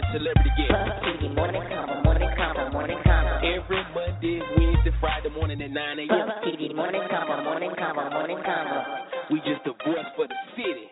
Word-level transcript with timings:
By 0.00 0.12
Celebrity 0.12 0.50
Guest. 0.56 0.70
Puff 0.70 1.02
TV 1.02 1.34
morning 1.34 1.62
combo, 1.68 2.02
morning 2.02 2.30
combo, 2.36 2.70
morning 2.70 2.98
combo. 3.04 3.34
Every 3.38 3.82
Monday, 3.94 4.40
Wednesday, 4.56 4.92
Friday 5.00 5.30
morning 5.30 5.62
at 5.62 5.70
9 5.70 5.98
a.m. 5.98 6.08
Puff 6.08 6.44
TV 6.44 6.74
morning 6.74 7.02
combo, 7.10 7.42
morning 7.42 7.72
combo, 7.78 8.10
morning 8.10 8.38
combo. 8.44 8.84
We 9.30 9.38
just 9.40 9.66
a 9.66 9.72
voice 9.84 10.08
for 10.16 10.26
the 10.26 10.34
city. 10.56 10.86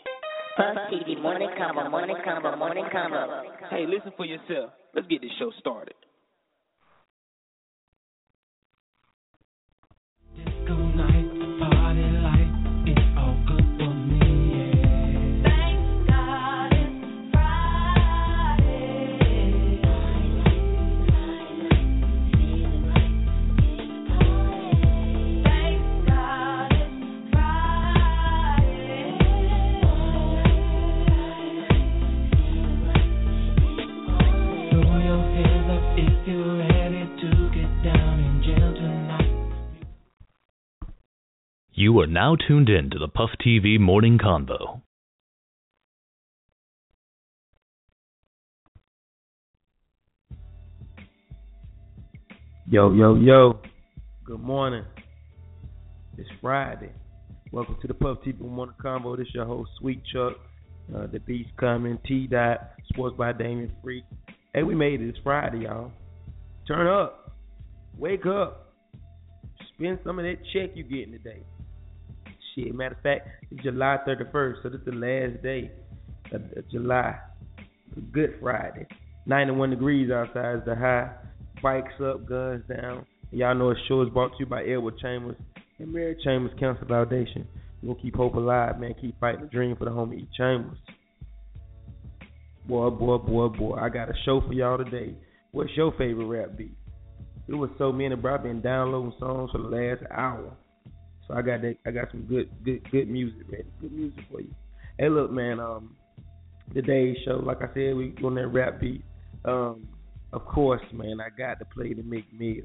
Puff 0.57 0.77
TV 0.91 1.21
morning 1.21 1.51
combo, 1.59 1.89
morning 1.91 2.17
combo, 2.25 2.57
morning 2.57 2.87
combo. 2.91 3.43
Hey, 3.71 3.87
listen 3.87 4.13
for 4.17 4.27
yourself. 4.27 4.71
Let's 4.95 5.07
get 5.09 5.21
this 5.21 5.31
show 5.39 5.53
started. 5.61 5.95
Disco 10.37 10.75
night, 10.75 11.26
You 41.87 42.01
are 42.01 42.09
now 42.09 42.35
tuned 42.35 42.69
in 42.69 42.91
to 42.91 42.99
the 42.99 43.07
Puff 43.07 43.31
TV 43.41 43.79
Morning 43.79 44.19
Convo. 44.19 44.83
Yo, 52.69 52.93
yo, 52.93 53.15
yo. 53.15 53.61
Good 54.25 54.41
morning. 54.41 54.83
It's 56.19 56.29
Friday. 56.41 56.91
Welcome 57.53 57.77
to 57.81 57.87
the 57.87 57.95
Puff 57.95 58.19
TV 58.27 58.41
Morning 58.41 58.75
Convo. 58.83 59.17
This 59.17 59.29
is 59.29 59.35
your 59.37 59.47
host, 59.47 59.71
Sweet 59.79 60.03
Chuck. 60.13 60.33
Uh, 60.93 61.07
the 61.07 61.21
Beast 61.21 61.51
coming. 61.57 62.01
T 62.05 62.27
Dot. 62.27 62.73
Sports 62.89 63.17
by 63.17 63.33
Damien 63.33 63.71
Freak. 63.81 64.03
Hey, 64.53 64.65
we 64.65 64.75
made 64.75 65.01
it. 65.01 65.09
It's 65.09 65.19
Friday, 65.23 65.59
y'all. 65.59 65.93
Turn 66.67 66.89
up. 66.89 67.37
Wake 67.97 68.27
up. 68.27 68.73
Spend 69.77 70.01
some 70.03 70.19
of 70.19 70.25
that 70.25 70.39
check 70.53 70.71
you 70.75 70.83
getting 70.83 71.13
today. 71.13 71.45
Shit, 72.57 72.75
matter 72.75 72.95
of 72.95 73.03
fact, 73.03 73.29
July 73.63 73.99
31st, 74.09 74.63
so 74.63 74.69
this 74.71 74.81
is 74.81 74.87
the 74.87 74.93
last 74.93 75.43
day 75.43 75.71
of, 76.33 76.43
of 76.57 76.71
July. 76.71 77.19
Good 78.13 78.37
Friday. 78.41 78.87
91 79.27 79.71
degrees 79.71 80.11
outside 80.11 80.57
is 80.57 80.63
the 80.65 80.75
high. 80.75 81.11
Bikes 81.63 81.93
up, 82.03 82.27
guns 82.27 82.63
down. 82.69 83.05
Y'all 83.31 83.55
know 83.55 83.75
this 83.75 83.83
show 83.89 84.01
is 84.03 84.09
brought 84.09 84.29
to 84.29 84.37
you 84.41 84.47
by 84.47 84.63
Edward 84.65 84.97
Chambers 84.99 85.37
and 85.79 85.93
Mary 85.93 86.17
Chambers 86.25 86.53
Cancer 86.59 86.87
Foundation. 86.87 87.47
We're 87.83 87.93
gonna 87.93 88.03
keep 88.03 88.17
hope 88.17 88.35
alive, 88.35 88.81
man. 88.81 88.95
Keep 89.01 89.21
fighting 89.21 89.43
the 89.43 89.49
dream 89.49 89.77
for 89.77 89.85
the 89.85 89.91
homie 89.91 90.21
E. 90.21 90.29
Chambers. 90.37 90.79
Boy, 92.67 92.89
boy, 92.91 93.19
boy, 93.19 93.49
boy. 93.49 93.77
I 93.77 93.91
got 93.91 94.09
a 94.09 94.15
show 94.25 94.41
for 94.41 94.53
y'all 94.55 94.79
today. 94.79 95.15
What's 95.53 95.77
your 95.77 95.93
favorite 95.93 96.27
rap 96.27 96.57
beat? 96.57 96.77
It 97.49 97.55
was 97.55 97.71
so 97.77 97.93
many, 97.93 98.15
bro. 98.17 98.35
I've 98.35 98.43
been 98.43 98.63
downloading 98.63 99.13
songs 99.19 99.51
for 99.51 99.59
the 99.59 99.69
last 99.69 100.03
hour. 100.11 100.57
So 101.27 101.35
I 101.35 101.43
got 101.43 101.63
that 101.63 101.77
I 101.87 101.91
got 101.91 102.11
some 102.11 102.23
good 102.23 102.49
good 102.65 102.89
good 102.91 103.09
music, 103.09 103.51
man. 103.51 103.65
Good 103.81 103.93
music 103.93 104.25
for 104.31 104.41
you. 104.41 104.55
Hey 104.99 105.09
look, 105.09 105.31
man, 105.31 105.61
um 105.61 105.97
today's 106.75 107.17
show, 107.25 107.37
like 107.45 107.59
I 107.63 107.67
said, 107.75 107.97
we 107.97 108.15
on 108.25 108.35
that 108.37 108.49
rap 108.49 108.81
beat. 108.81 109.05
Um, 109.45 109.89
of 110.33 110.45
course, 110.45 110.83
man, 110.93 111.19
I 111.21 111.29
got 111.37 111.59
to 111.59 111.65
play 111.65 111.95
the 111.95 112.03
Meek 112.03 112.27
Mill. 112.33 112.65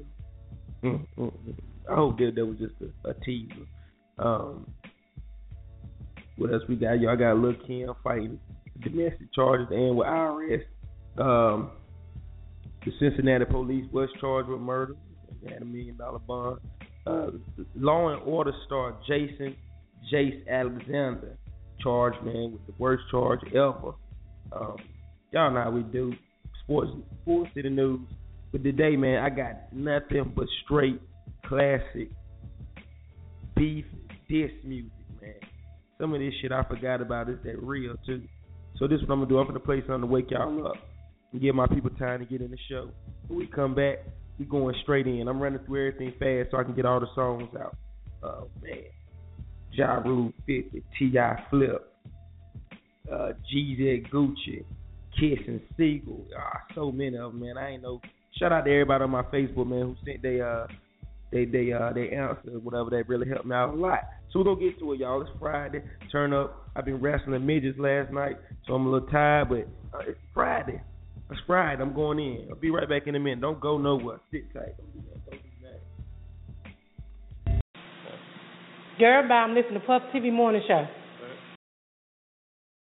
Mm, 0.82 1.06
mm, 1.16 1.32
mm. 1.32 1.54
I 1.90 1.94
hope 1.94 2.18
that 2.18 2.32
that 2.34 2.44
was 2.44 2.58
just 2.58 2.74
a, 2.80 3.10
a 3.10 3.14
teaser. 3.14 3.66
Um, 4.18 4.66
what 6.36 6.52
else 6.52 6.62
we 6.68 6.76
got? 6.76 7.00
Y'all 7.00 7.16
got 7.16 7.36
Lil 7.36 7.54
Kim 7.66 7.90
fighting 8.02 8.38
domestic 8.82 9.32
charges 9.34 9.68
and 9.70 9.96
with 9.96 10.06
IRS. 10.06 10.62
Um, 11.18 11.70
the 12.84 12.92
Cincinnati 12.98 13.44
police 13.44 13.86
was 13.92 14.08
charged 14.20 14.48
with 14.48 14.60
murder. 14.60 14.96
They 15.42 15.52
had 15.52 15.62
a 15.62 15.64
million 15.64 15.96
dollar 15.96 16.18
bond. 16.18 16.60
Uh, 17.06 17.30
Law 17.74 18.08
and 18.08 18.22
Order 18.22 18.52
star 18.66 18.96
Jason 19.06 19.56
Jace 20.12 20.46
Alexander 20.48 21.36
charged, 21.80 22.22
man, 22.24 22.52
with 22.52 22.66
the 22.66 22.74
worst 22.78 23.02
charge 23.10 23.40
ever. 23.48 23.94
Um, 24.52 24.76
y'all 25.32 25.52
know 25.52 25.62
how 25.62 25.70
we 25.70 25.82
do 25.82 26.12
sports, 26.62 26.90
sports 27.22 27.50
city 27.54 27.70
news. 27.70 28.00
But 28.52 28.62
today, 28.62 28.96
man, 28.96 29.22
I 29.22 29.30
got 29.30 29.72
nothing 29.72 30.32
but 30.36 30.46
straight 30.64 31.00
classic 31.46 32.10
beef 33.56 33.84
diss 34.28 34.50
music, 34.64 34.92
man. 35.20 35.34
Some 35.98 36.14
of 36.14 36.20
this 36.20 36.34
shit 36.40 36.52
I 36.52 36.62
forgot 36.64 37.00
about 37.00 37.28
is 37.28 37.38
that 37.44 37.62
real 37.62 37.94
too. 38.06 38.22
So 38.78 38.86
this 38.86 39.00
is 39.00 39.08
what 39.08 39.14
I'm 39.14 39.20
gonna 39.20 39.28
do. 39.28 39.38
I'm 39.38 39.46
gonna 39.46 39.60
play 39.60 39.80
something 39.80 40.02
to 40.02 40.06
wake 40.06 40.30
y'all 40.30 40.66
up 40.66 40.76
and 41.32 41.40
give 41.40 41.54
my 41.54 41.66
people 41.66 41.90
time 41.90 42.20
to 42.20 42.26
get 42.26 42.40
in 42.40 42.50
the 42.50 42.58
show. 42.68 42.90
When 43.28 43.38
we 43.38 43.46
come 43.46 43.74
back, 43.74 43.98
we 44.42 44.48
going 44.48 44.74
straight 44.82 45.06
in. 45.06 45.28
I'm 45.28 45.40
running 45.40 45.60
through 45.64 45.88
everything 45.88 46.12
fast 46.18 46.50
so 46.50 46.58
I 46.58 46.64
can 46.64 46.74
get 46.74 46.84
all 46.84 47.00
the 47.00 47.06
songs 47.14 47.48
out. 47.58 47.76
Oh 48.22 48.48
man. 48.62 48.84
Ja 49.72 49.94
Rule 49.94 50.32
50, 50.46 50.82
T.I. 50.98 51.44
Flip, 51.48 51.92
uh, 53.10 53.32
Gucci, 53.50 54.64
Kiss 55.18 55.38
and 55.46 55.60
Sigel. 55.76 56.26
Ah, 56.38 56.60
so 56.74 56.92
many 56.92 57.16
of 57.16 57.32
them, 57.32 57.40
man. 57.40 57.56
I 57.56 57.70
ain't 57.70 57.82
know. 57.82 58.00
Shout 58.38 58.52
out 58.52 58.64
to 58.64 58.70
everybody 58.70 59.04
on 59.04 59.10
my 59.10 59.22
Facebook, 59.22 59.66
man, 59.66 59.80
who 59.80 59.96
sent 60.04 60.22
they 60.22 60.40
uh 60.40 60.66
they 61.30 61.46
they 61.46 61.72
uh 61.72 61.92
they 61.92 62.10
answer 62.10 62.58
whatever 62.62 62.90
that 62.90 63.08
really 63.08 63.28
helped 63.28 63.46
me 63.46 63.54
out 63.54 63.74
a 63.74 63.76
lot. 63.76 64.00
So 64.30 64.40
we're 64.40 64.44
gonna 64.44 64.60
get 64.60 64.78
to 64.80 64.92
it, 64.92 65.00
y'all. 65.00 65.22
It's 65.22 65.30
Friday. 65.38 65.82
Turn 66.10 66.34
up. 66.34 66.68
I've 66.76 66.84
been 66.84 67.00
wrestling 67.00 67.46
midgets 67.46 67.78
last 67.78 68.12
night, 68.12 68.36
so 68.66 68.74
I'm 68.74 68.86
a 68.86 68.90
little 68.90 69.08
tired, 69.08 69.48
but 69.48 69.68
uh, 69.96 70.02
it's 70.08 70.18
Friday. 70.34 70.82
It's 71.32 71.40
Friday. 71.46 71.80
I'm 71.80 71.94
going 71.94 72.18
in. 72.18 72.48
I'll 72.50 72.56
be 72.56 72.70
right 72.70 72.86
back 72.86 73.06
in 73.06 73.14
a 73.14 73.18
minute. 73.18 73.40
Don't 73.40 73.58
go 73.58 73.78
nowhere. 73.78 74.20
Sit 74.30 74.52
tight. 74.52 74.76
Don't 74.76 74.92
do 74.92 75.00
that. 75.08 75.30
Don't 75.30 75.42
do 75.42 75.48
that. 77.54 78.98
Girl, 78.98 79.26
bye. 79.26 79.34
I'm 79.36 79.54
listening 79.54 79.80
to 79.80 79.86
Puff 79.86 80.02
TV 80.14 80.30
Morning 80.30 80.60
Show. 80.68 80.86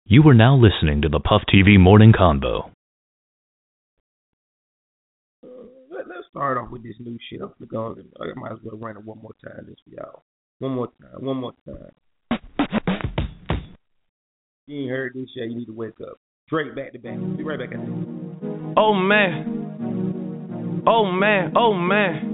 You 0.05 0.27
are 0.27 0.33
now 0.33 0.55
listening 0.55 1.03
to 1.03 1.09
the 1.09 1.19
Puff 1.19 1.43
TV 1.53 1.79
Morning 1.79 2.13
Combo. 2.17 2.71
Uh, 5.45 5.47
let, 5.91 6.07
let's 6.07 6.27
start 6.31 6.57
off 6.57 6.71
with 6.71 6.81
this 6.81 6.95
new 6.99 7.19
shit. 7.29 7.41
I'm 7.41 7.53
gonna. 7.67 8.01
I 8.19 8.33
might 8.39 8.53
as 8.53 8.57
well 8.63 8.79
run 8.79 8.97
it 8.97 9.05
one 9.05 9.19
more 9.21 9.33
time 9.45 9.67
just 9.69 9.81
for 9.83 9.91
y'all. 9.91 10.23
One 10.57 10.71
more 10.73 10.87
time. 10.87 11.23
One 11.23 11.37
more 11.37 11.53
time. 11.63 11.91
You 14.65 14.81
ain't 14.81 14.89
heard 14.89 15.13
this 15.13 15.29
yet. 15.35 15.47
You 15.47 15.59
need 15.59 15.65
to 15.65 15.73
wake 15.73 16.01
up. 16.01 16.17
Drake 16.49 16.75
back 16.75 16.93
to 16.93 16.99
back. 16.99 17.19
Be 17.37 17.43
right 17.43 17.59
back 17.59 17.71
at 17.71 17.85
this. 17.85 18.20
Oh 18.77 18.93
man. 18.93 20.83
Oh 20.87 21.11
man. 21.11 21.51
Oh 21.55 21.73
man. 21.73 22.31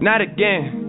Not 0.00 0.20
again. 0.20 0.86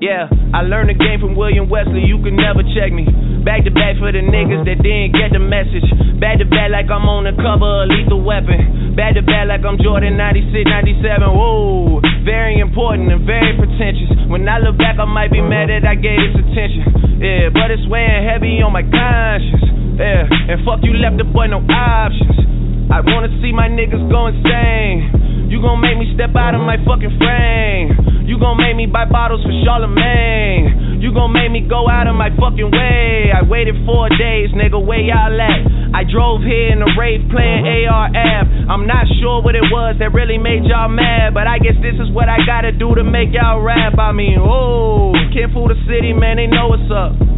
Yeah, 0.00 0.30
I 0.54 0.62
learned 0.62 0.90
the 0.90 0.98
game 0.98 1.18
from 1.18 1.34
William 1.34 1.66
Wesley. 1.66 2.06
You 2.06 2.22
can 2.22 2.38
never 2.38 2.62
check 2.74 2.94
me. 2.94 3.02
Back 3.42 3.66
to 3.66 3.70
back 3.74 3.98
for 3.98 4.14
the 4.14 4.22
niggas 4.22 4.62
that 4.66 4.78
didn't 4.78 5.10
get 5.14 5.34
the 5.34 5.42
message. 5.42 5.86
Back 6.22 6.38
to 6.38 6.46
back 6.46 6.70
like 6.70 6.86
I'm 6.86 7.06
on 7.10 7.26
the 7.26 7.34
cover 7.34 7.82
of 7.82 7.90
Lethal 7.90 8.22
Weapon. 8.22 8.94
Back 8.94 9.18
to 9.18 9.22
back 9.26 9.50
like 9.50 9.66
I'm 9.66 9.78
Jordan 9.82 10.14
96, 10.14 10.66
97. 10.70 11.02
Whoa, 11.34 11.98
very 12.22 12.62
important 12.62 13.10
and 13.10 13.26
very 13.26 13.58
pretentious. 13.58 14.10
When 14.30 14.46
I 14.46 14.62
look 14.62 14.78
back, 14.78 15.02
I 15.02 15.06
might 15.06 15.34
be 15.34 15.42
mad 15.42 15.70
that 15.70 15.82
I 15.82 15.98
gave 15.98 16.18
this 16.30 16.46
attention. 16.46 17.18
Yeah, 17.18 17.50
but 17.50 17.74
it's 17.74 17.82
weighing 17.90 18.22
heavy 18.22 18.62
on 18.62 18.70
my 18.70 18.86
conscience. 18.86 19.77
Yeah, 19.98 20.30
and 20.30 20.62
fuck 20.62 20.78
you 20.86 20.94
left 20.94 21.18
the 21.18 21.26
boy 21.26 21.50
no 21.50 21.58
options. 21.58 22.38
I 22.86 23.02
wanna 23.02 23.34
see 23.42 23.50
my 23.50 23.66
niggas 23.66 24.06
go 24.06 24.30
insane. 24.30 25.50
You 25.50 25.58
gon' 25.58 25.82
make 25.82 25.98
me 25.98 26.06
step 26.14 26.38
out 26.38 26.54
of 26.54 26.62
my 26.62 26.78
fucking 26.86 27.18
frame. 27.18 28.22
You 28.22 28.38
gon' 28.38 28.62
make 28.62 28.76
me 28.76 28.86
buy 28.86 29.10
bottles 29.10 29.42
for 29.42 29.50
Charlemagne. 29.66 31.02
You 31.02 31.10
gon' 31.10 31.32
make 31.34 31.50
me 31.50 31.66
go 31.66 31.90
out 31.90 32.06
of 32.06 32.14
my 32.14 32.30
fucking 32.38 32.70
way. 32.70 33.32
I 33.34 33.42
waited 33.42 33.74
four 33.82 34.06
days, 34.14 34.54
nigga, 34.54 34.78
where 34.78 35.02
y'all 35.02 35.34
at? 35.34 35.60
I 35.90 36.04
drove 36.06 36.46
here 36.46 36.70
in 36.70 36.78
a 36.78 36.88
Wraith 36.94 37.26
playing 37.32 37.66
AR-AB. 37.66 38.70
I'm 38.70 38.86
not 38.86 39.08
sure 39.18 39.42
what 39.42 39.56
it 39.56 39.66
was 39.66 39.96
that 39.98 40.14
really 40.14 40.38
made 40.38 40.62
y'all 40.62 40.92
mad, 40.92 41.34
but 41.34 41.48
I 41.48 41.58
guess 41.58 41.74
this 41.82 41.98
is 41.98 42.12
what 42.14 42.28
I 42.28 42.38
gotta 42.46 42.70
do 42.70 42.94
to 42.94 43.02
make 43.02 43.34
y'all 43.34 43.58
rap. 43.58 43.98
I 43.98 44.12
mean, 44.12 44.38
oh, 44.38 45.10
can't 45.34 45.50
fool 45.50 45.66
the 45.66 45.80
city, 45.90 46.12
man, 46.12 46.36
they 46.36 46.46
know 46.46 46.68
what's 46.70 46.86
up. 46.92 47.37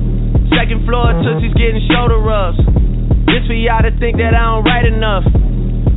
Second 0.60 0.84
floor, 0.84 1.16
Tootsie's 1.24 1.56
getting 1.56 1.80
shoulder 1.88 2.20
rubs. 2.20 2.60
This 3.24 3.40
for 3.48 3.56
y'all 3.56 3.80
to 3.80 3.96
think 3.96 4.20
that 4.20 4.36
I 4.36 4.44
don't 4.44 4.60
write 4.60 4.84
enough. 4.84 5.24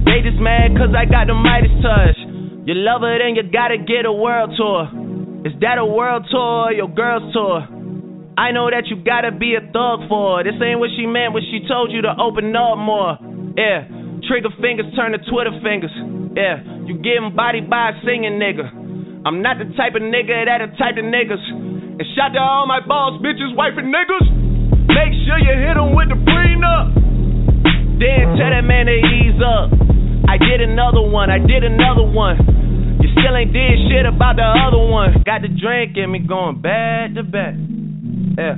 They 0.07 0.24
just 0.24 0.39
mad 0.39 0.71
cause 0.80 0.95
I 0.95 1.04
got 1.04 1.27
the 1.27 1.36
Midas 1.36 1.75
touch. 1.83 2.15
You 2.63 2.71
love 2.80 3.04
her, 3.04 3.12
then 3.19 3.36
you 3.36 3.44
gotta 3.44 3.75
get 3.75 4.07
a 4.07 4.15
world 4.15 4.56
tour. 4.56 4.88
Is 5.44 5.51
that 5.60 5.75
a 5.75 5.83
world 5.83 6.31
tour 6.31 6.71
or 6.71 6.71
your 6.71 6.88
girl's 6.88 7.27
tour? 7.36 7.68
I 8.39 8.56
know 8.56 8.71
that 8.71 8.88
you 8.88 9.04
gotta 9.04 9.36
be 9.36 9.60
a 9.60 9.63
thug 9.75 10.07
for 10.07 10.39
her. 10.39 10.48
This 10.48 10.56
ain't 10.63 10.80
what 10.80 10.95
she 10.95 11.12
meant 11.12 11.36
when 11.36 11.44
she 11.44 11.68
told 11.68 11.92
you 11.92 12.00
to 12.07 12.15
open 12.15 12.56
up 12.56 12.80
more. 12.80 13.19
Yeah, 13.60 13.83
trigger 14.31 14.56
fingers 14.63 14.88
turn 14.95 15.12
to 15.12 15.19
Twitter 15.27 15.60
fingers. 15.60 15.92
Yeah, 16.39 16.63
you 16.88 17.04
getting 17.04 17.36
body 17.36 17.60
by 17.60 17.92
a 17.92 17.94
singing 18.07 18.39
nigga. 18.39 18.63
I'm 19.27 19.44
not 19.44 19.60
the 19.60 19.68
type 19.75 20.00
of 20.00 20.07
nigga 20.07 20.48
that 20.48 20.63
the 20.63 20.71
type 20.80 20.95
of 20.95 21.04
niggas. 21.04 21.44
And 22.00 22.07
shout 22.15 22.31
to 22.31 22.39
all 22.39 22.63
my 22.63 22.80
boss 22.80 23.19
bitches, 23.19 23.51
wife 23.60 23.75
and 23.75 23.92
niggas. 23.92 24.52
Make 24.89 25.13
sure 25.25 25.39
you 25.39 25.54
hit 25.57 25.77
'em 25.77 25.95
with 25.95 26.10
the 26.10 26.15
prenup. 26.15 26.94
Then 28.00 28.38
tell 28.38 28.50
that 28.50 28.65
man 28.65 28.86
to 28.88 28.95
ease 28.95 29.42
up. 29.42 29.71
I 30.27 30.38
did 30.38 30.62
another 30.62 31.01
one, 31.01 31.30
I 31.30 31.39
did 31.39 31.63
another 31.63 32.04
one. 32.04 32.98
You 33.01 33.10
still 33.12 33.36
ain't 33.36 33.54
did 33.54 33.80
shit 33.89 34.06
about 34.06 34.36
the 34.38 34.44
other 34.44 34.80
one. 34.80 35.21
Got 35.25 35.42
the 35.42 35.50
drink 35.50 35.98
in 35.98 36.12
me 36.12 36.19
going 36.19 36.62
back 36.62 37.13
to 37.15 37.24
back. 37.24 37.56
Yeah, 38.38 38.56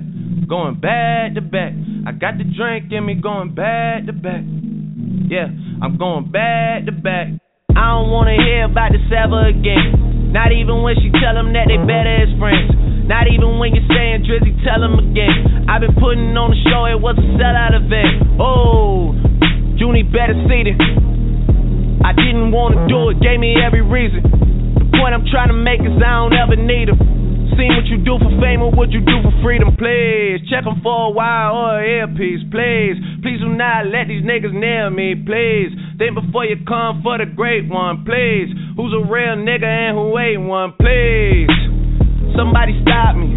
going 0.48 0.76
back 0.76 1.34
to 1.36 1.42
back. 1.42 1.74
I 2.06 2.12
got 2.12 2.38
the 2.38 2.44
drink 2.46 2.92
in 2.92 3.06
me 3.06 3.16
going 3.16 3.56
back 3.56 4.06
to 4.06 4.14
back. 4.14 4.44
Yeah, 5.28 5.50
I'm 5.82 5.98
going 5.98 6.32
back 6.32 6.86
to 6.86 6.92
back. 6.92 7.28
I 7.76 7.86
don't 7.92 8.10
wanna 8.10 8.38
hear 8.40 8.66
about 8.66 8.94
this 8.94 9.12
ever 9.12 9.48
again. 9.48 10.32
Not 10.32 10.52
even 10.52 10.82
when 10.82 10.96
she 11.02 11.10
tell 11.20 11.34
them 11.34 11.52
that 11.54 11.68
they 11.68 11.78
better 11.78 12.24
as 12.24 12.32
friends. 12.40 12.72
Not 13.06 13.30
even 13.30 13.62
when 13.62 13.78
you're 13.78 13.86
saying 13.86 14.26
Drizzy, 14.26 14.58
tell 14.66 14.82
them 14.82 14.98
again. 14.98 15.70
I've 15.70 15.86
been 15.86 15.94
putting 15.94 16.34
on 16.34 16.50
the 16.50 16.60
show, 16.66 16.90
it 16.90 16.98
was 16.98 17.14
a 17.22 17.28
sellout 17.38 17.78
event. 17.78 18.42
Oh, 18.42 19.14
Junie 19.78 20.02
better 20.02 20.34
see 20.50 20.66
it. 20.66 20.78
I 22.02 22.18
didn't 22.18 22.50
wanna 22.50 22.90
do 22.90 23.14
it, 23.14 23.22
gave 23.22 23.38
me 23.38 23.62
every 23.62 23.86
reason. 23.86 24.26
The 24.26 24.90
point 24.98 25.14
I'm 25.14 25.26
trying 25.30 25.54
to 25.54 25.58
make 25.58 25.86
is 25.86 25.94
I 26.02 26.26
don't 26.26 26.34
ever 26.34 26.58
need 26.58 26.90
them. 26.90 26.98
Seen 27.54 27.78
what 27.78 27.86
you 27.86 28.02
do 28.02 28.18
for 28.18 28.34
fame 28.42 28.66
or 28.66 28.74
what 28.74 28.90
you 28.90 29.06
do 29.06 29.22
for 29.22 29.32
freedom, 29.46 29.78
please. 29.78 30.42
Check 30.50 30.66
Check 30.66 30.68
'em 30.68 30.82
for 30.82 31.08
a 31.08 31.14
while 31.14 31.54
oh, 31.54 31.62
or 31.62 31.80
an 31.80 32.10
earpiece, 32.10 32.42
please. 32.50 32.98
Please 33.22 33.40
do 33.40 33.54
not 33.54 33.86
let 33.86 34.10
these 34.10 34.26
niggas 34.26 34.52
nail 34.52 34.90
me, 34.90 35.14
please. 35.14 35.70
Think 36.02 36.18
before 36.18 36.46
you 36.46 36.58
come 36.66 37.02
for 37.06 37.22
the 37.22 37.26
great 37.26 37.70
one, 37.70 38.04
please. 38.04 38.50
Who's 38.76 38.94
a 38.98 39.06
real 39.06 39.38
nigga 39.38 39.64
and 39.64 39.96
who 39.96 40.18
ain't 40.18 40.50
one, 40.50 40.74
please. 40.74 41.85
Somebody 42.36 42.76
stop 42.84 43.16
me. 43.16 43.32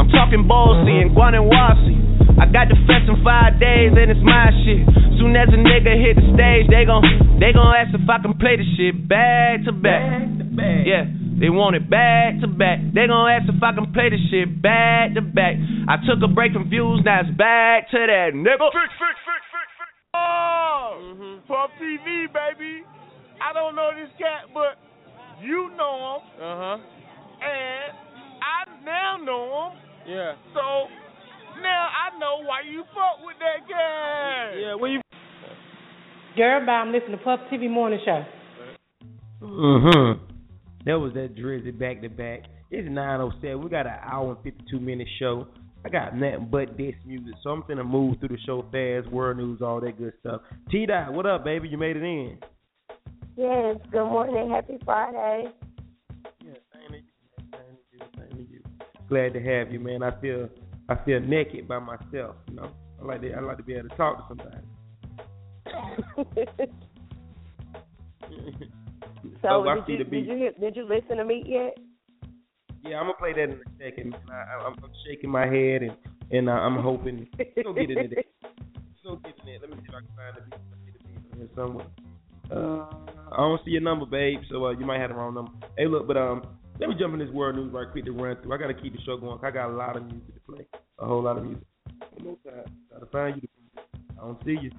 I'm 0.00 0.08
talking 0.10 0.44
Ballsy 0.48 1.04
and 1.04 1.12
Guanawasi. 1.14 2.40
I 2.40 2.50
got 2.50 2.66
the 2.66 2.74
fest 2.88 3.06
in 3.06 3.22
five 3.22 3.60
days 3.62 3.94
and 3.94 4.10
it's 4.10 4.20
my 4.24 4.50
shit. 4.66 4.82
Soon 5.20 5.36
as 5.38 5.46
a 5.54 5.58
nigga 5.60 5.94
hit 5.94 6.18
the 6.18 6.26
stage, 6.34 6.66
they 6.66 6.82
gon' 6.84 7.04
they 7.38 7.52
gon' 7.54 7.70
ask 7.78 7.94
if 7.94 8.02
I 8.10 8.18
can 8.18 8.34
play 8.40 8.56
the 8.58 8.66
shit 8.74 9.06
back 9.06 9.62
to 9.68 9.72
back. 9.72 10.26
Yeah, 10.82 11.06
they 11.38 11.46
want 11.50 11.76
it 11.78 11.86
back 11.88 12.40
to 12.42 12.48
back. 12.50 12.82
They 12.90 13.06
gon' 13.06 13.30
ask 13.30 13.46
if 13.46 13.62
I 13.62 13.70
can 13.72 13.92
play 13.94 14.10
the 14.10 14.18
shit 14.32 14.50
back 14.60 15.14
to 15.14 15.22
back. 15.22 15.54
I 15.86 16.02
took 16.02 16.18
a 16.24 16.28
break 16.30 16.52
from 16.58 16.66
views, 16.68 17.02
now 17.06 17.22
it's 17.22 17.30
back 17.38 17.86
to 17.94 17.98
that 18.02 18.34
nigga. 18.34 18.66
Fix, 18.74 18.90
fix, 18.98 19.14
fix, 19.22 19.42
fix, 19.54 19.68
fix. 19.78 19.90
Oh, 20.14 21.38
Puff 21.46 21.70
TV, 21.78 22.26
baby. 22.34 22.82
I 23.38 23.52
don't 23.54 23.74
know 23.78 23.90
this 23.94 24.10
cat, 24.18 24.50
but 24.50 24.74
you 25.42 25.70
know 25.78 26.18
him, 26.18 26.42
Uh 26.42 26.56
huh. 26.58 26.76
and 27.46 28.03
I 28.44 28.84
now 28.84 29.16
know 29.24 29.70
him. 29.70 29.78
Yeah. 30.06 30.34
So 30.52 30.60
now 31.62 31.88
I 31.88 32.18
know 32.18 32.44
why 32.44 32.60
you 32.70 32.84
fuck 32.92 33.24
with 33.24 33.36
that 33.40 33.66
guy. 33.68 34.60
Yeah. 34.60 34.74
Where 34.74 34.90
you? 34.90 35.00
Girl, 36.36 36.66
bye. 36.66 36.72
I'm 36.72 36.92
listening 36.92 37.18
to 37.18 37.24
Puff 37.24 37.40
TV 37.50 37.70
Morning 37.70 38.00
Show. 38.04 38.24
Mm-hmm. 39.40 40.24
That 40.84 40.98
was 40.98 41.12
that 41.14 41.34
Drizzy 41.34 41.78
back 41.78 42.02
to 42.02 42.08
back. 42.08 42.42
It's 42.70 42.88
907. 42.88 43.62
We 43.62 43.70
got 43.70 43.86
an 43.86 43.98
hour 44.02 44.32
and 44.32 44.42
52 44.42 44.80
minute 44.80 45.08
show. 45.18 45.46
I 45.84 45.90
got 45.90 46.16
nothing 46.16 46.48
but 46.50 46.76
this 46.78 46.94
music, 47.06 47.34
so 47.42 47.50
I'm 47.50 47.62
finna 47.64 47.86
move 47.86 48.18
through 48.18 48.30
the 48.30 48.38
show 48.46 48.62
fast, 48.72 49.12
world 49.12 49.36
news, 49.36 49.60
all 49.60 49.80
that 49.82 49.98
good 49.98 50.14
stuff. 50.20 50.40
T 50.70 50.86
Dot, 50.86 51.12
what 51.12 51.26
up, 51.26 51.44
baby? 51.44 51.68
You 51.68 51.76
made 51.76 51.96
it 51.96 52.02
in. 52.02 52.38
Yes, 53.36 53.76
good 53.92 54.06
morning. 54.06 54.50
Happy 54.50 54.78
Friday. 54.84 55.52
Glad 59.08 59.32
to 59.34 59.40
have 59.40 59.72
you, 59.72 59.80
man. 59.80 60.02
I 60.02 60.10
feel 60.20 60.48
I 60.88 60.96
feel 61.04 61.20
naked 61.20 61.68
by 61.68 61.78
myself, 61.78 62.36
you 62.48 62.56
know. 62.56 62.70
I 63.00 63.04
like 63.04 63.20
to 63.22 63.32
I 63.32 63.40
like 63.40 63.56
to 63.58 63.62
be 63.62 63.74
able 63.74 63.88
to 63.88 63.96
talk 63.96 64.18
to 64.18 64.24
somebody. 64.28 64.56
so 69.42 69.68
I 69.68 69.80
did 69.86 69.98
you 69.98 70.04
did 70.04 70.26
you 70.26 70.50
did 70.60 70.76
you 70.76 70.86
listen 70.88 71.16
to 71.18 71.24
me 71.24 71.42
yet? 71.46 71.76
Yeah, 72.82 72.98
I'm 72.98 73.04
gonna 73.04 73.14
play 73.14 73.32
that 73.32 73.44
in 73.44 73.52
a 73.52 73.56
second. 73.82 74.16
I, 74.30 74.34
I'm, 74.66 74.74
I'm 74.82 74.92
shaking 75.06 75.30
my 75.30 75.46
head 75.46 75.82
and 75.82 75.96
and 76.30 76.48
uh, 76.48 76.52
I'm 76.52 76.78
hoping. 76.82 77.28
Let's 77.38 77.50
go 77.62 77.72
get 77.72 77.90
into 77.90 78.08
that. 78.14 78.24
Let's 79.04 79.22
get 79.22 79.38
in 79.40 79.46
there. 79.46 79.58
Let 79.60 79.70
me 79.70 79.76
see 79.76 79.82
if 79.88 79.94
I 79.94 80.00
can 80.00 80.08
find 80.16 80.36
the 80.36 80.40
beat. 80.42 80.60
Let 80.70 80.78
me 80.80 80.86
see 80.86 80.92
the 80.92 80.98
beat 81.20 81.36
here 81.36 81.48
somewhere. 81.54 81.86
Uh, 82.50 82.86
I 83.32 83.36
don't 83.38 83.60
see 83.64 83.70
your 83.72 83.80
number, 83.80 84.06
babe. 84.06 84.40
So 84.50 84.66
uh, 84.66 84.70
you 84.70 84.84
might 84.84 85.00
have 85.00 85.10
the 85.10 85.16
wrong 85.16 85.34
number. 85.34 85.50
Hey, 85.76 85.86
look, 85.86 86.06
but 86.06 86.16
um, 86.16 86.42
let 86.80 86.88
me 86.88 86.94
jump 86.98 87.14
in 87.14 87.20
this 87.20 87.30
world 87.30 87.56
news 87.56 87.72
right 87.72 87.90
quick 87.90 88.04
to 88.04 88.12
run 88.12 88.36
through. 88.42 88.52
I 88.52 88.58
gotta 88.58 88.74
keep 88.74 88.94
the 88.94 89.02
show 89.02 89.16
going. 89.16 89.38
I 89.42 89.50
got 89.50 89.70
a 89.70 89.76
lot 89.76 89.96
of 89.96 90.04
music 90.04 90.34
to 90.34 90.40
play. 90.52 90.66
A 90.98 91.06
whole 91.06 91.22
lot 91.22 91.38
of 91.38 91.44
music. 91.44 91.64
One 92.14 92.24
more 92.24 92.36
time. 92.52 92.64
Gotta 92.92 93.06
find 93.06 93.42
you. 93.42 93.48
I 94.18 94.26
don't 94.26 94.44
see 94.44 94.56
you. 94.60 94.70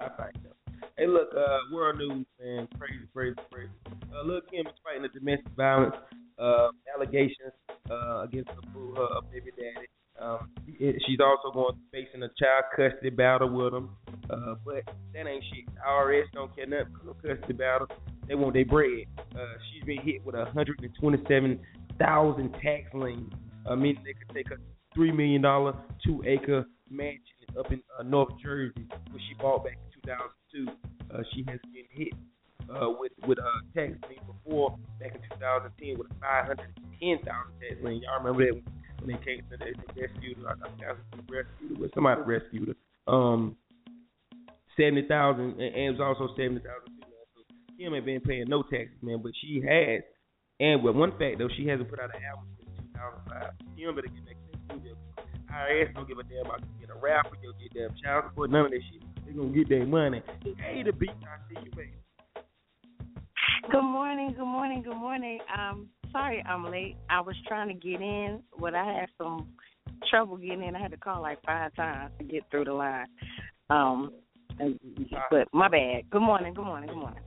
I 0.00 0.08
find 0.16 0.36
you. 0.42 0.50
Hey, 0.96 1.06
look, 1.08 1.28
uh, 1.36 1.58
world 1.72 1.98
news, 1.98 2.26
man, 2.40 2.68
crazy, 2.78 3.04
crazy, 3.12 3.36
crazy. 3.52 3.70
Uh, 4.14 4.22
Lil 4.24 4.40
Kim 4.50 4.66
is 4.66 4.72
fighting 4.84 5.02
the 5.02 5.08
domestic 5.08 5.52
violence 5.56 5.96
uh, 6.38 6.68
allegations 6.94 7.52
uh, 7.90 8.22
against 8.22 8.50
her, 8.50 8.60
her, 8.96 9.20
baby 9.32 9.50
daddy. 9.56 9.88
Um, 10.20 10.50
she's 10.78 11.18
also 11.18 11.50
going 11.52 11.74
facing 11.90 12.22
a 12.22 12.28
child 12.38 12.64
custody 12.76 13.10
battle 13.10 13.50
with 13.50 13.74
him. 13.74 13.90
Uh, 14.30 14.54
but 14.64 14.84
that 15.12 15.26
ain't 15.26 15.42
shit. 15.52 15.64
IRS 15.84 16.24
don't 16.32 16.54
care 16.54 16.66
nothing 16.66 16.94
no 17.04 17.14
custody 17.14 17.54
battle. 17.54 17.88
They 18.28 18.34
want 18.34 18.54
their 18.54 18.64
bread. 18.64 19.06
Uh, 19.18 19.54
she's 19.72 19.84
been 19.84 20.00
hit 20.02 20.24
with 20.24 20.34
a 20.34 20.46
hundred 20.46 20.80
and 20.80 20.90
twenty-seven 21.00 21.60
thousand 21.98 22.52
tax 22.62 22.92
liens. 22.94 23.32
Uh, 23.66 23.76
meaning 23.76 24.02
they 24.04 24.12
could 24.12 24.34
take 24.34 24.50
a 24.50 24.56
three 24.94 25.12
million 25.12 25.42
dollar, 25.42 25.74
two 26.04 26.22
acre 26.26 26.64
mansion 26.90 27.20
up 27.58 27.70
in 27.70 27.82
uh, 27.98 28.02
North 28.02 28.30
Jersey, 28.42 28.86
which 29.12 29.22
she 29.28 29.34
bought 29.40 29.64
back 29.64 29.78
in 29.94 30.02
2002. 30.02 31.14
Uh, 31.14 31.22
she 31.32 31.44
has 31.48 31.60
been 31.72 31.84
hit 31.90 32.12
uh, 32.70 32.90
with 32.98 33.12
with 33.26 33.38
uh, 33.38 33.44
tax 33.74 33.92
lien 34.08 34.20
before 34.26 34.76
back 35.00 35.14
in 35.14 35.20
2010 35.38 35.98
with 35.98 36.10
a 36.10 36.14
510,000 36.20 37.24
tax 37.24 37.84
lien. 37.84 38.02
Y'all 38.02 38.18
remember 38.18 38.46
that 38.46 38.62
when 39.00 39.16
they 39.16 39.24
came 39.24 39.42
to 39.50 39.56
they, 39.56 39.72
they 39.72 40.02
rescued 40.02 40.38
her? 40.38 40.48
I 40.48 40.94
rescued 41.30 41.80
her, 41.80 41.88
somebody 41.94 42.20
rescued 42.22 42.68
her. 42.68 43.12
Um, 43.12 43.56
seventy 44.76 45.06
thousand, 45.06 45.60
and 45.60 45.74
and 45.74 45.76
it 45.76 45.98
was 45.98 46.00
also 46.00 46.34
seventy 46.36 46.60
thousand. 46.60 46.93
Kim 47.78 47.94
ain't 47.94 48.06
been 48.06 48.20
paying 48.20 48.48
no 48.48 48.62
taxes, 48.62 48.96
man, 49.02 49.20
but 49.22 49.32
she 49.40 49.60
has. 49.66 50.02
And 50.60 50.82
with 50.82 50.94
one 50.94 51.10
fact 51.18 51.38
though, 51.38 51.48
she 51.56 51.66
hasn't 51.66 51.90
put 51.90 51.98
out 51.98 52.14
an 52.14 52.22
album 52.22 52.46
since 52.58 52.70
2005. 52.94 53.50
Kim 53.76 53.94
better 53.94 54.06
get 54.06 54.26
back 54.26 54.36
to 54.38 54.46
that 54.52 54.60
studio. 54.70 54.94
IRS 55.50 55.94
don't 55.94 56.08
give 56.08 56.18
a 56.18 56.22
damn 56.22 56.46
about 56.46 56.60
you 56.60 56.66
getting 56.80 56.96
a 56.96 57.00
rapper, 57.00 57.36
your 57.42 57.52
damn 57.74 57.96
child 58.02 58.24
support, 58.28 58.50
none 58.50 58.66
of 58.66 58.70
that 58.70 58.80
shit. 58.90 59.02
They 59.26 59.32
gonna 59.32 59.50
get 59.50 59.68
their 59.68 59.86
money. 59.86 60.22
Hey, 60.58 60.82
the 60.84 60.92
beat, 60.92 61.10
I 61.10 61.38
see 61.48 61.60
you, 61.64 61.70
baby. 61.72 61.92
Good 63.70 63.82
morning, 63.82 64.34
good 64.36 64.46
morning, 64.46 64.82
good 64.82 64.96
morning. 64.96 65.38
Um, 65.56 65.88
sorry 66.12 66.44
I'm 66.46 66.70
late. 66.70 66.96
I 67.10 67.20
was 67.20 67.34
trying 67.48 67.68
to 67.68 67.74
get 67.74 68.00
in, 68.00 68.42
but 68.60 68.74
I 68.74 68.84
had 68.84 69.08
some 69.18 69.48
trouble 70.10 70.36
getting 70.36 70.62
in. 70.62 70.76
I 70.76 70.80
had 70.80 70.92
to 70.92 70.96
call 70.96 71.22
like 71.22 71.42
five 71.44 71.74
times 71.74 72.12
to 72.18 72.24
get 72.24 72.44
through 72.50 72.66
the 72.66 72.72
line. 72.72 73.06
Um, 73.70 74.12
but 75.30 75.48
my 75.52 75.68
bad. 75.68 76.08
Good 76.10 76.22
morning, 76.22 76.54
good 76.54 76.64
morning, 76.64 76.88
good 76.88 76.98
morning. 76.98 77.22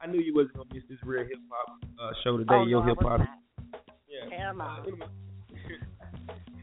I 0.00 0.06
knew 0.06 0.20
you 0.20 0.34
wasn't 0.34 0.54
gonna 0.56 0.68
miss 0.74 0.82
this 0.88 0.98
real 1.04 1.24
hip 1.24 1.38
hop 1.50 1.78
uh, 2.00 2.10
show 2.24 2.36
today. 2.36 2.54
Oh, 2.54 2.66
your 2.66 2.80
no, 2.82 2.88
hip 2.88 2.98
hop. 3.02 3.20
Yeah. 4.08 4.36
Hell. 4.36 4.60
Uh, 4.60 4.76
let 4.84 4.98
me- 4.98 5.06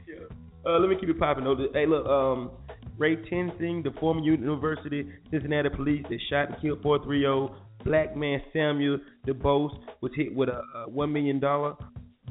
yeah. 0.08 0.26
Uh, 0.66 0.80
let 0.80 0.90
me 0.90 0.96
keep 1.00 1.10
it 1.10 1.20
popping 1.20 1.44
though. 1.44 1.58
Hey, 1.74 1.86
look, 1.86 2.06
um, 2.06 2.52
Ray 2.98 3.16
Tensing, 3.16 3.84
the 3.84 3.92
former 4.00 4.22
University 4.22 5.08
Cincinnati 5.32 5.70
police 5.70 6.06
that 6.10 6.20
shot 6.30 6.50
and 6.50 6.62
killed 6.62 6.82
430 6.84 7.54
black 7.84 8.16
man 8.16 8.42
Samuel 8.54 9.00
DeBose 9.28 9.78
was 10.02 10.12
hit 10.16 10.34
with 10.34 10.50
a, 10.50 10.62
a 10.86 10.90
one 10.90 11.12
million 11.12 11.40
dollar 11.40 11.76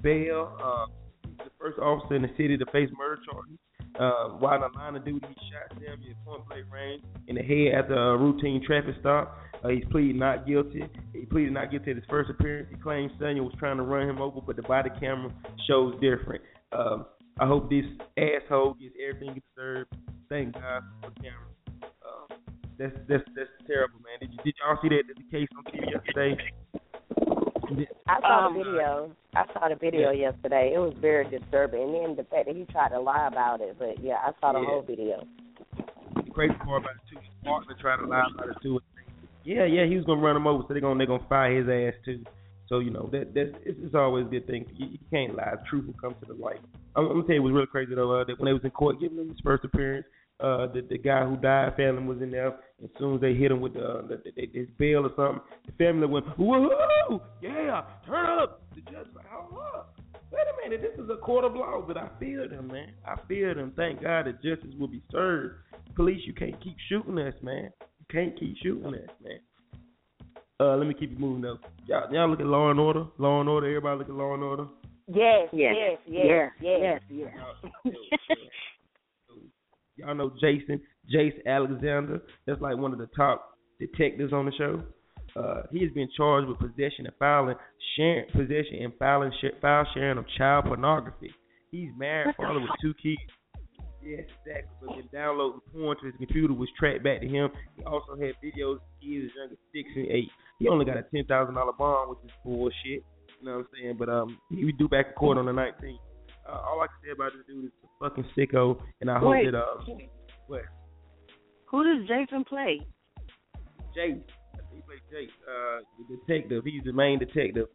bail. 0.03 0.57
Uh, 0.63 0.87
the 1.45 1.51
first 1.59 1.79
officer 1.79 2.15
in 2.15 2.23
the 2.23 2.31
city 2.37 2.57
to 2.57 2.65
face 2.67 2.89
murder 2.97 3.21
charges. 3.31 3.59
Uh, 3.99 4.39
while 4.39 4.65
in 4.65 4.73
line 4.73 4.97
of 4.97 5.05
duty, 5.05 5.27
he 5.29 5.35
shot 5.51 5.71
Samuel 5.75 6.11
at 6.11 6.25
point 6.25 6.49
blank 6.49 6.65
range 6.73 7.03
in 7.29 7.35
the 7.37 7.43
head 7.43 7.79
after 7.79 7.95
a 7.95 8.17
routine 8.17 8.63
traffic 8.65 8.95
stop. 9.01 9.37
Uh, 9.64 9.69
he's 9.69 9.85
pleaded 9.90 10.16
not 10.16 10.47
guilty. 10.47 10.83
He 11.12 11.25
pleaded 11.26 11.52
not 11.52 11.71
guilty 11.71 11.90
at 11.92 11.97
his 11.97 12.04
first 12.11 12.31
appearance. 12.31 12.69
He 12.71 12.76
claims 12.76 13.12
Samuel 13.21 13.47
was 13.47 13.54
trying 13.59 13.76
to 13.76 13.83
run 13.85 14.09
him 14.09 14.21
over, 14.21 14.40
but 14.40 14.57
the 14.57 14.62
body 14.62 14.90
camera 14.99 15.33
shows 15.69 15.95
different. 16.00 16.42
Um, 16.73 17.07
I 17.38 17.47
hope 17.47 17.71
this 17.71 17.85
asshole 18.16 18.75
gets 18.75 18.95
everything 19.00 19.35
he 19.35 19.42
deserves. 19.54 19.88
Thank 20.28 20.54
God 20.54 20.83
for 21.00 21.11
the 21.11 21.21
camera. 21.21 21.49
Um, 22.02 22.38
that's 22.78 22.95
that's 23.09 23.25
that's 23.37 23.50
terrible, 23.66 24.00
man. 24.00 24.19
Did 24.21 24.33
you 24.33 24.38
did 24.45 24.54
y'all 24.59 24.78
see 24.83 24.88
that 24.88 25.04
the 25.07 25.23
case 25.31 25.49
on 25.57 25.64
TV 25.73 25.90
yesterday? 25.90 26.37
I 28.09 28.21
saw 28.21 28.47
Um, 28.47 28.54
the 28.54 28.64
video. 28.64 29.12
I 29.35 29.47
saw 29.54 29.69
the 29.69 29.76
video 29.76 30.11
yesterday. 30.11 30.73
It 30.75 30.78
was 30.78 30.92
very 31.00 31.25
disturbing. 31.31 31.83
And 31.83 31.95
then 31.95 32.16
the 32.16 32.25
fact 32.25 32.47
that 32.47 32.57
he 32.57 32.64
tried 32.66 32.90
to 32.90 33.00
lie 33.00 33.26
about 33.28 33.61
it. 33.61 33.76
But 33.78 34.00
yeah, 34.02 34.16
I 34.21 34.33
saw 34.40 34.52
the 34.52 34.61
Yeah. 34.61 34.66
whole 34.66 34.83
video. 34.83 35.25
The 36.16 36.31
crazy 36.33 36.54
part 36.54 36.83
about 36.83 36.97
it 36.97 37.02
too, 37.09 37.16
his 37.16 37.33
partner 37.45 37.75
tried 37.81 37.97
to 37.97 38.07
lie 38.07 38.26
about 38.35 38.49
it 38.50 38.57
too. 38.62 38.81
Yeah, 39.45 39.65
yeah, 39.65 39.87
he 39.87 39.97
was 39.97 40.05
gonna 40.05 40.21
run 40.21 40.37
him 40.37 40.47
over, 40.47 40.63
so 40.63 40.75
they're 40.75 40.81
gonna 40.81 40.99
they're 40.99 41.07
gonna 41.07 41.29
fire 41.29 41.57
his 41.57 41.69
ass 41.69 42.01
too. 42.05 42.25
So 42.69 42.79
you 42.79 42.91
know 42.91 43.09
that 43.13 43.35
that's 43.35 43.51
it's, 43.65 43.79
it's 43.83 43.95
always 43.95 44.27
a 44.27 44.31
good 44.31 44.47
thing. 44.47 44.65
You, 44.75 44.87
you 44.93 44.99
can't 45.11 45.37
lie. 45.37 45.55
Truth 45.69 45.87
will 45.87 46.01
come 46.01 46.15
to 46.21 46.27
the 46.27 46.41
light. 46.41 46.61
I'm, 46.97 47.05
I'm 47.07 47.13
gonna 47.13 47.27
tell 47.27 47.35
you 47.35 47.43
what's 47.43 47.55
really 47.55 47.67
crazy 47.67 47.95
though. 47.95 48.21
Uh, 48.21 48.25
that 48.25 48.39
when 48.39 48.47
they 48.47 48.53
was 48.53 48.65
in 48.65 48.71
court 48.71 49.01
giving 49.01 49.19
him 49.19 49.29
his 49.29 49.41
first 49.43 49.65
appearance, 49.65 50.07
uh, 50.41 50.69
the 50.73 50.87
the 50.89 50.99
guy 50.99 51.25
who 51.25 51.37
died, 51.37 51.77
family 51.77 52.05
was 52.05 52.23
in 52.23 52.31
there. 52.31 52.49
As 52.83 52.91
soon 52.99 53.17
as 53.17 53.21
they 53.21 53.35
hit 53.35 53.51
him 53.51 53.61
with 53.61 53.77
uh, 53.77 54.03
the, 54.09 54.23
the, 54.25 54.33
the, 54.35 54.59
his 54.59 54.69
bail 54.79 55.07
or 55.07 55.11
something, 55.17 55.43
the 55.67 55.73
family 55.73 56.07
went, 56.07 56.27
"Woohoo! 56.39 57.21
Yeah, 57.41 57.83
turn 58.07 58.39
up!" 58.39 58.63
The 58.75 58.81
judge 58.83 59.07
like, 59.15 59.27
"Hold 59.29 59.61
up, 59.75 59.99
wait 60.31 60.43
a 60.43 60.69
minute, 60.69 60.81
this 60.83 61.05
is 61.05 61.11
a 61.11 61.17
court 61.17 61.45
of 61.45 61.55
law." 61.55 61.85
But 61.87 61.97
I 61.97 62.09
feared 62.19 62.53
him, 62.53 62.69
man. 62.69 62.93
I 63.07 63.17
feared 63.29 63.59
him. 63.59 63.73
Thank 63.77 64.03
God 64.03 64.27
that 64.27 64.43
justice 64.43 64.75
will 64.79 64.89
be 64.89 65.03
served. 65.11 65.57
Police, 65.95 66.23
you 66.27 66.33
can't 66.33 66.59
keep 66.63 66.77
shooting 66.89 67.19
us, 67.19 67.35
man. 67.43 67.71
You 68.12 68.21
can't 68.21 68.38
keep 68.38 68.57
shooting 68.62 68.87
us, 68.95 69.09
man. 69.25 69.38
Uh, 70.61 70.76
let 70.76 70.87
me 70.87 70.95
keep 70.95 71.12
it 71.12 71.19
moving 71.19 71.42
though. 71.42 71.59
Y'all, 71.87 72.12
y'all 72.12 72.28
look 72.28 72.40
at 72.40 72.47
Law 72.47 72.71
and 72.71 72.78
Order. 72.78 73.07
Law 73.19 73.40
and 73.40 73.49
Order. 73.49 73.66
Everybody 73.69 73.99
look 74.00 74.09
at 74.09 74.14
Law 74.14 74.35
and 74.35 74.42
Order. 74.42 74.66
Yes, 75.09 75.49
Yes. 75.52 75.75
yes, 75.76 75.99
yes, 76.07 76.50
Yes. 76.61 77.00
yes. 77.11 77.31
Yes. 77.31 77.33
Yes. 77.85 78.38
Y'all 79.97 80.14
know 80.14 80.33
Jason, 80.40 80.81
Jace 81.12 81.45
Alexander. 81.47 82.21
That's 82.47 82.61
like 82.61 82.76
one 82.76 82.92
of 82.92 82.99
the 82.99 83.09
top 83.16 83.59
detectives 83.81 84.33
on 84.33 84.47
the 84.47 84.52
show. 84.52 84.83
Uh, 85.35 85.62
he 85.73 85.83
has 85.83 85.90
been 85.92 86.09
charged 86.16 86.49
with 86.49 86.59
possession 86.59 87.07
and 87.07 87.14
filing, 87.19 87.57
sharing, 87.97 88.26
possession 88.31 88.76
and 88.83 88.92
filing, 88.99 89.33
sh- 89.40 89.57
file 89.61 89.87
sharing 89.95 90.19
of 90.19 90.25
child 90.37 90.66
pornography. 90.66 91.31
He's 91.71 91.88
married, 91.97 92.35
father 92.37 92.61
with 92.61 92.71
two 92.83 92.92
kids. 93.02 93.21
Yes, 94.05 94.25
exactly. 94.45 94.75
But 94.81 94.97
been 94.97 95.09
downloading 95.13 95.61
porn 95.73 95.97
to 96.01 96.07
his 96.07 96.15
computer, 96.17 96.53
was 96.53 96.69
tracked 96.79 97.05
back 97.05 97.21
to 97.21 97.29
him. 97.29 97.51
He 97.77 97.85
also 97.85 98.17
had 98.17 98.35
videos 98.43 98.77
of 98.77 98.81
kids 99.01 99.27
as 99.27 99.37
young 99.37 99.49
as 99.53 99.59
six 99.73 99.89
and 99.95 100.07
eight. 100.07 100.31
He 100.59 100.69
only 100.69 100.85
got 100.85 100.97
a 100.97 101.05
ten 101.15 101.25
thousand 101.27 101.55
dollar 101.55 101.73
bond, 101.73 102.11
which 102.11 102.19
is 102.25 102.31
bullshit. 102.45 103.05
You 103.41 103.47
know 103.47 103.57
what 103.59 103.59
I'm 103.59 103.67
saying? 103.81 103.97
But 103.99 104.09
um, 104.09 104.39
he 104.51 104.65
would 104.65 104.79
do 104.79 104.89
back 104.89 105.09
in 105.09 105.13
court 105.15 105.39
on 105.39 105.47
the 105.47 105.53
19th. 105.53 105.99
Uh, 106.49 106.53
all 106.53 106.81
I 106.81 106.87
can 106.87 106.97
say 107.05 107.11
about 107.13 107.33
this 107.33 107.43
dude 107.47 107.67
is 107.67 107.71
a 107.85 107.89
fucking 107.99 108.25
sicko, 108.37 108.79
and 109.01 109.11
I 109.11 109.19
hope 109.19 109.31
Wait. 109.31 109.51
that 109.51 109.59
uh, 109.59 109.83
what 110.47 110.63
Who 111.67 111.85
does 111.85 112.09
Jason 112.09 112.45
play? 112.45 112.81
Jace, 113.97 114.23
he 114.73 114.81
played 114.83 115.03
Jace, 115.13 115.29
uh, 115.47 115.83
the 115.99 116.17
detective. 116.17 116.65
He's 116.65 116.83
the 116.85 116.93
main 116.93 117.19
detective. 117.19 117.67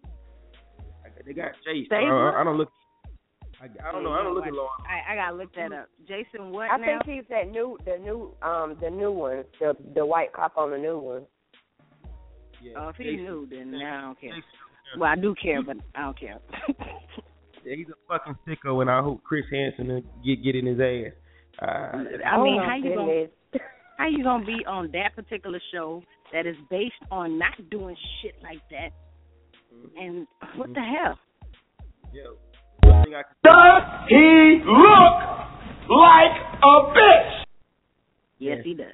They 1.25 1.33
got 1.33 1.51
Jace. 1.67 1.91
I. 1.91 2.41
I 2.41 2.43
don't 2.43 2.57
look. 2.57 2.71
I, 3.61 3.65
I 3.87 3.91
don't 3.91 4.03
know. 4.03 4.11
I 4.11 4.21
don't 4.23 4.35
look 4.35 4.45
at 4.45 4.53
law. 4.53 4.69
I, 4.87 5.13
I 5.13 5.15
gotta 5.15 5.35
look 5.35 5.53
that 5.55 5.71
up. 5.71 5.87
Jason, 6.07 6.51
what 6.51 6.69
I 6.71 6.77
now? 6.77 6.99
think 7.05 7.17
he's 7.17 7.27
that 7.29 7.49
new, 7.49 7.77
the 7.85 7.97
new, 7.97 8.33
um, 8.41 8.77
the 8.81 8.89
new 8.89 9.11
one, 9.11 9.43
the 9.59 9.75
the 9.95 10.05
white 10.05 10.31
cop 10.33 10.57
on 10.57 10.71
the 10.71 10.77
new 10.77 10.99
one. 10.99 11.23
Yeah, 12.61 12.73
Oh, 12.77 12.89
if 12.89 12.95
he 12.97 13.03
Jason- 13.05 13.23
knew, 13.23 13.47
then 13.49 13.73
I 13.75 14.01
don't 14.01 14.19
care. 14.19 14.29
Jason- 14.31 14.99
Well, 14.99 15.09
I 15.09 15.15
do 15.15 15.35
care, 15.41 15.61
but 15.63 15.77
I 15.95 16.01
don't 16.01 16.19
care. 16.19 16.39
Yeah, 17.65 17.75
he's 17.75 17.87
a 17.89 17.95
fucking 18.07 18.35
sicko, 18.47 18.79
and 18.79 18.89
I 18.89 19.01
hope 19.01 19.21
Chris 19.25 19.43
Hansen 19.51 20.01
get 20.23 20.41
get 20.41 20.55
in 20.55 20.65
his 20.67 20.79
ass. 20.79 21.11
Uh, 21.61 21.97
I 22.25 22.41
mean, 22.41 22.59
oh, 22.61 22.63
how 22.63 22.67
my 22.69 22.75
you 22.77 22.95
gonna 22.95 23.25
how 23.97 24.07
you 24.07 24.23
gonna 24.23 24.45
be 24.45 24.63
on 24.65 24.89
that 24.93 25.15
particular 25.17 25.59
show 25.73 26.01
that 26.31 26.45
is 26.45 26.55
based 26.69 26.93
on 27.11 27.37
not 27.37 27.51
doing 27.69 27.97
shit 28.21 28.35
like 28.41 28.61
that? 28.71 28.91
And 29.99 30.27
what 30.55 30.73
the 30.73 30.79
hell? 30.79 31.19
yo, 32.13 32.23
one 32.31 32.37
thing 33.07 33.15
I 33.15 33.23
can 33.23 33.35
Does 33.43 33.83
he 34.09 34.61
look 34.65 35.89
like 35.89 36.37
a 36.61 36.93
bitch? 36.93 37.43
Yes, 38.39 38.57
he 38.63 38.73
does. 38.73 38.87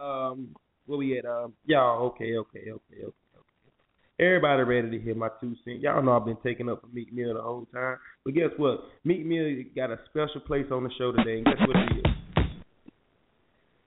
um, 0.00 0.54
where 0.86 0.98
we 0.98 1.18
at? 1.18 1.24
Um, 1.26 1.52
y'all, 1.64 2.06
okay, 2.06 2.36
okay, 2.36 2.60
okay, 2.60 2.70
okay, 2.70 3.04
okay. 3.04 4.24
Everybody 4.24 4.62
ready 4.62 4.90
to 4.90 5.00
hear 5.04 5.14
my 5.14 5.28
two 5.40 5.54
cents. 5.64 5.82
Y'all 5.82 6.02
know 6.02 6.16
I've 6.16 6.24
been 6.24 6.38
taking 6.42 6.68
up 6.68 6.80
for 6.80 6.88
Meek 6.88 7.12
Mill 7.12 7.34
the 7.34 7.42
whole 7.42 7.66
time, 7.72 7.96
but 8.24 8.34
guess 8.34 8.50
what? 8.56 8.80
Meek 9.04 9.24
Mill 9.26 9.64
got 9.74 9.90
a 9.90 9.98
special 10.10 10.40
place 10.46 10.66
on 10.70 10.84
the 10.84 10.90
show 10.98 11.12
today, 11.12 11.38
and 11.38 11.44
guess 11.44 11.58
what 11.66 11.76
it 11.76 11.96
is? 11.96 12.02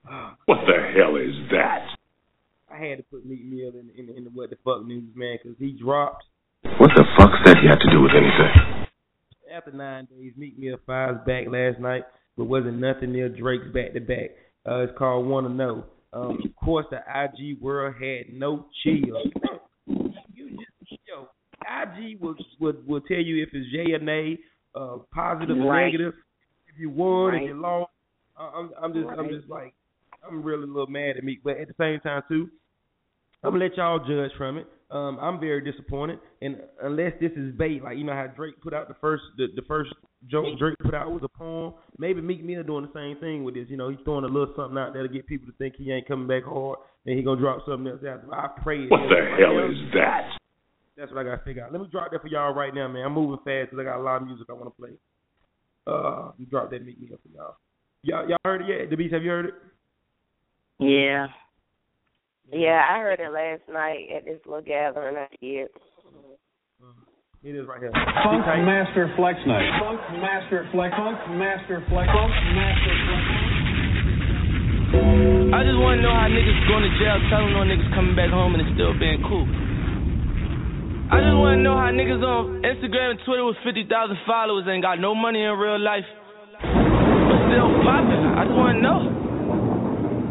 What 0.46 0.60
the 0.68 0.94
hell 0.96 1.16
is 1.16 1.34
that? 1.50 1.88
I 2.72 2.78
had 2.78 2.98
to 3.00 3.04
put 3.04 3.26
Meek 3.26 3.44
Mill 3.44 3.70
in 3.70 3.90
in, 3.98 4.16
in 4.16 4.24
the 4.26 4.30
what 4.30 4.52
the 4.52 4.58
fuck 4.64 4.86
news, 4.86 5.10
man, 5.16 5.38
because 5.42 5.58
he 5.58 5.72
dropped 5.72 6.24
What 6.78 6.92
the 6.96 7.04
fuck's 7.18 7.42
that 7.46 7.58
he 7.58 7.68
had 7.68 7.80
to 7.80 7.90
do 7.90 8.02
with 8.04 8.12
anything? 8.12 8.85
After 9.56 9.72
nine 9.72 10.06
days. 10.06 10.34
Meek 10.38 10.58
Mill 10.60 10.78
fires 10.86 11.18
back 11.26 11.46
last 11.48 11.80
night, 11.80 12.04
but 12.38 12.46
wasn't 12.46 12.80
nothing 12.80 13.12
near 13.12 13.30
Drake's 13.30 13.68
back 13.74 13.94
to 13.94 14.00
back. 14.02 14.32
Uh, 14.68 14.80
it's 14.80 14.98
called 14.98 15.28
Wanna 15.28 15.50
Know. 15.50 15.86
Um, 16.14 16.40
of 16.44 16.56
course, 16.56 16.86
the 16.92 16.98
IG 16.98 17.62
world 17.62 17.96
had 18.02 18.34
no 18.34 18.68
chill. 18.84 19.22
You 20.34 20.58
just, 20.58 21.02
yo, 21.08 21.28
IG 21.62 22.20
will 22.22 22.36
would 22.60 22.88
will 22.88 23.02
tell 23.02 23.18
you 23.18 23.44
if 23.44 23.50
it's 23.54 23.68
yay 23.72 23.94
or 23.94 24.00
nay, 24.00 24.40
uh, 24.76 24.98
positive 25.14 25.58
or 25.58 25.76
negative. 25.82 26.14
If 26.68 26.80
you 26.80 26.90
won, 26.90 27.34
Right. 27.34 27.44
if 27.44 27.50
you 27.50 27.62
lost. 27.62 27.92
I'm 28.38 28.72
I'm 28.82 28.94
just 28.94 29.08
I'm 29.18 29.30
just 29.30 29.50
like 29.50 29.74
I'm 30.26 30.44
really 30.44 30.64
a 30.64 30.68
little 30.68 30.88
mad 30.88 31.16
at 31.18 31.24
Meek, 31.24 31.42
but 31.44 31.58
at 31.58 31.68
the 31.68 31.74
same 31.78 32.00
time 32.02 32.22
too, 32.28 32.50
I'm 33.44 33.52
gonna 33.52 33.64
let 33.64 33.78
y'all 33.78 34.00
judge 34.00 34.32
from 34.38 34.58
it. 34.58 34.68
Um, 34.92 35.18
I'm 35.20 35.40
very 35.40 35.62
disappointed, 35.62 36.20
and 36.42 36.58
unless 36.84 37.14
this 37.20 37.32
is 37.36 37.56
bait, 37.56 37.84
like 37.84 37.98
you 37.98 38.04
know 38.04 38.14
how 38.14 38.28
Drake 38.28 38.62
put 38.62 38.72
out 38.74 38.88
the 38.88 38.94
first 39.02 39.24
the, 39.36 39.48
the 39.56 39.64
first 39.64 39.90
joke 40.30 40.46
Drake 40.60 40.78
put 40.80 40.94
out 40.94 41.12
was 41.12 41.24
a 41.24 41.28
poem. 41.28 41.74
Maybe 41.98 42.22
Meek 42.22 42.44
Mill 42.44 42.62
doing 42.62 42.86
the 42.86 42.94
same 42.94 43.20
thing 43.20 43.44
with 43.44 43.56
this. 43.56 43.66
You 43.68 43.78
know, 43.78 43.90
he's 43.90 43.98
throwing 44.06 44.26
a 44.26 44.28
little 44.28 44.54
something 44.56 44.78
out 44.78 44.94
there 44.94 45.02
to 45.02 45.12
get 45.12 45.26
people 45.26 45.48
to 45.48 45.54
think 45.58 45.76
he 45.76 45.92
ain't 45.92 46.08
coming 46.08 46.28
back 46.28 46.44
hard, 46.44 46.78
and 47.06 47.18
he 47.18 47.24
gonna 47.24 47.42
drop 47.42 47.66
something 47.68 47.92
else 47.92 48.02
out. 48.08 48.22
I 48.32 48.62
pray. 48.62 48.84
it 48.84 48.92
What 48.92 49.02
is. 49.06 49.10
the 49.10 49.44
hell 49.44 49.56
now, 49.56 49.72
is 49.72 49.94
that? 49.94 50.30
That's 50.98 51.12
what 51.12 51.22
I 51.22 51.24
gotta 51.24 51.42
figure 51.44 51.66
out. 51.66 51.72
Let 51.72 51.82
me 51.82 51.88
drop 51.92 52.12
that 52.12 52.22
for 52.22 52.28
y'all 52.28 52.54
right 52.54 52.74
now, 52.74 52.88
man. 52.88 53.06
I'm 53.06 53.14
moving 53.14 53.40
fast 53.44 53.72
because 53.72 53.80
I 53.80 53.84
got 53.84 54.00
a 54.00 54.04
lot 54.04 54.22
of 54.22 54.28
music 54.28 54.46
I 54.50 54.54
want 54.54 54.66
to 54.66 54.82
play. 54.82 54.92
Uh, 55.88 56.28
let 56.28 56.40
me 56.40 56.46
drop 56.46 56.70
that 56.70 56.86
Meek 56.86 57.02
Mill 57.02 57.18
for 57.24 57.30
y'all. 57.36 57.56
Y'all 58.04 58.30
y'all 58.30 58.38
heard 58.46 58.62
it 58.62 58.68
yet? 58.70 58.90
The 58.92 58.96
Beast, 58.96 59.14
have 59.14 59.24
you 59.24 59.30
heard 59.32 59.46
it? 59.48 59.54
Yeah. 60.80 61.28
Yeah, 62.52 62.82
I 62.86 63.00
heard 63.00 63.20
it 63.20 63.32
last 63.34 63.66
night 63.72 64.06
at 64.16 64.26
this 64.26 64.40
little 64.46 64.62
gathering 64.62 65.18
I 65.18 65.28
did. 65.42 65.70
Mm-hmm. 66.78 67.46
It 67.46 67.56
is 67.58 67.66
right 67.66 67.82
here. 67.82 67.92
Funkmaster 67.94 69.16
Flex 69.18 69.38
Night. 69.46 69.66
Funk 69.82 70.02
Master 70.22 70.70
Flex. 70.74 70.94
Funk 70.98 71.18
Master 71.38 71.82
Flex. 71.90 72.10
Funk 72.10 72.34
Master 72.54 72.94
Flex. 73.06 73.66
I 74.96 75.62
just 75.66 75.78
wanna 75.82 76.02
know 76.02 76.14
how 76.14 76.30
niggas 76.30 76.58
going 76.70 76.86
to 76.86 76.94
jail 77.02 77.18
telling 77.30 77.54
no 77.54 77.66
niggas 77.66 77.90
coming 77.94 78.16
back 78.16 78.30
home 78.30 78.54
and 78.56 78.62
it's 78.62 78.74
still 78.78 78.94
being 78.98 79.22
cool. 79.26 79.46
I 81.10 81.22
just 81.22 81.38
wanna 81.38 81.62
know 81.62 81.78
how 81.78 81.90
niggas 81.94 82.22
on 82.22 82.62
Instagram 82.62 83.18
and 83.18 83.20
Twitter 83.26 83.46
with 83.46 83.58
50,000 83.66 83.90
followers 84.26 84.66
ain't 84.70 84.82
got 84.82 84.98
no 85.02 85.14
money 85.14 85.44
in 85.44 85.54
real 85.58 85.78
life, 85.78 86.06
but 86.62 87.38
still 87.50 87.70
popping. 87.86 88.26
I 88.38 88.46
just 88.46 88.58
wanna 88.58 88.82
know. 88.82 89.06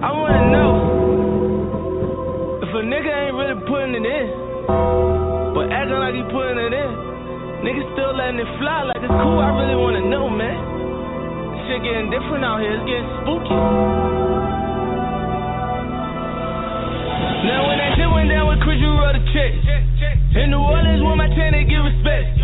I 0.03 0.11
wanna 0.11 0.51
know 0.51 0.74
if 0.74 0.74
a 0.74 0.74
nigga 2.85 3.09
ain't 3.09 3.37
really 3.37 3.59
putting 3.65 3.97
it 3.97 4.05
in, 4.05 4.27
but 5.57 5.73
acting 5.73 6.01
like 6.01 6.15
he 6.15 6.23
putting 6.29 6.61
it 6.61 6.73
in. 6.73 6.91
Niggas 7.65 7.89
still 7.97 8.13
letting 8.13 8.41
it 8.41 8.51
fly 8.61 8.85
like 8.85 9.01
it's 9.01 9.17
cool. 9.25 9.41
I 9.41 9.49
really 9.57 9.77
wanna 9.77 10.05
know, 10.05 10.29
man. 10.29 10.53
Shit 11.65 11.81
getting 11.81 12.13
different 12.13 12.45
out 12.45 12.61
here. 12.61 12.77
It's 12.77 12.85
getting 12.85 13.09
spooky. 13.25 13.57
Now 17.49 17.69
when 17.69 17.77
that 17.81 17.97
shit 17.97 18.09
went 18.09 18.29
down 18.29 18.53
with 18.53 18.61
Chris, 18.61 18.77
you 18.77 18.93
wrote 18.93 19.17
a 19.17 19.25
check. 19.33 19.53
In 20.35 20.51
New 20.51 20.61
Orleans, 20.61 21.01
with 21.01 21.17
my 21.17 21.31
ten, 21.33 21.55
they 21.57 21.65
give 21.65 21.81
respect. 21.81 22.37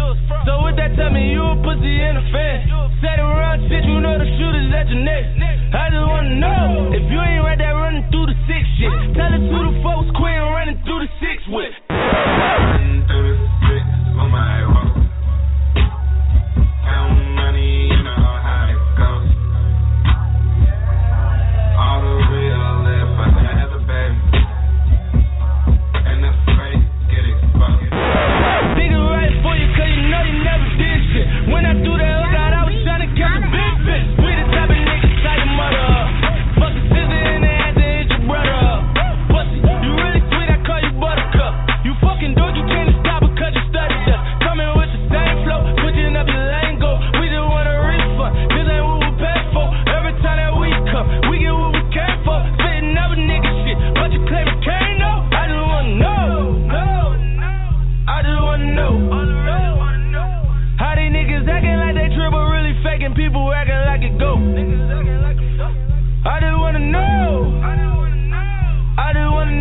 So 0.46 0.62
with 0.64 0.78
that, 0.80 0.94
tell 0.94 1.10
me 1.10 1.34
you 1.34 1.42
a 1.42 1.58
pussy 1.60 1.90
and 2.00 2.16
a 2.16 2.24
fan. 2.32 2.70
Sat 3.02 3.18
around 3.18 3.66
shit, 3.68 3.82
you 3.84 3.98
know 4.00 4.16
the 4.16 4.28
shooters 4.38 4.72
at 4.72 4.88
your 4.88 5.02
neck. 5.04 5.26
I 5.74 5.90
just 5.90 6.06
wanna 6.06 6.38
know 6.38 6.94
if 6.96 7.02
you 7.10 7.18
ain't 7.18 7.42
right 7.44 7.58
there 7.58 7.74
running 7.76 8.06
through 8.08 8.30
the 8.30 8.36
six 8.46 8.62
shit. 8.80 9.14
Tell 9.14 9.32
it 9.36 9.44
to 9.44 9.58
the 9.68 9.74
folks, 9.84 10.08
quit 10.16 10.40
running 10.40 10.80
through 10.84 11.04
the 11.04 11.10
six 11.20 11.44
with. 11.48 12.79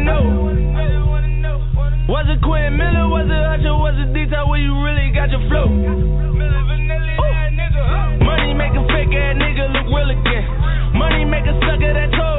know? 0.09 1.53
Was 2.09 2.25
it 2.25 2.41
Quentin 2.41 2.77
Miller? 2.77 3.05
Was 3.07 3.29
it 3.29 3.43
Usher? 3.53 3.75
Was 3.77 3.93
it 4.01 4.13
Detail 4.13 4.49
where 4.49 4.59
you 4.59 4.73
really 4.81 5.13
got 5.13 5.29
your 5.29 5.45
flow? 5.49 5.69
Money 8.25 8.53
make 8.57 8.73
a 8.73 8.83
fake 8.89 9.13
ass 9.13 9.37
nigga 9.37 9.69
look 9.69 9.87
real 9.93 10.09
again. 10.09 10.45
Money 10.97 11.25
make 11.25 11.45
a 11.45 11.53
sucker 11.61 11.93
that 11.93 12.09
told. 12.17 12.38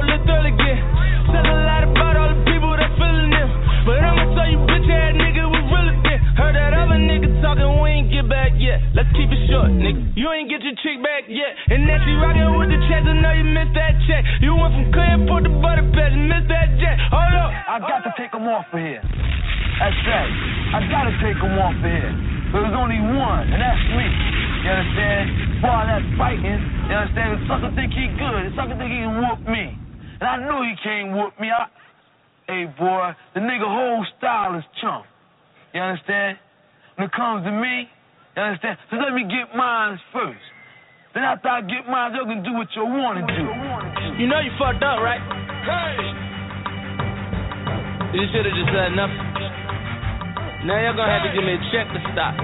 Let's 8.97 9.11
keep 9.15 9.31
it 9.31 9.43
short, 9.47 9.71
nigga. 9.71 10.17
You 10.19 10.27
ain't 10.35 10.51
get 10.51 10.61
your 10.65 10.75
chick 10.83 10.99
back 11.01 11.31
yet. 11.31 11.53
And 11.71 11.87
that 11.87 12.03
she 12.03 12.13
rockin' 12.19 12.59
with 12.59 12.71
the 12.75 12.81
checks, 12.91 13.07
I 13.07 13.15
know 13.15 13.33
you 13.33 13.47
missed 13.47 13.75
that 13.79 13.95
check. 14.11 14.23
You 14.43 14.57
went 14.57 14.75
from 14.75 14.87
Clearport 14.91 15.47
to 15.47 15.53
Butter 15.63 15.87
Patch, 15.95 16.15
missed 16.17 16.51
that 16.51 16.75
jet. 16.81 16.97
Hold 17.15 17.35
up. 17.39 17.51
I 17.71 17.77
got 17.79 18.03
to 18.07 18.13
take 18.19 18.35
him 18.35 18.51
off 18.51 18.67
of 18.73 18.81
here. 18.81 19.03
That's 19.81 19.97
right. 20.05 20.33
I 20.77 20.79
gotta 20.93 21.17
take 21.25 21.41
him 21.41 21.57
off 21.57 21.73
of 21.73 21.89
here. 21.89 22.13
There's 22.53 22.77
only 22.77 23.01
one, 23.01 23.49
and 23.49 23.65
that's 23.65 23.81
me. 23.97 24.05
You 24.61 24.71
understand? 24.77 25.25
While 25.65 25.89
that's 25.89 26.05
fighting, 26.21 26.61
you 26.85 26.95
understand? 27.01 27.41
The 27.41 27.41
sucker 27.49 27.73
think 27.73 27.97
he 27.97 28.13
good. 28.21 28.45
The 28.45 28.53
sucker 28.61 28.77
think 28.77 28.93
he 28.93 29.01
can 29.01 29.17
whoop 29.17 29.41
me. 29.49 29.73
And 30.21 30.27
I 30.29 30.37
knew 30.37 30.61
he 30.69 30.77
can't 30.85 31.17
whoop 31.17 31.33
me. 31.41 31.49
I, 31.49 31.65
hey, 32.45 32.69
boy, 32.77 33.17
the 33.33 33.41
nigga 33.41 33.65
whole 33.65 34.05
style 34.21 34.53
is 34.61 34.69
chump. 34.85 35.09
You 35.73 35.81
understand? 35.81 36.37
When 37.01 37.09
it 37.09 37.15
comes 37.17 37.49
to 37.49 37.53
me, 37.57 37.89
understand? 38.49 38.79
So 38.91 38.97
let 38.97 39.13
me 39.13 39.25
get 39.29 39.55
mine 39.57 40.01
first. 40.13 40.41
Then 41.13 41.27
after 41.27 41.49
I 41.51 41.61
get 41.67 41.91
mine, 41.91 42.15
you 42.15 42.25
can 42.25 42.41
do 42.47 42.55
what 42.55 42.71
you 42.73 42.87
want 42.87 43.19
to 43.19 43.27
do. 43.27 43.45
You 44.23 44.31
know 44.31 44.39
you 44.39 44.55
fucked 44.57 44.83
up, 44.83 45.03
right? 45.03 45.19
Hey! 45.67 46.31
You 48.15 48.27
should 48.31 48.47
have 48.47 48.55
just 48.55 48.71
said 48.71 48.95
nothing. 48.95 49.23
Now 50.67 50.77
y'all 50.77 50.95
gonna 50.95 51.11
have 51.11 51.25
to 51.27 51.33
give 51.33 51.43
me 51.43 51.57
a 51.57 51.63
check 51.75 51.89
to 51.91 52.01
stop. 52.15 52.35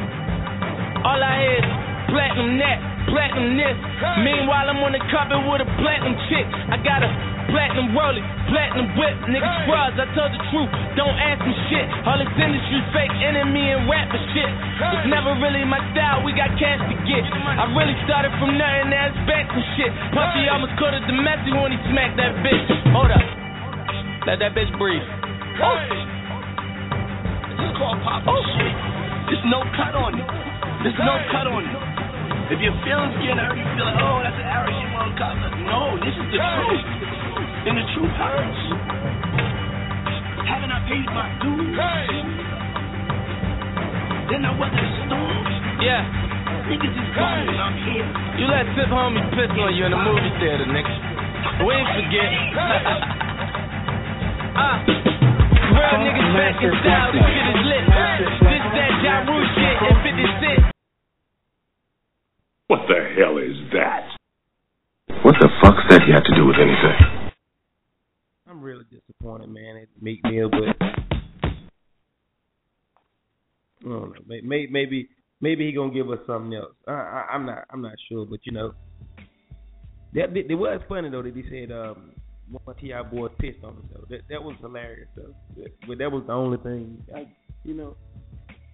All 1.05 1.21
I 1.21 1.35
hear 1.43 1.59
is 1.61 1.69
platinum 2.11 2.59
net, 2.59 2.79
platinum 3.12 3.55
this. 3.55 3.76
Meanwhile, 4.25 4.67
I'm 4.73 4.83
on 4.83 4.95
the 4.95 5.03
carpet 5.11 5.38
with 5.47 5.62
a 5.62 5.69
platinum 5.79 6.17
chick. 6.31 6.47
I 6.71 6.81
got 6.83 7.05
a 7.05 7.11
platinum 7.57 7.97
rolling, 7.97 8.21
platinum 8.53 8.93
whip. 9.01 9.17
Niggas 9.33 9.65
scrubs, 9.65 9.97
I 9.97 10.05
told 10.13 10.29
the 10.29 10.43
truth. 10.52 10.69
Don't 10.93 11.17
ask 11.17 11.41
me 11.41 11.57
shit. 11.73 11.89
All 12.04 12.21
this 12.21 12.28
industry 12.37 12.85
fake 12.93 13.17
enemy 13.25 13.73
and 13.73 13.89
rap 13.89 14.13
and 14.13 14.25
shit. 14.37 14.50
It's 14.93 15.09
never 15.09 15.33
really 15.41 15.65
my 15.65 15.80
style. 15.97 16.21
We 16.21 16.37
got 16.37 16.52
cash 16.61 16.85
to 16.85 16.97
get. 17.09 17.25
I 17.25 17.65
really 17.73 17.97
started 18.04 18.28
from 18.37 18.61
nothing. 18.61 18.93
Now 18.93 19.09
it's 19.09 19.17
back 19.25 19.49
to 19.49 19.61
shit. 19.80 19.89
Puffy 20.13 20.45
almost 20.52 20.76
caught 20.76 20.93
a 20.93 21.00
domestic 21.09 21.57
when 21.57 21.73
he 21.73 21.80
smacked 21.89 22.21
that 22.21 22.37
bitch. 22.45 22.69
Hold 22.93 23.09
up. 23.09 23.25
Let 24.28 24.37
that 24.45 24.52
bitch 24.52 24.69
breathe. 24.76 25.00
Oh. 25.65 25.80
This 27.57 27.73
is 27.73 27.73
called 27.80 28.04
pop 28.04 28.21
oh. 28.28 28.37
shit. 28.61 28.75
There's 29.33 29.47
no 29.49 29.65
cut 29.80 29.97
on 29.97 30.13
it. 30.13 30.28
There's 30.85 31.00
no 31.00 31.17
cut 31.33 31.49
on 31.49 31.65
it. 31.65 31.73
If 32.52 32.61
your 32.61 32.76
feelings 32.85 33.17
getting 33.25 33.41
hurt, 33.41 33.57
you 33.57 33.65
feel 33.75 33.89
like, 33.89 33.97
oh, 33.97 34.21
that's 34.21 34.37
an 34.37 34.45
arrow 34.45 34.71
shit 34.71 34.93
cut. 35.17 35.35
No, 35.65 35.97
this 36.04 36.13
is 36.13 36.26
the 36.30 36.37
truth. 36.37 37.16
And 37.67 37.75
the 37.75 37.87
truth 37.99 38.15
hurts. 38.15 38.63
Haven't 40.47 40.71
I 40.71 40.79
paid 40.87 41.02
my 41.11 41.26
dues? 41.43 41.75
Then 44.31 44.47
I 44.47 44.55
weather 44.55 44.79
the 44.79 44.91
storms. 45.11 45.50
Yeah. 45.83 46.07
Niggas 46.71 46.95
is 46.95 47.11
gone 47.19 47.43
and 47.43 47.59
I'm 47.59 47.75
here. 47.83 48.07
You 48.39 48.47
let 48.47 48.71
Tip 48.79 48.87
Homie 48.87 49.19
piss 49.35 49.50
on 49.59 49.75
you 49.75 49.83
in 49.83 49.91
the 49.91 49.99
movie 49.99 50.31
theater, 50.39 50.63
nigga. 50.63 50.95
We 51.67 51.75
ain't 51.75 51.91
forget. 51.91 52.31
Ah. 54.55 54.87
Real 55.75 56.07
niggas 56.07 56.31
back 56.39 56.63
in 56.63 56.71
style, 56.87 57.11
this 57.19 57.26
shit 57.26 57.47
is 57.50 57.63
lit. 57.67 57.83
This 58.47 58.67
that 58.79 58.93
Ja 59.02 59.26
Rule 59.26 59.43
shit 59.59 59.76
and 59.91 59.99
50 60.07 60.23
Cent. 60.39 60.63
What 62.71 62.87
the 62.87 63.11
hell 63.19 63.43
is 63.43 63.59
that? 63.75 64.07
What 65.26 65.35
the 65.43 65.50
fuck's 65.59 65.83
that 65.91 66.07
you 66.07 66.15
have 66.15 66.23
to 66.31 66.35
do 66.39 66.47
with 66.47 66.63
anything? 66.63 67.16
Disappointed, 69.26 69.49
man. 69.52 69.76
At 69.76 70.02
Meek 70.02 70.21
Mill, 70.25 70.49
but 70.50 70.86
I 73.82 73.89
don't 73.89 74.12
know. 74.12 74.21
May- 74.26 74.41
may- 74.41 74.67
Maybe 74.67 75.08
maybe 75.41 75.67
he 75.67 75.73
gonna 75.73 75.93
give 75.93 76.10
us 76.10 76.21
something 76.26 76.54
else. 76.54 76.75
I, 76.86 76.93
I, 76.93 77.26
I'm 77.32 77.45
not 77.47 77.65
I'm 77.71 77.82
not 77.82 77.95
sure, 78.08 78.25
but 78.25 78.41
you 78.45 78.52
know, 78.52 78.75
that 80.15 80.36
it 80.36 80.54
was 80.54 80.80
funny 80.89 81.10
though 81.10 81.23
that 81.23 81.34
he 81.34 81.43
said 81.50 81.73
um 81.73 82.12
one 82.65 82.76
Ti 82.76 82.93
boy 83.10 83.28
pissed 83.41 83.65
on 83.65 83.75
him 83.75 83.89
though. 83.93 84.04
That 84.08 84.23
that 84.30 84.43
was 84.43 84.54
hilarious 84.60 85.08
though. 85.17 85.34
But, 85.89 85.99
that 85.99 86.12
was 86.12 86.23
the 86.26 86.32
only 86.32 86.58
thing. 86.58 87.02
I, 87.15 87.26
you 87.65 87.75
know, 87.75 87.97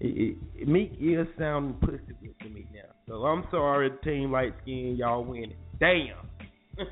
it, 0.01 0.37
it, 0.55 0.69
Meek 0.69 0.93
is 1.01 1.27
sounding 1.39 1.75
pussy 1.81 2.35
to 2.43 2.49
me 2.51 2.67
now. 2.75 2.93
So 3.09 3.25
I'm 3.25 3.45
sorry, 3.51 3.91
team 4.05 4.31
light 4.33 4.55
skin, 4.63 4.97
y'all 4.99 5.25
winning. 5.25 5.57
Damn. 5.81 6.29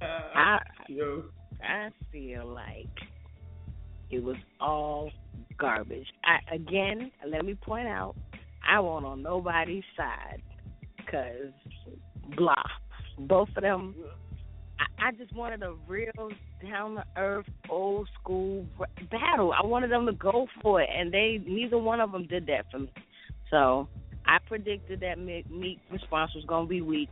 I 0.00 0.58
Yo. 0.88 1.24
I 1.66 1.90
feel 2.12 2.46
like 2.46 2.88
it 4.10 4.22
was 4.22 4.36
all 4.60 5.10
garbage. 5.58 6.06
I 6.24 6.54
again, 6.54 7.10
let 7.26 7.44
me 7.44 7.54
point 7.54 7.88
out, 7.88 8.14
I 8.68 8.80
won't 8.80 9.04
on 9.04 9.22
nobody's 9.22 9.84
side, 9.96 10.42
cause 11.10 11.52
blah. 12.36 12.54
Both 13.18 13.48
of 13.56 13.62
them. 13.62 13.94
I, 14.98 15.12
just 15.12 15.34
wanted 15.34 15.62
a 15.62 15.74
real 15.86 16.30
down 16.62 16.96
to 16.96 17.04
earth, 17.16 17.46
old 17.68 18.08
school 18.20 18.66
battle. 19.10 19.52
I 19.52 19.64
wanted 19.64 19.90
them 19.90 20.06
to 20.06 20.12
go 20.12 20.48
for 20.62 20.82
it, 20.82 20.88
and 20.92 21.12
they 21.12 21.40
neither 21.46 21.78
one 21.78 22.00
of 22.00 22.10
them 22.10 22.26
did 22.26 22.46
that 22.46 22.66
for 22.70 22.80
me. 22.80 22.92
So 23.50 23.88
I 24.26 24.38
predicted 24.48 25.00
that 25.00 25.18
Meek, 25.18 25.48
Meek 25.50 25.78
response 25.92 26.32
was 26.34 26.44
gonna 26.46 26.66
be 26.66 26.80
weak, 26.80 27.08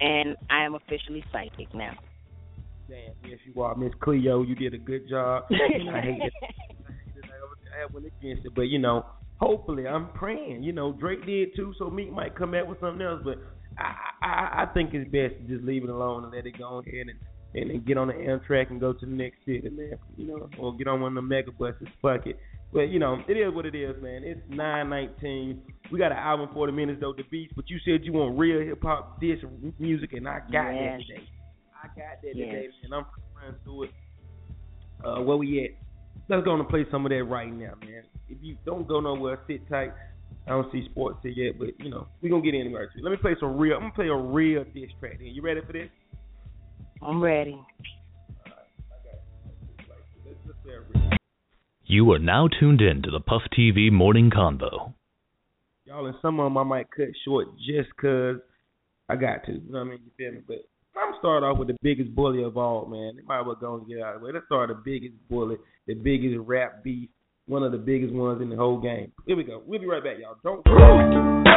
and 0.00 0.36
I 0.48 0.64
am 0.64 0.74
officially 0.74 1.24
psychic 1.30 1.74
now. 1.74 1.94
Damn, 2.88 3.30
yes 3.30 3.38
you 3.44 3.62
are, 3.62 3.74
Miss 3.74 3.92
Cleo. 4.02 4.42
You 4.42 4.54
did 4.54 4.74
a 4.74 4.78
good 4.78 5.08
job. 5.08 5.44
I 5.50 6.00
hate 6.00 6.20
it. 6.22 6.32
I 7.76 7.80
have 7.80 7.92
one 7.92 8.04
against 8.04 8.46
it, 8.46 8.52
but 8.54 8.62
you 8.62 8.78
know, 8.78 9.04
hopefully, 9.40 9.86
I'm 9.88 10.08
praying. 10.10 10.62
You 10.62 10.72
know, 10.72 10.92
Drake 10.92 11.26
did 11.26 11.56
too, 11.56 11.72
so 11.78 11.90
Meek 11.90 12.12
might 12.12 12.36
come 12.36 12.52
back 12.52 12.66
with 12.68 12.78
something 12.80 13.02
else. 13.04 13.20
But 13.24 13.38
I, 13.78 14.26
I, 14.26 14.62
I 14.62 14.66
think 14.74 14.90
it's 14.94 15.10
best 15.10 15.34
to 15.40 15.54
just 15.54 15.64
leave 15.64 15.82
it 15.84 15.90
alone 15.90 16.24
and 16.24 16.32
let 16.32 16.46
it 16.46 16.56
go 16.58 16.78
ahead 16.78 17.06
and 17.08 17.18
and 17.56 17.70
then 17.70 17.84
get 17.86 17.96
on 17.96 18.08
the 18.08 18.14
Amtrak 18.14 18.70
and 18.70 18.80
go 18.80 18.92
to 18.92 19.06
the 19.06 19.12
next 19.12 19.38
city, 19.46 19.68
man. 19.70 19.92
You 20.16 20.26
know, 20.26 20.48
or 20.58 20.76
get 20.76 20.88
on 20.88 21.00
one 21.00 21.12
of 21.16 21.22
the 21.22 21.22
mega 21.22 21.52
buses. 21.52 21.86
Fuck 22.02 22.26
it. 22.26 22.38
But 22.72 22.88
you 22.90 22.98
know, 22.98 23.18
it 23.28 23.34
is 23.34 23.54
what 23.54 23.66
it 23.66 23.74
is, 23.74 23.94
man. 24.02 24.22
It's 24.24 24.40
nine 24.48 24.90
nineteen. 24.90 25.62
We 25.90 25.98
got 25.98 26.12
an 26.12 26.18
hour 26.18 26.42
and 26.42 26.52
forty 26.52 26.72
minutes 26.72 27.00
though, 27.00 27.14
the 27.16 27.22
beats. 27.30 27.52
But 27.56 27.70
you 27.70 27.78
said 27.84 28.04
you 28.04 28.12
want 28.12 28.38
real 28.38 28.60
hip 28.60 28.82
hop 28.82 29.20
dish 29.20 29.38
music, 29.78 30.12
and 30.12 30.28
I 30.28 30.40
got 30.40 30.50
that 30.52 30.98
Yes. 30.98 31.00
today. 31.08 31.28
I 31.84 31.86
got 31.88 32.22
that 32.22 32.34
Yes. 32.34 32.48
today, 32.48 32.68
and 32.84 32.94
I'm 32.94 33.04
running 33.36 33.60
through 33.64 33.84
it. 33.84 33.90
Uh, 35.04 35.20
where 35.22 35.36
we 35.36 35.64
at? 35.64 35.70
Let's 36.28 36.44
go 36.44 36.54
and 36.54 36.66
play 36.68 36.86
some 36.90 37.04
of 37.04 37.10
that 37.10 37.24
right 37.24 37.52
now, 37.52 37.74
man. 37.80 38.04
If 38.28 38.38
you 38.40 38.56
don't 38.64 38.88
go 38.88 39.00
nowhere, 39.00 39.38
sit 39.46 39.68
tight. 39.68 39.92
I 40.46 40.50
don't 40.50 40.70
see 40.72 40.86
sports 40.90 41.18
here 41.22 41.32
yet, 41.32 41.58
but 41.58 41.78
you 41.78 41.90
know 41.90 42.06
we 42.22 42.28
gonna 42.30 42.42
get 42.42 42.54
in 42.54 42.72
right. 42.72 42.88
Let 43.02 43.10
me 43.10 43.16
play 43.18 43.36
some 43.38 43.56
real. 43.58 43.74
I'm 43.76 43.82
gonna 43.82 43.92
play 43.94 44.08
a 44.08 44.16
real 44.16 44.64
diss 44.64 44.90
track. 45.00 45.18
Then 45.18 45.28
you 45.28 45.42
ready 45.42 45.60
for 45.66 45.72
this? 45.72 45.88
I'm 47.02 47.22
ready. 47.22 47.58
Let's, 50.24 50.38
let's 50.46 50.58
play 50.64 50.74
a 50.74 50.80
real. 50.80 51.10
You 51.86 52.10
are 52.12 52.18
now 52.18 52.48
tuned 52.48 52.80
in 52.80 53.02
to 53.02 53.10
the 53.10 53.20
Puff 53.20 53.42
TV 53.56 53.92
Morning 53.92 54.30
Convo. 54.30 54.94
Y'all, 55.84 56.06
and 56.06 56.16
some 56.22 56.40
of 56.40 56.46
them 56.46 56.56
I 56.56 56.62
might 56.62 56.86
cut 56.90 57.08
short 57.24 57.48
just 57.58 57.94
'cause 57.96 58.36
I 59.08 59.16
got 59.16 59.44
to. 59.46 59.52
You 59.52 59.60
know 59.70 59.80
what 59.80 59.86
I 59.88 59.90
mean? 59.90 60.00
You 60.04 60.10
feel 60.16 60.32
me? 60.32 60.40
But 60.46 60.64
I'm 60.96 61.10
gonna 61.10 61.18
start 61.18 61.42
off 61.42 61.58
with 61.58 61.68
the 61.68 61.76
biggest 61.82 62.14
bully 62.14 62.42
of 62.42 62.56
all, 62.56 62.86
man. 62.86 63.16
They 63.16 63.22
might 63.22 63.40
as 63.40 63.46
well 63.46 63.56
go 63.56 63.74
and 63.76 63.86
get 63.86 64.00
out 64.00 64.14
of 64.14 64.20
the 64.20 64.26
way. 64.26 64.32
Let's 64.32 64.46
start 64.46 64.68
the 64.68 64.80
biggest 64.84 65.14
bully, 65.28 65.56
the 65.86 65.94
biggest 65.94 66.36
rap 66.46 66.84
beef, 66.84 67.08
one 67.46 67.62
of 67.62 67.72
the 67.72 67.78
biggest 67.78 68.12
ones 68.12 68.40
in 68.40 68.48
the 68.48 68.56
whole 68.56 68.80
game. 68.80 69.12
Here 69.26 69.36
we 69.36 69.44
go. 69.44 69.62
We'll 69.66 69.80
be 69.80 69.86
right 69.86 70.02
back, 70.02 70.16
y'all. 70.20 70.36
Don't. 70.44 71.53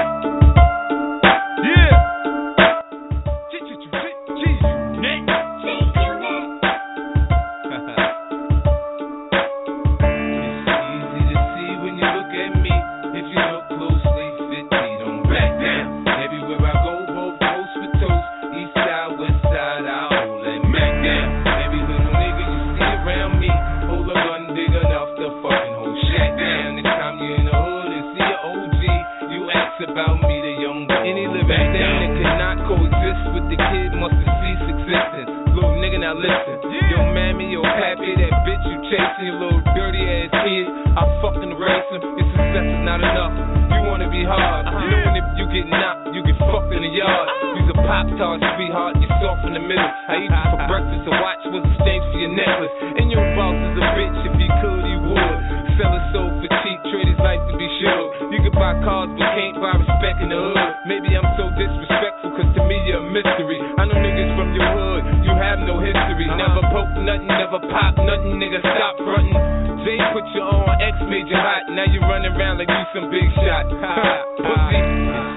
Not 42.87 43.03
enough. 43.03 43.35
You 43.67 43.83
wanna 43.83 44.07
be 44.07 44.23
hard. 44.23 44.63
Knowing 44.63 45.19
if 45.19 45.27
you 45.35 45.45
get 45.51 45.67
knocked, 45.67 46.07
you 46.15 46.23
get 46.23 46.39
fucked 46.39 46.71
in 46.71 46.87
the 46.87 46.93
yard. 46.95 47.27
You's 47.59 47.75
a 47.75 47.77
pop 47.83 48.07
tart, 48.15 48.39
sweetheart. 48.55 48.95
You're 49.03 49.11
soft 49.19 49.43
in 49.43 49.59
the 49.59 49.63
middle. 49.63 49.91
I 50.07 50.23
eat 50.23 50.31
you 50.31 50.47
for 50.55 50.61
breakfast 50.71 51.03
and 51.03 51.19
watch 51.19 51.43
the 51.43 51.59
stains 51.83 52.05
for 52.15 52.19
your 52.23 52.31
necklace. 52.31 52.71
And 52.95 53.11
your 53.11 53.27
boss 53.35 53.59
is 53.59 53.75
a 53.75 53.85
bitch, 53.91 54.17
if 54.23 54.33
he 54.39 54.47
could, 54.63 54.83
he 54.87 54.95
would. 55.03 55.37
Sell 55.75 55.91
a 55.91 56.01
soul 56.15 56.31
for 56.39 56.47
cheap, 56.63 56.79
trade 56.87 57.11
his 57.11 57.19
life 57.19 57.43
to 57.51 57.53
be 57.59 57.67
sure. 57.83 58.31
You 58.31 58.39
can 58.39 58.55
buy 58.55 58.79
cars, 58.79 59.11
but 59.19 59.27
can't 59.35 59.59
buy 59.59 59.75
respect 59.75 60.23
in 60.23 60.31
the 60.31 60.39
hood. 60.39 60.63
Maybe 60.87 61.11
I'm 61.11 61.27
so 61.35 61.51
disrespectful, 61.59 62.39
cause 62.39 62.49
to 62.55 62.61
me 62.71 62.87
you're 62.87 63.03
a 63.03 63.11
mystery. 63.11 63.59
I 63.75 63.83
know 63.83 63.99
niggas 63.99 64.31
from 64.39 64.55
your 64.55 64.63
hood, 64.63 65.03
you 65.27 65.35
have 65.35 65.59
no 65.59 65.83
history. 65.83 66.23
Never 66.23 66.63
poke 66.71 66.95
nothing, 67.03 67.27
never 67.27 67.59
pop 67.67 67.99
nothing, 67.99 68.39
nigga, 68.39 68.63
stop 68.63 68.95
frontin'. 69.03 69.76
Jay 69.87 69.95
put 70.11 70.27
you 70.35 70.41
on, 70.41 70.81
X 70.81 70.97
major 71.07 71.39
hot. 71.39 71.71
Now 71.71 71.85
you 71.87 72.01
running 72.01 72.35
around 72.35 72.57
like 72.57 72.67
you 72.67 72.83
some 72.93 73.09
big 73.09 73.23
shot. 73.39 73.71
Pussy. 74.35 75.36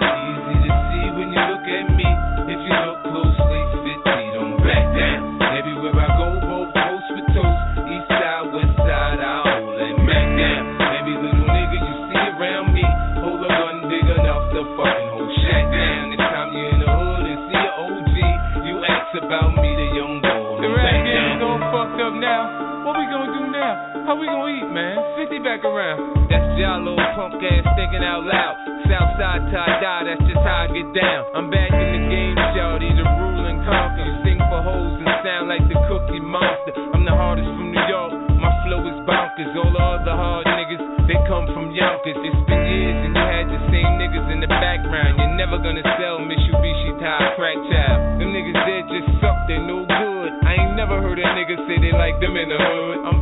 That's 26.60 26.76
Jalo, 26.76 26.92
punk 27.16 27.40
ass 27.40 27.64
thinking 27.72 28.04
out 28.04 28.20
loud. 28.28 28.54
Southside 28.84 29.48
tie 29.48 29.80
dye, 29.80 30.04
that's 30.04 30.20
just 30.28 30.44
how 30.44 30.68
I 30.68 30.76
get 30.76 30.92
down. 30.92 31.24
I'm 31.32 31.48
back 31.48 31.72
in 31.72 31.88
the 31.88 32.02
game, 32.12 32.36
shawty, 32.52 32.92
the 33.00 33.06
rule 33.16 33.48
and 33.48 33.64
conquer. 33.64 34.04
You 34.04 34.20
sing 34.20 34.36
for 34.44 34.60
hoes 34.60 35.00
and 35.00 35.08
sound 35.24 35.48
like 35.48 35.64
the 35.72 35.80
cookie 35.88 36.20
monster. 36.20 36.76
I'm 36.92 37.08
the 37.08 37.16
hardest 37.16 37.48
from 37.48 37.72
New 37.72 37.80
York, 37.88 38.12
my 38.36 38.52
flow 38.68 38.84
is 38.92 38.98
bonkers. 39.08 39.56
All 39.56 39.72
the 39.72 39.80
other 39.80 40.12
hard 40.12 40.44
niggas, 40.52 40.84
they 41.08 41.16
come 41.24 41.48
from 41.56 41.72
Yonkers. 41.72 42.20
It's 42.20 42.40
been 42.44 42.62
years 42.68 43.08
and 43.08 43.16
you 43.16 43.24
had 43.24 43.48
the 43.48 43.60
same 43.72 43.96
niggas 43.96 44.28
in 44.28 44.44
the 44.44 44.52
background. 44.52 45.16
You're 45.16 45.40
never 45.40 45.56
gonna 45.56 45.84
sell 45.96 46.20
Mitsubishi 46.20 47.00
tie 47.00 47.40
crack 47.40 47.56
child. 47.72 48.20
Them 48.20 48.36
niggas 48.36 48.60
there 48.68 48.84
just 48.84 49.08
suck, 49.24 49.48
they 49.48 49.56
no 49.56 49.88
good. 49.88 50.30
I 50.44 50.60
ain't 50.60 50.76
never 50.76 51.00
heard 51.00 51.16
a 51.16 51.24
nigga 51.24 51.56
say 51.64 51.80
they 51.80 51.96
like 51.96 52.20
them 52.20 52.36
in 52.36 52.52
the 52.52 52.60
hood. 52.60 52.96
I'm 53.08 53.19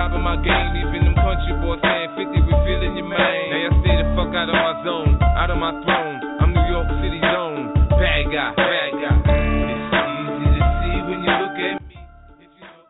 top 0.00 0.16
of 0.16 0.22
my 0.24 0.40
game. 0.40 0.72
Even 0.80 1.12
them 1.12 1.16
country 1.20 1.52
boys 1.60 1.76
saying 1.84 2.16
50, 2.16 2.32
we 2.48 2.52
feeling 2.64 2.96
your 2.96 3.04
man. 3.04 3.20
Now 3.52 3.58
y'all 3.68 3.76
stay 3.84 3.94
the 4.00 4.06
fuck 4.16 4.32
out 4.32 4.48
of 4.48 4.56
my 4.56 4.74
zone, 4.80 5.12
out 5.36 5.50
of 5.52 5.58
my 5.60 5.72
throne. 5.84 6.16
I'm 6.40 6.50
New 6.56 6.66
York 6.72 6.88
City 7.04 7.20
zone, 7.20 7.76
bad 8.00 8.24
guy, 8.32 8.48
bad 8.56 8.90
guy. 8.96 9.16
It's 9.28 9.92
easy 10.24 10.48
to 10.56 10.64
see 10.80 10.96
when 11.04 11.18
you 11.20 11.32
look 11.36 11.56
at 11.60 11.76
me. 11.84 11.96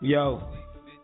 Yo, 0.06 0.38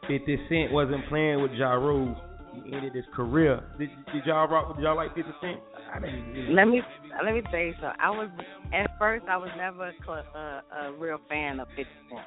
50 0.07 0.47
Cent 0.49 0.71
wasn't 0.71 1.03
playing 1.11 1.43
with 1.43 1.51
Ja 1.59 1.75
Rule. 1.75 2.15
He 2.55 2.73
ended 2.73 2.95
his 2.95 3.05
career. 3.15 3.61
Did, 3.79 3.91
did 4.15 4.25
y'all 4.27 4.47
rock? 4.49 4.77
Did 4.77 4.85
y'all 4.85 4.95
like 4.97 5.13
50 5.15 5.31
Cent? 5.43 5.59
I 5.93 5.99
didn't. 5.99 6.33
really- 6.33 6.55
Let 6.55 6.69
me 6.69 6.83
let 7.25 7.35
me 7.35 7.43
tell 7.51 7.59
you 7.61 7.75
something. 7.83 7.99
I 8.01 8.11
was 8.11 8.31
at 8.73 8.91
first 8.99 9.25
I 9.29 9.37
was 9.37 9.51
never 9.59 9.89
a, 9.89 9.93
cl- 10.05 10.25
a, 10.35 10.63
a 10.87 10.93
real 10.99 11.19
fan 11.29 11.59
of 11.59 11.67
50 11.75 11.85
Cent, 12.11 12.27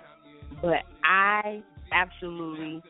but 0.61 0.83
I 1.03 1.63
absolutely 1.93 2.83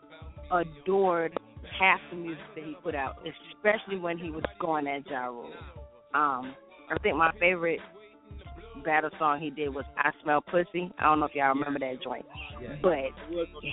adored 0.51 1.37
half 1.79 1.99
the 2.09 2.17
music 2.17 2.43
that 2.55 2.63
he 2.63 2.75
put 2.83 2.95
out, 2.95 3.17
especially 3.53 3.97
when 3.97 4.17
he 4.17 4.29
was 4.29 4.43
going 4.59 4.87
at 4.87 5.09
Ja 5.09 5.25
Rule. 5.25 5.51
Um, 6.13 6.55
I 6.89 6.97
think 7.03 7.17
my 7.17 7.31
favorite 7.39 7.79
battle 8.83 9.09
song 9.19 9.39
he 9.39 9.49
did 9.49 9.69
was 9.69 9.85
"I 9.97 10.11
Smell 10.23 10.41
Pussy." 10.41 10.91
I 10.97 11.03
don't 11.03 11.19
know 11.19 11.27
if 11.27 11.35
y'all 11.35 11.49
remember 11.49 11.79
that 11.79 12.01
joint, 12.03 12.25
but 12.81 13.11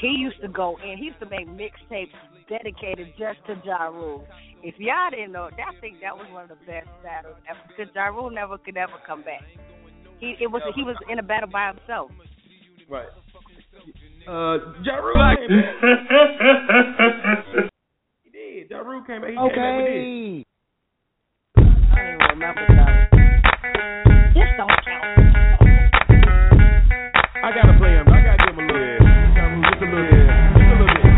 he 0.00 0.08
used 0.08 0.40
to 0.42 0.48
go 0.48 0.76
in. 0.84 0.98
He 0.98 1.06
used 1.06 1.20
to 1.20 1.26
make 1.26 1.48
mixtapes 1.48 2.12
dedicated 2.48 3.08
just 3.18 3.38
to 3.46 3.60
Ja 3.64 3.86
Rule. 3.86 4.26
If 4.62 4.74
y'all 4.78 5.10
didn't 5.10 5.32
know, 5.32 5.48
I 5.52 5.80
think 5.80 6.00
that 6.02 6.16
was 6.16 6.26
one 6.32 6.44
of 6.44 6.48
the 6.48 6.66
best 6.66 6.88
battles 7.02 7.36
ever 7.48 7.60
because 7.68 7.92
Ja 7.94 8.06
Rule 8.06 8.30
never 8.30 8.58
could 8.58 8.76
ever 8.76 8.98
come 9.06 9.22
back. 9.22 9.42
He 10.20 10.36
it 10.40 10.50
was 10.50 10.62
he 10.74 10.82
was 10.82 10.96
in 11.10 11.18
a 11.18 11.22
battle 11.22 11.48
by 11.48 11.68
himself. 11.68 12.10
Right. 12.88 13.08
Uh, 14.28 14.58
Ja 14.82 14.96
Rule 14.96 15.14
came 15.14 15.48
back. 15.48 15.70
he 18.24 18.30
did. 18.30 18.66
Ja 18.70 18.78
Rule 18.78 19.02
came 19.06 19.20
back. 19.22 19.30
He 19.30 19.36
came 19.36 19.54
back 19.54 19.76
with 19.78 19.86
this. 19.86 20.44
I 21.56 21.62
don't 22.02 22.18
remember 22.34 22.66
that. 22.74 23.10
This 24.34 24.50
don't 24.58 24.66
count. 24.82 25.06
I 27.38 27.54
gotta 27.54 27.78
play 27.78 27.92
him. 27.94 28.08
I 28.08 28.18
gotta 28.26 28.38
give 28.46 28.56
him 28.58 28.66
a 28.66 28.72
little. 28.72 29.06
Ja 29.36 29.46
Just 29.62 29.78
a 29.78 29.86
little 29.86 30.10
bit. 30.10 30.26
Just 30.58 30.66
a 30.66 30.74
little 30.74 30.90
bit. 30.98 31.14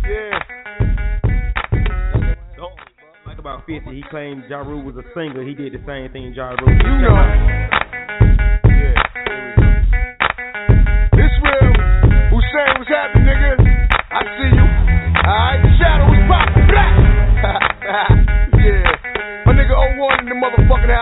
yeah. 0.08 0.40
Like 3.26 3.38
about 3.38 3.66
50, 3.66 3.90
he 3.94 4.02
claimed 4.10 4.44
Ja 4.48 4.60
Rule 4.60 4.82
was 4.82 4.96
a 4.96 5.04
singer. 5.14 5.46
He 5.46 5.52
did 5.52 5.74
the 5.74 5.82
same 5.86 6.10
thing 6.10 6.32
Ja 6.34 6.48
Rule. 6.56 6.72
did. 6.72 6.80
You 6.80 7.02
know. 7.02 7.59
Hussein, 12.60 12.76
what's 12.78 12.90
happening, 12.90 13.24
nigga? 13.24 13.56
I 14.12 14.20
see 14.36 14.52
you. 14.52 14.66
Alright, 15.24 15.60
the 15.64 15.70
shadow 15.80 16.12
is 16.12 16.24
popping. 16.28 16.66
Black. 16.68 16.92
yeah. 18.60 18.84
My 19.46 19.52
nigga 19.56 19.72
01 19.96 20.20
in 20.20 20.28
the 20.28 20.34
motherfucking 20.36 20.92
house. 20.92 20.99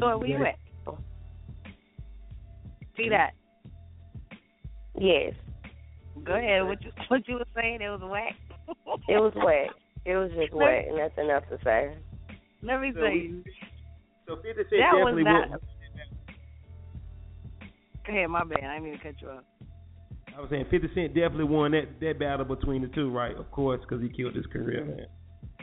Toy, 0.00 0.16
where 0.16 0.28
you 0.28 0.44
at? 0.44 0.58
See 2.96 3.08
that? 3.08 3.32
Yes, 4.98 5.34
Go 6.22 6.34
ahead. 6.34 6.64
What 6.64 6.82
you 6.84 6.90
what 7.08 7.26
you 7.28 7.34
were 7.34 7.44
saying? 7.56 7.80
It 7.80 7.88
was 7.88 8.00
whack. 8.04 8.34
it 9.08 9.18
was 9.20 9.32
wet. 9.36 9.70
It 10.06 10.16
was 10.16 10.30
just 10.38 10.52
wet, 10.52 10.84
and 10.86 10.98
that's 10.98 11.16
enough 11.16 11.44
to 11.48 11.56
say. 11.64 11.96
Let 12.62 12.78
me 12.82 12.92
So 12.94 13.00
tell 13.00 13.08
you. 13.10 13.42
So 14.26 14.36
50 14.36 14.48
Cent 14.54 14.68
That 14.70 14.92
was 14.92 15.16
definitely 15.16 15.24
not. 15.24 15.48
won- 15.48 15.58
Go 18.06 18.12
ahead, 18.12 18.28
my 18.28 18.44
bad. 18.44 18.64
I 18.64 18.74
didn't 18.74 18.84
mean 18.84 18.98
to 18.98 19.02
cut 19.02 19.14
you 19.22 19.28
off. 19.30 19.44
I 20.36 20.40
was 20.42 20.50
saying 20.50 20.66
50 20.70 20.88
Cent 20.94 21.14
definitely 21.14 21.44
won 21.44 21.70
that, 21.72 21.98
that 22.02 22.18
battle 22.18 22.44
between 22.44 22.82
the 22.82 22.88
two, 22.88 23.10
right? 23.10 23.34
Of 23.34 23.50
course, 23.50 23.80
because 23.80 24.02
he 24.02 24.10
killed 24.10 24.34
his 24.34 24.44
career, 24.44 24.84
man. 24.84 25.06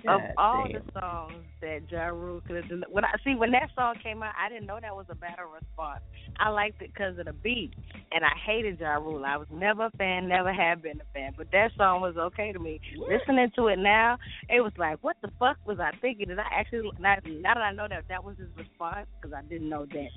Of 0.07 0.21
all 0.37 0.67
damn. 0.67 0.81
the 0.81 0.99
songs 0.99 1.43
that 1.61 1.79
Ja 1.89 2.07
Rule 2.07 2.41
could 2.45 2.57
have 2.57 2.69
done, 2.69 2.83
when 2.89 3.05
I 3.05 3.11
see 3.23 3.35
when 3.35 3.51
that 3.51 3.69
song 3.75 3.95
came 4.03 4.23
out, 4.23 4.33
I 4.39 4.49
didn't 4.49 4.65
know 4.65 4.79
that 4.81 4.95
was 4.95 5.05
a 5.09 5.15
battle 5.15 5.51
response. 5.53 6.01
I 6.39 6.49
liked 6.49 6.81
it 6.81 6.91
because 6.93 7.17
of 7.19 7.25
the 7.25 7.33
beat, 7.33 7.73
and 8.11 8.23
I 8.23 8.31
hated 8.45 8.79
Ja 8.79 8.95
Rule. 8.95 9.23
I 9.25 9.37
was 9.37 9.47
never 9.51 9.85
a 9.85 9.91
fan, 9.91 10.27
never 10.27 10.53
have 10.53 10.81
been 10.81 11.01
a 11.01 11.13
fan, 11.13 11.33
but 11.37 11.47
that 11.51 11.71
song 11.77 12.01
was 12.01 12.15
okay 12.17 12.51
to 12.51 12.59
me. 12.59 12.79
Listening 12.97 13.51
to 13.55 13.67
it 13.67 13.79
now, 13.79 14.17
it 14.49 14.61
was 14.61 14.73
like, 14.77 14.97
what 15.01 15.17
the 15.21 15.29
fuck 15.39 15.57
was 15.65 15.79
I 15.79 15.91
thinking? 16.01 16.27
Did 16.27 16.39
I 16.39 16.45
actually 16.53 16.91
now, 16.99 17.15
now 17.25 17.53
that 17.53 17.61
I 17.61 17.73
know 17.73 17.87
that 17.89 18.05
that 18.09 18.23
was 18.23 18.37
his 18.37 18.49
response 18.57 19.07
because 19.19 19.35
I 19.35 19.41
didn't 19.47 19.69
know 19.69 19.85
that. 19.85 20.09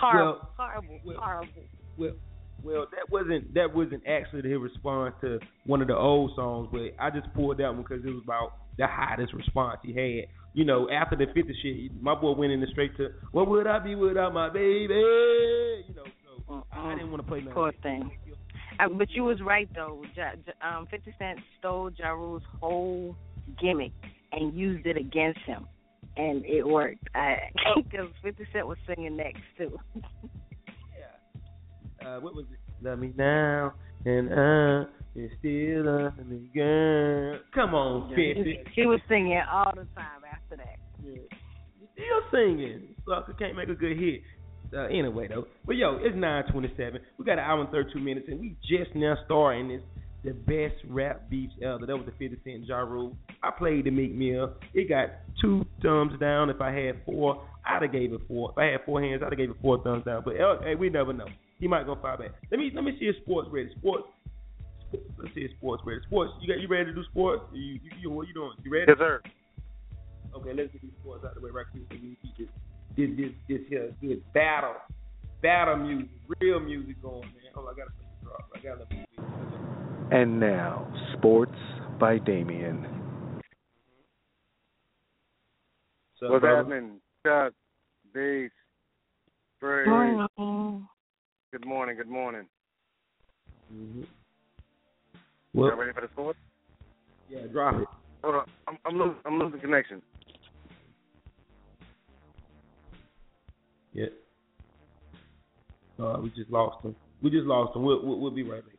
Horrible, 0.00 0.40
Well, 0.40 0.50
horrible, 0.56 1.00
horrible. 1.16 1.52
Well, 1.96 2.12
well, 2.62 2.86
that 2.90 3.10
wasn't 3.10 3.54
that 3.54 3.74
wasn't 3.74 4.02
actually 4.06 4.48
his 4.50 4.58
response 4.60 5.14
to 5.20 5.38
one 5.66 5.82
of 5.82 5.88
the 5.88 5.96
old 5.96 6.32
songs, 6.36 6.68
but 6.72 6.80
I 6.98 7.10
just 7.10 7.32
pulled 7.34 7.58
that 7.58 7.72
one 7.72 7.82
because 7.82 8.04
it 8.04 8.10
was 8.10 8.22
about 8.24 8.52
the 8.78 8.86
hottest 8.86 9.32
response 9.32 9.80
he 9.82 9.92
had. 9.92 10.28
You 10.54 10.64
know, 10.64 10.88
after 10.90 11.16
the 11.16 11.26
50 11.34 11.54
shit, 11.62 12.02
my 12.02 12.14
boy 12.14 12.32
went 12.32 12.52
in 12.52 12.60
the 12.60 12.66
straight 12.68 12.96
to 12.96 13.08
"What 13.32 13.48
would 13.48 13.66
I 13.66 13.78
be 13.78 13.94
without 13.94 14.32
my 14.32 14.48
baby?" 14.48 14.94
You 14.94 15.94
know, 15.94 16.04
so 16.48 16.64
I 16.72 16.94
didn't 16.94 17.10
want 17.10 17.22
to 17.22 17.28
play 17.28 17.40
nothing. 17.40 17.52
Poor 17.54 17.72
thing. 17.82 18.10
Uh, 18.78 18.88
but 18.88 19.10
you 19.10 19.24
was 19.24 19.40
right 19.42 19.68
though. 19.74 20.02
Ja, 20.14 20.30
Ja- 20.46 20.78
um, 20.78 20.86
Fifty 20.86 21.14
Cent 21.18 21.38
stole 21.58 21.90
Ja 21.96 22.10
Rule's 22.10 22.42
whole 22.60 23.16
gimmick 23.60 23.92
and 24.32 24.54
used 24.54 24.86
it 24.86 24.96
against 24.96 25.40
him, 25.40 25.66
and 26.16 26.44
it 26.44 26.66
worked. 26.66 27.04
Because 27.76 28.08
Fifty 28.22 28.46
Cent 28.52 28.66
was 28.66 28.78
singing 28.86 29.16
next 29.16 29.42
too. 29.58 29.78
Yeah. 32.02 32.16
Uh, 32.16 32.20
what 32.20 32.34
was 32.34 32.44
it? 32.52 32.58
Love 32.82 32.98
me 32.98 33.12
now 33.16 33.72
and 34.06 34.32
uh, 34.32 34.88
it's 35.14 35.34
still 35.40 35.84
love 35.84 36.26
me, 36.26 36.48
girl. 36.54 37.40
Come 37.54 37.74
on, 37.74 38.14
he, 38.14 38.34
50. 38.34 38.58
he 38.74 38.86
was 38.86 39.00
singing 39.08 39.40
all 39.50 39.72
the 39.74 39.86
time 39.94 40.22
after 40.30 40.56
that. 40.56 40.78
Yeah. 41.04 41.18
Still 41.94 42.30
singing. 42.30 42.94
Sucker 43.06 43.32
can't 43.32 43.56
make 43.56 43.68
a 43.68 43.74
good 43.74 43.98
hit. 43.98 44.22
Uh, 44.72 44.86
anyway, 44.86 45.28
though. 45.28 45.46
But 45.64 45.76
yo, 45.76 45.98
it's 46.00 46.16
9:27. 46.16 46.98
We 47.18 47.24
got 47.24 47.34
an 47.34 47.38
hour 47.40 47.60
and 47.60 47.70
32 47.70 47.98
minutes, 47.98 48.26
and 48.28 48.40
we 48.40 48.56
just 48.62 48.94
now 48.94 49.16
starting 49.24 49.68
this 49.68 49.82
the 50.24 50.32
best 50.32 50.82
rap 50.88 51.30
beefs 51.30 51.54
ever. 51.62 51.86
That 51.86 51.96
was 51.96 52.06
the 52.06 52.12
50 52.12 52.40
Cent 52.42 52.66
Ja 52.66 52.78
Rule. 52.78 53.16
I 53.44 53.50
played 53.56 53.84
the 53.84 53.90
Meek 53.90 54.12
Mill. 54.12 54.54
It 54.74 54.88
got 54.88 55.10
two 55.40 55.64
thumbs 55.82 56.18
down. 56.18 56.50
If 56.50 56.60
I 56.60 56.72
had 56.72 56.96
four, 57.06 57.46
I'd 57.64 57.82
have 57.82 57.92
gave 57.92 58.12
it 58.12 58.20
four. 58.26 58.50
If 58.50 58.58
I 58.58 58.64
had 58.72 58.80
four 58.84 59.00
hands, 59.00 59.22
I'd 59.24 59.30
have 59.30 59.38
gave 59.38 59.50
it 59.50 59.56
four 59.62 59.82
thumbs 59.82 60.04
down. 60.04 60.22
But 60.24 60.40
uh, 60.40 60.62
hey, 60.62 60.74
we 60.74 60.90
never 60.90 61.12
know. 61.12 61.26
He 61.58 61.68
might 61.68 61.86
go 61.86 61.96
far 62.00 62.18
back. 62.18 62.32
Let 62.50 62.60
me 62.60 62.70
let 62.74 62.84
me 62.84 62.96
see 62.98 63.06
his 63.06 63.16
sports 63.22 63.48
ready. 63.50 63.70
Sports. 63.78 64.04
Let's 65.18 65.34
see 65.34 65.42
his 65.42 65.50
sports 65.58 65.82
ready. 65.86 66.00
Sports. 66.06 66.32
You 66.40 66.48
got 66.48 66.60
you 66.60 66.68
ready 66.68 66.86
to 66.86 66.94
do 66.94 67.04
sports? 67.10 67.42
You 67.52 67.80
you, 67.82 67.90
you 68.02 68.10
what 68.10 68.28
you 68.28 68.34
doing? 68.34 68.52
You 68.62 68.70
ready? 68.70 68.86
Yes, 68.88 68.98
sir. 68.98 69.22
Okay, 70.34 70.52
let's 70.52 70.70
get 70.72 70.82
these 70.82 70.90
sports 71.00 71.24
out 71.24 71.36
of 71.36 71.36
the 71.36 71.40
way 71.40 71.50
right 71.50 71.66
quick 71.70 71.84
so 71.88 71.94
we 71.94 72.16
can 72.16 72.16
keep 72.22 72.36
this 72.36 72.48
this 72.96 73.10
this 73.16 73.32
this 73.48 73.60
here 73.68 73.94
good 74.00 74.22
battle 74.34 74.74
battle 75.42 75.76
music, 75.76 76.10
real 76.40 76.60
music 76.60 77.00
going, 77.02 77.20
man. 77.20 77.52
Hold 77.54 77.68
on, 77.68 77.74
I 77.74 77.76
gotta 77.76 77.90
play 77.90 78.06
the 78.20 78.26
drop. 78.26 78.50
I 78.54 78.58
gotta 78.60 78.80
let 78.80 78.90
me 78.90 80.16
And 80.18 80.40
now, 80.40 80.92
Sports 81.16 81.56
by 81.98 82.18
Damien. 82.18 82.86
So, 86.18 86.30
What's 86.30 86.40
brother? 86.40 86.56
happening? 86.56 87.00
Chuck, 87.26 87.52
Bass, 88.14 88.50
Spray. 89.58 89.84
Good 91.52 91.64
morning, 91.64 91.96
good 91.96 92.08
morning. 92.08 92.46
Mm-hmm. 93.72 94.02
Y'all 95.54 95.76
ready 95.76 95.92
for 95.92 96.00
the 96.00 96.08
sport? 96.12 96.36
yeah, 97.30 97.40
drop 97.52 97.80
it. 97.80 97.88
Hold 98.22 98.34
on, 98.36 98.44
I'm 98.66 98.78
I'm 98.84 98.98
losing, 98.98 99.16
I'm 99.24 99.38
losing 99.38 99.60
connection. 99.60 100.02
Yeah. 103.92 104.06
Uh, 105.98 106.18
we 106.20 106.30
just 106.30 106.50
lost 106.50 106.84
him. 106.84 106.94
We 107.22 107.30
just 107.30 107.46
lost 107.46 107.74
him. 107.74 107.84
We'll, 107.84 108.04
we'll, 108.04 108.20
we'll 108.20 108.30
be 108.30 108.42
right 108.42 108.62
back. 108.62 108.74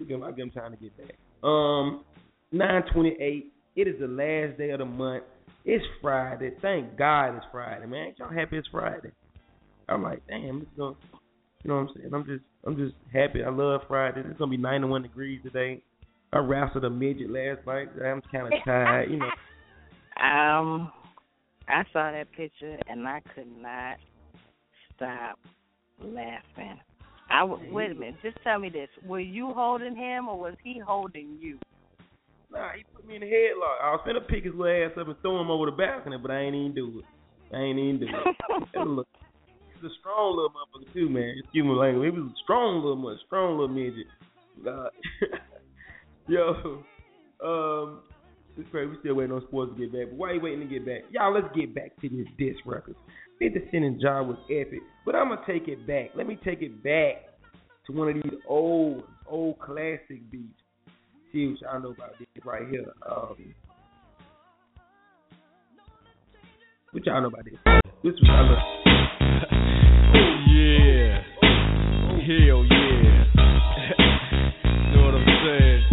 We 0.00 0.06
give, 0.06 0.22
I'll 0.22 0.32
give 0.32 0.44
him 0.46 0.50
time 0.50 0.70
to 0.70 0.76
get 0.78 0.96
back. 0.96 1.16
Um, 1.42 2.04
nine 2.52 2.82
twenty 2.94 3.16
eight. 3.20 3.52
It 3.74 3.88
is 3.88 3.96
the 4.00 4.06
last 4.06 4.56
day 4.56 4.70
of 4.70 4.78
the 4.78 4.84
month. 4.84 5.24
It's 5.64 5.84
Friday. 6.00 6.52
Thank 6.62 6.96
God 6.96 7.36
it's 7.36 7.46
Friday, 7.52 7.86
man. 7.86 8.06
Ain't 8.06 8.18
y'all 8.18 8.32
happy 8.32 8.56
it's 8.56 8.68
Friday? 8.68 9.10
I'm 9.88 10.02
like, 10.02 10.22
damn, 10.28 10.62
it's 10.62 10.70
gonna. 10.76 10.96
You 11.62 11.70
know 11.70 11.76
what 11.76 11.80
I'm 11.82 11.94
saying? 11.96 12.10
I'm 12.14 12.26
just, 12.26 12.44
I'm 12.66 12.76
just 12.76 12.94
happy. 13.12 13.42
I 13.44 13.50
love 13.50 13.82
Friday. 13.86 14.22
It's 14.26 14.38
gonna 14.38 14.50
be 14.50 14.56
91 14.56 15.02
degrees 15.02 15.40
today. 15.42 15.82
I 16.32 16.38
wrestled 16.38 16.84
a 16.84 16.90
midget 16.90 17.30
last 17.30 17.66
night. 17.66 17.88
I'm 18.04 18.22
kind 18.32 18.52
of 18.52 18.60
tired, 18.64 19.10
you 19.10 19.18
know. 19.18 19.30
Um, 20.22 20.92
I 21.68 21.84
saw 21.92 22.10
that 22.10 22.26
picture 22.36 22.78
and 22.88 23.06
I 23.06 23.20
could 23.34 23.48
not 23.60 23.96
stop 24.96 25.38
laughing. 26.00 26.80
I 27.30 27.40
w- 27.40 27.74
wait 27.74 27.92
a 27.92 27.94
minute. 27.94 28.16
Just 28.22 28.38
tell 28.42 28.58
me 28.58 28.68
this: 28.68 28.88
Were 29.06 29.20
you 29.20 29.52
holding 29.54 29.96
him 29.96 30.28
or 30.28 30.38
was 30.38 30.54
he 30.64 30.80
holding 30.84 31.38
you? 31.40 31.58
Nah, 32.50 32.72
he 32.76 32.84
put 32.94 33.06
me 33.06 33.14
in 33.14 33.20
the 33.22 33.26
headlock. 33.26 33.80
I 33.82 33.90
was 33.92 34.00
finna 34.06 34.26
pick 34.26 34.44
his 34.44 34.54
little 34.54 34.86
ass 34.86 34.92
up 35.00 35.06
and 35.08 35.16
throw 35.22 35.40
him 35.40 35.50
over 35.50 35.66
the 35.66 35.72
balcony, 35.72 36.18
but 36.20 36.30
I 36.30 36.40
ain't 36.40 36.54
even 36.54 36.74
do 36.74 36.98
it. 36.98 37.54
I 37.54 37.60
ain't 37.60 37.78
even 37.78 38.00
do 38.00 38.06
it. 38.06 39.06
He's 39.82 39.90
a 39.90 39.94
strong 39.98 40.36
little 40.36 40.50
motherfucker 40.50 40.92
too, 40.92 41.08
man. 41.08 41.34
Excuse 41.42 41.66
my 41.66 41.72
language. 41.72 42.12
He 42.12 42.20
was 42.20 42.30
a 42.30 42.34
strong 42.44 42.76
little 42.76 42.96
much, 42.96 43.18
strong 43.26 43.58
little 43.58 43.74
midget. 43.74 44.06
Yo, 46.28 46.84
um, 47.44 48.00
it's 48.56 48.68
crazy. 48.70 48.90
We 48.90 48.96
still 49.00 49.14
waiting 49.14 49.34
on 49.34 49.42
sports 49.48 49.72
to 49.74 49.80
get 49.80 49.92
back. 49.92 50.10
But 50.10 50.18
why 50.18 50.32
you 50.34 50.40
waiting 50.40 50.60
to 50.60 50.66
get 50.66 50.86
back? 50.86 51.02
Y'all, 51.10 51.34
let's 51.34 51.52
get 51.56 51.74
back 51.74 52.00
to 52.00 52.08
this 52.08 52.26
disc 52.38 52.60
record. 52.64 52.94
50 53.40 53.58
Cent 53.72 53.84
and 53.84 54.00
John 54.00 54.28
was 54.28 54.36
epic, 54.50 54.80
but 55.04 55.16
I'm 55.16 55.30
gonna 55.30 55.40
take 55.46 55.66
it 55.66 55.84
back. 55.84 56.10
Let 56.14 56.28
me 56.28 56.38
take 56.44 56.62
it 56.62 56.80
back 56.84 57.24
to 57.86 57.92
one 57.92 58.08
of 58.08 58.14
these 58.14 58.38
old, 58.48 59.02
old 59.26 59.58
classic 59.58 60.30
beats. 60.30 60.60
See 61.32 61.48
what 61.48 61.60
y'all 61.60 61.82
know 61.82 61.90
about 61.90 62.16
this 62.20 62.28
right 62.44 62.68
here. 62.70 62.92
Um, 63.10 63.54
what 66.92 67.04
y'all 67.04 67.20
know 67.20 67.28
about 67.28 67.44
this? 67.46 67.54
This 68.04 68.12
was 68.20 68.30
I 68.30 68.42
love. 68.42 68.81
Hell 72.32 72.64
yeah. 72.64 73.28
know 74.96 75.04
what 75.04 75.12
I'm 75.12 75.28
saying? 75.44 75.84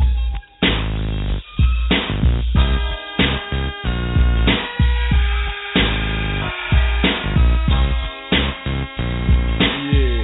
Yeah. 9.84 10.24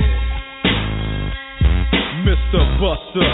Mr. 2.24 2.64
Buster, 2.80 3.28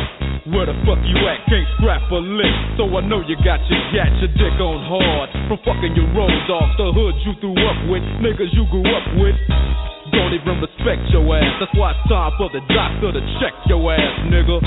where 0.50 0.66
the 0.66 0.74
fuck 0.82 0.98
you 1.06 1.22
at? 1.30 1.46
Can't 1.46 1.70
scrap 1.78 2.10
a 2.10 2.16
lick. 2.16 2.50
So 2.78 2.90
I 2.98 3.06
know 3.06 3.22
you 3.22 3.38
got 3.46 3.62
your 3.70 3.78
gat, 3.94 4.10
your 4.18 4.34
dick 4.34 4.58
on 4.58 4.82
hard. 4.90 5.30
From 5.48 5.60
fucking 5.62 5.94
your 5.94 6.10
road 6.18 6.34
dogs, 6.50 6.74
the 6.82 6.90
hood 6.90 7.14
you 7.30 7.34
threw 7.42 7.54
up 7.62 7.78
with, 7.94 8.02
niggas 8.26 8.50
you 8.58 8.66
grew 8.74 8.90
up 8.90 9.06
with. 9.22 9.38
Don't 10.32 10.40
even 10.48 10.64
respect 10.64 11.12
your 11.12 11.28
ass. 11.36 11.60
That's 11.60 11.76
why 11.76 11.92
it's 11.92 12.08
time 12.08 12.32
for 12.40 12.48
the 12.56 12.64
doctor 12.72 13.12
to 13.12 13.20
check 13.44 13.52
your 13.68 13.84
ass, 13.92 14.16
nigga. 14.32 14.64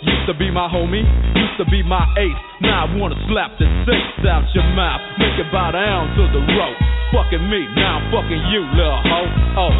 Used 0.00 0.24
to 0.24 0.32
be 0.32 0.48
my 0.48 0.72
homie, 0.72 1.04
used 1.36 1.60
to 1.60 1.68
be 1.68 1.84
my 1.84 2.00
ace. 2.16 2.40
Now 2.64 2.88
I 2.88 2.96
wanna 2.96 3.20
slap 3.28 3.52
the 3.60 3.68
taste 3.84 4.24
out 4.24 4.48
your 4.56 4.64
mouth, 4.72 5.04
make 5.20 5.36
it 5.36 5.52
bow 5.52 5.76
down 5.76 6.16
to 6.16 6.22
the 6.32 6.40
rope. 6.56 6.80
Fucking 7.12 7.44
me, 7.44 7.60
now 7.76 8.00
I'm 8.00 8.08
fucking 8.08 8.42
you, 8.56 8.64
little 8.72 9.02
hoe. 9.04 9.68
Oh, 9.68 9.74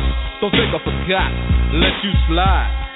don't 0.44 0.52
think 0.52 0.68
I 0.68 0.80
forgot. 0.84 1.32
Let 1.80 1.96
you 2.04 2.12
slide. 2.28 2.81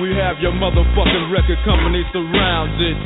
We 0.00 0.14
have 0.14 0.38
your 0.38 0.52
motherfucking 0.52 1.32
record 1.32 1.58
company 1.64 2.04
surrounded. 2.12 2.96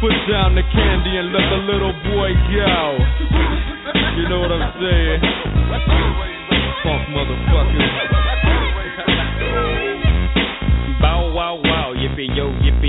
Put 0.00 0.14
down 0.30 0.54
the 0.54 0.62
candy 0.62 1.18
and 1.18 1.32
let 1.34 1.42
the 1.42 1.58
little 1.66 1.92
boy 2.06 2.30
go. 2.54 2.98
You 4.14 4.28
know 4.28 4.40
what 4.46 4.52
I'm 4.52 4.70
saying? 4.78 5.20
Funk 6.84 7.02
motherfucker. 7.10 8.55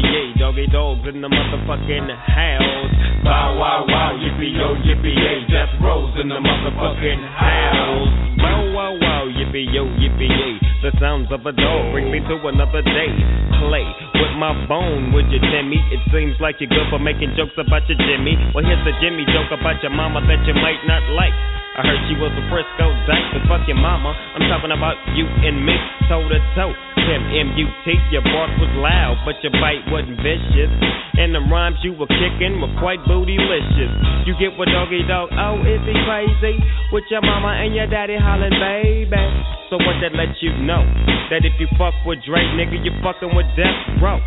Yippee 0.01 0.39
doggy 0.39 0.67
dogs 0.67 1.01
in 1.07 1.21
the 1.21 1.27
motherfucking 1.27 2.07
house. 2.09 2.91
Bow 3.23 3.57
wow 3.57 3.85
wow, 3.87 4.13
yippee 4.17 4.53
yo, 4.53 4.75
yippee 4.85 5.15
yay, 5.15 5.45
death 5.49 5.73
rolls 5.81 6.13
in 6.21 6.29
the 6.29 6.35
motherfucking 6.35 7.21
house. 7.33 8.09
Wow, 8.37 8.61
wow, 8.73 8.93
wow, 9.01 9.23
yippee 9.25 9.73
yo, 9.73 9.85
yippee 9.97 10.29
yay. 10.29 10.55
The 10.83 10.91
sounds 10.99 11.31
of 11.31 11.45
a 11.45 11.51
dog 11.51 11.91
bring 11.91 12.11
me 12.11 12.19
to 12.19 12.35
another 12.47 12.81
day. 12.81 13.11
Play 13.57 13.85
with 14.21 14.33
my 14.37 14.53
bone, 14.67 15.11
would 15.13 15.25
you, 15.33 15.41
Timmy? 15.41 15.81
It 15.89 16.01
seems 16.13 16.37
like 16.39 16.61
you're 16.61 16.69
good 16.69 16.87
for 16.89 16.99
making 16.99 17.33
jokes 17.35 17.57
about 17.57 17.89
your 17.89 17.97
Jimmy. 17.97 18.37
Well, 18.53 18.63
here's 18.63 18.85
a 18.85 18.93
Jimmy 19.01 19.25
joke 19.33 19.49
about 19.49 19.81
your 19.81 19.91
mama 19.91 20.21
that 20.21 20.45
you 20.45 20.53
might 20.53 20.81
not 20.85 21.01
like. 21.17 21.33
I 21.77 21.85
heard 21.85 22.01
she 22.09 22.17
was 22.17 22.33
a 22.33 22.41
Frisco 22.49 22.89
dyke, 23.05 23.37
but 23.37 23.45
fuck 23.45 23.61
your 23.69 23.77
mama. 23.77 24.09
I'm 24.09 24.49
talking 24.49 24.73
about 24.73 24.97
you 25.13 25.29
and 25.29 25.61
me, 25.61 25.77
toe 26.09 26.25
to 26.25 26.41
toe. 26.57 26.73
Tim 27.05 27.21
M-U-T, 27.29 27.85
your 28.09 28.25
bark 28.25 28.49
was 28.57 28.73
loud, 28.81 29.21
but 29.29 29.37
your 29.45 29.53
bite 29.61 29.85
wasn't 29.93 30.17
vicious. 30.17 30.73
And 31.21 31.37
the 31.37 31.43
rhymes 31.45 31.77
you 31.85 31.93
were 31.93 32.09
kicking 32.09 32.57
were 32.65 32.73
quite 32.81 32.97
bootylicious. 33.05 33.93
You 34.25 34.33
get 34.41 34.57
what 34.57 34.73
doggy 34.73 35.05
dog, 35.05 35.29
oh, 35.37 35.61
is 35.69 35.77
he 35.85 35.93
crazy? 36.01 36.57
With 36.89 37.05
your 37.13 37.21
mama 37.21 37.53
and 37.61 37.77
your 37.77 37.85
daddy 37.85 38.17
hollering, 38.17 38.57
baby. 38.57 39.21
So 39.69 39.77
what 39.77 40.01
that 40.01 40.17
lets 40.17 40.41
you 40.41 40.57
know? 40.65 40.81
That 41.29 41.45
if 41.45 41.61
you 41.61 41.69
fuck 41.77 41.93
with 42.09 42.25
Drake, 42.25 42.57
nigga, 42.57 42.81
you 42.81 42.89
fucking 43.05 43.37
with 43.37 43.45
Death 43.53 44.01
Row. 44.01 44.17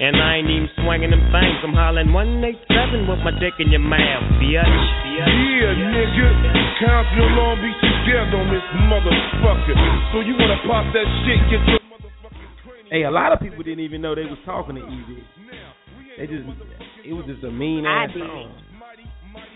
And 0.00 0.18
I 0.18 0.42
ain't 0.42 0.50
even 0.50 0.70
swinging 0.82 1.10
them 1.14 1.22
things. 1.30 1.58
I'm 1.62 1.74
hollering 1.74 2.10
187 2.10 3.06
with 3.06 3.22
my 3.22 3.34
dick 3.38 3.54
in 3.62 3.70
your 3.70 3.84
mouth, 3.84 4.26
bitch. 4.42 4.52
Yeah, 4.54 5.26
nigga. 5.30 6.87
Compton 6.88 7.36
Long 7.36 7.60
Beach 7.60 7.76
together 7.84 8.40
on 8.40 8.48
this 8.48 8.64
motherfucker. 8.88 9.76
So 10.12 10.24
you 10.24 10.32
wanna 10.40 10.56
pop 10.64 10.88
that 10.96 11.04
shit, 11.28 11.36
get 11.52 11.60
your 11.68 11.78
Hey, 12.88 13.04
a 13.04 13.10
lot 13.10 13.32
of 13.32 13.40
people 13.40 13.62
didn't 13.62 13.84
even 13.84 14.00
know 14.00 14.14
they 14.14 14.24
was 14.24 14.38
talking 14.46 14.76
to 14.76 14.80
Eazy. 14.80 15.20
They 16.16 16.26
just, 16.26 16.48
it 17.04 17.12
was 17.12 17.26
just 17.26 17.44
a 17.44 17.50
mean 17.52 17.84
I 17.84 18.04
ass 18.04 18.10
did. 18.14 18.22
song. 18.24 18.56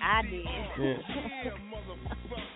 I 0.03 0.23
did. 0.29 0.45
Yeah. 0.79 2.43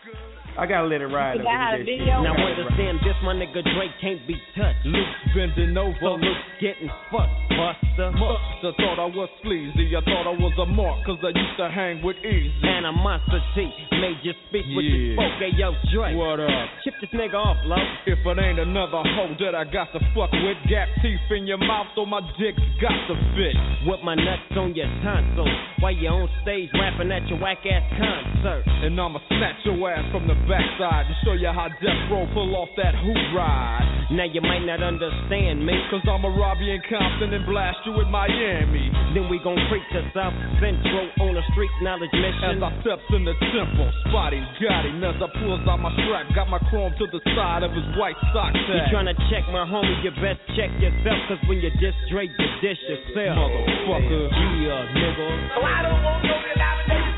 I 0.58 0.64
gotta 0.64 0.88
let 0.88 1.00
it 1.04 1.12
ride. 1.12 1.36
You 1.36 1.44
though, 1.44 1.52
got 1.52 1.76
with 1.76 1.84
a 1.84 1.84
that 1.84 1.86
shit. 1.86 2.00
video? 2.00 2.22
Now 2.24 2.32
understand 2.32 2.98
this, 3.04 3.16
my 3.22 3.34
nigga 3.36 3.60
Drake 3.60 3.92
can't 4.00 4.24
be 4.26 4.36
touched. 4.56 4.84
Luke's 4.88 5.20
bending 5.36 5.76
over. 5.76 5.92
So 6.00 6.16
Luke's 6.16 6.48
getting 6.64 6.88
fucked, 7.12 7.36
Buster. 7.52 8.08
Buster 8.16 8.72
thought 8.80 8.96
I 8.96 9.08
was 9.12 9.28
sleazy. 9.44 9.92
I 9.92 10.00
thought 10.00 10.24
I 10.24 10.32
was 10.32 10.56
a 10.56 10.64
mark, 10.64 11.04
cause 11.04 11.20
I 11.20 11.36
used 11.36 11.56
to 11.60 11.68
hang 11.68 12.00
with 12.00 12.16
Eazy. 12.24 12.56
Animosity 12.64 13.68
made 14.00 14.16
you 14.24 14.32
speak 14.48 14.64
what 14.72 14.84
you 14.84 15.12
Yeah. 15.12 15.16
spoke. 15.20 15.36
Hey, 15.44 15.52
yo, 15.60 15.68
Drake. 15.92 16.16
What 16.16 16.40
up? 16.40 16.48
Chip 16.84 16.94
this 17.04 17.10
nigga 17.12 17.36
off, 17.36 17.60
low. 17.68 17.76
If 18.08 18.24
it 18.24 18.38
ain't 18.40 18.58
another 18.58 19.04
hoe 19.04 19.36
that 19.44 19.54
I 19.54 19.64
got 19.64 19.92
to 19.92 20.00
fuck 20.16 20.32
with, 20.32 20.56
gap 20.72 20.88
teeth 21.04 21.20
in 21.36 21.46
your 21.46 21.58
mouth, 21.60 21.88
so 21.94 22.06
my 22.06 22.20
dick's 22.40 22.62
got 22.80 22.96
to 23.12 23.14
fit. 23.36 23.56
With 23.84 24.00
my 24.02 24.14
nuts 24.16 24.56
on 24.56 24.74
your 24.74 24.88
tonsils. 25.04 25.52
While 25.80 25.92
you 25.92 26.08
on 26.08 26.28
stage 26.42 26.70
rapping 26.72 27.12
at 27.12 27.28
your 27.28 27.38
whack 27.38 27.60
ass 27.68 27.84
concert. 28.00 28.64
And 28.66 28.98
I'ma 29.00 29.20
snatch 29.28 29.60
your 29.64 29.76
ass 29.92 30.04
from 30.10 30.26
the 30.26 30.34
backside 30.48 31.10
to 31.10 31.14
show 31.26 31.34
you 31.34 31.50
how 31.50 31.68
Death 31.82 32.02
Row 32.10 32.26
pull 32.32 32.54
off 32.56 32.70
that 32.78 32.94
hoop 32.94 33.22
ride. 33.34 34.06
Now 34.10 34.24
you 34.24 34.40
might 34.40 34.62
not 34.62 34.82
understand 34.82 35.66
me. 35.66 35.74
Cause 35.90 36.02
I'ma 36.06 36.30
rob 36.30 36.62
you 36.62 36.70
in 36.70 36.82
Compton 36.86 37.34
and 37.34 37.42
blast 37.42 37.82
you 37.84 37.98
in 37.98 38.06
Miami. 38.06 38.86
Then 39.14 39.26
we 39.26 39.42
gon' 39.42 39.58
creep 39.66 39.82
to 39.98 40.02
South 40.14 40.34
Central 40.62 41.10
on 41.26 41.34
a 41.34 41.42
street 41.50 41.74
knowledge 41.82 42.14
mission. 42.14 42.58
As 42.58 42.62
I 42.62 42.70
steps 42.86 43.02
in 43.10 43.26
the 43.26 43.34
temple, 43.50 43.90
spotty 44.06 44.38
got 44.62 44.86
him 44.86 45.02
as 45.02 45.18
I 45.18 45.26
pulls 45.42 45.66
out 45.66 45.82
my 45.82 45.90
strap, 46.06 46.30
got 46.38 46.46
my 46.46 46.62
chrome 46.70 46.94
to 47.02 47.06
the 47.10 47.18
side 47.34 47.66
of 47.66 47.74
his 47.74 47.86
white 47.98 48.18
sock 48.30 48.54
You 48.54 48.78
tryna 48.94 49.18
check 49.26 49.42
my 49.50 49.66
homie, 49.66 49.98
you 50.06 50.14
best 50.22 50.38
check 50.54 50.70
yourself. 50.78 51.18
Cause 51.26 51.42
when 51.50 51.58
you 51.58 51.74
diss 51.82 51.96
Drake, 52.06 52.30
you 52.38 52.48
dish 52.62 52.78
yourself. 52.86 53.42
Motherfucker. 53.42 54.30
Yeah, 54.62 54.86
nigga. 54.94 57.15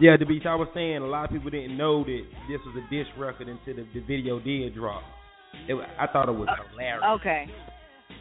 Yeah, 0.00 0.16
the 0.16 0.26
beach. 0.26 0.44
I 0.46 0.54
was 0.54 0.68
saying 0.74 0.98
a 0.98 1.06
lot 1.06 1.24
of 1.24 1.30
people 1.30 1.50
didn't 1.50 1.76
know 1.76 2.04
that 2.04 2.22
this 2.48 2.60
was 2.64 2.76
a 2.76 2.94
diss 2.94 3.06
record 3.18 3.48
until 3.48 3.82
the, 3.82 3.88
the 3.94 4.00
video 4.06 4.38
did 4.38 4.74
drop. 4.74 5.02
It, 5.68 5.74
I 5.98 6.06
thought 6.06 6.28
it 6.28 6.32
was 6.32 6.48
hilarious. 6.70 7.04
Okay. 7.20 7.46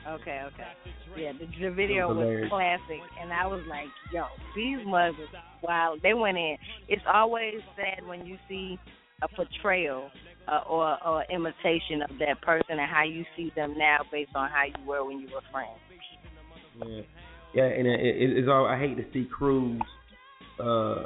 Okay, 0.07 0.41
okay. 0.47 0.71
Yeah, 1.17 1.33
the, 1.33 1.47
the 1.61 1.71
video 1.71 2.07
was 2.07 2.17
was 2.17 2.49
classic, 2.49 3.01
and 3.21 3.31
I 3.31 3.45
was 3.45 3.61
like, 3.69 3.87
"Yo, 4.13 4.25
these 4.55 4.77
mothers, 4.85 5.27
wow, 5.61 5.97
they 6.01 6.13
went 6.13 6.37
in." 6.37 6.57
It's 6.87 7.01
always 7.11 7.55
sad 7.75 8.07
when 8.07 8.25
you 8.25 8.37
see 8.47 8.79
a 9.21 9.27
portrayal 9.27 10.09
uh, 10.47 10.61
or 10.69 10.97
or 11.05 11.25
imitation 11.29 12.01
of 12.09 12.17
that 12.19 12.41
person 12.41 12.79
and 12.79 12.89
how 12.89 13.03
you 13.03 13.25
see 13.35 13.51
them 13.55 13.75
now 13.77 13.99
based 14.11 14.31
on 14.33 14.49
how 14.49 14.63
you 14.65 14.87
were 14.87 15.05
when 15.05 15.19
you 15.19 15.27
were 15.33 15.41
friends. 15.51 15.79
Yeah, 16.79 17.01
yeah, 17.53 17.65
and 17.65 17.87
it, 17.87 17.99
it, 17.99 18.37
it's 18.37 18.47
all. 18.49 18.65
I 18.65 18.79
hate 18.79 18.95
to 18.97 19.05
see 19.11 19.27
Cruz. 19.29 19.81
Uh, 20.59 21.05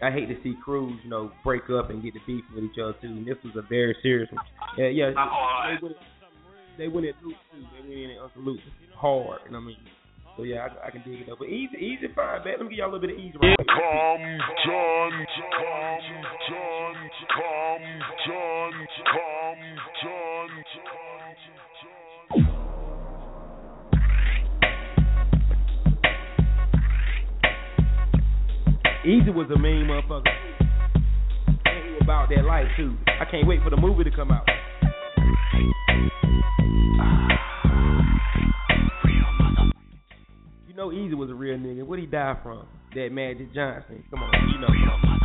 I 0.00 0.10
hate 0.10 0.26
to 0.28 0.36
see 0.42 0.54
Cruz, 0.64 0.98
you 1.02 1.10
know, 1.10 1.32
break 1.42 1.68
up 1.70 1.90
and 1.90 2.02
get 2.02 2.14
the 2.14 2.20
beef 2.26 2.44
with 2.54 2.64
each 2.64 2.78
other 2.82 2.94
too. 3.00 3.08
And 3.08 3.26
this 3.26 3.36
was 3.44 3.54
a 3.56 3.62
very 3.68 3.96
serious 4.02 4.30
one. 4.32 4.44
Yeah, 4.76 4.88
yeah. 4.88 5.10
They 5.10 5.78
went, 5.82 5.96
they 6.78 6.88
went 6.88 7.06
at 7.06 7.14
Luke 7.24 7.36
too. 7.52 7.64
They 7.74 7.88
went 7.88 8.00
in 8.00 8.10
at 8.12 8.22
Uncle 8.22 8.42
Luke 8.42 8.60
hard, 8.94 9.40
and 9.46 9.56
I 9.56 9.60
mean, 9.60 9.76
so 10.36 10.42
yeah, 10.44 10.68
I, 10.68 10.88
I 10.88 10.90
can 10.90 11.02
dig 11.02 11.22
it 11.22 11.30
up. 11.30 11.38
But 11.38 11.48
easy, 11.48 11.76
easy, 11.76 12.06
fine, 12.14 12.44
bet. 12.44 12.58
Let 12.58 12.64
me 12.64 12.70
give 12.70 12.78
y'all 12.78 12.90
a 12.90 12.94
little 12.94 13.06
bit 13.06 13.16
of 13.16 13.18
easy. 13.18 13.38
Right 13.42 13.56
quick. 13.56 13.68
Compton, 13.68 14.38
Compton, 14.38 15.26
Compton, 17.66 18.08
Compton. 22.36 22.67
Eazy 29.06 29.32
was 29.32 29.48
a 29.54 29.58
mean 29.58 29.86
motherfucker. 29.86 30.26
And 31.46 31.94
he 31.94 31.98
about 32.02 32.28
that 32.30 32.44
life 32.44 32.66
too. 32.76 32.96
I 33.06 33.24
can't 33.30 33.46
wait 33.46 33.62
for 33.62 33.70
the 33.70 33.76
movie 33.76 34.02
to 34.04 34.10
come 34.10 34.32
out. 34.32 34.44
You 40.66 40.74
know 40.74 40.88
Eazy 40.88 41.14
was 41.14 41.30
a 41.30 41.34
real 41.34 41.56
nigga. 41.58 41.84
What'd 41.84 42.04
he 42.04 42.10
die 42.10 42.36
from? 42.42 42.66
That 42.94 43.10
Magic 43.12 43.54
Johnson. 43.54 44.02
Come 44.10 44.22
on, 44.22 44.32
you 44.52 44.58
know. 44.60 45.17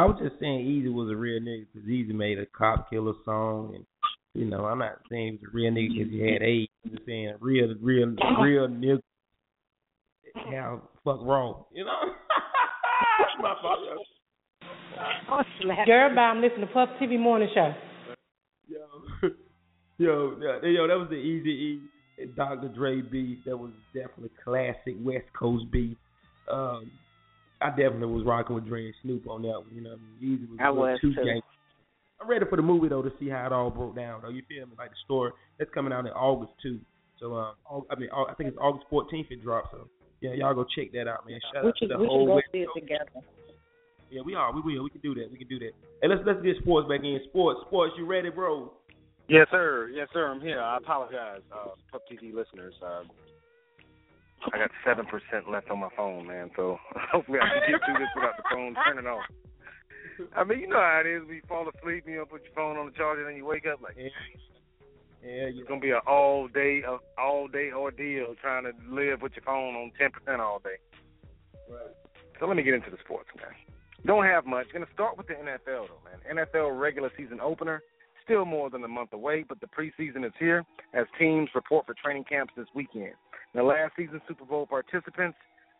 I 0.00 0.06
was 0.06 0.16
just 0.18 0.40
saying 0.40 0.64
Eazy 0.64 0.90
was 0.90 1.10
a 1.10 1.14
real 1.16 1.42
nigga 1.42 1.66
because 1.70 1.86
Eazy 1.86 2.14
made 2.14 2.38
a 2.38 2.46
cop 2.46 2.88
killer 2.88 3.12
song, 3.22 3.74
and 3.74 3.84
you 4.32 4.46
know, 4.48 4.64
I'm 4.64 4.78
not 4.78 4.94
saying 5.10 5.26
he 5.26 5.32
was 5.32 5.52
a 5.52 5.54
real 5.54 5.72
nigga 5.72 5.88
because 5.92 6.10
he 6.10 6.20
had 6.20 6.42
AIDS. 6.42 6.72
I'm 6.86 6.90
just 6.92 7.04
saying 7.04 7.34
real, 7.38 7.74
real, 7.82 8.06
real 8.40 8.66
nigga. 8.68 9.00
Yeah, 10.50 10.78
fuck 11.04 11.20
wrong, 11.20 11.64
you 11.74 11.84
know. 11.84 11.90
My 13.42 13.54
fault. 13.60 13.80
Girl, 15.84 16.18
I'm 16.18 16.40
listening 16.40 16.66
to 16.66 16.72
Puff 16.72 16.88
TV 16.98 17.20
Morning 17.20 17.50
Show. 17.52 17.74
Yo, 18.68 19.28
yo, 19.98 20.36
yeah, 20.40 20.66
yo, 20.66 20.88
that 20.88 20.96
was 20.96 21.08
the 21.10 21.16
Easy 21.16 21.50
E 21.50 21.80
and 22.22 22.34
Dr. 22.36 22.68
Dre 22.68 23.02
beat. 23.02 23.44
That 23.44 23.58
was 23.58 23.72
definitely 23.92 24.30
classic 24.42 24.94
West 25.02 25.26
Coast 25.38 25.70
beat. 25.70 25.98
Um, 26.50 26.90
I 27.60 27.68
definitely 27.70 28.06
was 28.06 28.24
rocking 28.24 28.54
with 28.54 28.66
Dre 28.66 28.86
and 28.86 28.94
Snoop 29.02 29.28
on 29.28 29.42
that 29.42 29.60
one. 29.60 29.68
You 29.74 29.82
know, 29.82 29.90
what 29.90 29.98
I 29.98 30.22
mean, 30.24 30.38
Eazy 30.38 30.50
was, 30.50 30.58
I 30.60 30.68
a 30.68 30.72
little 30.72 30.84
was, 30.84 31.00
too 31.00 31.14
too. 31.14 31.24
gang. 31.24 31.42
I'm 32.20 32.28
ready 32.28 32.44
for 32.48 32.56
the 32.56 32.62
movie 32.62 32.88
though 32.88 33.02
to 33.02 33.12
see 33.18 33.28
how 33.28 33.46
it 33.46 33.52
all 33.52 33.70
broke 33.70 33.96
down. 33.96 34.20
Though 34.22 34.28
you 34.28 34.42
feel 34.48 34.66
me? 34.66 34.72
Like 34.76 34.90
the 34.90 35.00
story 35.04 35.32
that's 35.58 35.70
coming 35.72 35.92
out 35.92 36.06
in 36.06 36.12
August 36.12 36.52
too. 36.62 36.80
So 37.18 37.34
um, 37.34 37.54
I 37.90 37.98
mean, 37.98 38.08
I 38.12 38.32
think 38.34 38.48
it's 38.48 38.58
August 38.60 38.86
14th 38.90 39.30
it 39.30 39.42
drops. 39.42 39.68
So 39.72 39.88
yeah, 40.20 40.32
y'all 40.32 40.54
go 40.54 40.64
check 40.64 40.92
that 40.92 41.08
out, 41.08 41.26
man. 41.26 41.40
Shout 41.52 41.64
We 41.64 41.68
out 41.70 41.74
to 41.76 41.78
should, 41.80 41.90
the 41.90 41.98
we 41.98 42.06
whole 42.06 42.24
should 42.24 42.28
go 42.28 42.34
West 42.36 42.48
see 42.52 42.58
it 42.64 42.68
together. 42.74 43.24
Yeah, 44.10 44.22
we 44.24 44.34
are. 44.34 44.52
We 44.52 44.60
will. 44.60 44.84
We 44.84 44.90
can 44.90 45.00
do 45.00 45.14
that. 45.14 45.30
We 45.30 45.38
can 45.38 45.48
do 45.48 45.58
that. 45.60 45.72
Hey, 46.02 46.08
let's 46.08 46.22
let's 46.26 46.42
get 46.42 46.56
sports 46.62 46.88
back 46.88 47.00
in. 47.04 47.20
Sports, 47.28 47.60
sports. 47.66 47.94
You 47.96 48.06
ready, 48.06 48.28
bro? 48.28 48.72
Yes, 49.28 49.46
sir. 49.50 49.88
Yes, 49.94 50.08
sir. 50.12 50.26
I'm 50.26 50.40
here. 50.40 50.60
I 50.60 50.78
apologize, 50.78 51.40
uh, 51.54 51.78
Puff 51.92 52.02
TV 52.10 52.34
listeners. 52.34 52.74
Uh, 52.84 53.04
I 54.52 54.58
got 54.58 54.70
seven 54.84 55.06
percent 55.06 55.50
left 55.50 55.70
on 55.70 55.80
my 55.80 55.88
phone, 55.96 56.26
man. 56.26 56.50
So 56.56 56.78
hopefully 57.12 57.38
I 57.40 57.48
can 57.48 57.72
get 57.72 57.80
through 57.84 57.98
this 57.98 58.12
without 58.14 58.36
the 58.36 58.44
phone 58.50 58.74
turning 58.84 59.06
off. 59.06 59.24
I 60.36 60.44
mean, 60.44 60.60
you 60.60 60.68
know 60.68 60.80
how 60.80 61.02
it 61.04 61.08
is. 61.08 61.22
When 61.24 61.36
you 61.36 61.42
fall 61.48 61.68
asleep, 61.68 62.04
and 62.04 62.12
you 62.12 62.20
don't 62.20 62.30
put 62.30 62.44
your 62.44 62.52
phone 62.54 62.76
on 62.76 62.86
the 62.86 62.92
charger, 62.92 63.22
and 63.22 63.30
then 63.30 63.36
you 63.36 63.46
wake 63.46 63.64
up 63.66 63.80
like, 63.80 63.96
yeah, 63.96 64.10
it's 65.22 65.68
gonna 65.68 65.80
be 65.80 65.90
an 65.90 66.00
all 66.06 66.48
day, 66.48 66.82
uh, 66.86 66.98
all 67.18 67.48
day 67.48 67.70
ordeal 67.72 68.34
trying 68.40 68.64
to 68.64 68.72
live 68.88 69.22
with 69.22 69.32
your 69.36 69.44
phone 69.44 69.74
on 69.76 69.92
ten 69.98 70.10
percent 70.10 70.40
all 70.40 70.60
day. 70.60 70.80
Right. 71.68 71.94
So 72.38 72.46
let 72.46 72.56
me 72.56 72.62
get 72.62 72.74
into 72.74 72.90
the 72.90 72.98
sports, 73.04 73.28
man. 73.36 73.52
Don't 74.06 74.24
have 74.24 74.46
much. 74.46 74.72
Going 74.72 74.84
to 74.84 74.92
start 74.92 75.18
with 75.18 75.26
the 75.26 75.34
NFL, 75.34 75.88
though, 75.88 76.00
man. 76.04 76.46
NFL 76.46 76.80
regular 76.80 77.10
season 77.16 77.38
opener. 77.40 77.82
Still 78.24 78.44
more 78.44 78.70
than 78.70 78.82
a 78.84 78.88
month 78.88 79.12
away, 79.12 79.44
but 79.46 79.60
the 79.60 79.66
preseason 79.66 80.24
is 80.24 80.32
here 80.38 80.64
as 80.94 81.06
teams 81.18 81.50
report 81.54 81.86
for 81.86 81.94
training 81.94 82.24
camps 82.24 82.52
this 82.56 82.66
weekend. 82.74 83.12
Now, 83.54 83.64
last 83.64 83.92
season's 83.96 84.22
Super 84.28 84.44
Bowl 84.44 84.66
participants 84.66 85.36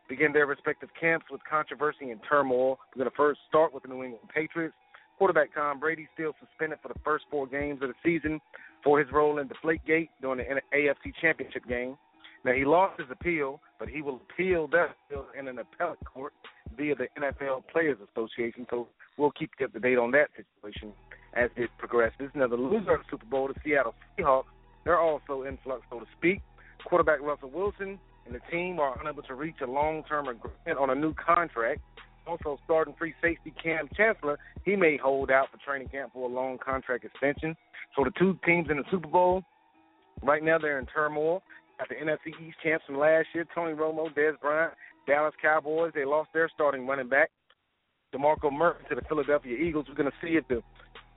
begin 0.09 0.33
their 0.33 0.47
respective 0.47 0.89
camps 0.99 1.27
with 1.31 1.41
controversy 1.49 2.11
and 2.11 2.21
turmoil. 2.29 2.79
We're 2.95 3.05
going 3.05 3.11
to 3.11 3.17
first 3.17 3.41
start 3.49 3.73
with 3.73 3.85
the 3.85 3.89
New 3.89 4.03
England 4.03 4.29
Patriots. 4.35 4.75
Quarterback 5.19 5.55
Tom 5.55 5.79
Brady 5.79 6.09
still 6.15 6.33
suspended 6.41 6.79
for 6.83 6.89
the 6.89 6.99
first 7.05 7.27
four 7.31 7.47
games 7.47 7.81
of 7.83 7.89
the 7.89 7.95
season 8.03 8.41
for 8.83 8.99
his 8.99 9.07
role 9.13 9.39
in 9.39 9.49
Deflategate 9.49 10.09
during 10.21 10.39
the 10.39 10.77
AFC 10.77 11.13
Championship 11.21 11.67
game. 11.69 11.97
Now 12.45 12.53
he 12.53 12.65
lost 12.65 12.99
his 12.99 13.09
appeal, 13.11 13.61
but 13.79 13.89
he 13.89 14.03
will 14.03 14.21
appeal 14.31 14.67
that 14.69 14.97
in 15.39 15.47
an 15.47 15.59
appellate 15.59 15.99
court 16.13 16.33
via 16.77 16.95
the 16.95 17.07
NFL 17.19 17.65
Players 17.71 17.99
Association. 18.11 18.67
So 18.71 18.89
we'll 19.19 19.33
keep 19.33 19.51
you 19.61 19.67
up 19.67 19.75
to 19.75 19.81
date 19.81 19.99
on 19.99 20.11
that 20.13 20.29
situation 20.35 20.93
as 21.35 21.51
it 21.57 21.71
progresses. 21.79 22.31
Now 22.35 22.49
the 22.49 22.57
loser 22.57 22.95
of 22.95 23.01
the 23.01 23.07
Super 23.11 23.27
Bowl, 23.27 23.49
the 23.49 23.55
Seattle 23.63 23.95
Seahawks, 24.19 24.45
they're 24.85 24.99
also 24.99 25.43
in 25.43 25.59
flux, 25.63 25.83
so 25.91 26.01
to 26.01 26.07
speak. 26.17 26.41
Quarterback 26.85 27.21
Russell 27.21 27.51
Wilson 27.51 27.99
and 28.27 28.35
the 28.35 28.41
team 28.51 28.79
are 28.79 28.99
unable 29.01 29.23
to 29.25 29.35
reach 29.35 29.57
a 29.63 29.67
long-term 29.67 30.29
agreement 30.29 30.79
on 30.79 30.91
a 30.91 30.95
new 30.95 31.15
contract. 31.15 31.81
Also, 32.27 32.59
starting 32.65 32.95
free 32.99 33.15
safety 33.21 33.53
Kam 33.63 33.89
Chancellor, 33.97 34.39
he 34.65 34.77
may 34.77 34.97
hold 34.97 35.31
out 35.31 35.49
for 35.51 35.59
training 35.65 35.89
camp 35.89 36.13
for 36.13 36.29
a 36.29 36.33
long 36.33 36.59
contract 36.59 37.05
extension. 37.05 37.57
So 37.97 38.05
the 38.05 38.13
two 38.19 38.39
teams 38.45 38.69
in 38.71 38.77
the 38.77 38.85
Super 38.91 39.09
Bowl, 39.09 39.43
right 40.23 40.43
now 40.43 40.59
they're 40.59 40.79
in 40.79 40.87
turmoil. 40.87 41.43
Got 41.79 41.89
the 41.89 41.95
NFC 41.95 42.29
East 42.47 42.59
champs 42.63 42.85
from 42.87 42.99
last 42.99 43.29
year, 43.35 43.47
Tony 43.55 43.73
Romo, 43.73 44.15
Dez 44.15 44.39
Bryant, 44.41 44.75
Dallas 45.07 45.35
Cowboys. 45.41 45.93
They 45.95 46.05
lost 46.05 46.29
their 46.35 46.49
starting 46.55 46.87
running 46.87 47.09
back, 47.09 47.31
DeMarco 48.15 48.53
Murray, 48.53 48.77
to 48.91 48.95
the 48.95 49.03
Philadelphia 49.09 49.57
Eagles. 49.57 49.87
We're 49.89 49.95
going 49.95 50.11
to 50.11 50.27
see 50.27 50.37
if 50.37 50.47
the 50.47 50.63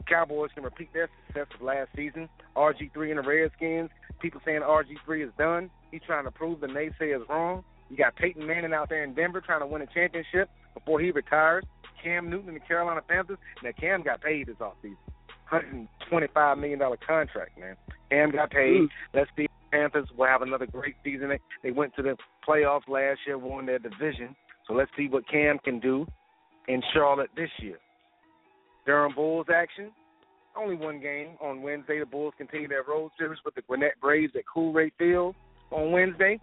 Cowboys 0.07 0.51
can 0.55 0.63
repeat 0.63 0.91
their 0.93 1.09
success 1.27 1.47
of 1.53 1.61
last 1.61 1.89
season. 1.95 2.29
RG3 2.55 3.09
and 3.09 3.19
the 3.19 3.27
Redskins. 3.27 3.89
People 4.21 4.41
saying 4.45 4.61
RG3 4.61 5.25
is 5.27 5.31
done. 5.37 5.69
He's 5.91 6.01
trying 6.05 6.25
to 6.25 6.31
prove 6.31 6.61
the 6.61 6.67
naysayers 6.67 7.27
wrong. 7.27 7.63
You 7.89 7.97
got 7.97 8.15
Peyton 8.15 8.45
Manning 8.45 8.73
out 8.73 8.89
there 8.89 9.03
in 9.03 9.13
Denver 9.13 9.41
trying 9.41 9.59
to 9.59 9.67
win 9.67 9.81
a 9.81 9.87
championship 9.87 10.49
before 10.73 10.99
he 10.99 11.11
retires. 11.11 11.63
Cam 12.03 12.29
Newton 12.29 12.49
and 12.49 12.57
the 12.57 12.61
Carolina 12.61 13.01
Panthers. 13.07 13.37
Now 13.63 13.69
Cam 13.79 14.03
got 14.03 14.21
paid 14.21 14.47
this 14.47 14.55
offseason. 14.57 14.97
$125 15.51 16.57
million 16.57 16.79
contract, 17.05 17.57
man. 17.59 17.75
Cam 18.09 18.31
got 18.31 18.49
paid. 18.49 18.87
Let's 19.13 19.29
see 19.37 19.47
Panthers 19.73 20.07
will 20.15 20.27
have 20.27 20.43
another 20.43 20.67
great 20.67 20.95
season. 21.03 21.29
They, 21.29 21.39
they 21.63 21.71
went 21.71 21.95
to 21.95 22.03
the 22.03 22.15
playoffs 22.47 22.87
last 22.87 23.19
year, 23.25 23.37
won 23.39 23.65
their 23.65 23.79
division. 23.79 24.35
So 24.67 24.73
let's 24.73 24.91
see 24.95 25.07
what 25.07 25.27
Cam 25.27 25.57
can 25.63 25.79
do 25.79 26.05
in 26.67 26.81
Charlotte 26.93 27.31
this 27.35 27.49
year. 27.59 27.77
Durham 28.85 29.13
Bulls 29.15 29.47
action. 29.53 29.91
Only 30.55 30.75
one 30.75 30.99
game 30.99 31.29
on 31.41 31.63
Wednesday. 31.63 31.99
The 31.99 32.05
Bulls 32.05 32.33
continue 32.37 32.67
their 32.67 32.83
road 32.83 33.11
series 33.17 33.39
with 33.43 33.55
the 33.55 33.61
Gwinnett 33.63 33.99
Braves 33.99 34.33
at 34.35 34.43
Cool 34.51 34.71
Coolray 34.71 34.91
Field 34.99 35.35
on 35.71 35.91
Wednesday. 35.91 36.39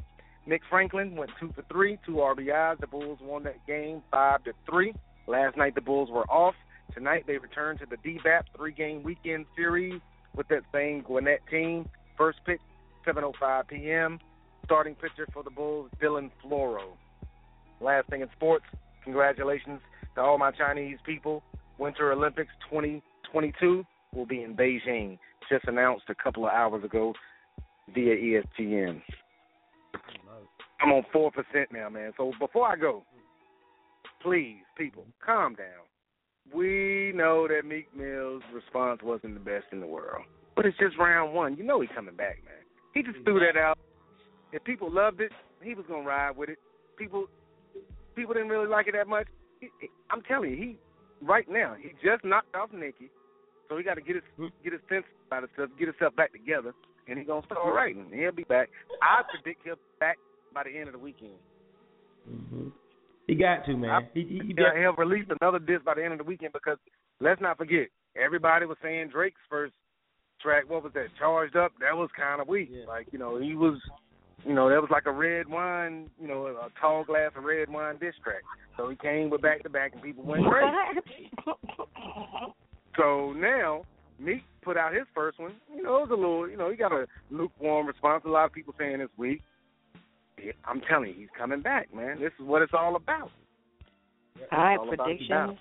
Nick 0.47 0.63
Franklin 0.69 1.15
went 1.15 1.31
two 1.39 1.53
for 1.55 1.63
three, 1.71 1.99
two 2.05 2.15
RBIs. 2.15 2.81
The 2.81 2.89
Bulls 2.89 3.19
won 3.23 3.45
that 3.45 3.65
game 3.67 4.03
five 4.11 4.43
to 4.45 4.53
three. 4.69 4.93
Last 5.27 5.57
night 5.57 5.75
the 5.77 5.81
Bulls 5.81 6.11
were 6.11 6.29
off. 6.31 6.55
Tonight 6.93 7.25
they 7.27 7.39
return 7.39 7.79
to 7.79 7.87
the 7.87 7.97
DBAP 7.97 8.43
three-game 8.57 9.05
weekend 9.05 9.47
series 9.55 10.01
with 10.35 10.49
that 10.49 10.63
same 10.73 11.03
Gwinnett 11.03 11.41
team. 11.49 11.89
First 12.19 12.41
pitch 12.45 12.61
7:05 13.07 13.69
p.m. 13.69 14.19
Starting 14.65 14.97
pitcher 14.97 15.29
for 15.33 15.45
the 15.45 15.51
Bulls, 15.51 15.89
Dylan 16.03 16.31
Floro. 16.45 16.97
Last 17.81 18.09
thing 18.09 18.23
in 18.23 18.29
sports, 18.37 18.65
congratulations 19.05 19.81
to 20.17 20.21
all 20.21 20.37
my 20.37 20.51
Chinese 20.51 20.99
people. 21.07 21.43
Winter 21.79 22.13
Olympics 22.13 22.53
2022 22.71 23.85
will 24.15 24.27
be 24.27 24.43
in 24.43 24.57
Beijing. 24.57 25.19
Just 25.51 25.65
announced 25.67 26.05
a 26.09 26.15
couple 26.15 26.47
of 26.47 26.53
hours 26.53 26.85
ago 26.85 27.15
via 27.95 28.17
ESPN. 28.17 29.03
I'm 30.81 30.93
on 30.93 31.05
four 31.13 31.31
percent 31.31 31.71
now, 31.73 31.89
man. 31.89 32.13
So 32.17 32.33
before 32.39 32.67
I 32.67 32.77
go, 32.77 33.05
please, 34.23 34.63
people, 34.77 35.05
calm 35.25 35.55
down. 35.55 35.87
We 36.55 37.13
know 37.15 37.47
that 37.49 37.67
Meek 37.67 37.89
Mill's 37.97 38.43
response 38.53 39.01
wasn't 39.03 39.35
the 39.35 39.41
best 39.41 39.67
in 39.73 39.81
the 39.81 39.87
world, 39.87 40.25
but 40.57 40.67
it's 40.67 40.79
just 40.79 40.99
round 40.99 41.35
one. 41.35 41.57
You 41.57 41.65
know 41.65 41.81
he's 41.81 41.91
coming 41.95 42.17
back, 42.17 42.39
man. 42.45 42.55
He 42.95 43.03
just 43.03 43.25
threw 43.25 43.41
that 43.41 43.59
out. 43.59 43.79
If 44.53 44.65
people 44.65 44.93
loved 44.93 45.21
it, 45.21 45.33
he 45.63 45.75
was 45.75 45.85
gonna 45.89 46.03
ride 46.03 46.37
with 46.37 46.49
it. 46.49 46.59
People, 46.99 47.27
people 48.17 48.35
didn't 48.35 48.49
really 48.49 48.67
like 48.67 48.89
it 48.89 48.95
that 48.97 49.07
much. 49.07 49.29
I'm 50.11 50.23
telling 50.23 50.51
you, 50.51 50.57
he 50.57 50.79
right 51.23 51.49
now 51.49 51.77
he 51.81 51.91
just 52.05 52.25
knocked 52.25 52.55
off 52.57 52.73
Nicki, 52.73 53.11
so 53.71 53.79
he 53.79 53.85
got 53.85 53.95
to 53.95 54.03
get 54.03 54.17
his 54.17 54.51
get 54.65 54.73
his 54.73 54.83
sense 54.91 55.05
about 55.29 55.47
himself, 55.47 55.71
get 55.79 55.87
himself 55.87 56.15
back 56.17 56.33
together, 56.33 56.75
and 57.07 57.17
he's 57.17 57.27
gonna 57.29 57.47
start 57.47 57.73
writing. 57.73 58.11
He'll 58.13 58.33
be 58.33 58.43
back. 58.45 58.69
I 59.01 59.23
predict 59.31 59.63
he'll 59.65 59.77
be 59.77 59.97
back 60.01 60.19
by 60.53 60.65
the 60.65 60.77
end 60.77 60.89
of 60.89 60.93
the 60.93 60.99
weekend. 60.99 61.39
hmm 62.27 62.69
He 63.29 63.37
got 63.37 63.65
to 63.67 63.77
man. 63.77 64.09
he 64.13 64.23
he, 64.23 64.41
he 64.49 64.55
He'll, 64.59 64.75
he'll 64.77 64.97
release 64.99 65.27
another 65.41 65.61
disc 65.61 65.85
by 65.85 65.95
the 65.95 66.03
end 66.05 66.13
of 66.13 66.19
the 66.19 66.25
weekend 66.25 66.53
because 66.53 66.79
let's 67.21 67.41
not 67.41 67.57
forget, 67.57 67.89
everybody 68.17 68.67
was 68.67 68.77
saying 68.83 69.11
Drake's 69.13 69.41
first 69.49 69.73
track, 70.43 70.69
what 70.69 70.83
was 70.83 70.93
that, 70.95 71.07
Charged 71.19 71.55
Up, 71.55 71.73
that 71.81 71.97
was 71.97 72.11
kind 72.17 72.41
of 72.41 72.49
weak. 72.49 72.71
Like, 72.89 73.07
you 73.13 73.19
know, 73.19 73.39
he 73.39 73.55
was, 73.55 73.79
you 74.45 74.55
know, 74.55 74.69
that 74.69 74.81
was 74.81 74.91
like 74.91 75.07
a 75.07 75.13
red 75.13 75.47
wine, 75.47 76.11
you 76.21 76.27
know, 76.27 76.47
a 76.47 76.69
tall 76.81 77.05
glass 77.05 77.31
of 77.37 77.45
red 77.45 77.69
wine 77.69 77.99
diss 78.01 78.15
track. 78.25 78.43
So 78.77 78.89
he 78.89 78.97
came 78.97 79.31
with 79.31 79.43
back 79.43 79.63
to 79.63 79.71
back 79.71 79.93
and 79.93 80.03
people 80.03 80.25
went 80.25 80.45
crazy. 80.51 81.31
So 82.97 83.33
now 83.37 83.85
Meek 84.19 84.43
put 84.63 84.77
out 84.77 84.93
his 84.93 85.05
first 85.15 85.39
one. 85.39 85.53
You 85.75 85.83
know, 85.83 85.97
it 85.99 86.09
was 86.09 86.11
a 86.11 86.15
little, 86.15 86.49
you 86.49 86.57
know, 86.57 86.71
he 86.71 86.77
got 86.77 86.93
a 86.93 87.07
lukewarm 87.31 87.87
response. 87.87 88.23
A 88.27 88.29
lot 88.29 88.45
of 88.47 88.53
people 88.53 88.75
saying 88.79 89.01
it's 89.01 89.13
weak. 89.17 89.43
I'm 90.65 90.81
telling 90.89 91.11
you, 91.11 91.15
he's 91.17 91.29
coming 91.37 91.61
back, 91.61 91.95
man. 91.95 92.19
This 92.19 92.33
is 92.41 92.47
what 92.47 92.63
it's 92.63 92.73
all 92.77 92.97
about. 92.97 93.31
All 94.51 94.59
right, 94.59 94.79
All 94.79 94.93
about 94.93 95.07
the 95.07 95.17
prediction. 95.17 95.59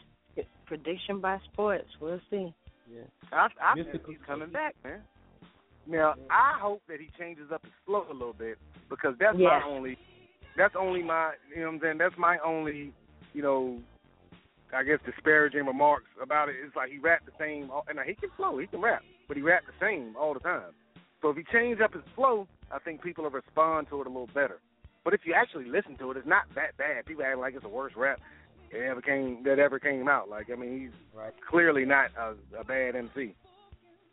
Prediction 0.65 1.19
by 1.19 1.37
sports. 1.51 1.87
We'll 1.99 2.21
see. 2.29 2.53
Yeah. 2.89 3.01
I, 3.31 3.47
I 3.61 3.75
think 3.75 4.05
he's 4.07 4.17
coming 4.25 4.51
back, 4.51 4.75
man. 4.83 5.01
Now 5.87 6.13
I 6.29 6.57
hope 6.61 6.81
that 6.87 6.99
he 6.99 7.09
changes 7.19 7.51
up 7.53 7.63
his 7.63 7.71
flow 7.85 8.05
a 8.09 8.13
little 8.13 8.33
bit 8.33 8.57
because 8.89 9.15
that's 9.19 9.37
Yeah. 9.37 9.59
my 9.59 9.67
only. 9.67 9.97
That's 10.55 10.75
only 10.79 11.01
my. 11.01 11.33
You 11.53 11.61
know 11.61 11.67
what 11.67 11.73
I'm 11.75 11.79
saying? 11.81 11.97
That's 11.97 12.15
my 12.17 12.37
only. 12.45 12.93
You 13.33 13.41
know. 13.41 13.79
I 14.73 14.83
guess 14.83 14.99
disparaging 15.05 15.65
remarks 15.65 16.09
about 16.21 16.49
it. 16.49 16.55
It's 16.63 16.75
like 16.75 16.91
he 16.91 16.99
rapped 16.99 17.25
the 17.25 17.31
same, 17.39 17.69
and 17.87 17.99
he 18.05 18.13
can 18.13 18.29
flow, 18.37 18.57
he 18.57 18.67
can 18.67 18.81
rap, 18.81 19.01
but 19.27 19.37
he 19.37 19.43
rapped 19.43 19.67
the 19.67 19.85
same 19.85 20.15
all 20.19 20.33
the 20.33 20.39
time. 20.39 20.71
So 21.21 21.29
if 21.29 21.37
he 21.37 21.43
changes 21.51 21.81
up 21.83 21.93
his 21.93 22.03
flow, 22.15 22.47
I 22.71 22.79
think 22.79 23.01
people 23.01 23.23
will 23.23 23.31
respond 23.31 23.87
to 23.89 24.01
it 24.01 24.07
a 24.07 24.09
little 24.09 24.27
better. 24.27 24.59
But 25.03 25.13
if 25.13 25.21
you 25.25 25.33
actually 25.33 25.65
listen 25.65 25.97
to 25.97 26.11
it, 26.11 26.17
it's 26.17 26.27
not 26.27 26.43
that 26.55 26.77
bad. 26.77 27.05
People 27.05 27.23
act 27.23 27.37
like 27.39 27.55
it's 27.55 27.63
the 27.63 27.69
worst 27.69 27.95
rap 27.95 28.19
that 28.71 28.81
ever 28.81 29.01
came 29.01 29.43
that 29.43 29.59
ever 29.59 29.79
came 29.79 30.07
out. 30.07 30.29
Like 30.29 30.49
I 30.51 30.55
mean, 30.55 30.79
he's 30.79 31.21
clearly 31.49 31.85
not 31.85 32.11
a, 32.17 32.35
a 32.59 32.63
bad 32.63 32.95
MC. 32.95 33.33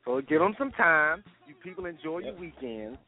So 0.05 0.21
give 0.21 0.41
him 0.41 0.55
some 0.59 0.71
time. 0.73 1.23
You 1.47 1.55
people 1.63 1.87
enjoy 1.87 2.21
your 2.21 2.35
weekends. 2.35 2.99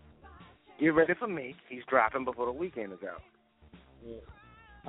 Get 0.81 0.89
ready 0.89 1.15
for 1.19 1.29
me. 1.29 1.55
He's 1.69 1.83
dropping 1.89 2.25
before 2.25 2.47
the 2.47 2.53
weekend 2.53 2.93
is 2.93 2.99
out. 3.09 3.23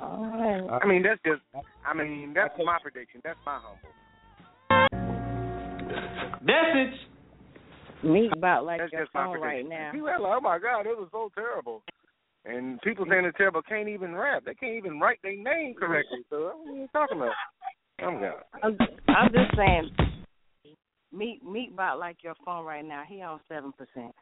All 0.01 0.31
right. 0.31 0.81
I 0.81 0.87
mean, 0.87 1.03
that's 1.03 1.21
just. 1.25 1.41
I 1.85 1.93
mean, 1.93 2.33
that's 2.33 2.53
my 2.63 2.77
prediction. 2.81 3.21
That's 3.23 3.39
my 3.45 3.59
humble. 3.61 3.89
Message. 6.41 6.99
Me 8.03 8.29
about 8.31 8.65
like 8.65 8.79
That's 8.79 8.93
your 8.93 9.01
just 9.01 9.13
my 9.13 9.25
phone 9.25 9.41
right 9.41 9.67
now. 9.67 9.91
People 9.91 10.07
are 10.07 10.19
like, 10.19 10.31
oh 10.37 10.41
my 10.41 10.57
God, 10.57 10.81
it 10.81 10.97
was 10.97 11.09
so 11.11 11.29
terrible. 11.35 11.83
And 12.45 12.79
people 12.81 13.05
saying 13.09 13.25
it's 13.25 13.37
terrible 13.37 13.61
can't 13.61 13.89
even 13.89 14.15
rap. 14.15 14.43
They 14.45 14.53
can't 14.53 14.75
even 14.75 14.99
write 14.99 15.19
their 15.21 15.35
name 15.35 15.75
correctly. 15.77 16.19
So 16.29 16.53
what 16.63 16.73
are 16.73 16.77
you 16.77 16.87
talking 16.93 17.17
about? 17.17 17.33
I'm 17.99 18.19
gone. 18.21 18.33
I'm, 18.63 18.77
I'm 19.09 19.31
just 19.33 19.57
saying. 19.57 19.89
Meet 21.11 21.43
meet 21.43 21.73
about 21.73 21.99
like 21.99 22.17
your 22.23 22.35
phone 22.45 22.65
right 22.65 22.85
now. 22.85 23.03
He 23.07 23.21
on 23.21 23.39
seven 23.49 23.73
percent. 23.73 24.13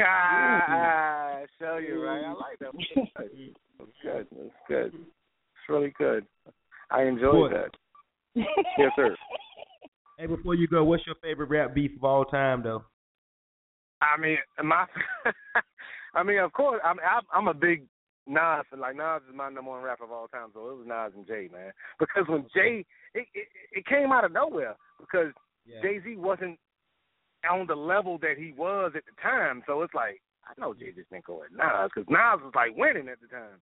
Ah, 0.00 1.38
show 1.58 1.78
you 1.78 2.04
right. 2.04 2.24
I 2.24 2.32
like 2.32 2.58
that. 2.60 2.70
It's 2.74 3.12
good. 4.02 4.26
It's 4.32 4.54
good. 4.68 4.92
It's 4.94 5.68
really 5.68 5.92
good. 5.96 6.26
I 6.90 7.02
enjoyed 7.04 7.32
Boy. 7.32 7.48
that. 7.50 7.70
Yes, 8.78 8.90
sir. 8.96 9.14
Hey, 10.18 10.26
before 10.26 10.54
you 10.54 10.66
go, 10.66 10.82
what's 10.84 11.06
your 11.06 11.14
favorite 11.22 11.48
rap 11.50 11.74
beef 11.74 11.92
of 11.96 12.04
all 12.04 12.24
time, 12.24 12.62
though? 12.62 12.84
I 14.02 14.20
mean, 14.20 14.36
my. 14.62 14.86
I 16.14 16.22
mean, 16.22 16.38
of 16.38 16.52
course, 16.52 16.80
I'm 16.84 16.96
I'm 17.00 17.22
I'm 17.32 17.48
a 17.48 17.54
big 17.54 17.84
Nas 18.26 18.64
fan. 18.70 18.80
Like 18.80 18.96
Nas 18.96 19.22
is 19.28 19.34
my 19.34 19.48
number 19.50 19.70
one 19.70 19.82
rapper 19.82 20.04
of 20.04 20.12
all 20.12 20.28
time, 20.28 20.48
so 20.52 20.70
it 20.70 20.76
was 20.76 20.86
Nas 20.86 21.12
and 21.16 21.26
Jay, 21.26 21.48
man. 21.52 21.72
Because 21.98 22.24
when 22.28 22.44
Jay, 22.54 22.84
it 23.14 23.26
it, 23.34 23.48
it 23.72 23.86
came 23.86 24.12
out 24.12 24.24
of 24.24 24.32
nowhere 24.32 24.76
because 25.00 25.32
Jay 25.82 26.00
Z 26.04 26.16
wasn't 26.16 26.58
on 27.50 27.66
the 27.66 27.74
level 27.74 28.18
that 28.18 28.36
he 28.38 28.52
was 28.56 28.92
at 28.94 29.04
the 29.06 29.12
time. 29.22 29.62
So 29.66 29.82
it's 29.82 29.94
like 29.94 30.20
I 30.46 30.60
know 30.60 30.74
Jay 30.74 30.92
just 30.94 31.10
didn't 31.10 31.24
go 31.24 31.42
at 31.42 31.52
Nas 31.52 31.90
because 31.94 32.08
Nas 32.08 32.42
was 32.42 32.52
like 32.54 32.76
winning 32.76 33.08
at 33.08 33.20
the 33.20 33.28
time. 33.28 33.60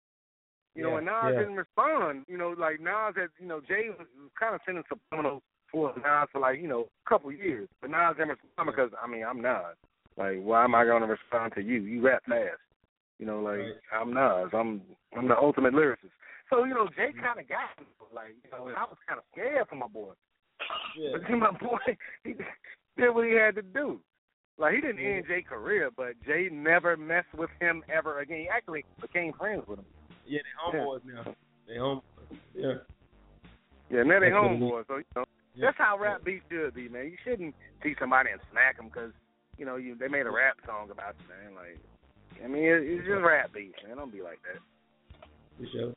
You 0.75 0.83
know, 0.83 0.97
and 0.97 1.07
Nas 1.07 1.31
yeah. 1.31 1.39
didn't 1.39 1.55
respond. 1.55 2.25
You 2.27 2.37
know, 2.37 2.55
like 2.59 2.81
Nas 2.81 3.15
had, 3.15 3.31
you 3.39 3.47
know, 3.47 3.61
Jay 3.61 3.91
was, 3.95 4.07
was 4.19 4.31
kind 4.39 4.55
of 4.55 4.61
sending 4.67 4.83
subliminal 4.89 5.43
towards 5.71 5.97
Nas 5.99 6.27
for 6.33 6.41
like, 6.41 6.61
you 6.61 6.67
know, 6.67 6.91
a 6.91 7.09
couple 7.09 7.31
years. 7.31 7.69
But 7.81 7.91
Nas 7.91 8.17
didn't 8.19 8.39
respond 8.43 8.67
because, 8.67 8.91
I 9.01 9.07
mean, 9.07 9.23
I'm 9.23 9.41
Nas. 9.41 9.79
Like, 10.17 10.43
why 10.43 10.65
am 10.65 10.75
I 10.75 10.85
going 10.85 11.03
to 11.03 11.09
respond 11.09 11.53
to 11.55 11.63
you? 11.63 11.83
You 11.83 12.03
rap 12.03 12.23
fast. 12.29 12.59
You 13.19 13.27
know, 13.27 13.41
like 13.41 13.79
I'm 13.95 14.13
Nas. 14.13 14.51
I'm 14.53 14.83
I'm 15.17 15.29
the 15.29 15.39
ultimate 15.39 15.73
lyricist. 15.73 16.15
So 16.51 16.65
you 16.65 16.75
know, 16.75 16.89
Jay 16.89 17.15
kind 17.15 17.39
of 17.39 17.49
got 17.49 17.71
me. 17.79 17.87
Like 18.13 18.35
you 18.43 18.51
know, 18.51 18.67
and 18.67 18.77
I 18.77 18.83
was 18.83 18.99
kind 19.09 19.19
of 19.19 19.25
scared 19.33 19.67
for 19.69 19.77
my 19.77 19.87
boy. 19.87 20.13
But 21.13 21.23
then 21.29 21.39
my 21.39 21.51
boy, 21.63 21.97
he 22.25 22.35
did 22.97 23.15
what 23.15 23.27
he 23.27 23.35
had 23.35 23.55
to 23.57 23.63
do. 23.63 24.01
Like 24.57 24.75
he 24.75 24.81
didn't 24.81 25.05
end 25.05 25.25
Jay's 25.27 25.45
career, 25.49 25.91
but 25.97 26.15
Jay 26.25 26.49
never 26.53 26.97
messed 26.97 27.35
with 27.37 27.51
him 27.61 27.83
ever 27.93 28.21
again. 28.21 28.41
He 28.41 28.49
actually 28.49 28.85
became 29.01 29.33
friends 29.33 29.65
with 29.67 29.81
him. 29.81 29.87
Yeah, 30.27 30.41
they 30.41 30.79
homeboys 30.79 31.01
now. 31.05 31.35
They 31.67 31.75
homeboys. 31.75 32.03
Yeah. 32.55 32.75
Yeah, 33.91 34.03
now 34.05 34.21
they 34.21 34.31
That's 34.31 34.43
what 34.43 34.53
it 34.53 34.57
is. 34.57 34.63
homeboys. 34.63 34.87
So 34.87 34.97
you 34.97 35.05
know, 35.17 35.25
that's 35.61 35.79
how 35.79 35.99
rap 35.99 36.25
beef 36.25 36.43
should 36.51 36.75
be, 36.75 36.89
man. 36.89 37.07
You 37.07 37.17
shouldn't 37.25 37.55
see 37.83 37.95
somebody 37.99 38.31
and 38.31 38.41
smack 38.51 38.77
them 38.77 38.87
because 38.87 39.13
you 39.59 39.67
know 39.67 39.77
you 39.77 39.97
they 39.97 40.09
made 40.09 40.27
a 40.27 40.31
rap 40.31 40.57
song 40.67 40.91
about 40.91 41.15
you, 41.21 41.27
man. 41.29 41.55
Like, 41.55 41.79
I 42.45 42.49
mean, 42.49 42.65
it, 42.65 42.83
it's 42.83 43.07
just 43.07 43.23
rap 43.23 43.53
beef, 43.53 43.73
man. 43.87 43.97
Don't 43.97 44.13
be 44.13 44.23
like 44.23 44.39
that. 44.47 44.63
For 45.59 45.67
sure. 45.71 45.93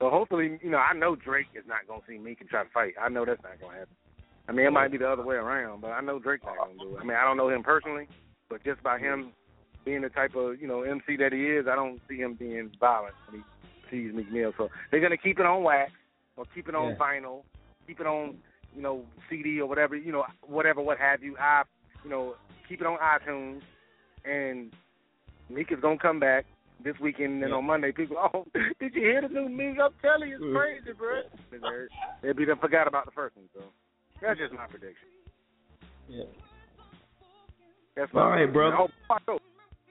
So 0.00 0.10
hopefully, 0.10 0.58
you 0.62 0.70
know, 0.70 0.78
I 0.78 0.94
know 0.94 1.14
Drake 1.14 1.52
is 1.54 1.64
not 1.66 1.86
gonna 1.86 2.02
see 2.08 2.18
Meek 2.18 2.40
and 2.40 2.48
try 2.48 2.64
to 2.64 2.70
fight. 2.70 2.94
I 3.00 3.08
know 3.08 3.24
that's 3.24 3.42
not 3.42 3.60
gonna 3.60 3.78
happen. 3.78 3.94
I 4.50 4.52
mean, 4.52 4.66
it 4.66 4.72
might 4.72 4.90
be 4.90 4.98
the 4.98 5.08
other 5.08 5.22
way 5.22 5.36
around, 5.36 5.80
but 5.80 5.92
I 5.92 6.00
know 6.00 6.18
Drake's 6.18 6.44
not 6.44 6.56
gonna 6.58 6.76
do 6.76 6.96
it. 6.96 7.00
I 7.00 7.04
mean, 7.04 7.16
I 7.16 7.22
don't 7.22 7.36
know 7.36 7.50
him 7.50 7.62
personally, 7.62 8.08
but 8.48 8.64
just 8.64 8.82
by 8.82 8.98
him 8.98 9.30
being 9.84 10.02
the 10.02 10.08
type 10.08 10.34
of 10.34 10.60
you 10.60 10.66
know 10.66 10.82
MC 10.82 11.16
that 11.18 11.32
he 11.32 11.38
is, 11.38 11.66
I 11.70 11.76
don't 11.76 12.00
see 12.08 12.16
him 12.16 12.34
being 12.34 12.68
violent 12.80 13.14
when 13.28 13.42
he 13.42 13.46
sees 13.88 14.12
Meek 14.12 14.32
Mill. 14.32 14.52
So 14.58 14.68
they're 14.90 15.00
gonna 15.00 15.16
keep 15.16 15.38
it 15.38 15.46
on 15.46 15.62
wax 15.62 15.92
or 16.36 16.46
keep 16.52 16.68
it 16.68 16.74
on 16.74 16.90
Yeah. 16.90 16.96
vinyl, 16.96 17.44
keep 17.86 18.00
it 18.00 18.08
on 18.08 18.42
you 18.74 18.82
know 18.82 19.06
CD 19.28 19.60
or 19.60 19.68
whatever 19.68 19.94
you 19.94 20.10
know 20.10 20.24
whatever 20.42 20.82
what 20.82 20.98
have 20.98 21.22
you. 21.22 21.36
I 21.38 21.62
you 22.02 22.10
know 22.10 22.34
keep 22.68 22.80
it 22.80 22.88
on 22.88 22.98
iTunes, 22.98 23.62
and 24.24 24.74
Meek 25.48 25.70
is 25.70 25.78
gonna 25.78 25.96
come 25.96 26.18
back 26.18 26.44
this 26.82 26.98
weekend. 26.98 27.34
And 27.34 27.42
then 27.44 27.52
on 27.52 27.66
Monday, 27.66 27.92
people, 27.92 28.16
oh, 28.34 28.46
did 28.80 28.96
you 28.96 29.02
hear 29.02 29.22
the 29.22 29.28
new 29.28 29.48
Meek? 29.48 29.78
I'm 29.80 29.92
telling 30.02 30.28
you, 30.28 30.36
it's 30.36 30.44
mm. 30.44 30.56
crazy, 30.56 30.92
bro. 30.98 31.22
They'll 32.20 32.34
be 32.34 32.46
done 32.46 32.58
forgot 32.58 32.88
about 32.88 33.04
the 33.04 33.12
first 33.12 33.36
one. 33.36 33.48
So 33.54 33.62
that's 34.22 34.38
just 34.38 34.52
my 34.52 34.66
prediction. 34.66 35.08
Yeah. 36.08 36.24
That's 37.96 38.10
All 38.14 38.30
right, 38.30 38.50
brother. 38.50 38.76
Oh, 38.78 38.88
oh, 39.28 39.38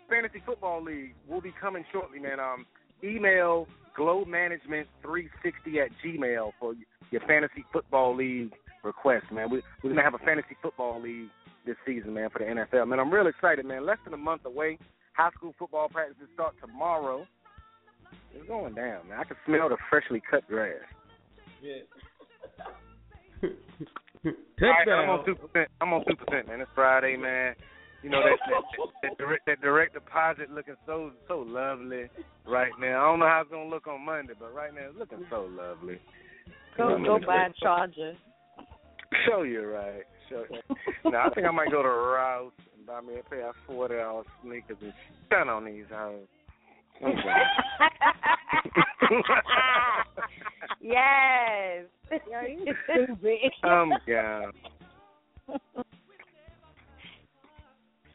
Fantasy 0.10 0.42
Football 0.46 0.84
League 0.84 1.14
will 1.28 1.42
be 1.42 1.54
coming 1.60 1.84
shortly, 1.92 2.20
man. 2.20 2.40
Um, 2.40 2.66
email 3.04 3.68
glowmanagement360 3.98 5.84
at 5.84 5.90
gmail 6.04 6.52
for 6.60 6.74
your 7.12 7.22
fantasy 7.22 7.64
football 7.72 8.16
league 8.16 8.52
request, 8.84 9.26
man. 9.32 9.50
We, 9.50 9.62
we're 9.84 9.92
gonna 9.92 10.04
have 10.04 10.14
a 10.14 10.20
fantasy 10.20 10.56
football 10.62 11.02
league 11.02 11.30
this 11.66 11.76
season, 11.86 12.14
man, 12.14 12.30
for 12.30 12.40
the 12.40 12.46
NFL. 12.46 12.88
Man, 12.88 13.00
I'm 13.00 13.12
real 13.12 13.28
excited, 13.28 13.66
man. 13.66 13.86
Less 13.86 13.98
than 14.06 14.14
a 14.14 14.18
month 14.18 14.46
away. 14.46 14.78
High 15.14 15.32
school 15.32 15.54
football 15.60 15.90
practices 15.90 16.28
start 16.34 16.56
tomorrow. 16.62 17.28
It's 18.34 18.48
going 18.48 18.76
down, 18.76 19.10
man. 19.10 19.20
I 19.20 19.24
can 19.24 19.36
smell 19.46 19.70
the 19.70 19.78
freshly 19.90 20.22
cut 20.30 20.48
grass. 20.48 20.76
Yeah. 21.62 21.82
All 24.26 24.32
right, 24.62 24.88
I'm 24.88 25.10
on 25.10 25.26
two 25.26 25.36
percent. 25.36 25.70
I'm 25.80 25.94
on 25.94 26.04
two 26.06 26.16
percent, 26.16 26.48
man. 26.48 26.62
It's 26.62 26.70
Friday, 26.76 27.16
man. 27.16 27.56
You 28.04 28.10
know 28.10 28.22
that 28.24 28.40
that, 28.48 29.10
that, 29.10 29.18
direct, 29.18 29.46
that 29.46 29.62
direct 29.62 29.94
deposit 29.94 30.50
looking 30.52 30.76
so 30.86 31.12
so 31.28 31.40
lovely 31.40 32.10
right 32.48 32.72
now. 32.80 33.04
I 33.04 33.12
don't 33.12 33.20
know 33.20 33.28
how 33.28 33.42
it's 33.42 33.52
gonna 33.52 33.70
look 33.70 33.88
on 33.88 34.06
Monday, 34.06 34.34
but 34.40 34.54
right 34.54 34.74
now 34.74 34.88
it's 34.90 34.98
looking 34.98 35.26
so 35.30 35.50
lovely. 35.52 36.00
Go 36.78 36.96
I'm 36.96 37.04
go 37.04 37.16
in 37.16 37.22
the 37.22 37.28
buy 37.28 37.48
a 37.48 37.54
charger. 37.62 38.14
Show 39.28 39.44
you 39.44 39.66
right. 39.68 40.04
Show 40.30 40.46
you. 40.50 40.76
now 41.12 41.28
I 41.28 41.34
think 41.34 41.48
I 41.48 41.52
might 41.52 41.72
go 41.72 41.82
to 41.82 41.90
Ross 41.90 42.52
and 42.78 42.86
buy 42.86 43.02
me 43.02 43.20
a 43.20 43.30
pair 43.30 43.50
of 43.50 43.56
forty 43.68 43.96
dollars 43.96 44.28
sneakers 44.44 44.78
and 44.82 44.94
stun 45.28 45.50
on 45.50 45.66
these 45.66 45.86
hoes. 45.94 46.28
Oh, 47.02 47.08
I'm 47.08 47.16
yes. 50.82 51.86
Yo, 52.12 52.42
you 52.48 52.66
stupid. 52.84 53.52
Oh, 53.64 53.68
I'm. 53.68 53.94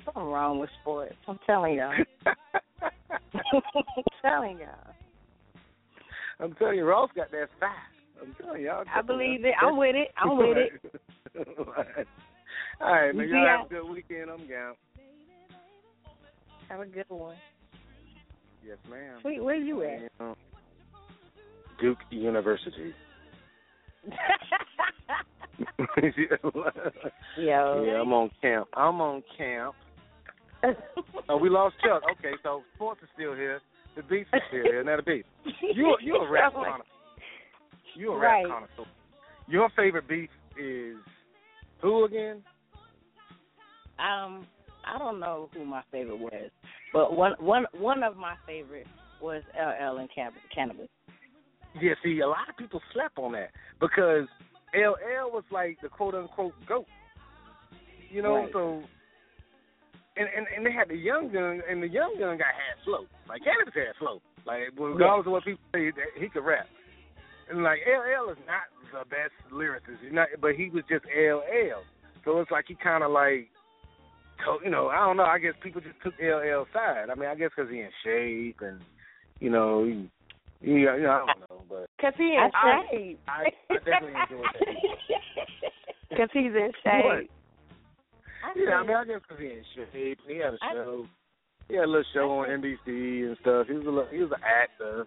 Something 0.05 0.24
wrong 0.24 0.59
with 0.59 0.68
sports. 0.82 1.14
I'm 1.26 1.39
telling 1.47 1.76
y'all. 1.76 1.95
I'm 2.26 2.35
telling 4.20 4.59
y'all. 4.59 4.95
I'm 6.41 6.53
telling 6.55 6.76
you, 6.76 6.85
Ross 6.85 7.11
got 7.16 7.30
that 7.30 7.49
fast. 7.59 7.72
I'm 8.20 8.35
telling 8.43 8.62
y'all. 8.62 8.85
I 8.95 9.01
believe 9.01 9.45
it. 9.45 9.55
I'm 9.61 9.76
with 9.76 9.97
it. 9.97 10.09
I'm 10.16 10.37
with 10.37 10.59
it. 10.59 10.72
All 12.80 12.93
right, 12.93 13.14
man. 13.14 13.26
see 13.26 13.32
Y'all 13.32 13.47
have 13.47 13.66
a 13.66 13.68
good 13.68 13.89
weekend. 13.89 14.30
I'm 14.30 14.47
down. 14.47 14.74
Have 16.68 16.80
a 16.80 16.87
good 16.87 17.05
one. 17.09 17.37
Yes, 18.66 18.78
ma'am. 18.90 19.18
Sweet, 19.22 19.42
where 19.42 19.54
you 19.56 19.82
at? 19.82 20.00
Yeah. 20.20 20.34
Duke 21.80 21.98
University. 22.10 22.94
Yo. 27.36 27.84
Yeah, 27.84 28.00
I'm 28.00 28.12
on 28.12 28.30
camp. 28.40 28.68
I'm 28.74 29.00
on 29.00 29.22
camp. 29.36 29.74
Oh, 31.26 31.38
we 31.38 31.48
lost 31.48 31.74
Chuck. 31.82 32.02
Okay, 32.18 32.32
so 32.42 32.62
sports 32.74 33.00
is 33.02 33.08
still 33.14 33.34
here. 33.34 33.58
The 33.96 34.02
beef 34.02 34.26
is 34.34 34.42
still 34.48 34.62
here. 34.62 34.84
Now 34.84 34.96
the 34.96 35.02
beef. 35.02 35.24
You 35.62 35.96
you 36.02 36.16
a 36.16 36.30
rap 36.30 36.52
connoisseur. 36.52 36.82
You 37.96 38.12
a 38.12 38.18
rap 38.18 38.30
Right. 38.30 38.44
connoisseur. 38.46 38.84
Your 39.48 39.70
favorite 39.74 40.06
beef 40.06 40.28
is 40.60 40.96
who 41.80 42.04
again? 42.04 42.42
Um, 43.98 44.46
I 44.84 44.98
don't 44.98 45.18
know 45.18 45.48
who 45.54 45.64
my 45.64 45.82
favorite 45.90 46.18
was, 46.18 46.50
but 46.95 47.14
one 47.14 47.34
one 47.38 47.66
one 47.78 48.03
of 48.03 48.16
my 48.16 48.34
favorites 48.47 48.88
was 49.20 49.42
LL 49.55 49.99
and 49.99 50.09
Canibus. 50.57 50.88
Yeah, 51.80 51.92
see, 52.03 52.20
a 52.20 52.26
lot 52.26 52.49
of 52.49 52.57
people 52.57 52.80
slept 52.92 53.18
on 53.18 53.32
that 53.32 53.51
because 53.80 54.26
LL 54.74 55.28
was 55.30 55.45
like 55.51 55.78
the 55.82 55.88
quote 55.88 56.14
unquote 56.14 56.55
goat. 56.66 56.86
You 58.11 58.22
know, 58.22 58.36
Right. 58.36 58.51
so 58.53 58.82
and, 60.16 60.28
and 60.36 60.47
and 60.57 60.64
they 60.64 60.72
had 60.72 60.88
the 60.88 60.97
young 60.97 61.32
gun 61.32 61.61
and 61.68 61.82
the 61.82 61.88
young 61.88 62.14
gun 62.18 62.38
got 62.38 62.55
had 62.55 62.78
flow. 62.84 63.07
Like 63.28 63.42
Canibus 63.42 63.74
had 63.74 63.97
flow. 63.99 64.22
Like 64.47 64.70
regardless 64.78 65.26
of 65.26 65.32
what 65.32 65.45
people 65.45 65.61
say, 65.74 65.90
he 66.20 66.28
could 66.28 66.45
rap. 66.45 66.66
And 67.51 67.62
like 67.62 67.80
LL 67.86 68.30
is 68.30 68.38
not 68.47 68.70
the 68.92 69.05
best 69.11 69.34
lyricist, 69.53 69.99
he's 70.03 70.12
not, 70.12 70.28
but 70.40 70.53
he 70.55 70.70
was 70.70 70.84
just 70.88 71.05
LL. 71.07 71.82
So 72.24 72.40
it's 72.40 72.51
like 72.51 72.66
he 72.68 72.74
kind 72.76 73.03
of 73.05 73.11
like, 73.11 73.49
you 74.64 74.70
know, 74.70 74.89
I 74.89 74.97
don't 74.97 75.16
know. 75.16 75.24
I 75.24 75.39
guess 75.39 75.55
people 75.62 75.80
just 75.80 75.97
took 76.03 76.14
LL 76.20 76.64
side. 76.72 77.11
I 77.11 77.14
mean, 77.14 77.28
I 77.28 77.35
guess 77.35 77.51
because 77.57 77.70
he 77.70 77.80
in 77.80 77.91
shape 78.05 78.61
and 78.61 78.80
you 79.41 79.51
know, 79.51 79.85
he, 79.85 80.09
he, 80.61 80.70
you 80.80 80.87
know, 80.87 81.26
I 81.26 81.32
don't 81.32 81.41
know, 81.51 81.62
but 81.68 81.87
Cause 82.01 82.14
he 82.16 82.35
in 82.35 82.51
I- 82.55 82.82
shape. 82.91 83.20
I, 83.28 83.45
I 83.70 83.74
definitely 83.78 84.20
enjoyed 84.20 84.47
that. 86.11 86.16
Cause 86.16 86.28
he's 86.32 86.53
in 86.55 86.70
shape. 86.82 87.30
Yeah, 88.57 88.74
I 88.74 88.87
mean, 88.87 88.97
I 88.97 89.05
guess 89.05 89.20
because 89.26 89.41
he 89.43 89.47
in 89.47 89.64
shape, 89.74 90.18
he 90.28 90.37
had 90.37 90.55
a 90.55 90.59
show. 90.72 91.07
He 91.68 91.76
had 91.76 91.85
a 91.85 91.89
little 91.89 92.05
show 92.12 92.30
on 92.30 92.49
NBC 92.49 93.26
and 93.26 93.37
stuff. 93.41 93.66
He 93.66 93.74
was 93.74 93.87
a 93.87 93.91
little, 93.91 94.09
he 94.12 94.18
was 94.18 94.30
an 94.30 94.43
actor. 94.45 95.07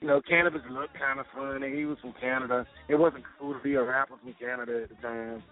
You 0.00 0.08
know, 0.08 0.20
Canibus 0.20 0.68
looked 0.70 0.98
kind 0.98 1.20
of 1.20 1.26
funny. 1.34 1.76
He 1.76 1.84
was 1.84 1.96
from 2.00 2.12
Canada. 2.20 2.66
It 2.88 2.96
wasn't 2.96 3.22
cool 3.38 3.54
to 3.54 3.60
be 3.60 3.74
a 3.74 3.82
rapper 3.82 4.14
from 4.20 4.34
Canada 4.34 4.82
at 4.82 4.88
the 4.88 4.96
time. 4.96 5.42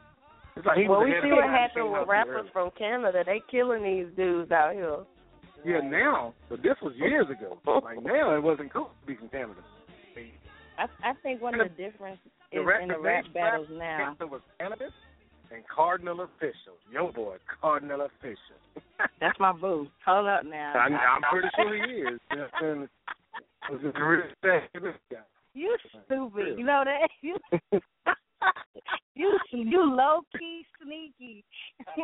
It's 0.57 0.67
like 0.67 0.79
he 0.79 0.89
well, 0.89 1.05
we 1.05 1.15
see 1.23 1.31
what 1.33 1.45
his 1.45 1.53
happened 1.53 1.93
with 1.93 2.09
rappers 2.09 2.43
early. 2.43 2.51
from 2.53 2.71
Canada. 2.77 3.23
They 3.25 3.41
killing 3.51 3.83
these 3.83 4.15
dudes 4.17 4.51
out 4.51 4.75
here. 4.75 4.99
Yeah, 5.65 5.81
now, 5.87 6.35
but 6.49 6.63
this 6.63 6.77
was 6.83 6.95
years 6.97 7.27
ago. 7.31 7.59
Like 7.67 8.03
now, 8.03 8.35
it 8.35 8.43
wasn't 8.43 8.73
cool 8.73 8.91
to 9.01 9.07
be 9.07 9.17
from 9.17 9.29
Canada. 9.29 9.61
I 10.79 10.85
I 11.05 11.13
think 11.23 11.43
one 11.43 11.61
of 11.61 11.69
the 11.69 11.75
difference 11.83 12.19
The 12.53 12.61
is 12.61 12.67
rap, 12.67 12.83
in 12.83 12.89
the 12.89 12.95
the 12.95 13.01
rap 13.01 13.25
next 13.25 13.35
battles 13.35 13.69
rap 13.71 13.79
now. 13.79 13.99
Canada 13.99 14.27
was 14.27 14.41
Canibus 14.61 14.93
and 15.53 15.63
Kardinal 15.75 16.17
Offishall. 16.17 16.79
Yo, 16.91 17.13
boy, 17.13 17.37
Kardinal 17.61 18.09
Offishall. 18.09 18.83
That's 19.21 19.39
my 19.39 19.53
boo. 19.53 19.89
Hold 20.07 20.27
up 20.27 20.45
now. 20.45 20.73
I, 20.75 20.89
I'm 20.89 21.23
pretty 21.31 21.49
sure 21.57 21.75
he 21.75 21.93
is. 21.93 22.21
You 22.31 22.37
know 22.37 22.47
what 22.61 22.65
I'm 22.65 22.89
was 23.71 23.81
a 23.95 24.05
real. 24.05 24.93
You 25.53 25.77
stupid. 26.07 26.59
You 26.59 26.65
know 26.65 26.85
that? 26.85 27.83
You 29.15 29.39
you 29.51 29.65
you 29.71 29.95
low 29.97 30.21
key 30.39 30.65
sneaky. 30.83 31.45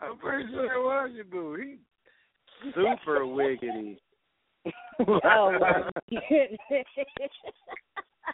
I'm 0.00 0.18
pretty 0.18 0.50
sure 0.50 0.64
it 0.64 0.82
was 0.82 1.10
your 1.14 1.24
boo. 1.24 1.56
He 1.56 1.78
super 2.74 3.20
wiggity. 3.20 3.98
oh. 5.24 5.58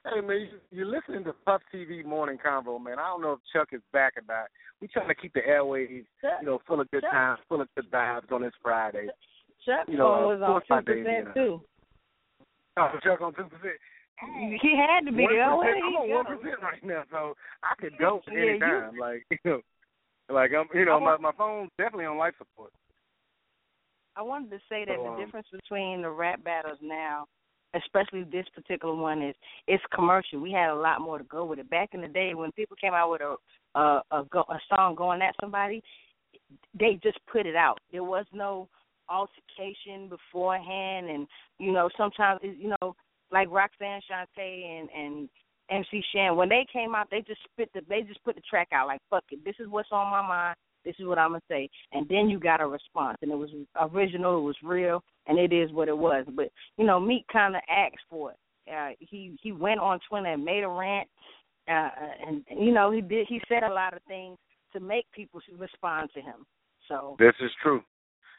Hey 0.04 0.20
man, 0.20 0.40
you, 0.40 0.48
you're 0.70 0.86
listening 0.86 1.24
to 1.24 1.32
Puff 1.44 1.62
TV 1.74 2.04
Morning 2.04 2.38
Convo, 2.44 2.82
man. 2.82 2.98
I 2.98 3.06
don't 3.06 3.22
know 3.22 3.32
if 3.32 3.40
Chuck 3.52 3.68
is 3.72 3.80
back 3.92 4.14
or 4.16 4.22
not. 4.28 4.48
We 4.80 4.88
trying 4.88 5.08
to 5.08 5.14
keep 5.14 5.32
the 5.32 5.40
airwaves, 5.40 6.04
you 6.22 6.46
know, 6.46 6.60
full 6.66 6.80
of 6.80 6.90
good 6.90 7.02
Chuck. 7.02 7.12
times, 7.12 7.40
full 7.48 7.60
of 7.60 7.68
good 7.74 7.90
vibes 7.90 8.30
on 8.30 8.42
this 8.42 8.52
Friday. 8.62 9.08
Chuck 9.64 9.88
You 9.88 9.96
know, 9.96 10.06
was 10.28 10.42
on 10.42 10.60
two 10.62 10.84
percent 10.84 11.34
too. 11.34 11.60
Oh, 12.76 12.88
Chuck 13.02 13.20
on 13.20 13.34
two 13.34 13.44
percent. 13.44 13.74
He 14.20 14.76
had 14.76 15.04
to 15.04 15.12
be 15.12 15.26
there. 15.30 15.54
Where 15.56 15.76
I'm 15.76 15.94
on 15.96 16.10
one 16.10 16.24
percent 16.24 16.62
right 16.62 16.82
now, 16.82 17.02
so 17.10 17.34
I 17.62 17.74
could 17.80 17.98
go 17.98 18.22
Yeah, 18.28 18.34
you- 18.34 18.48
anytime. 18.50 18.96
Like 18.98 19.26
you 19.30 19.38
know, 19.44 19.60
like 20.30 20.50
I'm, 20.52 20.66
you 20.76 20.84
know, 20.86 20.98
want- 20.98 21.20
my 21.20 21.30
my 21.30 21.36
phone's 21.36 21.70
definitely 21.78 22.06
on 22.06 22.16
life 22.16 22.34
support. 22.38 22.72
I 24.16 24.22
wanted 24.22 24.50
to 24.50 24.58
say 24.68 24.84
that 24.86 24.96
So, 24.96 25.02
the 25.02 25.08
um, 25.10 25.16
difference 25.18 25.46
between 25.52 26.00
the 26.00 26.08
rap 26.08 26.42
battles 26.42 26.78
now, 26.80 27.26
especially 27.74 28.24
this 28.24 28.46
particular 28.54 28.94
one, 28.94 29.22
is 29.22 29.34
it's 29.66 29.84
commercial. 29.94 30.40
We 30.40 30.52
had 30.52 30.70
a 30.70 30.74
lot 30.74 31.02
more 31.02 31.18
to 31.18 31.24
go 31.24 31.44
with 31.44 31.58
it. 31.58 31.68
Back 31.68 31.90
in 31.92 32.00
the 32.00 32.08
day, 32.08 32.32
when 32.34 32.50
people 32.52 32.76
came 32.80 32.94
out 32.94 33.10
with 33.10 33.20
a 33.20 33.36
a 33.78 34.02
a, 34.10 34.24
go, 34.32 34.44
a 34.48 34.58
song 34.74 34.94
going 34.94 35.20
at 35.20 35.34
somebody, 35.40 35.82
they 36.78 36.98
just 37.02 37.18
put 37.30 37.44
it 37.44 37.56
out. 37.56 37.78
There 37.92 38.04
was 38.04 38.24
no 38.32 38.68
altercation 39.10 40.08
beforehand, 40.08 41.10
and 41.10 41.26
you 41.58 41.72
know 41.72 41.90
sometimes 41.98 42.40
it, 42.42 42.56
you 42.58 42.74
know 42.80 42.96
like 43.30 43.48
Roxanne 43.50 44.00
Shante 44.10 44.80
and 44.80 44.88
and 44.96 45.28
MC 45.70 46.02
Shan 46.14 46.36
when 46.36 46.48
they 46.48 46.66
came 46.72 46.94
out, 46.94 47.08
they 47.10 47.22
just 47.22 47.40
spit 47.52 47.70
the 47.74 47.80
they 47.88 48.02
just 48.02 48.22
put 48.24 48.34
the 48.34 48.42
track 48.48 48.68
out 48.72 48.86
like 48.86 49.00
fuck 49.10 49.24
it. 49.30 49.44
This 49.44 49.56
is 49.58 49.68
what's 49.68 49.88
on 49.92 50.10
my 50.10 50.26
mind. 50.26 50.56
This 50.84 50.94
is 51.00 51.06
what 51.06 51.18
I'm 51.18 51.30
gonna 51.30 51.40
say, 51.48 51.68
and 51.92 52.08
then 52.08 52.28
you 52.28 52.38
got 52.38 52.60
a 52.60 52.66
response, 52.66 53.18
and 53.20 53.32
it 53.32 53.34
was 53.34 53.50
original, 53.80 54.38
it 54.38 54.42
was 54.42 54.56
real, 54.62 55.02
and 55.26 55.36
it 55.38 55.52
is 55.52 55.72
what 55.72 55.88
it 55.88 55.98
was. 55.98 56.24
But 56.34 56.50
you 56.78 56.86
know, 56.86 57.00
Meek 57.00 57.26
kind 57.32 57.56
of 57.56 57.62
asked 57.68 58.04
for 58.08 58.30
it. 58.32 58.36
Uh, 58.72 58.90
he 59.00 59.36
he 59.42 59.50
went 59.50 59.80
on 59.80 59.98
Twitter 60.08 60.26
and 60.26 60.44
made 60.44 60.62
a 60.62 60.68
rant, 60.68 61.08
uh, 61.68 61.88
and 62.26 62.44
you 62.56 62.72
know 62.72 62.92
he 62.92 63.00
did 63.00 63.26
he 63.28 63.40
said 63.48 63.64
a 63.64 63.72
lot 63.72 63.94
of 63.94 64.02
things 64.06 64.38
to 64.72 64.80
make 64.80 65.06
people 65.12 65.40
respond 65.58 66.10
to 66.14 66.20
him. 66.20 66.46
So 66.88 67.16
This 67.18 67.34
is 67.40 67.50
true. 67.62 67.82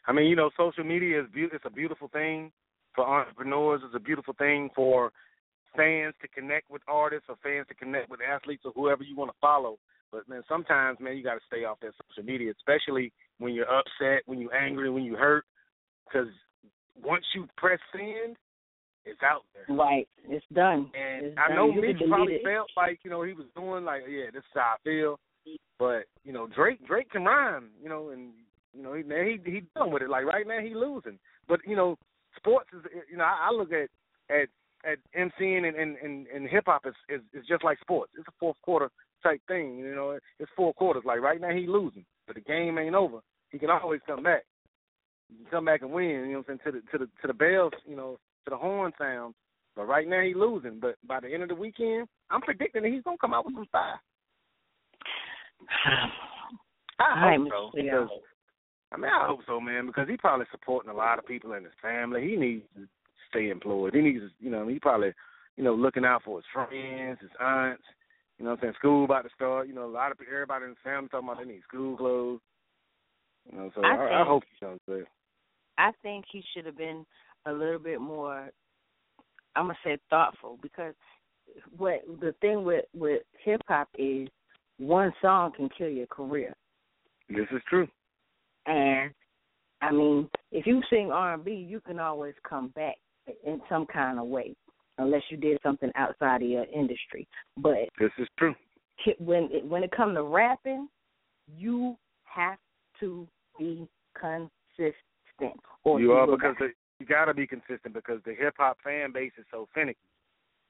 I 0.06 0.12
mean, 0.12 0.26
you 0.26 0.36
know, 0.36 0.48
social 0.56 0.84
media 0.84 1.20
is 1.20 1.26
be- 1.34 1.48
it's 1.52 1.64
a 1.66 1.70
beautiful 1.70 2.08
thing 2.08 2.50
for 2.98 3.06
entrepreneurs. 3.06 3.80
It's 3.84 3.94
a 3.94 4.00
beautiful 4.00 4.34
thing 4.34 4.70
for 4.74 5.12
fans 5.76 6.14
to 6.20 6.26
connect 6.28 6.68
with 6.68 6.82
artists 6.88 7.26
or 7.28 7.36
fans 7.44 7.66
to 7.68 7.74
connect 7.74 8.10
with 8.10 8.18
athletes 8.20 8.62
or 8.64 8.72
whoever 8.74 9.04
you 9.04 9.14
want 9.14 9.30
to 9.30 9.36
follow. 9.40 9.78
But 10.10 10.28
man, 10.28 10.42
sometimes 10.48 10.98
man, 11.00 11.16
you 11.16 11.22
got 11.22 11.34
to 11.34 11.40
stay 11.46 11.64
off 11.64 11.78
that 11.82 11.92
social 12.10 12.26
media, 12.26 12.52
especially 12.58 13.12
when 13.38 13.54
you're 13.54 13.70
upset, 13.70 14.22
when 14.26 14.40
you're 14.40 14.54
angry, 14.54 14.90
when 14.90 15.04
you 15.04 15.14
hurt, 15.14 15.44
because 16.04 16.26
once 17.04 17.24
you 17.36 17.46
press 17.56 17.78
send, 17.92 18.36
it's 19.04 19.20
out 19.22 19.42
there. 19.54 19.76
right, 19.76 20.08
it's 20.28 20.44
done. 20.52 20.90
And 20.98 21.26
It's 21.26 21.38
I 21.38 21.48
done. 21.48 21.56
know 21.56 21.70
You 21.72 21.94
can 21.96 22.08
probably 22.08 22.34
it. 22.34 22.42
felt 22.44 22.68
like 22.76 22.98
you 23.04 23.10
know 23.10 23.22
he 23.22 23.32
was 23.32 23.46
doing 23.54 23.84
like 23.84 24.02
yeah 24.10 24.26
this 24.32 24.40
is 24.40 24.54
how 24.54 24.74
I 24.74 24.82
feel, 24.82 25.20
but 25.78 26.02
you 26.24 26.32
know 26.32 26.48
Drake 26.48 26.84
Drake 26.84 27.10
can 27.10 27.24
rhyme 27.24 27.68
you 27.80 27.88
know 27.88 28.08
and 28.10 28.32
you 28.74 28.82
know 28.82 28.94
he 28.94 29.02
he 29.04 29.50
he 29.50 29.62
done 29.76 29.92
with 29.92 30.02
it 30.02 30.10
like 30.10 30.24
right 30.24 30.46
now 30.48 30.58
he 30.60 30.74
losing, 30.74 31.18
but 31.48 31.60
you 31.64 31.76
know 31.76 31.96
sports 32.38 32.70
is 32.72 32.82
you 33.10 33.16
know 33.16 33.24
I, 33.24 33.48
I 33.50 33.54
look 33.54 33.72
at 33.72 33.88
at 34.30 34.48
at 34.84 34.98
MCing 35.16 35.66
and 35.66 35.76
and 35.76 35.96
and, 35.96 36.26
and 36.28 36.48
hip 36.48 36.64
hop 36.66 36.86
is, 36.86 36.94
is 37.08 37.20
is 37.34 37.46
just 37.46 37.64
like 37.64 37.78
sports. 37.80 38.12
It's 38.18 38.28
a 38.28 38.32
fourth 38.40 38.56
quarter 38.62 38.90
type 39.22 39.40
thing 39.48 39.78
you 39.78 39.94
know 39.94 40.18
it's 40.38 40.50
four 40.56 40.72
quarters 40.74 41.02
like 41.04 41.20
right 41.20 41.40
now 41.40 41.50
he 41.50 41.66
losing, 41.66 42.04
but 42.26 42.36
the 42.36 42.42
game 42.42 42.78
ain't 42.78 42.94
over. 42.94 43.18
He 43.50 43.58
can 43.58 43.70
always 43.70 44.00
come 44.06 44.22
back. 44.22 44.44
He 45.28 45.36
can 45.36 45.50
come 45.50 45.64
back 45.64 45.82
and 45.82 45.92
win. 45.92 46.06
You 46.06 46.32
know 46.32 46.38
what 46.38 46.50
I'm 46.50 46.60
saying 46.64 46.74
to 46.74 46.80
the 46.80 46.98
to 46.98 47.04
the 47.04 47.10
to 47.22 47.26
the 47.28 47.34
bells 47.34 47.72
you 47.86 47.96
know 47.96 48.18
to 48.44 48.50
the 48.50 48.56
horn 48.56 48.92
sound. 48.98 49.34
But 49.76 49.86
right 49.86 50.08
now 50.08 50.22
he's 50.22 50.34
losing. 50.34 50.80
But 50.80 50.96
by 51.06 51.20
the 51.20 51.32
end 51.32 51.44
of 51.44 51.48
the 51.48 51.54
weekend, 51.54 52.08
I'm 52.30 52.40
predicting 52.40 52.82
that 52.82 52.90
he's 52.90 53.04
gonna 53.04 53.16
come 53.20 53.32
out 53.32 53.46
with 53.46 53.54
some 53.54 53.66
fire. 53.70 54.00
I 57.00 57.04
Alright, 57.04 57.38
hope 57.38 57.72
so. 57.72 57.78
Mr. 57.78 57.84
Because, 57.84 58.08
I 58.92 58.96
mean, 58.96 59.10
I 59.10 59.26
hope 59.26 59.40
so, 59.46 59.60
man. 59.60 59.86
Because 59.86 60.08
he's 60.08 60.18
probably 60.20 60.46
supporting 60.50 60.90
a 60.90 60.94
lot 60.94 61.18
of 61.18 61.26
people 61.26 61.52
in 61.52 61.64
his 61.64 61.72
family. 61.82 62.28
He 62.28 62.36
needs 62.36 62.64
to 62.76 62.86
stay 63.28 63.50
employed. 63.50 63.94
He 63.94 64.00
needs, 64.00 64.20
to, 64.20 64.28
you 64.40 64.50
know, 64.50 64.66
he 64.66 64.78
probably, 64.78 65.12
you 65.56 65.64
know, 65.64 65.74
looking 65.74 66.04
out 66.04 66.22
for 66.24 66.38
his 66.38 66.44
friends, 66.52 67.18
his 67.20 67.30
aunts. 67.40 67.82
You 68.38 68.44
know, 68.44 68.52
what 68.52 68.60
I'm 68.60 68.62
saying 68.62 68.74
school 68.78 69.04
about 69.04 69.22
to 69.22 69.30
start. 69.34 69.68
You 69.68 69.74
know, 69.74 69.84
a 69.84 69.90
lot 69.90 70.12
of 70.12 70.18
everybody 70.26 70.64
in 70.64 70.70
his 70.70 70.78
family 70.84 71.08
talking 71.08 71.28
about 71.28 71.42
they 71.44 71.52
need 71.52 71.62
school 71.66 71.96
clothes. 71.96 72.40
You 73.50 73.58
know, 73.58 73.70
so 73.74 73.82
I 73.82 73.88
I, 73.88 74.22
I, 74.22 74.24
hope 74.24 74.44
he 74.60 74.66
good. 74.86 75.06
I 75.76 75.90
think 76.02 76.26
he 76.30 76.42
should 76.54 76.66
have 76.66 76.76
been 76.76 77.04
a 77.46 77.52
little 77.52 77.78
bit 77.78 78.00
more 78.00 78.50
I'm 79.58 79.64
gonna 79.64 79.78
say 79.84 79.98
thoughtful 80.08 80.58
because 80.62 80.94
what 81.76 82.02
the 82.20 82.32
thing 82.40 82.64
with 82.64 82.84
with 82.94 83.22
hip 83.44 83.60
hop 83.66 83.88
is 83.98 84.28
one 84.78 85.12
song 85.20 85.52
can 85.56 85.68
kill 85.76 85.88
your 85.88 86.06
career. 86.06 86.54
This 87.28 87.46
is 87.50 87.60
true. 87.68 87.88
And 88.68 89.10
I 89.80 89.90
mean, 89.92 90.28
if 90.52 90.66
you 90.66 90.82
sing 90.90 91.10
R 91.10 91.34
and 91.34 91.44
B, 91.44 91.52
you 91.52 91.80
can 91.80 91.98
always 91.98 92.34
come 92.48 92.68
back 92.68 92.96
in 93.44 93.60
some 93.68 93.86
kind 93.86 94.18
of 94.18 94.26
way, 94.26 94.54
unless 94.98 95.22
you 95.30 95.36
did 95.36 95.58
something 95.62 95.90
outside 95.96 96.42
of 96.42 96.48
your 96.48 96.66
industry. 96.74 97.26
But 97.56 97.88
This 97.98 98.10
is 98.18 98.28
true. 98.38 98.54
when 99.18 99.48
it, 99.50 99.64
when 99.64 99.82
it 99.82 99.90
comes 99.90 100.16
to 100.16 100.22
rapping, 100.22 100.88
you 101.56 101.96
have 102.24 102.58
to 103.00 103.26
be 103.58 103.88
consistent. 104.18 104.94
Or 105.84 106.00
you 106.00 106.12
are 106.12 106.26
because 106.26 106.56
the, 106.58 106.70
you 106.98 107.06
got 107.06 107.26
to 107.26 107.34
be 107.34 107.46
consistent 107.46 107.94
because 107.94 108.20
the 108.26 108.34
hip 108.34 108.54
hop 108.58 108.78
fan 108.84 109.12
base 109.12 109.32
is 109.38 109.46
so 109.50 109.68
finicky. 109.72 109.98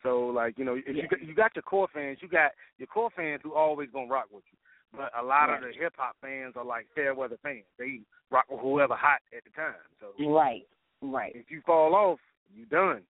So 0.03 0.27
like 0.27 0.59
you 0.59 0.65
know, 0.65 0.75
if 0.75 0.85
you 0.87 1.09
you 1.27 1.35
got 1.35 1.57
your 1.57 1.63
core 1.63 1.89
fans, 1.93 2.19
you 2.21 2.29
got 2.29 2.53
your 2.79 2.87
core 2.87 3.11
fans 3.17 3.41
who 3.43 3.55
always 3.55 3.89
gonna 3.93 4.07
rock 4.07 4.27
with 4.31 4.45
you. 4.53 4.59
But 4.97 5.13
a 5.19 5.25
lot 5.25 5.51
of 5.51 5.61
the 5.61 5.73
hip 5.79 5.95
hop 5.97 6.17
fans 6.21 6.55
are 6.57 6.65
like 6.65 6.87
fair 6.95 7.15
weather 7.15 7.39
fans. 7.43 7.65
They 7.79 8.01
rock 8.31 8.47
with 8.49 8.61
whoever 8.61 8.95
hot 8.95 9.21
at 9.37 9.45
the 9.45 9.51
time. 9.51 9.75
So 10.01 10.33
right, 10.33 10.67
right. 11.03 11.33
if 11.35 11.51
you 11.51 11.61
fall 11.67 11.95
off, 11.95 12.19
you 12.55 12.65
done. 12.67 13.03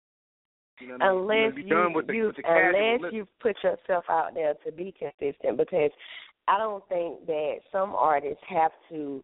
You 0.80 0.88
know 0.88 0.94
what 0.94 1.02
I 1.02 1.12
mean? 1.12 1.20
unless 1.20 1.56
you, 1.56 1.62
you, 1.64 1.68
done 1.68 1.92
with 1.92 2.06
the, 2.06 2.12
you 2.14 2.32
unless 2.44 3.12
you 3.12 3.26
put 3.40 3.56
yourself 3.62 4.04
out 4.08 4.34
there 4.34 4.54
to 4.64 4.72
be 4.72 4.94
consistent 4.96 5.56
because 5.56 5.90
I 6.46 6.58
don't 6.58 6.86
think 6.88 7.26
that 7.26 7.56
some 7.70 7.94
artists 7.94 8.42
have 8.48 8.72
to 8.90 9.22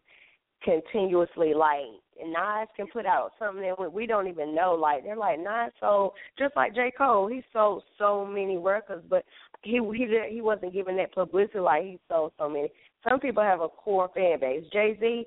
continuously 0.63 1.53
like 1.53 1.85
Nas 2.23 2.67
can 2.75 2.87
put 2.87 3.05
out 3.05 3.31
something 3.37 3.61
that 3.61 3.91
we- 3.93 4.07
don't 4.07 4.27
even 4.27 4.55
know. 4.55 4.73
Like 4.73 5.03
they're 5.03 5.17
like 5.17 5.39
Nas 5.39 5.71
sold 5.79 6.13
just 6.37 6.55
like 6.55 6.73
J 6.73 6.91
Cole. 6.97 7.27
He 7.27 7.43
sold 7.51 7.83
so 7.97 8.25
many 8.25 8.57
records, 8.57 9.05
but 9.09 9.25
he 9.63 9.79
he 9.93 10.07
he 10.29 10.41
wasn't 10.41 10.73
given 10.73 10.95
that 10.97 11.13
publicity 11.13 11.59
like 11.59 11.83
he 11.83 11.99
sold 12.07 12.31
so 12.37 12.49
many. 12.49 12.69
Some 13.07 13.19
people 13.19 13.43
have 13.43 13.61
a 13.61 13.69
core 13.69 14.09
fan 14.13 14.39
base. 14.39 14.63
Jay 14.71 14.97
Z, 14.99 15.25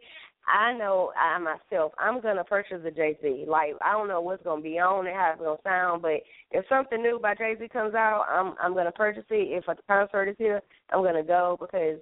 I 0.48 0.72
know 0.72 1.12
I 1.16 1.38
myself, 1.38 1.92
I'm 1.98 2.20
gonna 2.20 2.44
purchase 2.44 2.82
a 2.86 2.90
Jay 2.90 3.18
Z. 3.20 3.44
Like 3.46 3.74
I 3.82 3.92
don't 3.92 4.08
know 4.08 4.20
what's 4.20 4.42
gonna 4.42 4.62
be 4.62 4.78
on 4.78 5.06
it, 5.06 5.14
how 5.14 5.32
it's 5.32 5.42
gonna 5.42 5.58
sound, 5.62 6.02
but 6.02 6.22
if 6.50 6.64
something 6.68 7.02
new 7.02 7.18
by 7.20 7.34
Jay 7.34 7.54
Z 7.58 7.68
comes 7.68 7.94
out, 7.94 8.24
I'm 8.28 8.54
I'm 8.60 8.74
gonna 8.74 8.92
purchase 8.92 9.26
it. 9.30 9.34
If 9.34 9.68
a 9.68 9.76
concert 9.86 10.28
is 10.30 10.36
here, 10.38 10.62
I'm 10.90 11.02
gonna 11.02 11.22
go 11.22 11.56
because 11.60 11.98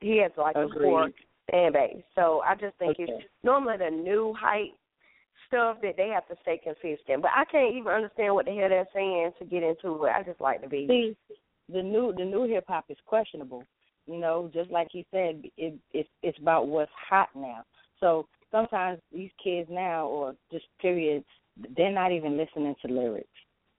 he 0.00 0.18
has 0.18 0.32
like 0.36 0.56
a 0.56 0.66
core 0.68 1.04
Agreed. 1.04 1.14
Fan 1.50 1.72
base. 1.72 2.02
So 2.14 2.42
I 2.46 2.54
just 2.54 2.76
think 2.78 2.92
Okay. 2.98 3.04
it's 3.12 3.24
normally 3.42 3.76
the 3.78 3.90
new 3.90 4.34
hype 4.38 4.72
stuff 5.46 5.76
that 5.82 5.96
they 5.96 6.08
have 6.08 6.26
to 6.28 6.36
stay 6.42 6.58
consistent. 6.58 7.22
But 7.22 7.30
I 7.36 7.44
can't 7.44 7.74
even 7.74 7.92
understand 7.92 8.34
what 8.34 8.46
the 8.46 8.52
hell 8.54 8.68
they're 8.68 8.88
saying 8.94 9.32
to 9.38 9.44
get 9.44 9.62
into 9.62 10.04
it. 10.04 10.12
I 10.14 10.22
just 10.22 10.40
like 10.40 10.62
to 10.62 10.68
be. 10.68 10.86
See, 10.88 11.16
the 11.72 11.82
new 11.82 12.12
the 12.16 12.24
new 12.24 12.44
hip 12.44 12.64
hop 12.68 12.86
is 12.88 12.96
questionable. 13.06 13.64
You 14.06 14.18
know, 14.18 14.50
just 14.52 14.70
like 14.70 14.88
he 14.92 15.06
said, 15.10 15.42
it, 15.56 15.74
it's 15.92 16.08
it's 16.22 16.38
about 16.38 16.66
what's 16.68 16.90
hot 17.08 17.28
now. 17.34 17.64
So 18.00 18.26
sometimes 18.50 19.00
these 19.12 19.30
kids 19.42 19.68
now, 19.70 20.06
or 20.06 20.34
just 20.52 20.66
period, 20.80 21.24
they're 21.76 21.90
not 21.92 22.12
even 22.12 22.36
listening 22.36 22.74
to 22.84 22.92
lyrics, 22.92 23.28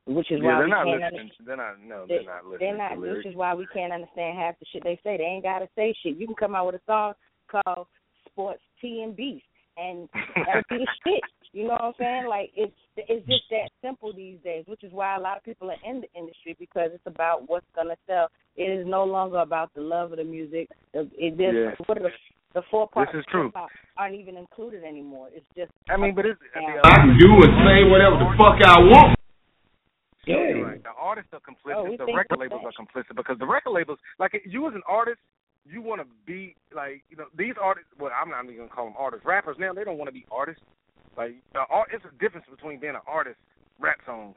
which 0.08 0.32
is 0.32 0.40
yeah, 0.42 0.48
why 0.48 0.56
they're 0.58 0.66
we 0.66 0.72
not 0.72 0.86
can't 0.86 1.02
listening. 1.02 1.20
understand. 1.20 1.48
They're 1.48 1.58
not. 1.58 1.80
No, 1.80 2.06
They- 2.08 2.16
they're 2.16 2.24
not 2.26 2.46
listening. 2.46 2.60
They're 2.70 2.78
not, 2.78 2.96
to 2.96 3.02
lyrics. 3.02 3.18
which 3.26 3.32
is 3.34 3.38
why 3.38 3.54
we 3.54 3.68
can't 3.68 3.94
understand 3.94 4.38
half 4.38 4.58
the 4.60 4.66
shit 4.72 4.84
they 4.84 5.00
say. 5.04 5.18
They 5.18 5.24
ain't 5.24 5.44
gotta 5.44 5.70
say 5.76 5.94
shit. 6.02 6.18
You 6.18 6.26
can 6.26 6.36
come 6.36 6.56
out 6.56 6.66
with 6.68 6.76
a 6.76 6.82
song 6.88 7.14
called 7.50 7.88
Sports 8.26 8.62
T 8.82 9.02
and 9.04 9.16
Beef, 9.16 9.42
and 9.78 10.08
that'll 10.36 10.62
be 10.70 10.86
shit. 11.06 11.22
You 11.54 11.64
know 11.64 11.74
what 11.80 11.82
I'm 11.82 11.94
saying? 11.98 12.26
Like 12.28 12.52
it's 12.56 12.74
it's 12.98 13.26
just 13.28 13.44
that 13.52 13.70
simple 13.82 14.12
these 14.14 14.38
days, 14.44 14.66
which 14.68 14.84
is 14.84 14.92
why 14.92 15.16
a 15.16 15.20
lot 15.20 15.38
of 15.38 15.44
people 15.44 15.70
are 15.72 15.90
in 15.90 16.02
the 16.02 16.08
industry 16.20 16.56
because 16.60 16.90
it's 16.94 17.06
about 17.08 17.48
what's 17.50 17.66
gonna 17.76 17.96
sell. 18.08 18.28
It 18.58 18.64
is 18.70 18.86
no 18.88 19.04
longer 19.06 19.38
about 19.40 19.74
the 19.74 19.82
love 19.82 20.12
of 20.12 20.18
the 20.18 20.24
music. 20.24 20.70
The- 20.94 21.10
It 21.18 21.40
is 21.40 21.54
Yeah. 21.56 21.76
what 21.88 21.98
are 21.98 22.04
the 22.04 22.12
the 22.54 22.62
four 22.72 22.88
parts 22.88 23.12
This 23.12 23.20
is 23.20 23.26
true. 23.30 23.48
hip-hop 23.48 23.70
aren't 23.98 24.16
even 24.16 24.38
included 24.38 24.84
anymore. 24.86 25.28
It's 25.34 25.46
just 25.58 25.72
I 25.90 25.98
mean, 25.98 26.16
but 26.16 26.26
it's. 26.26 26.40
Yeah. 26.56 26.80
I 26.84 26.96
can 27.04 27.18
do 27.20 27.28
and 27.44 27.52
say 27.68 27.84
whatever 27.90 28.16
the 28.16 28.32
fuck 28.38 28.60
I 28.64 28.80
want. 28.80 29.16
Yeah. 30.26 30.36
Right. 30.64 30.82
The 30.84 30.90
artists 30.98 31.32
are 31.34 31.40
complicit. 31.40 31.76
Oh, 31.76 31.96
the 31.98 32.12
record 32.16 32.38
we're 32.40 32.46
labels 32.46 32.62
are 32.66 32.74
complicit 32.74 33.16
because 33.16 33.38
the 33.40 33.46
record 33.46 33.72
labels, 33.72 34.00
like 34.20 34.32
you 34.46 34.68
as 34.68 34.74
an 34.74 34.82
artist, 34.88 35.20
you 35.70 35.82
want 35.82 36.02
to 36.02 36.08
be 36.26 36.56
like 36.74 37.04
you 37.10 37.18
know 37.18 37.26
these 37.38 37.56
artists. 37.62 37.90
Well, 38.00 38.12
I'm 38.14 38.30
not 38.30 38.46
even 38.46 38.58
gonna 38.58 38.70
call 38.70 38.86
them 38.86 38.96
artists. 38.98 39.26
Rappers 39.26 39.58
now 39.60 39.74
they 39.74 39.84
don't 39.84 39.98
want 39.98 40.08
to 40.08 40.14
be 40.14 40.26
artists. 40.32 40.62
Like 41.18 41.36
the 41.54 41.62
art, 41.70 41.90
it's 41.94 42.06
a 42.06 42.12
difference 42.22 42.46
between 42.50 42.80
being 42.80 42.96
an 42.96 43.02
artist, 43.08 43.38
rap 43.80 43.98
songs. 44.06 44.36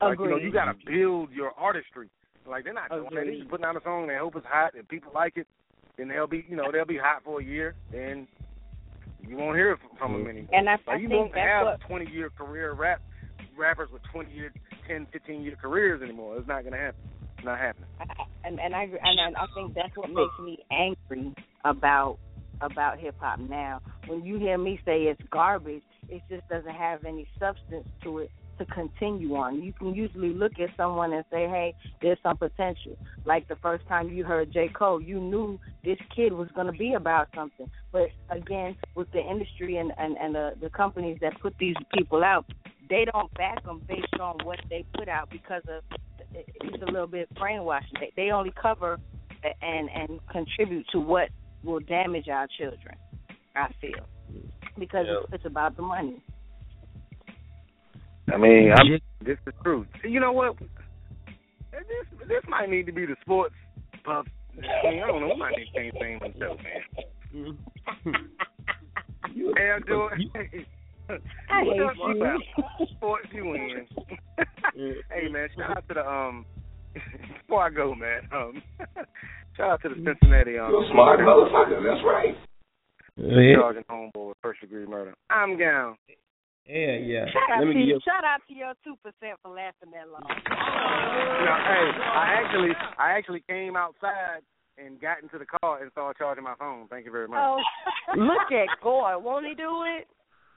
Like 0.00 0.18
you 0.18 0.28
know 0.28 0.36
you 0.36 0.52
got 0.52 0.66
to 0.66 0.74
build 0.86 1.30
your 1.30 1.52
artistry. 1.58 2.08
Like 2.46 2.64
they're 2.64 2.72
not 2.72 2.90
doing 2.90 3.04
that. 3.04 3.10
They 3.14 3.20
Agreed. 3.20 3.38
just 3.38 3.50
putting 3.50 3.66
out 3.66 3.76
a 3.76 3.82
song. 3.82 4.06
They 4.08 4.16
hope 4.16 4.34
it's 4.36 4.46
hot 4.46 4.74
and 4.74 4.88
people 4.88 5.12
like 5.14 5.36
it. 5.36 5.46
Then 5.96 6.08
they'll 6.08 6.26
be 6.26 6.44
you 6.48 6.56
know 6.56 6.72
they'll 6.72 6.84
be 6.84 6.98
hot 6.98 7.22
for 7.24 7.40
a 7.40 7.44
year. 7.44 7.74
Then 7.92 8.26
you 9.26 9.36
won't 9.36 9.56
hear 9.56 9.78
from 9.98 10.12
them 10.12 10.20
mm-hmm. 10.22 10.30
anymore. 10.30 10.50
And 10.52 10.68
I- 10.68 10.72
like, 10.72 10.88
I 10.88 10.96
you 10.96 11.08
think 11.08 11.20
won't 11.20 11.36
have 11.36 11.66
what- 11.66 11.80
20 11.86 12.10
year 12.10 12.30
career 12.30 12.72
rap 12.72 13.00
rappers 13.56 13.90
with 13.92 14.02
20 14.10 14.32
year, 14.32 14.52
10, 14.88 15.06
15 15.12 15.42
year 15.42 15.56
careers 15.60 16.02
anymore. 16.02 16.36
It's 16.38 16.48
not 16.48 16.64
gonna 16.64 16.78
happen. 16.78 17.00
Not 17.44 17.58
happening. 17.58 17.88
and 18.44 18.60
and 18.60 18.74
I 18.74 18.82
and 18.84 19.20
I 19.20 19.42
I 19.42 19.46
think 19.54 19.74
that's 19.74 19.96
what 19.96 20.10
makes 20.10 20.38
me 20.40 20.58
angry 20.70 21.34
about 21.64 22.18
about 22.60 22.98
hip 22.98 23.16
hop 23.18 23.38
now. 23.38 23.80
When 24.06 24.24
you 24.24 24.38
hear 24.38 24.58
me 24.58 24.80
say 24.84 25.02
it's 25.04 25.20
garbage, 25.30 25.82
it 26.08 26.22
just 26.30 26.48
doesn't 26.48 26.74
have 26.74 27.04
any 27.04 27.26
substance 27.38 27.86
to 28.04 28.18
it 28.20 28.30
to 28.58 28.66
continue 28.66 29.34
on. 29.34 29.62
You 29.62 29.72
can 29.72 29.94
usually 29.94 30.32
look 30.34 30.52
at 30.60 30.70
someone 30.76 31.12
and 31.12 31.24
say, 31.30 31.48
"Hey, 31.48 31.74
there's 32.00 32.18
some 32.22 32.36
potential." 32.36 32.96
Like 33.24 33.48
the 33.48 33.56
first 33.56 33.86
time 33.88 34.08
you 34.10 34.24
heard 34.24 34.52
J. 34.52 34.68
Cole, 34.68 35.00
you 35.00 35.20
knew 35.20 35.58
this 35.84 35.98
kid 36.14 36.32
was 36.32 36.48
going 36.54 36.66
to 36.66 36.72
be 36.72 36.94
about 36.94 37.28
something. 37.34 37.68
But 37.92 38.10
again, 38.30 38.76
with 38.94 39.10
the 39.12 39.20
industry 39.20 39.76
and 39.76 39.92
and 39.98 40.16
and 40.18 40.34
the 40.34 40.52
the 40.60 40.70
companies 40.70 41.18
that 41.20 41.40
put 41.40 41.54
these 41.58 41.76
people 41.94 42.22
out, 42.22 42.46
they 42.92 43.06
don't 43.10 43.32
back 43.34 43.64
them 43.64 43.80
based 43.88 44.20
on 44.20 44.36
what 44.44 44.58
they 44.68 44.84
put 44.94 45.08
out 45.08 45.30
because 45.30 45.62
of 45.66 45.82
it's 46.34 46.82
a 46.82 46.90
little 46.90 47.06
bit 47.06 47.34
brainwashing. 47.34 47.94
They, 47.98 48.12
they 48.16 48.30
only 48.30 48.52
cover 48.60 49.00
and 49.62 49.88
and 49.90 50.20
contribute 50.30 50.86
to 50.92 51.00
what 51.00 51.30
will 51.64 51.80
damage 51.80 52.28
our 52.28 52.46
children. 52.58 52.94
I 53.56 53.68
feel 53.80 54.06
because 54.78 55.06
it's, 55.08 55.32
it's 55.32 55.46
about 55.46 55.76
the 55.76 55.82
money. 55.82 56.22
I 58.32 58.36
mean, 58.36 58.72
I'm, 58.76 59.00
this 59.24 59.38
is 59.46 59.54
true. 59.62 59.86
See, 60.02 60.10
you 60.10 60.20
know 60.20 60.32
what? 60.32 60.58
This 60.58 62.06
this 62.28 62.44
might 62.46 62.68
need 62.68 62.86
to 62.86 62.92
be 62.92 63.06
the 63.06 63.16
sports 63.22 63.54
puff. 64.04 64.26
I 64.52 64.90
mean, 64.90 65.02
I 65.02 65.06
don't 65.06 65.22
know. 65.22 65.28
We 65.28 65.36
might 65.36 65.54
need 65.56 65.66
to 65.72 65.78
change 65.78 65.94
the 65.94 66.00
name 66.04 66.20
of 66.22 66.34
the 66.34 66.56
man. 66.62 67.58
Hey, 69.56 69.70
I'm 69.70 69.82
doing. 69.82 70.30
I 71.50 71.64
hate 71.64 71.76
you. 71.76 72.86
Sports, 72.96 73.28
you 73.32 73.46
win. 73.46 73.86
hey, 74.74 75.28
man, 75.30 75.48
shout 75.56 75.76
out 75.76 75.88
to 75.88 75.94
the 75.94 76.06
um. 76.08 76.46
Before 77.46 77.66
I 77.66 77.70
go, 77.70 77.94
man, 77.94 78.28
um, 78.32 78.62
shout 79.56 79.70
out 79.70 79.82
to 79.82 79.88
the 79.88 79.94
Cincinnati 79.94 80.58
um. 80.58 80.70
You're 80.70 80.84
a 80.84 80.90
smart 80.92 81.20
motherfucker. 81.20 81.82
That's 81.82 82.04
right. 82.04 82.36
Yeah. 83.16 83.56
Charging 83.56 83.84
homeboy 83.84 84.28
with 84.28 84.36
first 84.42 84.60
degree 84.60 84.86
murder. 84.86 85.14
I'm 85.30 85.58
down. 85.58 85.96
Yeah, 86.66 86.96
yeah. 86.96 87.24
Shout 87.32 87.58
out 87.58 87.66
me 87.66 87.74
to 87.74 87.80
you. 87.80 87.86
you. 87.94 88.00
Shout 88.04 88.24
out 88.24 88.40
to 88.48 88.54
your 88.54 88.72
two 88.84 88.96
percent 89.02 89.38
for 89.42 89.50
lasting 89.52 89.90
that 89.92 90.08
long. 90.08 90.22
You 90.28 91.44
know, 91.44 91.58
hey, 91.66 91.86
I 92.00 92.40
actually, 92.44 92.70
I 92.98 93.12
actually 93.18 93.42
came 93.48 93.74
outside 93.76 94.40
and 94.78 95.00
got 95.00 95.22
into 95.22 95.38
the 95.38 95.46
car 95.46 95.82
and 95.82 95.90
started 95.92 96.18
charging 96.18 96.44
my 96.44 96.54
phone. 96.58 96.86
Thank 96.88 97.04
you 97.04 97.12
very 97.12 97.28
much. 97.28 97.38
Oh, 97.40 97.60
look 98.16 98.52
at 98.52 98.68
Gore. 98.82 99.18
Won't 99.18 99.46
he 99.46 99.54
do 99.54 99.84
it? 99.98 100.06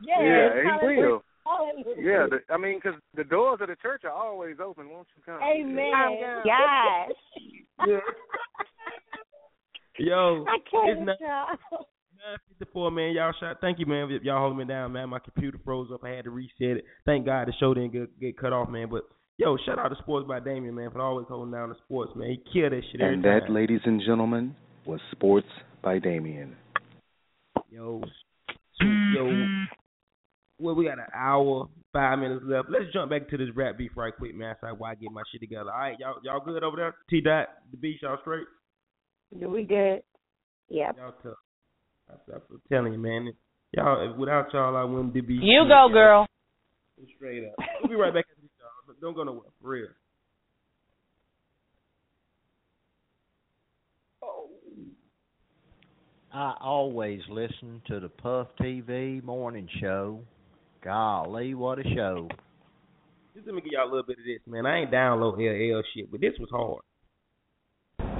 Yes. 0.01 0.17
yeah, 0.21 0.63
he 0.81 0.97
will. 1.01 1.23
Hallelujah. 1.45 2.01
Yeah, 2.01 2.25
the, 2.29 2.53
I 2.53 2.57
mean, 2.57 2.81
'cause 2.81 2.95
the 3.15 3.23
doors 3.23 3.59
of 3.61 3.67
the 3.67 3.75
church 3.77 4.03
are 4.03 4.11
always 4.11 4.55
open. 4.59 4.89
Won't 4.89 5.07
you 5.15 5.21
come? 5.25 5.39
Amen. 5.41 5.91
I'm 5.93 6.19
down. 6.19 6.41
Yes. 7.87 8.01
Yo, 9.97 10.43
I 10.47 10.57
can't. 10.69 10.89
it's 10.89 11.05
not 11.05 11.19
y'all. 11.21 11.85
954, 12.59 12.91
man. 12.91 13.13
Y'all 13.13 13.31
shot. 13.39 13.57
Thank 13.61 13.79
you, 13.79 13.85
man. 13.85 14.09
Y'all 14.23 14.39
holding 14.39 14.57
me 14.57 14.65
down, 14.65 14.91
man. 14.91 15.09
My 15.09 15.19
computer 15.19 15.57
froze 15.63 15.89
up. 15.93 16.01
I 16.03 16.09
had 16.09 16.25
to 16.25 16.31
reset 16.31 16.77
it. 16.77 16.85
Thank 17.05 17.25
God 17.25 17.47
the 17.47 17.53
show 17.59 17.73
didn't 17.73 17.93
get, 17.93 18.19
get 18.19 18.37
cut 18.37 18.51
off, 18.51 18.67
man. 18.69 18.89
But 18.89 19.03
yo, 19.37 19.55
shout 19.65 19.79
out 19.79 19.89
to 19.89 19.95
Sports 20.01 20.27
by 20.27 20.39
Damien, 20.39 20.75
man, 20.75 20.89
for 20.91 20.99
always 21.01 21.27
holding 21.29 21.53
down 21.53 21.69
the 21.69 21.75
sports, 21.85 22.11
man. 22.15 22.29
He 22.31 22.37
killed 22.51 22.73
that 22.73 22.81
shit 22.91 22.99
every 23.01 23.13
And 23.13 23.23
time. 23.23 23.39
that, 23.41 23.51
ladies 23.51 23.81
and 23.85 24.01
gentlemen, 24.05 24.55
was 24.85 24.99
Sports 25.11 25.47
by 25.81 25.99
Damien. 25.99 26.55
Yo, 27.69 28.01
yo, 28.81 29.47
well, 30.59 30.75
we 30.75 30.85
got 30.85 30.99
an 30.99 31.05
hour, 31.13 31.67
five 31.91 32.19
minutes 32.19 32.43
left. 32.45 32.69
Let's 32.69 32.85
jump 32.93 33.09
back 33.09 33.29
to 33.29 33.37
this 33.37 33.49
rap 33.55 33.77
beef 33.77 33.91
right 33.95 34.15
quick, 34.15 34.35
man. 34.35 34.55
So 34.61 34.67
while 34.77 34.91
I 34.91 34.95
get 34.95 35.11
my 35.11 35.23
shit 35.31 35.41
together. 35.41 35.71
All 35.71 35.79
right, 35.79 35.97
y'all, 35.99 36.15
y'all 36.23 36.39
good 36.43 36.63
over 36.63 36.77
there? 36.77 36.95
T 37.09 37.21
dot, 37.21 37.47
the 37.71 37.77
beach, 37.77 37.99
y'all 38.01 38.17
straight? 38.21 38.47
Do 39.39 39.49
we 39.49 39.63
good? 39.63 40.01
Yeah. 40.69 40.91
Y'all 40.97 41.13
tough. 41.23 41.33
I'm, 42.09 42.41
I'm 42.51 42.61
telling 42.71 42.93
you, 42.93 42.99
man. 42.99 43.33
Y'all, 43.73 44.15
without 44.17 44.53
y'all, 44.53 44.75
I 44.77 44.83
wouldn't 44.83 45.13
be. 45.13 45.21
You 45.41 45.65
go, 45.67 45.89
girl. 45.91 46.25
Straight 47.17 47.43
up. 47.45 47.55
We'll 47.81 47.89
be 47.89 47.95
right 47.95 48.13
back. 48.13 48.25
at 48.31 48.41
this, 48.41 48.51
y'all. 48.59 48.95
Don't 49.01 49.15
go 49.15 49.23
nowhere, 49.23 49.49
for 49.61 49.69
real. 49.69 49.87
I 56.33 56.53
always 56.59 57.21
listen 57.29 57.81
to 57.87 57.99
the 57.99 58.09
Puff 58.09 58.47
TV 58.59 59.23
morning 59.23 59.69
show. 59.79 60.19
Golly, 60.85 61.57
what 61.57 61.81
a 61.81 61.83
show. 61.97 62.29
Just 63.33 63.49
let 63.49 63.57
me 63.57 63.61
give 63.65 63.73
y'all 63.73 63.89
a 63.89 63.89
little 63.89 64.05
bit 64.05 64.21
of 64.21 64.25
this, 64.29 64.37
man. 64.45 64.69
I 64.69 64.85
ain't 64.85 64.93
download 64.93 65.41
LL 65.41 65.81
shit, 65.97 66.13
but 66.13 66.21
this 66.21 66.37
was 66.37 66.45
hard. 66.53 66.85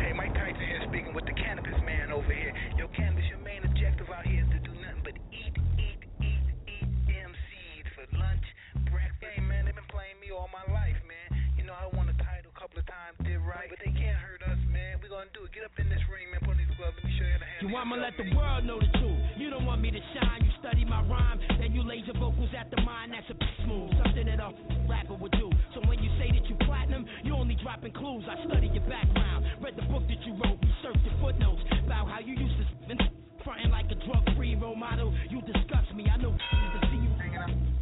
Hey, 0.01 0.17
Mike 0.17 0.33
Tyson 0.33 0.57
here 0.57 0.81
speaking 0.89 1.13
with 1.13 1.29
the 1.29 1.37
Canibus 1.37 1.77
man 1.85 2.09
over 2.09 2.33
here. 2.33 2.49
Yo, 2.73 2.89
Canibus, 2.89 3.29
your 3.29 3.37
main 3.45 3.61
objective 3.69 4.09
out 4.09 4.25
here 4.25 4.41
is 4.41 4.49
to 4.49 4.59
do 4.65 4.73
nothing 4.81 5.05
but 5.05 5.13
eat, 5.29 5.53
eat, 5.77 6.01
eat, 6.25 6.41
eat 6.65 6.89
them 7.05 7.37
seeds 7.53 7.89
for 7.93 8.09
lunch, 8.17 8.45
breakfast. 8.89 9.37
Hey, 9.37 9.45
man, 9.45 9.69
they've 9.69 9.77
been 9.77 9.85
playing 9.93 10.17
me 10.17 10.33
all 10.33 10.49
my 10.49 10.65
life, 10.73 10.97
man. 11.05 11.37
You 11.53 11.69
know, 11.69 11.77
I 11.77 11.85
won 11.93 12.09
a 12.09 12.17
title 12.17 12.49
a 12.49 12.57
couple 12.57 12.81
of 12.81 12.89
times, 12.89 13.13
did 13.21 13.45
right, 13.45 13.69
but 13.69 13.77
they 13.77 13.93
can't 13.93 14.17
hurt 14.17 14.41
us, 14.49 14.57
man. 14.73 14.97
We're 15.05 15.13
going 15.13 15.29
to 15.29 15.35
do 15.37 15.45
it. 15.45 15.53
Get 15.53 15.69
up 15.69 15.77
in 15.77 15.85
this 15.85 16.01
ring, 16.09 16.33
man. 16.33 16.41
Put 16.41 16.57
on. 16.79 16.91
Let 16.95 17.03
me 17.03 17.11
show 17.17 17.25
you 17.25 17.31
how 17.31 17.39
to 17.39 17.67
You 17.67 17.67
want 17.73 17.89
me 17.89 17.95
to 17.95 18.01
let 18.01 18.15
the 18.17 18.27
world 18.35 18.65
know 18.65 18.79
the 18.79 18.91
truth. 18.99 19.19
You 19.37 19.49
don't 19.49 19.65
want 19.65 19.81
me 19.81 19.91
to 19.91 20.01
shine. 20.13 20.43
You 20.43 20.51
study 20.59 20.85
my 20.85 21.01
rhyme, 21.07 21.39
then 21.59 21.71
you 21.71 21.83
laser 21.83 22.13
vocals 22.13 22.49
at 22.57 22.71
the 22.71 22.81
mind. 22.81 23.13
That's 23.13 23.27
a 23.29 23.37
smooth, 23.63 23.91
something 24.03 24.25
that 24.25 24.39
a 24.39 24.51
rapper 24.89 25.15
would 25.15 25.31
do. 25.31 25.49
So 25.73 25.81
when 25.87 25.99
you 25.99 26.09
say 26.19 26.31
that 26.31 26.43
you 26.49 26.55
platinum, 26.65 27.05
you 27.23 27.35
only 27.35 27.55
dropping 27.61 27.93
clues. 27.93 28.25
I 28.27 28.41
study 28.47 28.67
your 28.67 28.83
background, 28.89 29.45
read 29.61 29.75
the 29.75 29.87
book 29.87 30.03
that 30.07 30.19
you 30.25 30.33
wrote, 30.35 30.59
researched 30.59 31.05
your 31.05 31.17
footnotes 31.21 31.61
about 31.85 32.07
how 32.07 32.19
you 32.19 32.35
used 32.35 32.57
to 32.57 32.65
spin 32.83 32.97
fronting 33.45 33.69
like 33.69 33.85
a 33.93 33.97
drug-free 34.09 34.55
role 34.55 34.75
model. 34.75 35.13
You 35.29 35.39
disgust 35.41 35.93
me. 35.93 36.09
I 36.09 36.17
know 36.17 36.33
to 36.75 36.79
see 36.89 36.97
you 36.97 37.11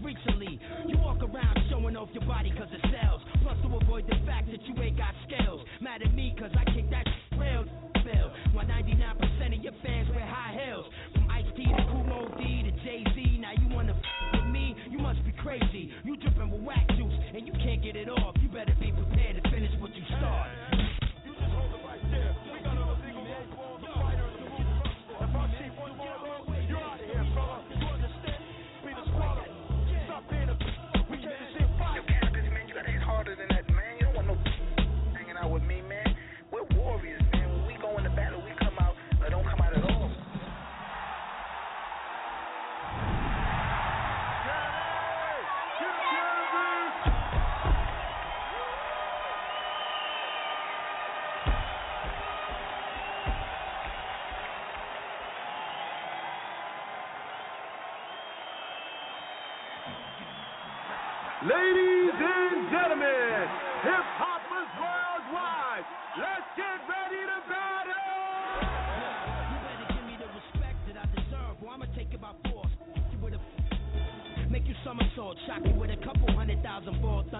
recently. 0.04 0.60
You 0.86 0.98
walk 1.00 1.24
around 1.24 1.58
showing 1.72 1.96
off 1.96 2.10
your 2.12 2.26
body 2.28 2.52
cause 2.52 2.68
it 2.72 2.84
sells. 2.92 3.22
Plus 3.42 3.58
to 3.64 3.78
avoid 3.80 4.06
the 4.06 4.20
fact 4.28 4.52
that 4.52 4.62
you 4.68 4.76
ain't 4.84 4.98
got 4.98 5.16
scales. 5.26 5.64
Mad 5.80 6.04
at 6.04 6.14
me 6.14 6.36
cause 6.38 6.52
I 6.60 6.66
kick 6.76 6.92
that 6.92 7.08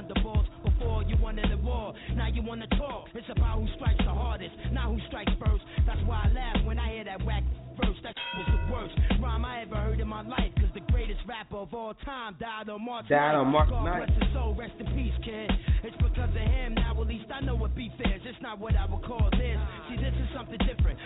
thunderbolts. 0.08 0.50
Before 0.64 1.04
you 1.04 1.16
wanted 1.18 1.52
a 1.52 1.58
war, 1.58 1.94
now 2.16 2.28
you 2.28 2.42
wanna 2.42 2.68
talk. 2.80 3.08
It's 3.14 3.28
about 3.30 3.60
who 3.60 3.68
strikes 3.76 4.04
the 4.04 4.12
hardest, 4.12 4.54
not 4.72 4.86
who 4.86 5.00
strikes 5.08 5.32
first. 5.40 5.64
That's 5.86 6.00
why 6.06 6.28
I 6.30 6.34
laugh 6.34 6.66
when 6.66 6.80
I 6.80 6.92
hear 6.94 7.04
that 7.06 7.24
whack 7.26 7.44
verse. 7.80 7.98
That 8.04 8.16
was 8.38 8.48
the 8.48 8.74
worst 8.74 8.96
rhyme 9.22 9.46
I 9.46 9.62
ever 9.62 9.76
heard 9.76 10.00
in 10.00 10.08
my 10.08 10.22
life. 10.22 10.52
Cause 10.60 10.70
the 10.74 10.86
greatest 10.92 11.22
rapper 11.28 11.58
of 11.58 11.74
all 11.74 11.94
time 12.06 12.36
died 12.40 12.70
on 12.70 12.84
March 12.84 13.08
Died 13.08 13.36
on 13.36 13.48
March 13.48 13.70
God 13.70 13.86
9th. 13.86 14.00
rest 14.00 14.14
his 14.22 14.34
soul, 14.34 14.56
rest 14.56 14.74
in 14.80 14.88
peace, 14.94 15.14
kid. 15.24 15.52
It's 15.84 15.98
because 15.98 16.30
of 16.30 16.36
him 16.36 16.76
now. 16.76 17.00
At 17.00 17.08
least 17.08 17.26
I 17.34 17.42
know 17.42 17.56
what 17.56 17.76
beef 17.76 17.92
is. 18.00 18.22
It's 18.26 18.42
not 18.42 18.60
what 18.60 18.76
I 18.76 18.86
would 18.86 19.04
call 19.04 19.30
this. 19.32 19.58
See, 19.90 19.98
this 19.98 20.14
is 20.14 20.28
something 20.36 20.60
different. 20.68 21.00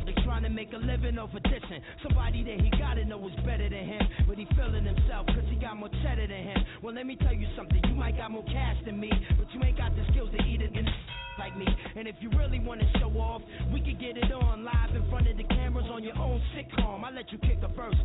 That's 0.00 0.24
trying 0.24 0.42
to 0.44 0.48
make 0.48 0.72
a 0.72 0.78
living 0.78 1.18
over 1.18 1.38
dissing. 1.40 1.80
Somebody 2.02 2.42
that 2.44 2.60
he 2.60 2.70
gotta 2.78 3.04
know 3.04 3.20
is 3.28 3.36
better 3.44 3.68
than 3.68 3.84
him. 3.84 4.02
But 4.26 4.38
he 4.38 4.46
feeling 4.56 4.84
himself 4.84 5.26
cause 5.26 5.44
he 5.48 5.56
got 5.56 5.76
more 5.76 5.90
cheddar 6.02 6.26
than 6.26 6.42
him. 6.48 6.60
Well, 6.82 6.94
let 6.94 7.06
me 7.06 7.16
tell 7.16 7.34
you 7.34 7.46
something. 7.56 7.80
You 7.88 7.94
might 7.94 8.16
got 8.16 8.30
more 8.30 8.44
cash 8.44 8.76
than 8.84 8.98
me, 8.98 9.10
but 9.36 9.46
you 9.52 9.62
ain't 9.64 9.76
got 9.76 9.94
the 9.94 10.04
skills 10.12 10.30
to 10.32 10.40
eat 10.44 10.62
it 10.62 10.74
in 10.74 10.86
like 11.38 11.56
me. 11.56 11.66
And 11.96 12.08
if 12.08 12.16
you 12.20 12.30
really 12.38 12.60
wanna 12.60 12.88
show 12.98 13.10
off, 13.18 13.42
we 13.72 13.80
could 13.80 14.00
get 14.00 14.16
it 14.16 14.32
on 14.32 14.64
live 14.64 14.94
in 14.94 15.08
front 15.10 15.28
of 15.28 15.36
the 15.36 15.44
cameras 15.44 15.86
on 15.90 16.02
your 16.02 16.16
own 16.18 16.40
sitcom. 16.56 17.04
I 17.04 17.10
let 17.10 17.30
you 17.32 17.38
kick 17.38 17.58
a 17.62 17.68
verse. 17.68 17.96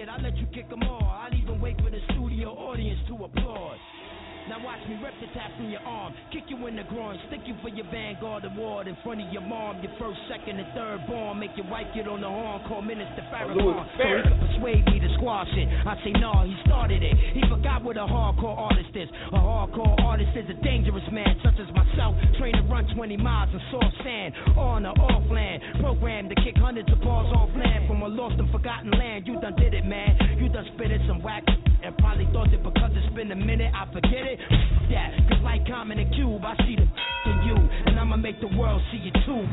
I 0.00 0.20
let 0.22 0.36
you 0.38 0.46
kick 0.46 0.66
'em 0.72 0.82
all. 0.84 1.04
I'd 1.04 1.34
even 1.34 1.60
wait 1.60 1.76
for 1.80 1.90
the 1.90 2.00
studio 2.12 2.50
audience 2.50 2.98
to 3.08 3.24
applaud. 3.24 3.78
Now 4.50 4.58
watch 4.66 4.82
me 4.90 4.98
rip 4.98 5.14
the 5.22 5.30
tap 5.30 5.54
from 5.54 5.70
your 5.70 5.78
arm, 5.86 6.10
kick 6.34 6.50
you 6.50 6.58
in 6.66 6.74
the 6.74 6.82
groin, 6.90 7.14
stick 7.30 7.46
you 7.46 7.54
for 7.62 7.70
your 7.70 7.86
Vanguard 7.86 8.42
award 8.42 8.90
in 8.90 8.98
front 9.06 9.22
of 9.22 9.30
your 9.30 9.46
mom, 9.46 9.78
your 9.78 9.94
first, 9.94 10.18
second, 10.26 10.58
and 10.58 10.66
third 10.74 11.06
born. 11.06 11.38
Make 11.38 11.54
your 11.54 11.70
wife 11.70 11.86
get 11.94 12.10
on 12.10 12.18
the 12.18 12.26
horn, 12.26 12.58
call 12.66 12.82
Minister 12.82 13.22
oh, 13.22 13.30
Farrakhan, 13.30 13.86
so 13.94 14.02
he 14.02 14.22
can 14.26 14.38
persuade 14.42 14.82
me 14.90 14.98
to 15.06 15.10
squash 15.22 15.54
it. 15.54 15.70
I 15.86 15.94
say 16.02 16.10
no, 16.18 16.34
he 16.42 16.58
started 16.66 16.98
it. 16.98 17.14
He 17.30 17.46
forgot 17.46 17.86
what 17.86 17.94
a 17.94 18.02
hardcore 18.02 18.58
artist 18.58 18.90
is. 18.98 19.06
A 19.30 19.38
hardcore 19.38 19.94
artist 20.02 20.34
is 20.34 20.50
a 20.50 20.58
dangerous 20.66 21.06
man, 21.14 21.30
such 21.46 21.54
as 21.62 21.70
myself, 21.70 22.18
trained 22.42 22.58
to 22.58 22.66
run 22.66 22.90
20 22.90 23.22
miles 23.22 23.54
in 23.54 23.62
soft 23.70 24.02
sand, 24.02 24.34
on 24.58 24.82
or 24.82 24.98
off 24.98 25.30
land, 25.30 25.62
programmed 25.78 26.26
to 26.26 26.34
kick 26.42 26.58
hundreds 26.58 26.90
of 26.90 26.98
balls 27.06 27.30
off 27.38 27.54
land 27.54 27.86
from 27.86 28.02
a 28.02 28.08
lost 28.10 28.34
and 28.34 28.50
forgotten 28.50 28.90
land. 28.98 29.30
You 29.30 29.38
done 29.38 29.54
did 29.54 29.78
it, 29.78 29.86
man. 29.86 30.42
You 30.42 30.50
done 30.50 30.66
spit 30.74 30.90
it 30.90 31.06
some 31.06 31.22
whack 31.22 31.46
and 31.82 31.96
probably 31.98 32.28
thought 32.32 32.50
that 32.50 32.62
because 32.62 32.90
it's 32.94 33.14
been 33.14 33.32
a 33.32 33.36
minute, 33.36 33.72
I 33.74 33.86
forget 33.92 34.24
it. 34.26 34.39
Yeah, 34.88 35.10
cause 35.28 35.42
like 35.42 35.66
Common 35.66 35.98
and 35.98 36.12
Cube, 36.14 36.42
I 36.44 36.56
see 36.66 36.76
the 36.76 36.86
in 37.30 37.42
you, 37.46 37.56
and 37.86 37.98
I'ma 37.98 38.16
make 38.16 38.40
the 38.40 38.48
world 38.48 38.82
see 38.90 38.98
it 39.08 39.14
too. 39.24 39.46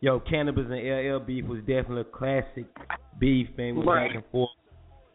Yo, 0.00 0.18
Canibus 0.20 0.70
and 0.70 1.14
LL 1.14 1.24
beef 1.24 1.44
was 1.44 1.60
definitely 1.60 2.00
a 2.00 2.04
classic 2.04 2.66
beef, 3.18 3.48
man. 3.56 3.76
We 3.76 3.86
Right. 3.86 4.08
back 4.08 4.16
and 4.16 4.24
forth. 4.32 4.50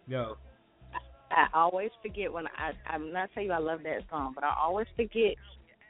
Yo, 0.08 0.38
I 1.32 1.48
always 1.54 1.91
forget 2.02 2.32
when 2.32 2.48
I 2.48 2.72
I'm 2.86 3.12
not 3.12 3.30
telling 3.34 3.50
you 3.50 3.54
I 3.54 3.60
love 3.60 3.84
that 3.84 4.04
song, 4.10 4.32
but 4.34 4.43
I 4.43 4.54
always 4.60 4.88
forget 4.95 5.36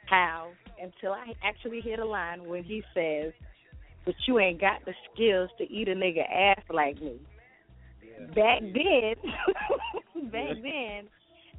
how 0.06 0.50
until 0.80 1.12
I 1.12 1.32
actually 1.42 1.80
hear 1.80 1.96
the 1.96 2.04
line 2.04 2.44
when 2.48 2.64
he 2.64 2.82
says, 2.92 3.32
"But 4.04 4.14
you 4.26 4.40
ain't 4.40 4.60
got 4.60 4.84
the 4.84 4.94
skills 5.12 5.50
to 5.58 5.70
eat 5.70 5.88
a 5.88 5.94
nigga 5.94 6.28
ass 6.28 6.62
like 6.70 7.00
me." 7.00 7.20
Back 8.34 8.60
then, 8.60 9.14
back 10.30 10.56
then, 10.62 11.08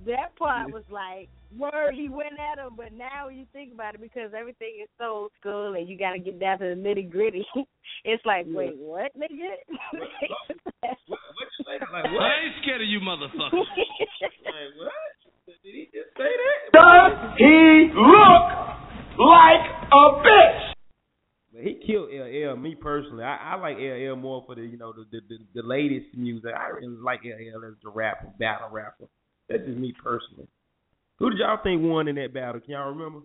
that 0.06 0.36
part 0.38 0.72
was 0.72 0.84
like, 0.90 1.30
word, 1.58 1.94
he 1.96 2.10
went 2.10 2.40
at 2.40 2.60
him. 2.60 2.74
But 2.78 2.94
now 2.94 3.30
you 3.30 3.46
think 3.52 3.74
about 3.74 3.96
it, 3.96 4.02
because 4.02 4.32
everything 4.38 4.80
is 4.82 4.90
so 4.98 5.06
old 5.06 5.32
school 5.40 5.74
and 5.76 5.88
you 5.88 5.98
got 5.98 6.14
to 6.14 6.20
get 6.20 6.40
down 6.40 6.60
to 6.60 6.76
the 6.76 6.76
nitty 6.76 7.10
gritty, 7.10 7.46
it's 8.06 8.26
like, 8.26 8.46
wait, 8.48 8.78
what, 8.78 9.12
nigga? 9.18 9.56
like 11.66 11.82
I 11.94 12.00
ain't 12.46 12.56
scared 12.62 12.82
of 12.82 12.88
you, 12.88 13.00
motherfucker. 13.00 13.52
What? 13.54 13.68
Did 15.64 15.76
he 15.76 15.90
just 15.92 16.16
say 16.16 16.30
that? 16.30 16.72
Does 16.72 17.38
he 17.38 17.90
look 17.94 18.46
like 19.20 19.66
a 19.92 20.22
bitch? 20.24 20.79
He 21.62 21.80
killed 21.86 22.10
LL. 22.12 22.56
Me 22.56 22.76
personally, 22.76 23.24
I, 23.24 23.54
I 23.54 23.56
like 23.56 23.78
LL 23.78 24.16
more 24.16 24.44
for 24.46 24.56
the 24.56 24.62
you 24.62 24.78
know 24.78 24.94
the 24.94 25.06
the, 25.12 25.20
the, 25.28 25.62
the 25.62 25.68
latest 25.68 26.16
music. 26.16 26.52
I 26.56 26.70
really 26.70 26.96
like 26.96 27.22
LL 27.24 27.66
as 27.66 27.74
the 27.84 27.90
rapper, 27.90 28.28
battle 28.40 28.70
rapper. 28.72 29.06
That's 29.50 29.64
just 29.66 29.78
me 29.78 29.94
personally. 30.02 30.48
Who 31.18 31.30
did 31.30 31.40
y'all 31.40 31.60
think 31.62 31.82
won 31.84 32.08
in 32.08 32.16
that 32.16 32.34
battle? 32.34 32.62
Can 32.62 32.72
y'all 32.72 32.90
remember? 32.90 33.20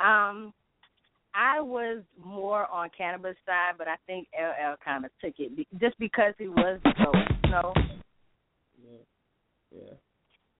Um, 0.00 0.52
I 1.34 1.60
was 1.60 2.02
more 2.22 2.70
on 2.70 2.90
Canibus 2.98 3.34
side, 3.46 3.74
but 3.78 3.88
I 3.88 3.96
think 4.06 4.28
LL 4.38 4.76
kind 4.84 5.04
of 5.04 5.10
took 5.22 5.34
it 5.38 5.56
be- 5.56 5.66
just 5.80 5.98
because 5.98 6.34
he 6.38 6.48
was 6.48 6.78
the 6.84 6.92
GOAT, 6.98 7.14
you 7.44 7.50
know. 7.50 7.72
Yeah, 9.72 9.94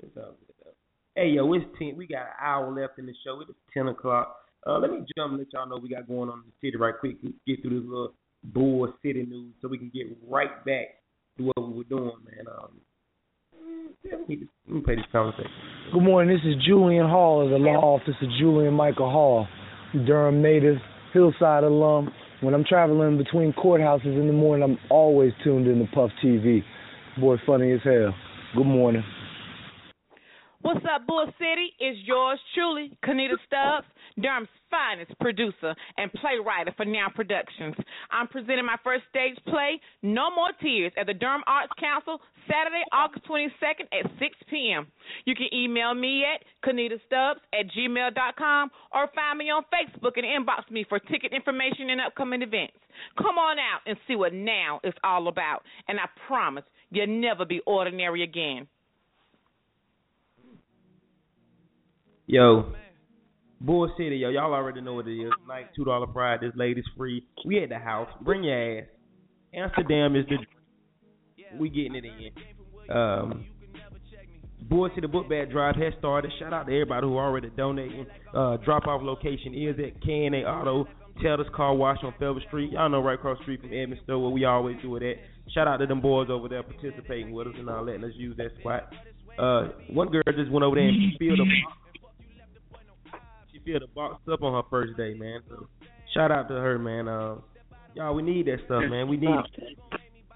it's 0.03 0.17
all 0.17 0.35
good 0.47 0.55
though. 0.65 0.71
Hey 1.15 1.29
yo, 1.29 1.53
it's 1.53 1.65
ten. 1.79 1.95
We 1.97 2.07
got 2.07 2.23
an 2.23 2.35
hour 2.41 2.73
left 2.73 2.99
in 2.99 3.07
the 3.07 3.15
show. 3.25 3.41
It's 3.41 3.51
ten 3.73 3.89
o'clock. 3.89 4.44
Uh, 4.67 4.79
let 4.79 4.91
me 4.91 4.99
jump 5.17 5.33
and 5.33 5.39
let 5.39 5.53
y'all 5.53 5.69
know 5.69 5.77
we 5.77 5.89
got 5.89 6.09
going 6.09 6.31
on 6.31 6.39
in 6.39 6.45
the 6.47 6.69
city 6.69 6.77
right 6.77 6.95
quick. 6.99 7.21
Get 7.47 7.61
through 7.63 7.81
this 7.81 7.89
little 7.89 8.15
bull 8.45 8.93
city 9.03 9.25
news 9.25 9.53
so 9.61 9.69
we 9.69 9.79
can 9.79 9.91
get 9.95 10.07
right 10.29 10.65
back 10.65 11.01
to 11.37 11.45
what 11.45 11.69
we 11.69 11.79
were 11.79 11.85
doing, 11.85 12.13
man. 12.25 12.47
Um, 12.59 12.81
yeah, 14.03 14.17
we 14.27 14.49
let 14.67 14.75
me 14.77 14.81
play 14.81 14.97
this 14.97 15.05
conversation. 15.13 15.51
Good 15.93 16.03
morning. 16.03 16.35
This 16.35 16.45
is 16.45 16.63
Julian 16.67 17.07
Hall 17.09 17.45
of 17.45 17.51
the 17.51 17.57
law 17.57 17.97
office 17.97 18.15
of 18.21 18.29
Julian 18.39 18.75
Michael 18.75 19.11
Hall, 19.11 19.47
Durham 20.07 20.43
native, 20.43 20.77
Hillside 21.13 21.65
alum. 21.65 22.11
When 22.41 22.55
I'm 22.55 22.65
traveling 22.65 23.17
between 23.17 23.53
courthouses 23.53 24.19
in 24.19 24.27
the 24.27 24.33
morning, 24.33 24.65
I'm 24.65 24.79
always 24.91 25.33
tuned 25.43 25.67
in 25.67 25.79
to 25.79 25.87
Puff 25.95 26.11
TV. 26.23 26.63
Boy, 27.19 27.37
funny 27.47 27.73
as 27.73 27.81
hell. 27.85 28.15
Good 28.57 28.67
morning. 28.67 29.05
What's 30.65 30.81
up, 30.91 31.07
Bull 31.07 31.27
City? 31.37 31.77
It's 31.79 32.01
yours 32.09 32.41
truly, 32.55 32.97
Kanita 33.05 33.37
Stubbs, 33.47 33.87
Durham's 34.19 34.49
finest 34.71 35.13
producer 35.21 35.75
and 35.99 36.11
playwright 36.15 36.75
for 36.75 36.87
Now 36.87 37.09
Productions. 37.15 37.75
I'm 38.11 38.27
presenting 38.29 38.65
my 38.65 38.79
first 38.83 39.05
stage 39.11 39.37
play, 39.45 39.79
No 40.01 40.31
More 40.35 40.57
Tears, 40.63 40.91
at 40.97 41.05
the 41.05 41.13
Durham 41.13 41.43
Arts 41.47 41.71
Council, 41.79 42.19
Saturday, 42.49 42.81
August 42.93 43.29
22nd 43.29 43.93
at 43.93 44.11
6 44.19 44.37
p.m. 44.49 44.87
You 45.27 45.35
can 45.35 45.53
email 45.53 45.93
me 45.93 46.25
at 46.25 46.41
kanitastubbs 46.67 47.45
at 47.53 47.69
gmail.com 47.77 48.71
or 48.95 49.11
find 49.15 49.37
me 49.37 49.51
on 49.51 49.65
Facebook 49.69 50.17
and 50.17 50.25
inbox 50.25 50.71
me 50.71 50.87
for 50.89 50.99
ticket 50.99 51.35
information 51.35 51.91
and 51.91 52.01
upcoming 52.01 52.41
events. 52.41 52.81
Come 53.19 53.37
on 53.37 53.59
out 53.59 53.81
and 53.85 53.99
see 54.09 54.17
what 54.17 54.33
Now 54.33 54.81
is 54.83 54.95
all 55.05 55.29
about, 55.29 55.61
and 55.89 56.01
I 56.01 56.07
promise 56.27 56.65
you'll 56.89 57.21
never 57.21 57.45
be 57.45 57.61
ordinary 57.67 58.23
again. 58.23 58.67
Yo, 62.27 62.73
Bull 63.61 63.93
City, 63.99 64.17
yo, 64.17 64.31
y'all 64.31 64.53
already 64.55 64.81
know 64.81 64.95
what 64.95 65.07
it 65.07 65.15
is. 65.15 65.31
Night 65.47 65.67
two 65.77 65.85
dollar 65.85 66.07
Friday. 66.13 66.47
This 66.47 66.57
lady's 66.57 66.85
free. 66.97 67.27
We 67.45 67.63
at 67.63 67.69
the 67.69 67.79
house. 67.79 68.09
Bring 68.23 68.45
your 68.45 68.81
ass. 68.81 68.85
Amsterdam 69.55 70.17
is 70.17 70.25
the. 70.27 70.37
We 71.59 71.69
getting 71.69 71.95
it 71.95 72.05
in. 72.05 72.95
Um, 72.95 73.47
Bull 74.69 74.89
City 74.95 75.07
Book 75.07 75.29
Bag 75.29 75.51
Drive 75.51 75.77
has 75.77 75.93
started. 75.99 76.33
Shout 76.39 76.53
out 76.53 76.67
to 76.67 76.73
everybody 76.73 77.07
who 77.07 77.19
already 77.19 77.51
donating. 77.51 78.07
Uh, 78.35 78.57
drop 78.65 78.87
off 78.87 79.03
location 79.03 79.55
is 79.55 79.77
at 79.79 80.03
KNA 80.03 80.45
Auto 80.45 80.89
Taylor's 81.23 81.47
Car 81.55 81.75
Wash 81.75 81.99
on 82.03 82.15
Felber 82.21 82.45
Street. 82.47 82.73
Y'all 82.73 82.89
know 82.89 83.01
right 83.01 83.15
across 83.15 83.39
the 83.39 83.45
street 83.45 83.61
from 83.61 83.73
Edmond 83.73 84.01
Store 84.05 84.21
where 84.21 84.31
we 84.31 84.45
always 84.45 84.77
do 84.83 84.97
it 84.97 85.03
at. 85.03 85.17
Shout 85.53 85.69
out 85.69 85.77
to 85.77 85.87
them 85.87 86.01
boys 86.01 86.29
over 86.31 86.49
there 86.49 86.63
participating 86.63 87.33
with 87.33 87.49
us 87.49 87.55
and 87.59 87.69
uh, 87.69 87.83
letting 87.83 88.05
us 88.05 88.13
use 88.15 88.37
that 88.39 88.51
spot. 88.61 88.89
Uh, 89.39 89.69
one 89.91 90.09
girl 90.09 90.23
just 90.37 90.51
went 90.51 90.65
over 90.65 90.77
there 90.77 90.89
and 90.89 91.19
filled 91.19 91.39
a 91.39 91.45
she 91.45 91.84
filled 93.65 93.83
a 93.83 93.87
box 93.89 94.23
up 94.31 94.43
on 94.43 94.53
her 94.53 94.69
first 94.71 94.97
day, 94.97 95.15
man. 95.15 95.41
So 95.49 95.67
shout 96.15 96.31
out 96.31 96.49
to 96.49 96.55
her, 96.55 96.79
man. 96.79 97.09
Uh, 97.09 97.37
y'all, 97.95 98.15
we 98.15 98.23
need 98.23 98.47
that 98.47 98.59
stuff, 98.67 98.83
man. 98.89 99.09
We 99.09 99.17
need 99.17 99.29
it. 99.29 99.79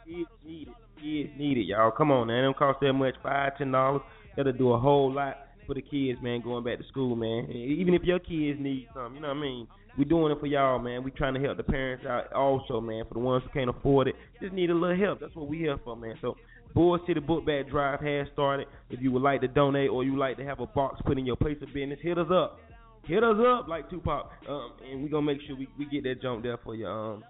Kids 0.06 0.28
need 0.44 0.68
it. 0.68 0.74
Kids 1.00 1.30
need 1.38 1.58
it, 1.58 1.66
y'all. 1.66 1.90
Come 1.90 2.10
on, 2.10 2.26
man. 2.26 2.38
It 2.38 2.42
don't 2.42 2.56
cost 2.56 2.80
that 2.80 2.92
much. 2.92 3.14
Five, 3.22 3.56
ten 3.58 3.72
dollars. 3.72 4.02
That'll 4.36 4.52
do 4.52 4.72
a 4.72 4.78
whole 4.78 5.12
lot 5.12 5.36
for 5.66 5.74
the 5.74 5.82
kids, 5.82 6.18
man, 6.22 6.40
going 6.40 6.64
back 6.64 6.78
to 6.78 6.84
school, 6.88 7.14
man. 7.14 7.44
And 7.44 7.56
even 7.56 7.94
if 7.94 8.02
your 8.02 8.18
kids 8.18 8.58
need 8.60 8.88
something, 8.94 9.16
you 9.16 9.20
know 9.20 9.28
what 9.28 9.36
I 9.36 9.40
mean? 9.40 9.68
we 9.98 10.04
doing 10.04 10.30
it 10.30 10.38
for 10.38 10.46
y'all, 10.46 10.78
man. 10.78 11.02
We 11.02 11.10
trying 11.10 11.34
to 11.34 11.40
help 11.40 11.56
the 11.56 11.64
parents 11.64 12.06
out 12.06 12.32
also, 12.32 12.80
man. 12.80 13.04
For 13.08 13.14
the 13.14 13.20
ones 13.20 13.42
who 13.44 13.50
can't 13.50 13.68
afford 13.68 14.06
it, 14.06 14.14
just 14.40 14.54
need 14.54 14.70
a 14.70 14.74
little 14.74 14.96
help. 14.96 15.20
That's 15.20 15.34
what 15.34 15.48
we 15.48 15.58
here 15.58 15.76
for, 15.84 15.96
man. 15.96 16.14
So 16.20 16.36
Bull 16.72 16.98
City 17.06 17.18
Book 17.18 17.44
Bag 17.44 17.68
Drive 17.68 18.00
has 18.00 18.28
started. 18.32 18.68
If 18.90 19.00
you 19.00 19.10
would 19.10 19.22
like 19.22 19.40
to 19.40 19.48
donate 19.48 19.90
or 19.90 20.04
you 20.04 20.12
would 20.12 20.20
like 20.20 20.36
to 20.36 20.44
have 20.44 20.60
a 20.60 20.66
box 20.66 21.00
put 21.04 21.18
in 21.18 21.26
your 21.26 21.34
place 21.34 21.56
of 21.62 21.74
business, 21.74 21.98
hit 22.00 22.16
us 22.16 22.28
up. 22.32 22.60
Hit 23.08 23.24
us 23.24 23.36
up 23.44 23.68
like 23.68 23.88
Tupac. 23.88 24.30
Um, 24.48 24.72
and 24.88 25.02
we 25.02 25.08
gonna 25.08 25.24
make 25.24 25.38
sure 25.46 25.56
we, 25.56 25.66
we 25.78 25.86
get 25.86 26.04
that 26.04 26.20
jump 26.20 26.42
there 26.42 26.58
for 26.62 26.74
you. 26.74 26.86
Um 26.86 27.24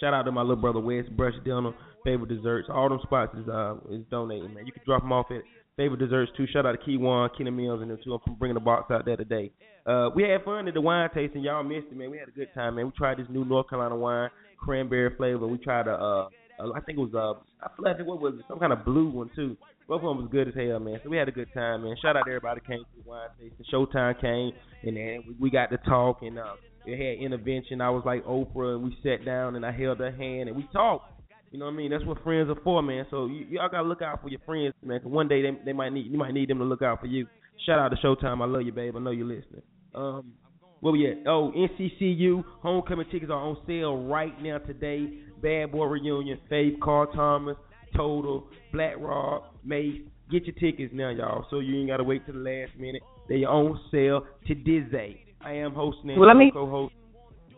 Shout 0.00 0.12
out 0.12 0.24
to 0.24 0.32
my 0.32 0.42
little 0.42 0.56
brother 0.56 0.80
Wes 0.80 1.06
Brush 1.16 1.32
Dental 1.44 1.72
favorite 2.04 2.28
desserts. 2.28 2.68
All 2.70 2.88
them 2.88 3.00
spots 3.02 3.34
is 3.36 3.48
uh 3.48 3.76
is 3.90 4.04
donating, 4.10 4.52
man. 4.54 4.66
You 4.66 4.72
can 4.72 4.82
drop 4.84 5.02
them 5.02 5.12
off 5.12 5.26
at 5.30 5.42
favorite 5.76 5.98
desserts 5.98 6.30
too. 6.36 6.46
Shout 6.52 6.66
out 6.66 6.72
to 6.72 6.78
Key 6.78 6.98
One, 6.98 7.30
Keena 7.36 7.50
Mills, 7.50 7.80
and 7.82 7.90
them 7.90 7.98
two. 8.04 8.14
I'm 8.14 8.34
bringing 8.34 8.54
the 8.54 8.60
box 8.60 8.90
out 8.90 9.04
there 9.04 9.16
today. 9.16 9.50
Uh, 9.86 10.10
we 10.14 10.22
had 10.24 10.44
fun 10.44 10.68
at 10.68 10.74
the 10.74 10.80
wine 10.80 11.08
tasting. 11.14 11.42
Y'all 11.42 11.62
missed 11.62 11.86
it, 11.90 11.96
man. 11.96 12.10
We 12.10 12.18
had 12.18 12.28
a 12.28 12.32
good 12.32 12.48
time, 12.54 12.76
man. 12.76 12.86
We 12.86 12.92
tried 12.92 13.18
this 13.18 13.26
new 13.30 13.44
North 13.44 13.68
Carolina 13.68 13.96
wine, 13.96 14.30
cranberry 14.58 15.14
flavor. 15.16 15.46
We 15.46 15.58
tried 15.58 15.86
a, 15.86 15.94
uh, 15.94 16.28
uh 16.60 16.72
I 16.74 16.80
think 16.80 16.98
it 16.98 17.00
was 17.00 17.14
uh, 17.14 17.40
I 17.64 17.70
forgot 17.74 18.04
what 18.04 18.20
was 18.20 18.34
it, 18.38 18.44
some 18.48 18.58
kind 18.58 18.72
of 18.72 18.84
blue 18.84 19.08
one 19.10 19.30
too. 19.34 19.56
Both 19.88 20.02
of 20.02 20.08
them 20.08 20.18
was 20.18 20.28
good 20.32 20.48
as 20.48 20.54
hell, 20.54 20.80
man. 20.80 20.98
So 21.04 21.10
we 21.10 21.16
had 21.16 21.28
a 21.28 21.32
good 21.32 21.52
time, 21.54 21.84
man. 21.84 21.94
Shout 22.02 22.16
out 22.16 22.24
to 22.24 22.30
everybody 22.30 22.60
that 22.60 22.66
came 22.66 22.80
to 22.80 23.02
the 23.02 23.08
wine 23.08 23.28
tasting. 23.38 23.66
Showtime 23.72 24.20
came, 24.20 24.52
and 24.82 24.96
then 24.96 25.36
we, 25.38 25.48
got 25.48 25.70
to 25.70 25.78
talk, 25.78 26.22
and 26.22 26.38
uh, 26.38 26.54
it 26.84 26.96
had 26.98 27.24
intervention. 27.24 27.80
I 27.80 27.90
was 27.90 28.02
like 28.04 28.24
Oprah, 28.24 28.74
and 28.74 28.84
we 28.84 28.96
sat 29.02 29.24
down, 29.24 29.54
and 29.54 29.64
I 29.64 29.70
held 29.70 30.00
her 30.00 30.10
hand, 30.10 30.48
and 30.48 30.56
we 30.56 30.68
talked. 30.72 31.12
You 31.52 31.60
know 31.60 31.66
what 31.66 31.74
I 31.74 31.76
mean? 31.76 31.90
That's 31.92 32.04
what 32.04 32.22
friends 32.24 32.50
are 32.50 32.60
for, 32.64 32.82
man. 32.82 33.06
So 33.10 33.26
you, 33.26 33.46
y'all 33.48 33.68
gotta 33.68 33.86
look 33.86 34.02
out 34.02 34.20
for 34.20 34.28
your 34.28 34.40
friends, 34.44 34.74
man. 34.84 35.00
Cause 35.00 35.10
one 35.10 35.28
day 35.28 35.42
they 35.42 35.50
they 35.64 35.72
might 35.72 35.92
need 35.92 36.06
you 36.10 36.18
might 36.18 36.34
need 36.34 36.50
them 36.50 36.58
to 36.58 36.64
look 36.64 36.82
out 36.82 37.00
for 37.00 37.06
you. 37.06 37.26
Shout 37.64 37.78
out 37.78 37.90
to 37.90 37.96
Showtime. 37.96 38.42
I 38.42 38.46
love 38.46 38.62
you, 38.62 38.72
babe. 38.72 38.94
I 38.96 38.98
know 38.98 39.12
you're 39.12 39.26
listening. 39.26 39.62
Um, 39.94 40.32
where 40.80 40.92
we 40.92 41.10
at? 41.10 41.26
Oh, 41.26 41.52
NCCU 41.56 42.44
homecoming 42.60 43.06
tickets 43.10 43.30
are 43.30 43.38
on 43.38 43.56
sale 43.66 43.96
right 44.06 44.34
now 44.42 44.58
today. 44.58 45.08
Bad 45.40 45.72
Boy 45.72 45.86
Reunion, 45.86 46.38
Faith, 46.50 46.74
Carl 46.82 47.06
Thomas, 47.14 47.56
Total, 47.96 48.46
Black 48.72 48.94
Rob, 48.98 49.44
Mase. 49.66 50.02
Get 50.30 50.44
your 50.46 50.54
tickets 50.54 50.92
now, 50.94 51.10
y'all. 51.10 51.46
So 51.50 51.60
you 51.60 51.78
ain't 51.78 51.88
gotta 51.88 52.04
wait 52.04 52.24
till 52.26 52.34
the 52.34 52.40
last 52.40 52.72
minute. 52.78 53.02
They 53.28 53.44
on 53.44 53.78
sale 53.90 54.26
to 54.46 54.54
Disney. 54.54 55.24
I 55.40 55.52
am 55.52 55.72
hosting 55.74 56.10
and 56.10 56.18
Well, 56.18 56.28
let 56.28 56.36
me- 56.36 56.50
co-host. 56.50 56.94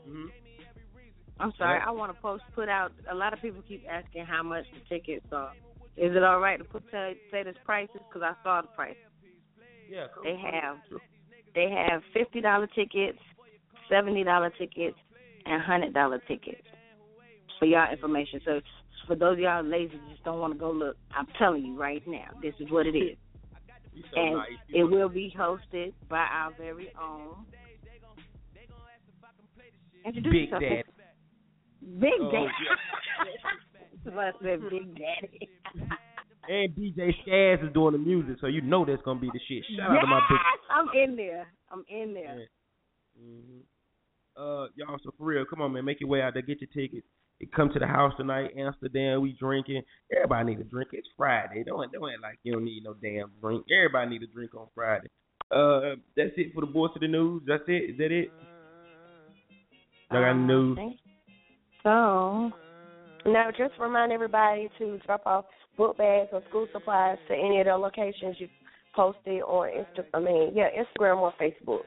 hmm 0.04 0.26
I'm 1.40 1.52
sorry. 1.56 1.78
Yeah. 1.78 1.86
I 1.88 1.90
want 1.92 2.14
to 2.14 2.20
post 2.20 2.42
put 2.54 2.68
out. 2.68 2.92
A 3.08 3.14
lot 3.14 3.32
of 3.32 3.40
people 3.40 3.62
keep 3.66 3.84
asking 3.88 4.24
how 4.26 4.42
much 4.42 4.64
the 4.72 4.80
tickets 4.88 5.24
are. 5.32 5.52
Is 5.96 6.14
it 6.16 6.22
all 6.22 6.40
right 6.40 6.58
to 6.58 6.64
put 6.64 6.82
say, 6.90 7.16
say 7.30 7.42
this 7.44 7.56
prices? 7.64 8.00
Because 8.08 8.22
I 8.22 8.34
saw 8.42 8.60
the 8.60 8.68
price. 8.68 8.96
Yeah. 9.88 10.08
They 10.24 10.36
have 10.36 10.78
they 11.54 11.70
have 11.70 12.02
fifty 12.12 12.40
dollar 12.40 12.66
tickets, 12.66 13.18
seventy 13.88 14.24
dollar 14.24 14.50
tickets, 14.50 14.98
and 15.46 15.62
hundred 15.62 15.94
dollar 15.94 16.18
tickets 16.28 16.62
for 17.58 17.66
y'all 17.66 17.90
information. 17.92 18.40
So 18.44 18.60
for 19.08 19.16
those 19.16 19.32
of 19.34 19.38
y'all 19.40 19.64
lazy 19.64 19.98
just 20.10 20.22
don't 20.22 20.38
want 20.38 20.52
to 20.52 20.58
go 20.58 20.70
look, 20.70 20.96
I'm 21.16 21.26
telling 21.38 21.64
you 21.64 21.76
right 21.76 22.02
now, 22.06 22.28
this 22.42 22.54
is 22.60 22.70
what 22.70 22.86
it 22.86 22.96
is. 22.96 23.16
so 24.14 24.20
and 24.20 24.34
nice. 24.36 24.46
it 24.68 24.84
will 24.84 25.08
be 25.08 25.34
hosted 25.36 25.92
by 26.08 26.18
our 26.30 26.52
very 26.56 26.92
own. 27.00 27.44
Introduce 30.04 30.32
Big 30.32 30.42
yourself. 30.44 30.62
Daddy. 30.62 30.82
Big 31.98 32.12
Oh, 32.20 32.30
Daddy. 32.30 32.48
Said 34.42 34.70
Big 34.70 34.94
Daddy. 34.94 35.48
And 36.50 36.74
DJ 36.74 37.12
Skaz 37.26 37.62
is 37.66 37.70
doing 37.74 37.92
the 37.92 37.98
music, 37.98 38.36
so 38.40 38.46
you 38.46 38.62
know 38.62 38.82
that's 38.82 39.02
gonna 39.02 39.20
be 39.20 39.28
the 39.30 39.40
shit. 39.48 39.62
Shout 39.76 39.90
out 39.90 40.00
to 40.00 40.06
my 40.06 40.20
big. 40.30 40.38
I'm 40.70 40.88
in 41.10 41.14
there. 41.14 41.46
I'm 41.70 41.84
in 41.90 42.14
there. 42.14 42.48
hmm 43.20 43.60
Uh, 44.34 44.68
y'all, 44.74 44.96
so 45.04 45.10
for 45.18 45.24
real, 45.26 45.44
come 45.44 45.60
on, 45.60 45.74
man, 45.74 45.84
make 45.84 46.00
your 46.00 46.08
way 46.08 46.22
out 46.22 46.32
there, 46.32 46.40
get 46.42 46.62
your 46.62 46.70
tickets. 46.72 47.06
It 47.40 47.52
come 47.52 47.70
to 47.72 47.78
the 47.78 47.86
house 47.86 48.12
tonight, 48.16 48.50
Amsterdam. 48.58 49.20
We 49.20 49.32
drinking. 49.32 49.82
Everybody 50.14 50.50
need 50.50 50.60
a 50.60 50.64
drink. 50.64 50.90
It's 50.92 51.08
Friday. 51.16 51.62
Don't 51.64 51.92
don't 51.92 52.10
act 52.10 52.22
like 52.22 52.38
you 52.42 52.52
don't 52.52 52.64
need 52.64 52.82
no 52.84 52.94
damn 52.94 53.30
drink. 53.40 53.64
Everybody 53.70 54.10
need 54.10 54.22
a 54.24 54.26
drink 54.26 54.54
on 54.54 54.66
Friday. 54.74 55.08
Uh, 55.50 55.96
that's 56.16 56.32
it 56.36 56.52
for 56.52 56.60
the 56.60 56.66
boys 56.66 56.90
of 56.94 57.00
the 57.00 57.08
news. 57.08 57.42
That's 57.46 57.62
it. 57.68 57.90
Is 57.90 57.98
that 57.98 58.12
it? 58.12 58.30
Y'all 60.10 60.22
got 60.22 60.30
any 60.30 60.40
news? 60.40 60.78
So, 61.84 62.50
no, 63.24 63.50
just 63.56 63.78
remind 63.78 64.12
everybody 64.12 64.68
to 64.78 64.98
drop 65.06 65.22
off 65.24 65.44
book 65.76 65.96
bags 65.96 66.28
or 66.32 66.42
school 66.48 66.66
supplies 66.72 67.18
to 67.28 67.34
any 67.34 67.60
of 67.60 67.66
the 67.66 67.76
locations 67.76 68.36
you 68.38 68.48
posted 68.94 69.42
on 69.42 69.68
Insta. 69.68 70.04
I 70.12 70.18
mean, 70.18 70.52
yeah, 70.54 70.68
Instagram 70.70 71.18
or 71.18 71.32
Facebook. 71.40 71.82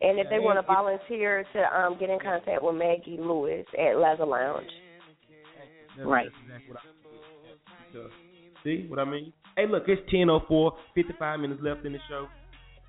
And 0.00 0.18
if 0.18 0.26
they 0.28 0.38
want 0.38 0.58
to 0.58 0.66
volunteer 0.66 1.44
to 1.52 1.80
um 1.80 1.96
get 1.98 2.10
in 2.10 2.18
contact 2.18 2.62
with 2.62 2.74
Maggie 2.74 3.18
Lewis 3.18 3.66
at 3.74 3.94
Laza 3.96 4.26
Lounge. 4.26 4.66
That's, 5.96 6.06
Right. 6.06 6.26
Exactly 6.26 6.72
what 6.72 6.82
so, 7.92 8.08
See 8.64 8.86
what 8.88 8.98
I 8.98 9.04
mean? 9.04 9.32
Hey, 9.56 9.66
look, 9.68 9.84
it's 9.86 10.02
10:04, 10.10 10.72
55 10.94 11.40
minutes 11.40 11.60
left 11.62 11.84
in 11.86 11.92
the 11.92 11.98
show. 12.08 12.26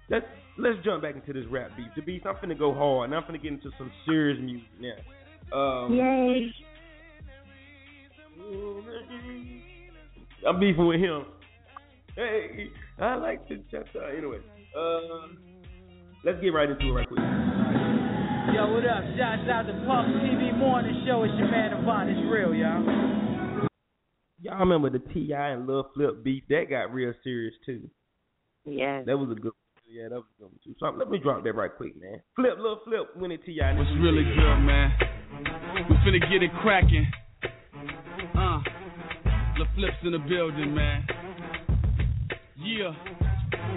Let's 0.09 0.25
let's 0.57 0.77
jump 0.83 1.03
back 1.03 1.15
into 1.15 1.33
this 1.33 1.45
rap 1.51 1.71
beat. 1.77 1.93
The 1.95 2.01
beats, 2.01 2.25
I'm 2.27 2.35
finna 2.35 2.57
go 2.57 2.73
hard, 2.73 3.09
and 3.09 3.15
I'm 3.15 3.23
finna 3.23 3.41
get 3.41 3.53
into 3.53 3.69
some 3.77 3.91
serious 4.05 4.39
music 4.41 4.67
now. 4.79 4.95
Um, 5.55 5.93
Yay. 5.93 6.53
I'm 10.47 10.59
beefing 10.59 10.87
with 10.87 10.99
him. 10.99 11.25
Hey, 12.15 12.69
I 12.99 13.15
like 13.15 13.47
to 13.47 13.57
check 13.69 13.85
out. 13.95 14.15
Anyway, 14.15 14.39
uh, 14.77 15.27
let's 16.25 16.41
get 16.41 16.49
right 16.49 16.69
into 16.69 16.89
it 16.89 16.91
right 16.91 17.07
quick. 17.07 17.19
Yo, 18.53 18.73
what 18.73 18.85
up? 18.85 19.03
Shouts 19.15 19.47
out 19.49 19.63
to 19.67 19.73
Puff 19.85 20.05
TV 20.25 20.57
Morning 20.57 21.03
Show. 21.05 21.23
It's 21.23 21.33
your 21.37 21.49
man 21.49 21.71
Devon. 21.71 22.09
It's 22.09 22.25
real, 22.29 22.53
y'all. 22.53 23.67
Y'all 24.41 24.59
remember 24.59 24.89
the 24.89 24.99
T.I. 24.99 25.49
and 25.49 25.67
Lil 25.67 25.89
Flip 25.93 26.23
beef? 26.23 26.43
That 26.49 26.65
got 26.69 26.93
real 26.93 27.13
serious 27.23 27.53
too. 27.65 27.89
Yes. 28.65 29.03
That 29.05 29.17
was 29.17 29.29
a 29.31 29.39
good. 29.39 29.53
Yeah, 29.87 30.09
that 30.09 30.15
was 30.15 30.25
a 30.37 30.41
good 30.41 30.49
one 30.49 30.59
too. 30.63 30.75
So 30.79 30.87
let 30.97 31.09
me 31.09 31.19
drop 31.19 31.43
that 31.43 31.53
right 31.53 31.71
quick, 31.75 31.99
man. 32.01 32.21
Flip, 32.35 32.57
Lil 32.57 32.79
Flip, 32.85 33.15
when 33.15 33.31
it 33.31 33.45
Ti. 33.45 33.59
What's 33.77 33.89
really 34.01 34.23
good, 34.23 34.59
man? 34.65 34.91
We 35.89 35.95
finna 35.97 36.19
get 36.31 36.41
it 36.41 36.51
cracking. 36.61 37.05
Uh, 38.35 38.59
the 39.57 39.65
flips 39.75 39.97
in 40.03 40.11
the 40.11 40.19
building, 40.19 40.73
man. 40.73 41.05
Yeah. 42.57 42.93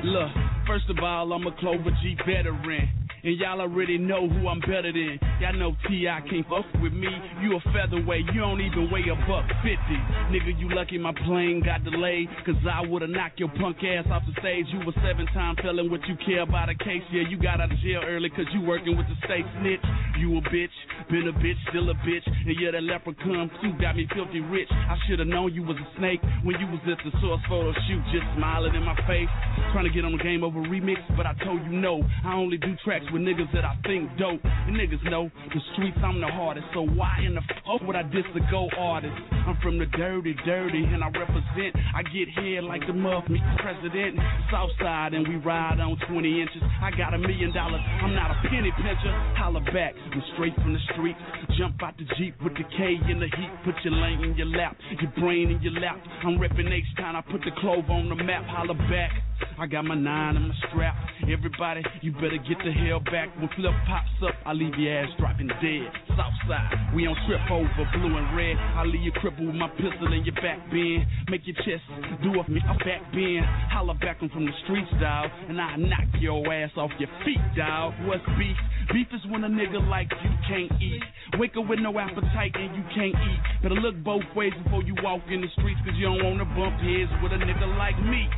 Look, 0.05 0.28
first 0.69 0.91
of 0.91 0.99
all, 1.03 1.33
I'm 1.33 1.47
a 1.47 1.53
Clover 1.53 1.91
G 2.03 2.14
veteran. 2.27 3.07
And 3.25 3.37
y'all 3.39 3.61
already 3.61 3.99
know 3.99 4.29
who 4.29 4.47
I'm 4.49 4.61
better 4.61 4.93
than. 4.93 5.19
Y'all 5.41 5.55
know 5.55 5.77
T.I. 5.89 6.21
can't 6.31 6.47
fuck 6.47 6.66
with 6.83 6.93
me. 6.93 7.11
You 7.43 7.57
a 7.57 7.61
featherweight, 7.75 8.27
you 8.33 8.41
don't 8.41 8.61
even 8.61 8.91
weigh 8.91 9.07
a 9.11 9.16
buck 9.27 9.47
fifty. 9.62 9.99
Nigga, 10.31 10.55
you 10.59 10.71
lucky 10.75 10.99
my 10.99 11.12
plane 11.27 11.62
got 11.64 11.83
delayed. 11.83 12.29
Cause 12.47 12.55
I 12.62 12.87
would've 12.87 13.11
knocked 13.11 13.41
your 13.41 13.51
punk 13.59 13.79
ass 13.83 14.07
off 14.11 14.23
the 14.27 14.35
stage. 14.41 14.66
You 14.71 14.81
a 14.81 14.93
seven 15.03 15.27
time 15.35 15.57
felon, 15.57 15.91
what 15.91 16.01
you 16.07 16.14
care 16.25 16.43
about 16.43 16.69
a 16.69 16.75
case? 16.75 17.03
Yeah, 17.11 17.27
you 17.29 17.39
got 17.39 17.61
out 17.61 17.73
of 17.73 17.79
jail 17.79 18.03
early 18.07 18.31
cause 18.31 18.47
you 18.55 18.62
working 18.62 18.97
with 18.97 19.07
the 19.07 19.19
state 19.27 19.47
snitch. 19.61 19.83
You 20.19 20.39
a 20.39 20.43
bitch, 20.51 20.75
been 21.11 21.27
a 21.27 21.33
bitch, 21.33 21.59
still 21.71 21.91
a 21.91 21.95
bitch. 22.07 22.27
And 22.27 22.55
yeah, 22.61 22.71
that 22.73 22.83
leprechaun 22.83 23.51
too 23.62 23.75
got 23.81 23.97
me 23.97 24.07
filthy 24.14 24.41
rich. 24.41 24.69
I 24.71 24.97
should've 25.07 25.27
known 25.27 25.55
you 25.55 25.62
was 25.62 25.77
a 25.77 25.89
snake 25.99 26.23
when 26.43 26.59
you 26.61 26.66
was 26.71 26.81
at 26.87 26.99
the 27.03 27.11
source 27.21 27.43
photo 27.49 27.73
shoot, 27.87 28.03
just 28.12 28.27
smiling 28.37 28.75
in 28.75 28.85
my 28.85 28.95
face. 29.07 29.31
Trying 29.73 29.85
to 29.85 29.91
get 29.91 30.05
on 30.05 30.12
the 30.12 30.23
game 30.23 30.45
over 30.45 30.61
remix, 30.61 30.99
but 31.16 31.27
I 31.27 31.35
told 31.45 31.62
you 31.66 31.75
no. 31.75 32.03
I 32.25 32.35
only 32.35 32.57
do 32.57 32.75
tracks 32.85 33.07
with 33.12 33.22
niggas 33.22 33.52
that 33.52 33.64
I 33.64 33.76
think 33.86 34.11
dope. 34.18 34.40
And 34.44 34.76
niggas 34.76 35.02
know 35.11 35.30
the 35.54 35.61
streets 35.72 35.98
I'm 36.04 36.20
the 36.20 36.28
hardest. 36.28 36.66
So 36.74 36.82
why 36.82 37.20
in 37.24 37.34
the 37.34 37.42
fuck 37.64 37.86
would 37.86 37.96
I 37.96 38.02
diss 38.02 38.26
a 38.34 38.40
go 38.50 38.68
artist? 38.78 39.14
I'm 39.46 39.56
from 39.62 39.78
the 39.78 39.86
dirty, 39.86 40.34
dirty, 40.44 40.84
and 40.84 41.02
I 41.02 41.09
represent. 41.09 41.76
I 41.94 42.02
get 42.02 42.28
here 42.40 42.62
like 42.62 42.86
the 42.86 42.92
muff, 42.92 43.28
me 43.28 43.40
president. 43.59 44.18
Southside, 44.50 45.14
and 45.14 45.26
we 45.26 45.36
ride 45.36 45.80
on 45.80 45.96
20 46.09 46.40
inches. 46.40 46.62
I 46.82 46.90
got 46.90 47.14
a 47.14 47.18
million 47.18 47.52
dollars, 47.52 47.80
I'm 48.02 48.14
not 48.14 48.30
a 48.30 48.48
penny 48.48 48.72
pincher. 48.76 49.12
Holla 49.36 49.61
back, 49.72 49.94
I'm 50.12 50.22
straight 50.34 50.54
from 50.56 50.72
the 50.72 50.80
streets. 50.92 51.18
Jump 51.59 51.82
out 51.82 51.96
the 51.98 52.04
Jeep 52.16 52.34
with 52.42 52.54
the 52.54 52.64
K 52.76 52.98
in 53.11 53.20
the 53.20 53.26
heat. 53.26 53.50
Put 53.64 53.74
your 53.84 53.94
lane 53.94 54.24
in 54.24 54.36
your 54.36 54.46
lap, 54.46 54.76
your 55.00 55.12
brain 55.18 55.50
in 55.50 55.61
your 55.62 55.80
lap. 55.80 55.98
I'm 56.24 56.38
reppin' 56.38 56.70
H-Town, 56.70 57.16
I 57.16 57.20
put 57.22 57.40
the 57.40 57.52
clove 57.61 57.90
on 57.90 58.09
the 58.09 58.16
map. 58.16 58.44
Holla 58.46 58.74
back. 58.74 59.28
I 59.59 59.66
got 59.66 59.84
my 59.84 59.95
nine 59.95 60.36
and 60.36 60.49
my 60.49 60.55
strap. 60.70 60.95
Everybody, 61.22 61.82
you 62.01 62.12
better 62.12 62.39
get 62.39 62.59
the 62.64 62.72
hell 62.72 63.01
back. 63.01 63.28
When 63.39 63.49
Flip 63.57 63.74
pops 63.86 64.11
up, 64.22 64.34
I 64.47 64.53
leave 64.53 64.74
your 64.78 64.99
ass 64.99 65.09
dropping 65.18 65.49
dead. 65.61 65.91
Southside, 66.14 66.95
we 66.95 67.07
on 67.07 67.16
trip 67.26 67.43
over 67.51 67.84
blue 67.95 68.16
and 68.16 68.36
red. 68.36 68.57
I 68.57 68.84
leave 68.84 69.03
you 69.03 69.12
crippled 69.12 69.47
with 69.47 69.57
my 69.57 69.68
pistol 69.74 70.12
in 70.12 70.24
your 70.24 70.34
back 70.39 70.62
bend. 70.70 71.07
Make 71.30 71.43
your 71.47 71.57
chest 71.66 71.82
do 72.22 72.39
a, 72.39 72.45
a 72.47 72.74
back 72.86 73.03
bend. 73.12 73.45
Holla 73.70 73.95
back 73.95 74.18
from 74.18 74.47
the 74.47 74.55
streets, 74.64 74.91
dawg. 75.01 75.30
And 75.49 75.61
I 75.61 75.76
knock 75.76 76.07
your 76.20 76.43
ass 76.53 76.70
off 76.76 76.91
your 76.99 77.11
feet, 77.24 77.43
dawg. 77.57 77.95
What's 78.07 78.24
beef? 78.39 78.57
Beef 78.93 79.09
is 79.12 79.20
when 79.30 79.45
a 79.45 79.49
nigga 79.49 79.82
like 79.89 80.09
you 80.22 80.30
can't 80.49 80.72
eat. 80.80 81.03
Wake 81.39 81.57
up 81.59 81.68
with 81.68 81.78
no 81.78 81.99
appetite 81.99 82.55
and 82.55 82.74
you 82.74 82.84
can't 82.95 83.14
eat. 83.14 83.41
Better 83.62 83.74
look 83.74 83.97
both 84.03 84.24
ways 84.34 84.53
before 84.64 84.82
you 84.82 84.95
walk 85.03 85.22
in 85.28 85.43
the 85.43 85.49
streets, 85.59 85.80
cause 85.84 85.95
you 85.95 86.07
don't 86.07 86.24
wanna 86.24 86.47
bump 86.57 86.80
heads 86.80 87.11
with 87.22 87.32
a 87.32 87.36
nigga 87.36 87.68
like 87.76 87.99
me. 88.03 88.30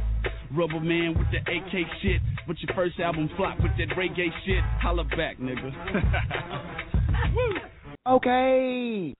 Rubber 0.54 0.80
man 0.80 1.14
with 1.16 1.28
the 1.30 1.38
AK 1.38 1.86
shit. 2.02 2.20
But 2.46 2.56
your 2.60 2.74
first 2.74 2.98
album 3.00 3.30
flop 3.36 3.58
with 3.60 3.72
that 3.78 3.96
reggae 3.96 4.30
shit. 4.44 4.62
Holla 4.80 5.04
back, 5.04 5.38
nigga. 5.38 5.72
Okay. 8.06 9.14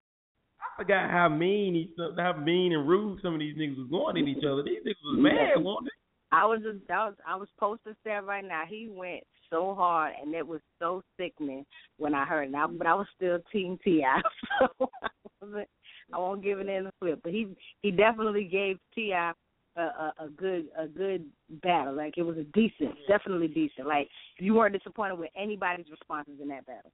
I 0.59 0.83
forgot 0.83 1.11
how 1.11 1.29
mean 1.29 1.75
these, 1.75 1.89
how 2.17 2.33
mean 2.33 2.73
and 2.73 2.89
rude 2.89 3.21
some 3.23 3.35
of 3.35 3.41
these 3.41 3.57
niggas 3.57 3.77
was 3.77 3.89
going 3.91 4.17
at 4.17 4.27
each 4.27 4.43
other. 4.43 4.63
These 4.63 4.81
niggas 4.81 5.05
was 5.05 5.19
mad, 5.19 5.63
weren't 5.63 5.85
they? 5.85 5.91
I 6.33 6.47
was 6.47 6.61
just 6.63 6.91
I 6.91 7.07
was 7.07 7.15
I 7.27 7.37
was 7.37 7.49
posting 7.59 7.95
stuff 8.01 8.25
right 8.27 8.45
now. 8.45 8.63
He 8.69 8.89
went 8.91 9.25
so 9.51 9.75
hard 9.75 10.15
and 10.23 10.35
it 10.35 10.47
was 10.47 10.61
so 10.79 11.03
sickening 11.19 11.67
when 11.99 12.15
I 12.15 12.25
heard 12.25 12.45
it. 12.45 12.53
Now, 12.53 12.69
but 12.69 12.87
I 12.87 12.95
was 12.95 13.07
still 13.17 13.39
Team 13.53 13.79
T.I., 13.85 14.21
so 14.61 14.89
I 15.03 15.09
wasn't 15.43 15.69
I 16.13 16.19
won't 16.19 16.43
give 16.43 16.59
it 16.61 16.69
in 16.69 16.85
the 16.85 16.93
flip. 17.01 17.21
But 17.23 17.33
he 17.33 17.49
he 17.83 17.91
definitely 17.91 18.45
gave 18.45 18.79
T.I. 18.95 19.33
a, 19.81 20.15
a 20.21 20.25
a 20.25 20.29
good 20.29 20.67
a 20.79 20.87
good 20.87 21.25
battle. 21.63 21.95
Like 21.95 22.15
it 22.17 22.23
was 22.23 22.37
a 22.37 22.45
decent, 22.53 22.95
definitely 23.09 23.49
decent. 23.49 23.87
Like 23.87 24.09
you 24.39 24.55
weren't 24.55 24.75
disappointed 24.75 25.19
with 25.19 25.31
anybody's 25.37 25.87
responses 25.91 26.35
in 26.41 26.49
that 26.49 26.67
battle. 26.67 26.93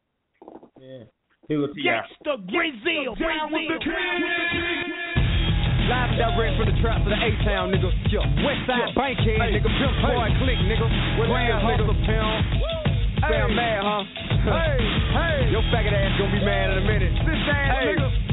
Yeah. 0.81 1.05
Here 1.49 1.61
go 1.63 1.73
Ti. 1.73 1.83
Gangsta 1.83 2.43
Brazil, 2.51 3.15
down 3.15 3.53
with 3.53 3.71
the 3.71 3.79
Live 5.87 6.11
and 6.11 6.19
direct 6.19 6.59
from 6.59 6.67
the 6.67 6.75
trap 6.83 6.99
to 7.07 7.11
the 7.11 7.15
A-Town, 7.15 7.71
nigga. 7.71 7.87
Yo, 8.11 8.19
West 8.43 8.67
Side 8.67 8.91
Bankhead, 8.99 9.39
nigga. 9.39 9.71
Pimp 9.71 9.95
Boy 10.03 10.35
Click, 10.43 10.59
nigga. 10.67 10.87
Grand 11.31 11.63
Hustle 11.63 11.95
Pimp. 12.03 13.23
Sound 13.23 13.55
mad, 13.55 13.87
huh? 13.87 14.03
Hey, 14.51 14.83
hey. 15.47 15.51
Your 15.55 15.63
faggot 15.71 15.95
ass 15.95 16.19
gonna 16.19 16.35
be 16.35 16.43
mad 16.45 16.71
in 16.75 16.79
a 16.79 16.87
minute. 16.91 17.15
This 17.23 17.39
ass, 17.47 17.87
nigga. 17.87 18.26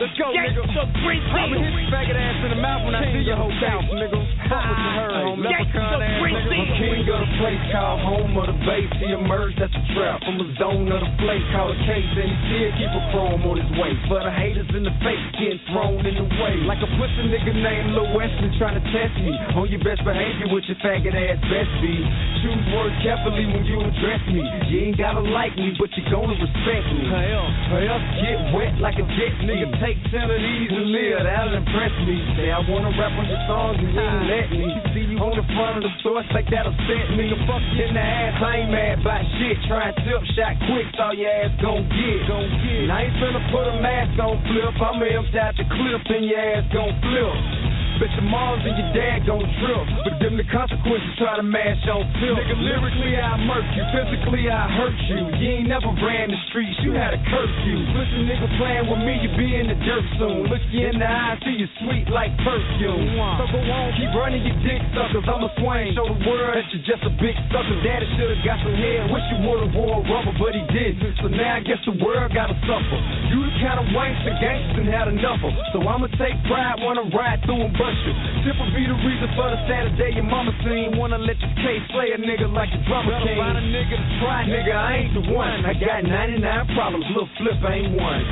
Let's 0.00 0.16
go, 0.16 0.32
nigga. 0.32 0.64
I'ma 0.64 1.60
hit 1.60 1.76
your 1.76 1.92
faggot 1.92 2.16
ass 2.16 2.40
in 2.40 2.48
the 2.48 2.56
mouth 2.56 2.88
when 2.88 2.94
I 2.94 3.04
see 3.12 3.20
your 3.20 3.36
whole 3.36 3.52
bounce, 3.60 3.84
nigga. 3.92 4.39
Fuck 4.50 4.66
what 4.66 4.82
you 4.82 4.90
heard. 4.98 5.14
Leprechaun 5.46 6.02
ass, 6.02 6.18
nigga. 6.26 6.58
I'm 6.58 6.66
king 6.74 7.06
of 7.06 7.22
the 7.22 7.30
place 7.38 7.62
called 7.70 8.02
home 8.02 8.34
of 8.34 8.50
the 8.50 8.58
base. 8.66 8.90
He 8.98 9.14
emerged 9.14 9.62
that's 9.62 9.70
a 9.70 9.84
trap 9.94 10.18
from 10.26 10.42
a 10.42 10.48
zone 10.58 10.90
of 10.90 11.06
the 11.06 11.12
place 11.22 11.44
called 11.54 11.70
a 11.70 11.78
case. 11.86 12.10
And 12.18 12.26
he 12.26 12.34
still 12.50 12.70
keep 12.74 12.90
a 12.90 13.02
chrome 13.14 13.46
on 13.46 13.62
his 13.62 13.70
waist. 13.78 14.02
For 14.10 14.18
the 14.18 14.34
haters 14.34 14.66
in 14.74 14.82
the 14.82 14.90
face 15.06 15.22
getting 15.38 15.62
thrown 15.70 16.02
in 16.02 16.18
the 16.18 16.26
way. 16.42 16.66
Like 16.66 16.82
a 16.82 16.90
pussy 16.98 17.30
nigga 17.30 17.54
named 17.54 17.94
Lil 17.94 18.10
Wesley 18.10 18.50
trying 18.58 18.74
to 18.74 18.82
test 18.90 19.14
me. 19.22 19.30
On 19.54 19.70
your 19.70 19.86
best 19.86 20.02
behavior 20.02 20.50
with 20.50 20.66
your 20.66 20.82
faggot 20.82 21.14
ass 21.14 21.38
best 21.46 21.70
be. 21.78 21.94
Choose 22.42 22.64
words 22.74 22.98
carefully 23.06 23.46
when 23.54 23.62
you 23.62 23.78
address 23.86 24.22
me. 24.34 24.42
You 24.66 24.90
ain't 24.90 24.98
gotta 24.98 25.22
like 25.30 25.54
me, 25.54 25.78
but 25.78 25.94
you 25.94 26.02
gonna 26.10 26.34
respect 26.34 26.86
me. 26.90 27.06
Else 27.06 28.06
get 28.18 28.38
wet 28.50 28.74
like 28.82 28.98
a 28.98 29.06
jet. 29.14 29.34
Nigga, 29.46 29.78
take 29.78 29.98
ten 30.10 30.26
of 30.26 30.42
these 30.42 30.74
and 30.74 30.90
live. 30.90 31.22
That'll 31.22 31.54
impress 31.54 31.94
me. 32.02 32.18
Say 32.34 32.50
I 32.50 32.58
wanna 32.66 32.90
rap 32.98 33.14
on 33.14 33.30
your 33.30 33.42
songs 33.46 33.78
and 33.78 33.94
you 33.94 34.39
me. 34.48 34.64
See 34.96 35.04
you 35.12 35.20
on 35.20 35.36
the 35.36 35.44
front 35.52 35.76
of 35.76 35.82
the 35.84 35.92
store, 36.00 36.24
like 36.32 36.48
that'll 36.48 36.72
set 36.88 37.06
me. 37.12 37.28
Nigga, 37.28 37.36
fuck 37.44 37.60
you 37.76 37.84
in 37.84 37.92
the 37.92 38.00
ass. 38.00 38.40
I 38.40 38.64
ain't 38.64 38.72
mad 38.72 39.04
about 39.04 39.20
shit. 39.36 39.60
Try 39.68 39.92
and 39.92 39.96
tip 40.00 40.22
shot 40.32 40.56
quick, 40.64 40.88
so 40.96 41.12
your 41.12 41.28
ass 41.28 41.52
gon' 41.60 41.84
get. 41.92 42.18
Gon' 42.24 42.48
get. 42.64 42.88
And 42.88 42.92
I 42.92 43.10
ain't 43.10 43.16
finna 43.20 43.42
put 43.52 43.68
a 43.68 43.76
mask 43.84 44.16
on 44.16 44.40
flip. 44.48 44.72
I'ma 44.80 45.04
empty 45.04 45.36
out 45.36 45.52
the 45.60 45.66
clip 45.68 46.02
and 46.08 46.24
your 46.24 46.40
ass 46.40 46.64
gon' 46.72 46.96
flip. 47.04 47.59
Bet 48.00 48.08
your 48.16 48.24
moms 48.32 48.64
and 48.64 48.80
your 48.80 48.90
dad 48.96 49.28
gon' 49.28 49.44
trip. 49.60 49.84
But 50.08 50.16
them 50.24 50.40
the 50.40 50.48
consequences 50.48 51.12
try 51.20 51.36
to 51.36 51.44
mash 51.44 51.84
on 51.84 52.08
tilt. 52.16 52.40
Nigga, 52.40 52.56
lyrically 52.56 53.12
I 53.20 53.36
murk 53.44 53.68
you, 53.76 53.84
physically 53.92 54.48
I 54.48 54.72
hurt 54.72 54.96
you. 55.12 55.20
You 55.36 55.60
ain't 55.60 55.68
never 55.68 55.92
ran 56.00 56.32
the 56.32 56.40
streets, 56.48 56.80
you 56.80 56.96
had 56.96 57.12
a 57.12 57.20
curfew. 57.28 57.76
Listen, 57.92 58.24
nigga, 58.24 58.48
playing 58.56 58.88
with 58.88 59.04
me, 59.04 59.20
you 59.20 59.28
be 59.36 59.52
in 59.52 59.68
the 59.68 59.76
dirt 59.84 60.06
soon. 60.16 60.48
Look 60.48 60.64
you 60.72 60.88
in 60.88 60.96
the 60.96 61.04
eye, 61.04 61.36
see 61.44 61.60
you 61.60 61.68
sweet 61.84 62.08
like 62.08 62.32
perfume. 62.40 63.20
So 63.36 63.44
go 63.52 63.60
on, 63.68 63.92
keep 64.00 64.08
running 64.16 64.48
your 64.48 64.56
dick 64.64 64.80
suckers. 64.96 65.28
I'm 65.28 65.44
a 65.44 65.52
swing, 65.60 65.92
show 65.92 66.08
the 66.08 66.24
world 66.24 66.56
that 66.56 66.64
you're 66.72 66.88
just 66.88 67.04
a 67.04 67.12
big 67.20 67.36
sucker. 67.52 67.84
Daddy 67.84 68.08
should've 68.16 68.40
got 68.48 68.64
some 68.64 68.80
head, 68.80 69.12
wish 69.12 69.28
you 69.28 69.44
would've 69.44 69.76
wore 69.76 70.00
rubber, 70.08 70.32
but 70.40 70.56
he 70.56 70.64
didn't. 70.72 71.20
So 71.20 71.28
now 71.28 71.52
I 71.52 71.60
guess 71.60 71.84
the 71.84 72.00
world 72.00 72.32
gotta 72.32 72.56
suffer. 72.64 72.98
You 73.28 73.44
the 73.44 73.52
kind 73.60 73.76
of 73.76 73.92
wanks 73.92 74.24
and 74.24 74.40
gangsters 74.40 74.80
and 74.80 74.88
had 74.88 75.12
enough 75.12 75.44
of. 75.44 75.52
So 75.76 75.84
I'ma 75.84 76.08
take 76.16 76.40
pride 76.48 76.80
when 76.80 76.96
I 76.96 77.04
ride 77.12 77.44
through 77.44 77.60
and 77.60 77.76
bust 77.76 77.89
you. 78.04 78.12
Simple 78.46 78.68
be 78.72 78.86
the 78.86 78.98
reason 79.04 79.28
for 79.36 79.48
the 79.50 79.58
Saturday 79.66 80.14
your 80.14 80.26
mama 80.26 80.52
seen. 80.62 80.96
Wanna 80.96 81.18
let 81.18 81.36
this 81.38 81.54
case 81.60 81.82
slay 81.90 82.12
a 82.14 82.18
nigga 82.18 82.50
like 82.52 82.70
a 82.70 82.80
drummer 82.86 83.14
king. 83.24 83.36
Find 83.36 83.58
a 83.58 83.64
nigga 83.64 83.96
to 83.96 84.08
try, 84.22 84.46
nigga, 84.46 84.74
I 84.74 84.90
ain't 85.04 85.14
the 85.14 85.24
one. 85.32 85.64
I 85.66 85.74
got 85.74 86.04
99 86.04 86.76
problems, 86.76 87.06
little 87.10 87.30
flip 87.38 87.58
ain't 87.66 87.94
one. 87.98 88.22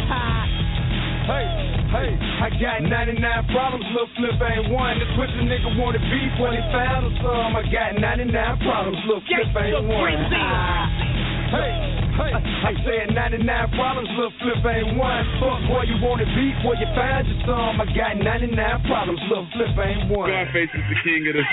Hey, 1.29 1.45
hey, 1.93 2.11
I 2.17 2.49
got 2.57 2.81
99 2.89 3.21
problems, 3.53 3.85
little 3.93 4.09
flip 4.17 4.41
ain't 4.41 4.73
one. 4.73 4.97
This 4.97 5.13
pussy 5.13 5.45
nigga 5.45 5.77
wanted 5.77 6.01
beef 6.09 6.33
when 6.41 6.57
he 6.57 6.63
found 6.73 7.13
some. 7.21 7.53
I 7.53 7.63
got 7.69 8.01
99 8.01 8.33
problems, 8.65 8.99
little 9.05 9.25
flip 9.29 9.53
ain't 9.61 9.85
one. 9.93 11.28
Hey, 11.49 11.73
hey, 12.13 12.33
I 12.37 12.73
said 12.85 13.15
99 13.17 13.41
problems, 13.73 14.09
little 14.21 14.33
flip 14.45 14.61
ain't 14.69 15.01
one. 15.01 15.25
Fuck, 15.41 15.65
boy, 15.65 15.89
you 15.89 15.97
wanted 16.05 16.29
beef, 16.37 16.53
boy, 16.61 16.77
you 16.77 16.85
find 16.93 17.25
your 17.25 17.41
some. 17.49 17.81
I 17.81 17.89
got 17.97 18.21
99 18.21 18.53
problems, 18.85 19.21
little 19.33 19.49
flip 19.57 19.73
ain't 19.81 20.13
one. 20.13 20.29
Scarface 20.29 20.69
is 20.77 20.85
the 20.93 20.99
king 21.09 21.25
of 21.25 21.41
the. 21.41 21.45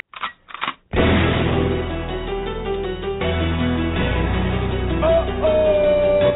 Uh 4.99 5.47
oh! 5.47 6.35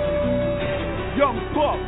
Young 1.19 1.43
Buck, 1.51 1.83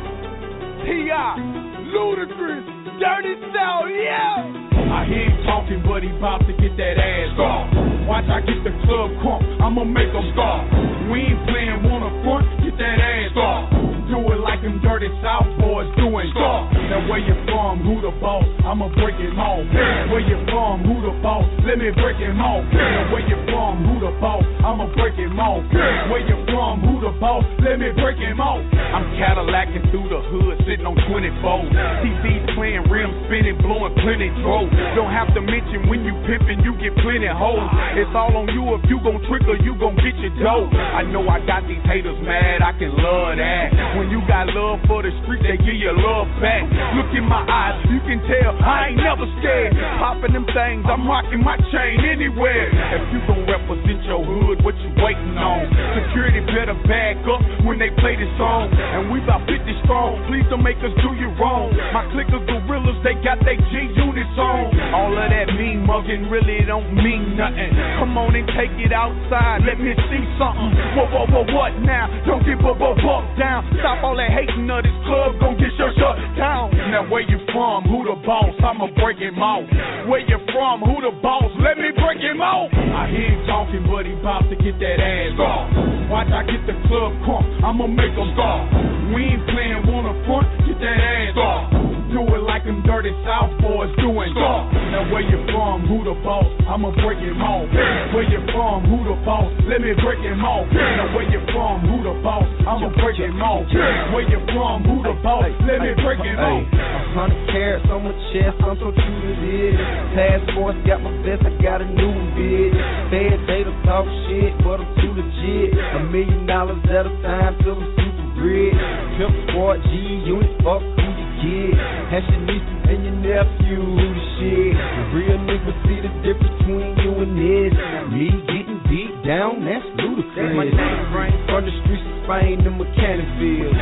T.I., 0.84 1.40
Ludacris, 1.88 2.68
Dirty 3.00 3.34
South, 3.56 3.88
yeah! 3.88 4.44
I 4.92 5.08
hear 5.08 5.24
him 5.24 5.40
talking, 5.48 5.82
but 5.88 6.02
he 6.02 6.12
bout 6.20 6.44
to 6.44 6.52
get 6.52 6.76
that 6.76 7.00
ass 7.00 7.38
off. 7.40 7.91
Watch 8.06 8.26
I 8.28 8.40
get 8.40 8.58
the 8.64 8.74
club 8.82 9.10
crunk, 9.22 9.42
I'ma 9.62 9.84
make 9.84 10.10
him 10.10 10.26
stop. 10.34 10.66
We 11.10 11.32
ain't 11.32 11.42
playing 11.46 11.86
one 11.86 12.02
front, 12.26 12.46
get 12.64 12.76
that 12.78 12.98
ass 12.98 13.36
off. 13.36 13.70
Do 14.10 14.18
it 14.18 14.31
like 14.42 14.60
them 14.60 14.82
dirty 14.82 15.08
South 15.22 15.46
boys 15.62 15.86
doing 15.94 16.26
stop. 16.34 16.74
Now 16.90 17.06
where 17.06 17.22
you 17.22 17.34
from, 17.46 17.78
who 17.86 18.02
the 18.02 18.10
boss? 18.18 18.44
I'ma 18.66 18.90
break 18.98 19.14
it 19.22 19.32
off. 19.38 19.62
Where 20.10 20.20
you 20.22 20.36
from, 20.50 20.82
who 20.82 20.98
the 20.98 21.14
boss? 21.22 21.46
Let 21.62 21.78
me 21.78 21.94
break 21.94 22.18
it 22.18 22.34
off. 22.34 22.66
Now 22.74 23.14
where 23.14 23.22
you 23.22 23.38
from, 23.46 23.86
who 23.86 23.94
the 24.02 24.12
boss? 24.18 24.42
I'ma 24.66 24.90
break 24.98 25.14
it 25.16 25.30
off. 25.38 25.62
Where 26.10 26.26
you 26.26 26.36
from, 26.50 26.82
who 26.82 26.98
the 26.98 27.14
boss? 27.22 27.46
Let 27.62 27.78
me 27.78 27.94
break 27.94 28.18
it 28.18 28.34
off. 28.42 28.60
I'm 28.74 29.06
Cadillacing 29.14 29.86
through 29.94 30.10
the 30.10 30.20
hood, 30.34 30.58
sitting 30.66 30.84
on 30.84 30.98
24. 31.06 32.02
TVs 32.02 32.42
playing, 32.58 32.82
rims 32.90 33.14
spinning, 33.30 33.56
blowing 33.62 33.94
plenty 34.02 34.28
throat. 34.42 34.68
Don't 34.98 35.14
have 35.14 35.30
to 35.38 35.40
mention 35.40 35.86
when 35.86 36.02
you 36.02 36.12
pimping, 36.26 36.66
you 36.66 36.74
get 36.82 36.98
plenty 37.00 37.30
hoes. 37.30 37.62
It's 37.94 38.10
all 38.12 38.34
on 38.34 38.50
you 38.50 38.74
if 38.74 38.82
you 38.90 38.98
gon' 39.06 39.22
trick 39.30 39.46
or 39.46 39.56
you 39.62 39.78
gon' 39.78 39.94
get 40.02 40.18
your 40.18 40.34
dough. 40.42 40.66
I 40.72 41.06
know 41.06 41.22
I 41.30 41.38
got 41.46 41.62
these 41.70 41.82
haters 41.86 42.18
mad, 42.26 42.60
I 42.64 42.74
can 42.74 42.90
love 42.98 43.38
that. 43.38 43.96
When 43.96 44.10
you 44.10 44.18
got 44.26 44.31
love 44.48 44.80
for 44.88 45.04
the 45.04 45.12
street, 45.22 45.44
they 45.44 45.60
give 45.60 45.76
you 45.76 45.92
love 45.92 46.26
back. 46.40 46.64
Look 46.96 47.12
in 47.12 47.28
my 47.28 47.44
eyes, 47.44 47.76
you 47.92 48.00
can 48.08 48.18
tell 48.24 48.56
I 48.56 48.90
ain't 48.90 48.98
never 48.98 49.28
scared. 49.38 49.76
Popping 50.00 50.32
them 50.32 50.48
things, 50.48 50.82
I'm 50.88 51.04
rocking 51.04 51.44
my 51.44 51.60
chain 51.68 52.00
anywhere. 52.08 52.72
If 52.72 53.04
you 53.12 53.20
gon' 53.28 53.44
represent 53.44 54.00
your 54.08 54.24
hood, 54.24 54.64
what 54.64 54.72
you 54.80 54.90
waiting 55.04 55.36
on? 55.36 55.68
Security 56.00 56.40
better 56.48 56.76
back 56.88 57.20
up 57.28 57.44
when 57.68 57.76
they 57.76 57.92
play 58.00 58.16
this 58.16 58.32
song. 58.40 58.72
And 58.72 59.12
we 59.12 59.20
about 59.20 59.44
50 59.44 59.60
strong, 59.84 60.16
please 60.32 60.46
don't 60.48 60.64
make 60.64 60.80
us 60.80 60.94
do 61.04 61.12
you 61.20 61.28
wrong. 61.36 61.68
My 61.92 62.08
clique 62.16 62.32
of 62.32 62.48
gorillas, 62.48 62.98
they 63.04 63.18
got 63.20 63.38
they 63.44 63.60
G 63.68 63.72
units 63.98 64.36
on. 64.40 64.72
All 64.96 65.12
of 65.12 65.28
that 65.28 65.52
mean 65.58 65.84
mugging 65.84 66.30
really 66.30 66.64
don't 66.64 66.88
mean 66.94 67.36
nothing. 67.36 67.72
Come 68.00 68.16
on 68.16 68.32
and 68.32 68.48
take 68.56 68.72
it 68.80 68.94
outside, 68.94 69.66
let 69.66 69.76
me 69.76 69.92
see 70.08 70.24
something. 70.40 70.70
Whoa, 70.96 71.06
whoa, 71.10 71.26
whoa, 71.26 71.44
what 71.52 71.74
now? 71.82 72.08
Don't 72.24 72.44
get 72.46 72.58
whoa, 72.62 72.74
whoa, 72.78 72.94
buck 73.02 73.26
down. 73.38 73.66
Stop 73.82 74.04
all 74.06 74.16
that 74.16 74.21
hating 74.30 74.70
of 74.70 74.82
this 74.84 74.98
club, 75.08 75.40
gon' 75.40 75.56
get 75.58 75.72
your 75.78 75.92
shut 75.98 76.16
down. 76.36 76.70
Now 76.92 77.08
where 77.08 77.24
you 77.24 77.38
from? 77.50 77.88
Who 77.88 78.04
the 78.04 78.16
boss? 78.22 78.54
I'ma 78.62 78.92
break 79.00 79.18
him 79.18 79.40
off. 79.42 79.64
Where 80.06 80.22
you 80.22 80.38
from? 80.52 80.84
Who 80.84 81.00
the 81.02 81.14
boss? 81.18 81.50
Let 81.58 81.78
me 81.78 81.90
break 81.96 82.20
him 82.20 82.40
off. 82.40 82.70
I 82.72 83.08
hear 83.08 83.32
him 83.32 83.46
talking, 83.46 83.84
but 83.88 84.06
he 84.06 84.14
bout 84.22 84.46
to 84.50 84.56
get 84.56 84.78
that 84.78 84.98
ass 85.00 85.38
off. 85.40 85.66
Watch 86.12 86.28
I 86.28 86.44
get 86.44 86.62
the 86.68 86.76
club 86.88 87.12
crunk, 87.24 87.46
I'ma 87.64 87.86
make 87.86 88.12
him 88.12 88.30
stop. 88.36 88.68
We 89.16 89.32
ain't 89.32 89.44
playing 89.48 89.88
one 89.88 90.08
front, 90.28 90.48
get 90.68 90.78
that 90.78 90.98
ass 91.00 91.36
off. 91.40 91.91
Do 92.12 92.20
it 92.20 92.44
like 92.44 92.68
them 92.68 92.84
dirty 92.84 93.08
South 93.24 93.56
boys 93.64 93.88
doing 93.96 94.36
stop. 94.36 94.68
Now 94.92 95.08
where 95.08 95.24
you 95.24 95.40
from? 95.48 95.88
Who 95.88 96.04
the 96.04 96.12
boss? 96.20 96.44
I'ma 96.68 96.92
break 97.00 97.16
him 97.24 97.40
off. 97.40 97.64
Where 98.12 98.28
you 98.28 98.36
from? 98.52 98.84
Who 98.84 99.00
the 99.08 99.16
boss? 99.24 99.48
Let 99.64 99.80
me 99.80 99.96
break 99.96 100.20
him 100.20 100.44
off. 100.44 100.68
Now 100.68 101.08
where 101.16 101.24
you 101.24 101.40
from? 101.56 101.80
Who 101.88 102.04
the 102.04 102.12
boss? 102.20 102.44
I'ma 102.68 102.92
break 103.00 103.16
him 103.16 103.40
off. 103.40 103.64
Where 104.12 104.28
you 104.28 104.44
from? 104.52 104.84
Who 104.84 105.00
the 105.00 105.16
boss? 105.24 105.48
Let 105.64 105.80
me 105.80 105.96
break 106.04 106.20
him 106.20 106.36
off. 106.36 106.68
A 106.68 107.16
hundred 107.16 107.48
carats 107.48 107.88
on 107.88 108.04
my 108.04 108.12
chest, 108.28 108.60
I'm 108.60 108.76
so 108.76 108.92
true 108.92 109.20
to 109.24 109.32
this. 109.40 109.76
Passports 110.12 110.80
got 110.84 111.00
my 111.00 111.16
vest, 111.24 111.48
I 111.48 111.52
got 111.64 111.80
a 111.80 111.88
new 111.88 112.12
bitch. 112.36 112.76
Fed 113.08 113.40
data 113.48 113.72
talk 113.88 114.04
shit, 114.28 114.52
but 114.60 114.84
I'm 114.84 114.88
too 115.00 115.16
legit. 115.16 115.72
A 115.76 116.00
million 116.12 116.44
dollars 116.44 116.84
at 116.92 117.08
a 117.08 117.12
time 117.24 117.56
till 117.64 117.80
I'm 117.80 117.88
super 117.96 118.44
rich. 118.44 118.76
Pimp 119.16 119.32
squad, 119.48 119.80
G 119.88 120.28
unit, 120.28 120.60
fuck 120.60 120.84
who 120.84 121.21
Has 121.42 122.22
your 122.30 122.38
nieces 122.46 122.82
and 122.86 123.02
your 123.02 123.18
nephew, 123.18 123.82
who 123.82 123.98
the 123.98 124.24
shit. 124.38 124.78
The 124.78 125.02
real 125.10 125.38
niggas 125.42 125.78
see 125.82 125.98
the 125.98 126.12
difference 126.22 126.54
between 126.62 126.94
you 127.02 127.12
and 127.18 127.34
this. 127.34 127.74
Me 128.14 128.30
getting 128.46 128.78
beat 128.86 129.10
down, 129.26 129.66
that's 129.66 129.82
ludicrous. 129.98 130.54
My 130.54 130.70
name 130.70 131.10
right 131.10 131.34
from 131.50 131.66
the 131.66 131.74
streets 131.82 132.06
of 132.06 132.14
Spain 132.30 132.62
to 132.62 132.70
Mechanicsville. 132.70 133.74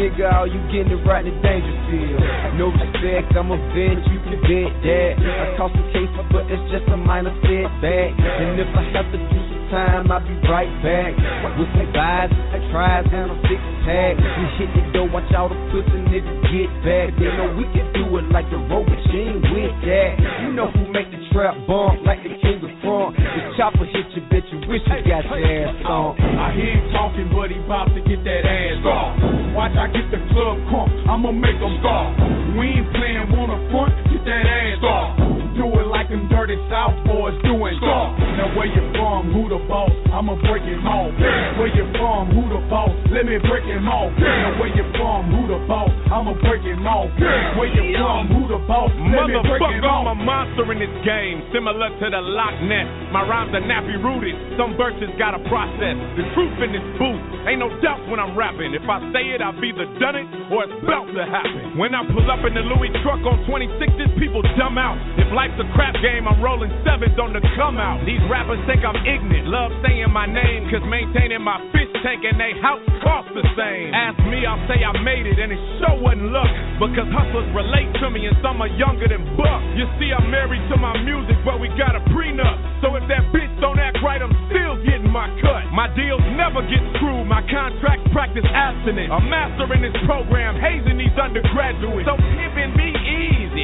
Nigga, 0.00 0.32
all 0.32 0.48
you 0.48 0.56
getting 0.72 0.96
it 0.96 1.04
right 1.04 1.28
in 1.28 1.36
the 1.36 1.44
danger 1.44 1.76
field. 1.92 2.24
No 2.56 2.72
respect, 2.72 3.36
I'm 3.36 3.52
a 3.52 3.60
vent, 3.76 4.08
you 4.08 4.20
can 4.24 4.40
bet 4.48 4.72
that. 4.80 5.12
I 5.20 5.44
caught 5.60 5.76
some 5.76 5.88
cases, 5.92 6.24
but 6.32 6.48
it's 6.48 6.64
just 6.72 6.88
a 6.88 6.96
minor 6.96 7.36
setback. 7.44 8.16
And 8.16 8.56
if 8.56 8.70
I 8.72 8.82
have 8.96 9.12
to 9.12 9.18
do 9.20 9.38
some 9.44 9.57
time, 9.70 10.10
I'll 10.10 10.20
be 10.24 10.34
right 10.48 10.70
back. 10.82 11.12
With 11.58 11.68
some 11.76 11.92
vibes, 11.92 12.38
tries, 12.70 13.06
and 13.12 13.32
a 13.32 13.36
six 13.48 13.60
pack. 13.84 14.14
We 14.16 14.44
hit 14.60 14.70
the 14.76 14.84
door, 14.92 15.08
watch 15.08 15.28
all 15.32 15.48
the 15.48 15.58
pussy 15.72 16.00
niggas 16.08 16.40
get 16.52 16.70
back. 16.84 17.08
They 17.16 17.30
know 17.36 17.52
we 17.56 17.64
can 17.72 17.88
do 17.96 18.04
it 18.18 18.26
like 18.32 18.48
the 18.50 18.60
road 18.68 18.88
machine 18.88 19.40
with 19.40 19.74
that. 19.88 20.12
You 20.44 20.52
know 20.52 20.68
who 20.72 20.92
make 20.92 21.08
the 21.10 21.20
trap 21.32 21.56
bump 21.66 22.04
like 22.04 22.20
the 22.24 22.32
king 22.40 22.60
of 22.60 22.72
front. 22.84 23.16
The 23.16 23.42
chopper 23.56 23.88
hit 23.88 24.08
you, 24.16 24.22
bitch, 24.28 24.46
you 24.52 24.58
wish 24.68 24.84
you 24.84 25.00
got 25.08 25.24
your 25.28 25.40
ass 25.40 25.76
on. 25.84 26.16
I 26.20 26.52
hear 26.54 26.76
him 26.76 26.92
talking, 26.92 27.28
but 27.32 27.48
he 27.50 27.58
bout 27.64 27.88
to 27.92 28.00
get 28.04 28.20
that 28.24 28.42
ass 28.44 28.84
off. 28.84 29.12
Watch 29.56 29.74
I 29.74 29.88
get 29.88 30.06
the 30.12 30.20
club 30.32 30.60
crunk, 30.68 30.90
I'ma 31.08 31.32
make 31.32 31.56
him 31.56 31.74
stop. 31.80 32.14
We 32.56 32.78
ain't 32.78 32.88
playing 32.92 33.28
the 33.48 33.58
front, 33.72 33.92
get 34.12 34.22
that 34.28 34.44
ass 34.44 34.82
off. 34.84 35.16
Do 35.56 35.64
it 35.66 35.88
like 35.88 36.08
them 36.12 36.28
dirty 36.28 36.56
South 36.70 36.94
boys 37.06 37.34
doing 37.42 37.74
stop. 37.80 38.17
Now 38.38 38.54
where 38.54 38.70
you 38.70 38.78
from, 38.94 39.34
who 39.34 39.50
the 39.50 39.58
boss? 39.66 39.90
I'ma 40.14 40.38
break 40.46 40.62
him 40.62 40.86
off. 40.86 41.10
Where 41.58 41.74
you 41.74 41.82
from, 41.98 42.30
who 42.30 42.46
the 42.46 42.62
boss? 42.70 42.94
Let 43.10 43.26
me 43.26 43.34
break 43.42 43.66
him 43.66 43.90
off. 43.90 44.14
Now 44.14 44.54
where 44.62 44.70
you 44.70 44.86
from, 44.94 45.26
who 45.34 45.50
the 45.50 45.58
boss? 45.66 45.90
I'ma 46.06 46.38
break 46.38 46.62
him 46.62 46.86
off. 46.86 47.10
Where 47.58 47.66
you 47.66 47.98
from, 47.98 48.30
who 48.30 48.46
the 48.46 48.62
boss? 48.70 48.94
Let 48.94 49.26
me 49.26 49.42
break 49.42 49.62
him 49.74 49.82
off. 49.82 50.06
I'm 50.06 50.14
a 50.14 50.16
monster 50.22 50.70
in 50.70 50.78
this 50.78 50.94
game, 51.02 51.42
similar 51.50 51.90
to 51.90 52.06
the 52.06 52.22
Loch 52.22 52.54
Ness. 52.62 52.86
My 53.10 53.26
rhymes 53.26 53.50
are 53.58 53.64
nappy 53.66 53.98
rooted, 53.98 54.38
some 54.54 54.78
verses 54.78 55.10
got 55.18 55.34
a 55.34 55.42
process. 55.50 55.98
The 56.14 56.22
truth 56.38 56.54
in 56.62 56.70
this 56.70 56.86
booth, 56.94 57.18
ain't 57.50 57.58
no 57.58 57.74
doubt 57.82 58.06
when 58.06 58.22
I'm 58.22 58.38
rapping. 58.38 58.70
If 58.70 58.86
I 58.86 59.02
say 59.10 59.34
it, 59.34 59.42
I've 59.42 59.58
either 59.58 59.90
done 59.98 60.14
it 60.14 60.30
or 60.54 60.62
it's 60.62 60.78
about 60.78 61.10
to 61.10 61.26
happen. 61.26 61.74
When 61.74 61.90
I 61.90 62.06
pull 62.06 62.30
up 62.30 62.46
in 62.46 62.54
the 62.54 62.62
Louis 62.62 62.94
truck 63.02 63.18
on 63.26 63.42
26s, 63.50 64.14
people 64.22 64.46
dumb 64.54 64.78
out. 64.78 64.94
If 65.18 65.26
life's 65.34 65.58
a 65.58 65.66
crap 65.74 65.98
game, 65.98 66.30
I'm 66.30 66.38
rolling 66.38 66.70
sevens 66.86 67.18
on 67.18 67.34
the 67.34 67.42
come 67.58 67.82
out. 67.82 67.98
These 68.06 68.22
rappers 68.28 68.60
think 68.68 68.84
I'm 68.84 69.00
ignorant, 69.02 69.48
love 69.48 69.72
saying 69.82 70.12
my 70.12 70.28
name, 70.28 70.68
cause 70.68 70.84
maintaining 70.84 71.42
my 71.42 71.58
fish 71.72 71.88
tank 72.04 72.22
and 72.22 72.38
they 72.38 72.52
house 72.60 72.84
cost 73.02 73.32
the 73.34 73.42
same. 73.56 73.90
Ask 73.96 74.20
me, 74.28 74.44
I'll 74.44 74.60
say 74.68 74.84
I 74.84 74.92
made 75.02 75.26
it, 75.26 75.40
and 75.40 75.50
it 75.50 75.60
sure 75.80 75.96
wasn't 75.98 76.30
luck, 76.30 76.52
because 76.78 77.08
hustlers 77.10 77.48
relate 77.56 77.90
to 78.04 78.06
me 78.12 78.28
and 78.28 78.36
some 78.44 78.60
are 78.60 78.70
younger 78.70 79.08
than 79.08 79.24
Buck. 79.34 79.60
You 79.74 79.88
see, 79.98 80.12
I'm 80.12 80.30
married 80.30 80.62
to 80.70 80.76
my 80.76 80.94
music, 81.02 81.40
but 81.42 81.58
we 81.58 81.72
got 81.74 81.96
a 81.96 82.02
prenup. 82.12 82.56
So 82.84 82.94
if 82.94 83.04
that 83.10 83.32
bitch 83.34 83.50
don't 83.58 83.80
act 83.80 83.98
right, 84.04 84.22
I'm 84.22 84.34
still 84.52 84.78
getting 84.84 85.10
my 85.10 85.26
cut. 85.42 85.70
My 85.74 85.90
deals 85.96 86.22
never 86.38 86.62
get 86.68 86.82
screwed, 86.98 87.26
my 87.26 87.42
contract 87.50 88.06
practice 88.12 88.46
abstinent. 88.46 89.10
I'm 89.10 89.26
mastering 89.26 89.82
this 89.82 89.96
program, 90.06 90.58
hazing 90.60 90.98
these 90.98 91.14
undergraduates. 91.18 92.06
So 92.06 92.14
pimping 92.14 92.74
be 92.78 92.97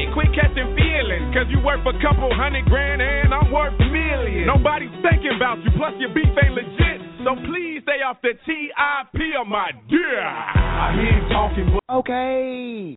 easy, 0.05 0.13
quit 0.13 0.29
catching 0.35 0.75
feelings, 0.77 1.35
cause 1.35 1.47
you 1.51 1.61
worth 1.65 1.87
a 1.87 1.93
couple 2.03 2.29
hundred 2.35 2.65
grand 2.67 3.03
and 3.03 3.33
I'm 3.33 3.51
worth 3.53 3.79
millions. 3.79 4.47
Nobody's 4.47 4.93
thinking 5.03 5.33
about 5.37 5.59
you, 5.65 5.71
plus 5.77 5.93
your 5.99 6.13
beef 6.15 6.27
ain't 6.43 6.55
legit. 6.55 7.01
So 7.25 7.35
please 7.47 7.81
stay 7.83 8.03
off 8.05 8.19
the 8.23 8.35
TIP 8.45 9.21
of 9.41 9.47
my 9.47 9.71
dear. 9.89 10.21
I 10.21 10.93
hear 10.95 11.13
him 11.13 11.29
talking, 11.31 11.67
but 11.73 11.95
Okay. 11.95 12.97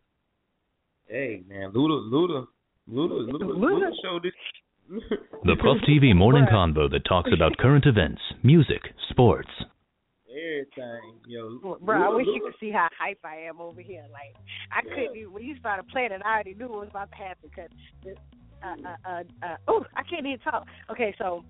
Hey 1.07 1.43
man, 1.47 1.71
Luda, 1.71 2.11
Luda, 2.11 2.47
Luda, 2.91 3.31
Luda, 3.31 3.55
Luda 3.55 3.89
showed 4.03 4.23
this. 4.23 4.34
The 5.43 5.55
Puff 5.55 5.77
TV 5.88 6.15
morning 6.15 6.45
convo 6.51 6.89
that 6.91 7.05
talks 7.07 7.29
about 7.34 7.57
current 7.57 7.85
events, 7.85 8.21
music, 8.43 8.81
sports. 9.09 9.49
Everything, 10.48 11.14
yo. 11.28 11.78
Bro, 11.82 12.03
I 12.03 12.15
wish 12.15 12.28
you 12.28 12.41
could 12.41 12.60
see 12.60 12.72
how 12.72 12.88
hype 12.98 13.19
I 13.24 13.38
am 13.38 13.60
over 13.60 13.82
here. 13.82 14.06
Like 14.11 14.36
I 14.72 14.82
couldn't 14.82 15.15
even 15.15 15.34
when 15.34 15.44
you 15.44 15.57
started 15.60 15.88
playing 15.90 16.11
it, 16.11 16.22
I 16.24 16.34
already 16.34 16.53
knew 16.53 16.68
what 16.69 16.80
was 16.80 16.90
about 16.90 17.10
to 17.11 17.18
happen 17.18 17.49
because 17.49 17.69
uh 18.64 18.68
uh 18.68 19.10
uh, 19.10 19.24
uh 19.45 19.57
oh, 19.68 19.86
I 19.95 20.03
can't 20.03 20.26
even 20.26 20.40
talk. 20.40 20.65
Okay, 20.91 21.14
so 21.18 21.44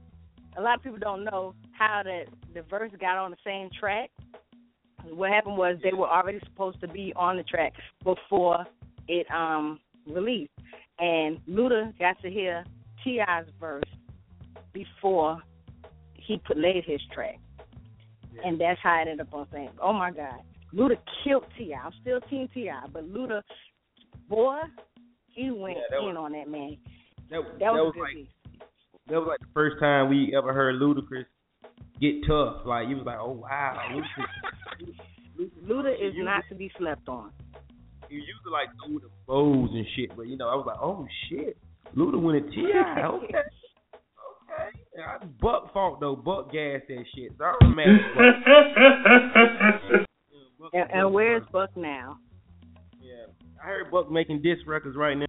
a 0.57 0.61
lot 0.61 0.78
of 0.78 0.84
people 0.84 0.99
don't 0.99 1.24
know 1.24 1.53
how 1.78 2.02
the 2.03 2.24
the 2.53 2.64
verse 2.64 2.91
got 2.99 3.18
on 3.18 3.32
the 3.32 3.38
same 3.45 3.69
track. 3.80 4.10
What 5.03 5.30
happened 5.30 5.57
was 5.57 5.78
they 5.84 5.94
were 5.94 6.10
already 6.10 6.40
supposed 6.45 6.82
to 6.82 6.88
be 6.88 7.14
on 7.15 7.38
the 7.38 7.44
track 7.44 7.74
before 8.03 8.65
it 9.07 9.30
um 9.32 9.80
released, 10.07 10.52
and 10.99 11.40
Luda 11.48 11.98
got 11.99 12.19
to 12.22 12.30
hear 12.30 12.64
T.I.'s 13.03 13.45
verse 13.60 13.84
before 14.74 15.41
he 16.15 16.38
put 16.45 16.57
laid 16.57 16.84
his 16.86 17.02
track, 17.14 17.40
and 18.43 18.59
that's 18.59 18.80
how 18.81 18.97
it 19.01 19.07
ended 19.09 19.22
up 19.22 19.34
on 19.34 19.47
saying, 19.51 19.69
"Oh 19.81 19.93
my 19.93 20.11
God, 20.11 20.39
Luda 20.73 20.97
killed 21.23 21.45
Ti." 21.57 21.73
I'm 21.73 21.91
still 22.01 22.19
Team 22.30 22.47
T.I., 22.53 22.88
but 22.91 23.03
Luda, 23.11 23.41
boy, 24.30 24.59
he 25.27 25.51
went 25.51 25.77
Yeah, 25.91 25.99
was- 25.99 26.09
in 26.11 26.18
on 26.18 26.31
that 26.34 26.49
man. 26.49 26.77
That, 27.30 27.41
That 27.43 27.59
that 27.59 27.73
was, 27.73 27.93
was 27.95 28.01
like 28.01 28.27
that 29.07 29.19
was 29.19 29.27
like 29.27 29.39
the 29.39 29.53
first 29.53 29.80
time 29.80 30.09
we 30.09 30.34
ever 30.35 30.53
heard 30.53 30.76
Ludacris 30.81 31.26
get 32.01 32.26
tough. 32.27 32.65
Like 32.65 32.88
you 32.89 32.97
was 32.97 33.05
like, 33.05 33.18
oh 33.19 33.31
wow, 33.31 33.77
Ludacris. 33.91 35.49
Luda 35.68 35.93
is 35.93 36.14
not 36.18 36.43
to 36.49 36.55
be 36.55 36.72
slept 36.77 37.07
on. 37.09 37.31
You 38.09 38.19
used 38.19 38.43
to 38.45 38.49
like 38.51 38.69
do 38.88 38.99
the 38.99 39.09
bows 39.27 39.69
and 39.73 39.85
shit, 39.95 40.15
but 40.15 40.27
you 40.27 40.38
know 40.38 40.47
I 40.47 40.55
was 40.55 40.65
like, 40.65 40.77
oh 40.81 41.05
shit, 41.30 41.57
Luda 41.95 42.19
went 42.22 42.45
at 42.45 42.51
Ti. 42.51 42.64
Okay, 42.77 43.38
okay. 43.38 44.80
Yeah, 44.98 45.19
Buck 45.40 45.72
fault 45.74 45.99
though. 45.99 46.15
Buck 46.15 46.52
gas 46.52 46.82
that 46.88 47.06
shit. 47.14 47.32
So 47.38 47.45
I'm 47.61 47.76
mad 47.76 47.88
at 47.88 48.15
Buck. 50.60 50.72
And, 50.74 50.91
and 50.91 51.14
where's 51.14 51.44
Buck 51.52 51.69
now? 51.78 52.18
Yeah, 52.99 53.28
I 53.64 53.68
heard 53.68 53.91
Buck 53.91 54.10
making 54.11 54.41
disc 54.41 54.61
records 54.65 54.98
right 54.98 55.15
now. 55.15 55.28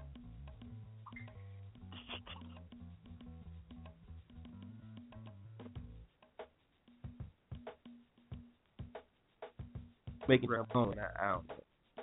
Making 10.27 10.49
rap 10.49 10.75
on, 10.75 10.95
I, 10.99 11.25
I 11.25 11.31
don't 11.33 11.49
know. 11.49 11.55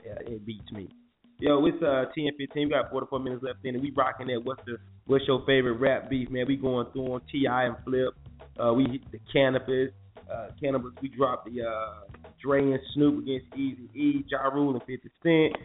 Yeah, 0.06 0.34
it 0.34 0.46
beats 0.46 0.72
me. 0.72 0.88
Yo, 1.40 1.66
it's 1.66 1.82
uh 1.84 2.06
ten 2.16 2.30
fifteen. 2.38 2.68
We 2.68 2.70
got 2.70 2.90
forty 2.90 3.08
four 3.10 3.20
minutes 3.20 3.44
left 3.44 3.60
in, 3.66 3.76
and 3.76 3.84
we 3.84 3.92
rocking 3.92 4.28
that. 4.28 4.42
What's 4.44 4.62
the 4.66 4.78
what's 5.06 5.28
your 5.28 5.44
favorite 5.46 5.74
rap 5.74 6.10
beef, 6.10 6.30
man? 6.30 6.46
We 6.48 6.56
going 6.56 6.88
through 6.94 7.14
on 7.14 7.22
T.I. 7.32 7.64
and 7.66 7.76
Flip. 7.84 8.14
Uh, 8.58 8.74
we 8.74 8.86
hit 8.86 9.12
the 9.12 9.20
Canibus. 9.34 9.90
Uh, 10.32 10.48
Canibus. 10.62 10.92
We 11.02 11.10
dropped 11.10 11.52
the 11.52 11.64
uh 11.64 12.30
Dre 12.42 12.62
and 12.62 12.80
Snoop 12.94 13.24
against 13.24 13.48
Easy 13.56 13.90
E, 13.94 14.26
Ja 14.30 14.48
Rule 14.48 14.74
and 14.74 14.82
Fifty 14.84 15.12
Cent. 15.24 15.58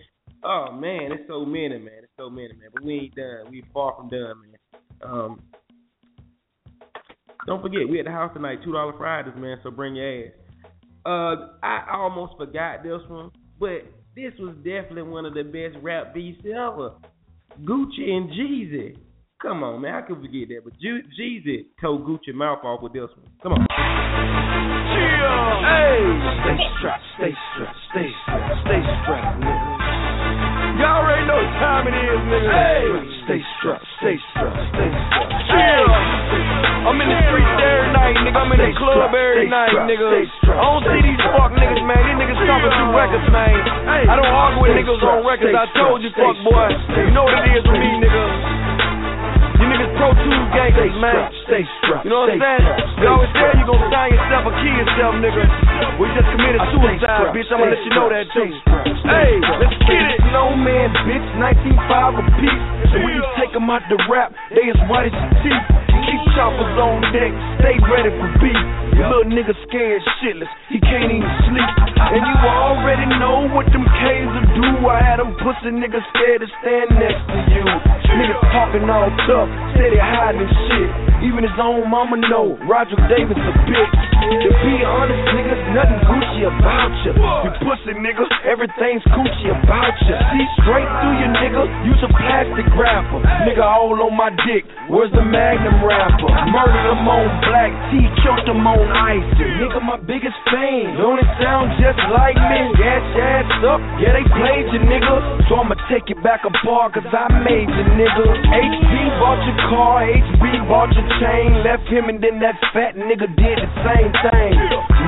Oh 0.43 0.73
man, 0.73 1.13
it's 1.13 1.29
so 1.29 1.45
many, 1.45 1.79
man. 1.79 2.03
It's 2.03 2.13
so 2.17 2.29
many, 2.29 2.49
man. 2.49 2.71
But 2.73 2.83
we 2.83 2.95
ain't 2.95 3.15
done. 3.15 3.51
We 3.51 3.63
far 3.73 3.95
from 3.97 4.09
done, 4.09 4.43
man. 4.43 4.81
Um, 5.03 5.41
don't 7.47 7.63
forget, 7.63 7.89
we 7.89 8.01
at 8.01 8.07
the 8.07 8.11
house 8.11 8.33
tonight, 8.35 8.59
two 8.65 8.73
dollar 8.73 8.93
Fridays, 8.99 9.35
man. 9.37 9.59
So 9.63 9.71
bring 9.71 9.95
your 9.95 10.25
ass. 10.27 10.33
Uh, 11.07 11.57
I 11.63 11.95
almost 11.95 12.35
forgot 12.37 12.83
this 12.83 13.01
one, 13.09 13.31
but 13.59 13.83
this 14.17 14.33
was 14.39 14.55
definitely 14.57 15.03
one 15.03 15.25
of 15.25 15.35
the 15.35 15.43
best 15.43 15.83
rap 15.83 16.15
beats 16.15 16.41
ever. 16.45 16.93
Gucci 17.63 18.11
and 18.11 18.31
Jeezy. 18.31 18.97
Come 19.41 19.63
on, 19.63 19.81
man. 19.81 19.95
I 19.95 20.03
could 20.03 20.21
forget 20.21 20.49
that, 20.49 20.61
but 20.65 20.79
Ju- 20.79 21.03
Jeezy 21.19 21.67
told 21.81 22.05
Gucci 22.05 22.35
mouth 22.35 22.65
off 22.65 22.83
with 22.83 22.93
this 22.93 23.09
one. 23.17 23.27
Come 23.43 23.53
on. 23.53 23.67
Hey, 25.61 26.03
stay 26.43 26.59
strapped, 26.79 27.05
stay 27.17 27.33
strapped, 27.55 27.79
stay 27.91 28.09
strapped, 28.23 28.61
stay 28.67 28.81
strapped, 29.03 29.41
nigga. 29.41 29.69
Y'all 30.81 31.05
already 31.05 31.27
know 31.27 31.37
what 31.37 31.53
time 31.61 31.87
it 31.89 31.97
is, 31.97 32.21
nigga. 32.29 32.51
Hey, 32.51 33.20
stay 33.31 33.47
strapped, 33.63 33.87
stay 34.03 34.17
strapped, 34.35 34.59
stay 34.75 34.91
strapped. 34.91 35.31
Hey, 35.55 35.87
I'm 36.83 36.99
in 36.99 37.07
the 37.07 37.19
streets 37.31 37.55
every 37.63 37.91
night, 37.95 38.17
nigga. 38.27 38.43
I'm 38.43 38.51
in 38.51 38.59
the 38.59 38.75
club 38.75 39.15
every 39.15 39.47
night, 39.47 39.71
nigga. 39.87 40.27
I 40.51 40.59
don't 40.59 40.83
see 40.83 40.99
these 40.99 41.23
fuck 41.31 41.55
niggas, 41.55 41.79
man. 41.87 42.03
These 42.11 42.19
niggas 42.19 42.43
stomping 42.43 42.75
through 42.75 42.91
records, 42.91 43.31
man. 43.31 43.55
I 43.87 44.19
don't 44.19 44.35
argue 44.35 44.67
with 44.67 44.75
niggas 44.83 44.99
on 45.07 45.23
records. 45.23 45.55
I 45.55 45.71
told 45.79 46.03
you, 46.03 46.11
fuck 46.19 46.35
boy. 46.43 46.75
You 47.07 47.15
know 47.15 47.23
what 47.23 47.39
it 47.39 47.55
is 47.55 47.63
with 47.71 47.79
me, 47.79 48.03
nigga. 48.03 48.25
You 49.63 49.67
niggas 49.79 49.95
pro 49.95 50.11
tools 50.11 50.51
gangsters, 50.51 50.97
man. 50.99 51.31
Stay 51.47 51.63
strapped. 51.87 52.03
You 52.03 52.11
know 52.11 52.27
what 52.27 52.35
I'm 52.35 52.43
saying? 52.43 52.67
You 52.99 53.15
always 53.15 53.30
you 53.67 53.77
sign 53.91 54.11
yourself 54.15 54.47
or 54.49 54.55
kill 54.57 54.75
yourself, 54.75 55.13
nigga. 55.21 55.43
We 56.01 56.09
just 56.17 56.29
committed 56.33 56.61
suicide, 56.73 57.35
bitch. 57.35 57.51
I'm 57.53 57.61
gonna 57.61 57.75
let 57.77 57.83
you 57.85 57.93
know 57.93 58.09
that 58.09 58.27
too. 58.33 58.51
Hey, 59.05 59.41
let's 59.61 59.77
get 59.85 60.01
it. 60.17 60.21
No 60.33 60.57
man, 60.57 60.89
bitch. 61.05 61.27
19.5 61.37 62.19
a 62.19 62.25
piece. 62.41 62.65
And 62.95 63.05
when 63.05 63.15
you 63.15 63.25
take 63.37 63.55
'em 63.55 63.69
out 63.71 63.83
the 63.89 63.99
rap, 64.09 64.33
they 64.51 64.71
as 64.71 64.81
white 64.89 65.07
as 65.07 65.15
your 65.15 65.35
teeth. 65.43 65.67
Keep 66.01 66.23
choppers 66.35 66.79
on 66.81 67.03
deck, 67.13 67.33
stay 67.61 67.77
ready 67.85 68.09
for 68.09 68.29
beef. 68.41 68.57
Your 68.97 69.09
little 69.09 69.31
nigga 69.31 69.55
scared 69.69 70.03
shitless, 70.19 70.49
he 70.69 70.81
can't 70.81 71.13
even 71.13 71.31
sleep. 71.45 71.71
And 72.01 72.25
you 72.25 72.37
already 72.49 73.07
know 73.21 73.47
what 73.53 73.67
them 73.71 73.85
K's 73.85 74.27
will 74.33 74.49
do. 74.57 74.89
I 74.89 74.99
had 75.03 75.21
them 75.21 75.37
pussy 75.37 75.71
niggas 75.71 76.03
scared 76.15 76.41
to 76.41 76.49
stand 76.61 76.99
next 76.99 77.21
to 77.29 77.39
you. 77.53 77.65
Niggas 78.17 78.41
talking 78.51 78.89
all 78.89 79.11
tough, 79.29 79.49
steady 79.75 79.99
hiding 79.99 80.49
shit. 80.49 81.10
Even 81.21 81.45
his 81.45 81.59
own 81.61 81.85
mama 81.91 82.17
know 82.17 82.57
Radric 82.65 83.01
Davis 83.13 83.37
a 83.37 83.53
bitch. 83.69 83.97
To 84.31 84.51
be 84.65 84.75
honest, 84.85 85.21
niggas, 85.37 85.63
nothing 85.77 86.01
Gucci 86.09 86.49
about 86.49 86.93
you. 87.05 87.13
You 87.13 87.51
pussy 87.61 87.93
nigga, 87.99 88.25
everything's 88.49 89.05
Gucci 89.13 89.49
about 89.53 89.97
you. 90.07 90.17
See 90.17 90.47
straight 90.65 90.89
through 91.01 91.17
you, 91.21 91.29
nigga. 91.35 91.63
Use 91.85 92.01
a 92.01 92.11
plastic 92.15 92.69
wrapper. 92.73 93.21
Nigga 93.45 93.61
all 93.61 93.97
on 94.01 94.17
my 94.17 94.33
dick. 94.49 94.65
Where's 94.89 95.13
the 95.13 95.21
Magnum 95.21 95.85
rapper? 95.85 96.31
Murdered 96.53 96.87
him 96.89 97.05
on 97.05 97.29
black 97.45 97.73
tea, 97.93 98.07
killed 98.25 98.49
him 98.49 98.65
on 98.65 98.81
ice. 98.93 99.29
Nigga, 99.37 99.81
my 99.85 100.01
biggest 100.01 100.37
fan. 100.49 100.97
Don't 100.97 101.21
it 101.21 101.31
sound 101.37 101.77
just 101.77 102.01
like 102.17 102.39
me? 102.39 102.61
Gas 102.81 103.05
ass 103.21 103.51
up. 103.67 103.81
Yeah, 104.01 104.17
they 104.17 104.25
played 104.25 104.73
you, 104.73 104.81
nigga. 104.89 105.43
So 105.53 105.61
I'ma 105.61 105.77
take 105.93 106.09
it 106.09 106.21
back 106.25 106.49
apart, 106.49 106.97
cause 106.97 107.09
I 107.13 107.29
made 107.45 107.69
you, 107.69 107.85
nigga. 107.99 108.25
HB 108.47 108.95
bought 109.21 109.43
your 109.45 109.59
car, 109.69 110.07
HB 110.07 110.45
bought 110.71 110.93
your 110.95 111.10
chain. 111.19 111.65
Left 111.65 111.87
him 111.89 112.09
and 112.09 112.23
then 112.23 112.39
that 112.41 112.57
fat 112.73 112.95
nigga 112.95 113.27
did 113.35 113.59
the 113.59 113.71
same 113.83 114.11
thing. 114.23 114.53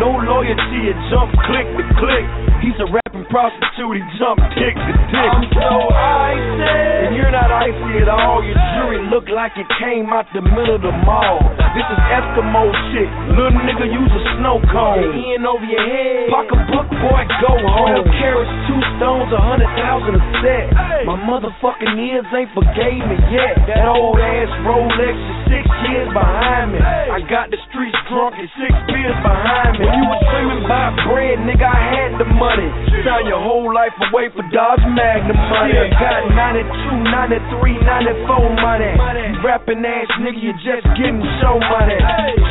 No 0.01 0.19
loyalty, 0.19 0.91
it 0.91 0.99
jump 1.13 1.31
click 1.47 1.69
to 1.79 1.85
click. 2.01 2.27
He's 2.65 2.79
a 2.81 3.02
rapping 3.13 3.29
prostitute, 3.31 3.97
he 3.97 4.03
jump 4.19 4.41
dick 4.57 4.75
to 4.75 4.93
dick. 5.13 5.31
I'm 5.33 5.45
so 5.53 5.71
icy. 5.93 7.09
And 7.09 7.17
you're 7.17 7.31
not 7.31 7.53
icy 7.53 8.01
at 8.01 8.09
all. 8.09 8.41
Your 8.45 8.57
jewelry 8.57 9.01
look 9.13 9.29
like 9.29 9.53
it 9.57 9.67
came 9.81 10.09
out 10.09 10.27
the 10.33 10.41
middle 10.41 10.77
of 10.77 10.83
the 10.83 10.93
mall. 11.05 11.41
This 11.77 11.85
is 11.85 12.01
Eskimo 12.13 12.69
shit. 12.93 13.09
Little 13.37 13.61
nigga 13.65 13.87
use 13.89 14.13
a 14.13 14.23
snow 14.41 14.61
cone. 14.73 15.13
In 15.13 15.45
over 15.45 15.65
your 15.65 15.85
head. 15.85 16.29
Pocketbook 16.33 16.89
boy, 17.01 17.23
go 17.45 17.53
home. 17.61 18.05
Carrots, 18.21 18.53
two 18.69 18.81
stones, 18.97 19.29
a 19.33 19.41
hundred 19.41 19.69
thousand 19.77 20.17
a 20.17 20.23
set. 20.41 20.67
My 21.05 21.17
motherfucking 21.19 21.97
ears 21.99 22.29
ain't 22.33 22.53
forgave 22.57 23.03
me 23.05 23.17
yet. 23.33 23.59
That 23.69 23.89
old 23.89 24.21
ass 24.21 24.53
Rolex 24.65 25.17
is 25.17 25.39
six 25.51 25.65
years 25.91 26.09
behind 26.15 26.73
me. 26.73 26.81
I 26.81 27.21
got 27.29 27.51
the 27.51 27.59
streets 27.69 27.97
drunk 28.09 28.39
and 28.39 28.49
six 28.57 28.73
beers 28.89 29.19
behind 29.21 29.81
me. 29.81 29.85
When 29.85 29.93
you 29.99 30.05
was 30.07 30.21
screaming 30.29 30.63
about 30.65 30.95
bread, 31.09 31.37
nigga, 31.43 31.67
I 31.67 31.81
had 31.93 32.11
the 32.21 32.29
money. 32.29 32.71
Sign 33.03 33.27
your 33.27 33.43
whole 33.43 33.67
life 33.75 33.91
away 33.99 34.31
for 34.31 34.47
Dodge 34.55 34.79
Magnum 34.95 35.35
money. 35.51 35.75
I 35.75 35.91
got 35.91 36.23
92, 36.39 37.03
93, 37.59 37.83
94 37.83 38.63
money. 38.63 38.95
You 38.95 39.43
rapping 39.43 39.83
ass 39.83 40.07
nigga, 40.23 40.39
you 40.39 40.55
just 40.63 40.87
getting 40.95 41.19
show 41.43 41.59
money. 41.59 41.99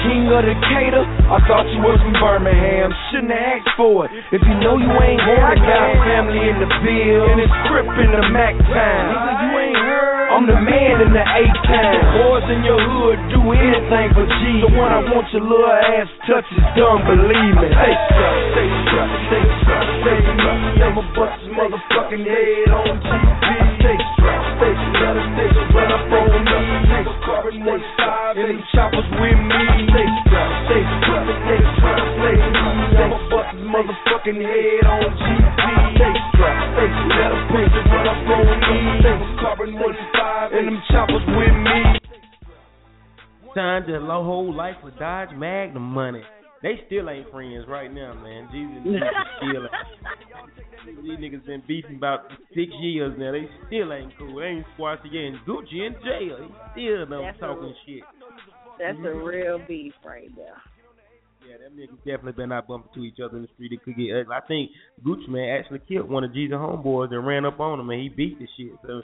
King 0.03 0.27
of 0.27 0.43
the 0.43 0.55
cater, 0.67 1.07
I 1.31 1.39
thought 1.47 1.71
you 1.71 1.79
was 1.79 2.03
from 2.03 2.19
Birmingham. 2.19 2.91
Shouldn't 3.15 3.31
have 3.31 3.63
asked 3.63 3.71
for 3.79 4.03
it. 4.03 4.11
If 4.35 4.43
you 4.43 4.55
know 4.59 4.75
you 4.75 4.91
ain't 4.91 5.23
going, 5.23 5.39
I 5.39 5.55
got 5.55 5.87
family 6.03 6.43
in 6.43 6.59
the 6.59 6.67
bill. 6.83 7.23
And 7.31 7.39
it's 7.39 7.57
crip 7.71 7.87
in 7.87 8.11
the 8.11 8.23
Mac 8.35 8.59
time. 8.67 9.07
Nigga, 9.07 9.31
you 9.39 9.51
ain't 9.55 9.79
heard. 9.79 10.30
I'm 10.31 10.47
the 10.47 10.55
man 10.55 11.03
in 11.03 11.11
the 11.11 11.25
A-Town. 11.27 11.99
Boys 12.15 12.47
in 12.47 12.63
your 12.63 12.79
hood 12.79 13.19
do 13.35 13.51
anything 13.51 14.15
for 14.15 14.23
G. 14.23 14.63
The 14.63 14.71
one 14.79 14.87
I 14.87 15.03
want 15.03 15.27
your 15.35 15.43
little 15.43 15.67
ass 15.67 16.07
touch 16.23 16.47
is 16.55 16.63
done, 16.79 17.03
believe 17.03 17.55
me. 17.59 17.67
Stay 17.67 17.91
strapped, 17.91 18.39
stay 18.55 18.69
strapped, 18.87 19.17
stay 19.27 19.43
strapped, 19.59 19.91
stay 20.07 20.19
strapped. 20.23 20.87
I'ma 20.87 21.03
bust 21.19 21.35
his 21.43 21.51
motherfucking 21.51 22.23
head 22.23 22.71
on 22.71 22.95
GP. 23.03 23.43
Stay 23.83 23.97
strapped, 24.15 24.47
stay 24.55 24.71
strapped, 24.71 25.19
stay 25.35 25.49
strapped. 25.51 25.75
Run 25.75 25.91
up 25.99 26.13
on 26.15 26.47
us, 26.47 26.67
nigga, 26.87 27.13
carbon 27.27 27.55
45, 27.67 28.39
and 28.39 28.47
them 28.55 28.59
choppers 28.71 29.09
with 29.19 29.35
me. 29.35 29.63
Stay 29.91 30.07
strapped, 30.31 30.55
stay 30.71 30.83
strapped, 30.95 31.31
stay 31.43 31.61
strapped, 31.75 32.07
stay 32.23 32.37
strapped. 32.39 33.03
I'ma 33.03 33.19
motherfucking 33.67 34.39
head 34.39 34.87
on 34.87 35.11
GP. 35.11 36.20
Strapped, 36.41 36.73
stay 36.73 36.89
strapped, 37.05 37.53
stay 37.53 37.65
strapped. 37.69 37.93
Run 37.93 38.07
up 38.09 38.33
on 38.33 38.57
me, 38.65 38.77
nigga, 39.05 39.27
carbon 39.45 39.77
45, 39.77 40.51
and 40.57 40.65
them 40.65 40.81
choppers 40.89 41.25
with 41.37 41.53
me. 41.53 41.79
Signed 43.53 43.85
their 43.85 44.01
whole 44.01 44.49
life 44.51 44.77
with 44.83 44.97
Dodge 44.97 45.29
Magnum 45.37 45.83
money. 45.83 46.23
They 46.63 46.81
still 46.87 47.11
ain't 47.11 47.29
friends 47.29 47.65
right 47.67 47.93
now, 47.93 48.15
man. 48.15 48.49
Jeezy, 48.49 48.81
Jeezy 48.81 48.99
still 49.37 49.69
ain't. 49.69 50.97
These 51.03 51.19
niggas 51.19 51.45
been 51.45 51.61
beefing 51.67 51.97
about 51.97 52.21
six 52.55 52.71
years 52.81 53.13
now. 53.19 53.33
They 53.33 53.47
still 53.67 53.93
ain't 53.93 54.11
cool. 54.17 54.39
They 54.39 54.47
ain't 54.47 54.65
squashed 54.73 55.05
again. 55.05 55.39
Gucci 55.47 55.85
in 55.85 55.93
jail. 56.01 56.49
He 56.73 56.89
still 56.89 57.05
That's 57.05 57.39
talking 57.39 57.69
a- 57.69 57.85
shit. 57.85 58.03
That's 58.79 58.97
a 58.97 59.01
mm-hmm. 59.01 59.23
real 59.23 59.59
beef 59.67 59.93
right 60.03 60.35
there. 60.35 60.57
Yeah, 61.51 61.57
them 61.57 61.77
niggas 61.77 61.97
definitely 61.97 62.31
been 62.31 62.51
out 62.53 62.67
bumping 62.67 62.91
to 62.93 63.03
each 63.03 63.19
other 63.23 63.35
in 63.35 63.43
the 63.43 63.49
street. 63.55 63.73
It 63.73 63.83
could 63.83 63.97
get 63.97 64.15
ugly. 64.15 64.33
I 64.33 64.39
think 64.47 64.71
Gucci 65.05 65.27
Mane 65.27 65.49
actually 65.49 65.79
killed 65.79 66.09
one 66.09 66.23
of 66.23 66.31
Jeezy's 66.31 66.53
homeboys 66.53 67.11
and 67.11 67.27
ran 67.27 67.45
up 67.45 67.59
on 67.59 67.79
him 67.79 67.89
and 67.89 68.01
he 68.01 68.07
beat 68.07 68.39
the 68.39 68.47
shit. 68.55 68.71
So 68.87 69.01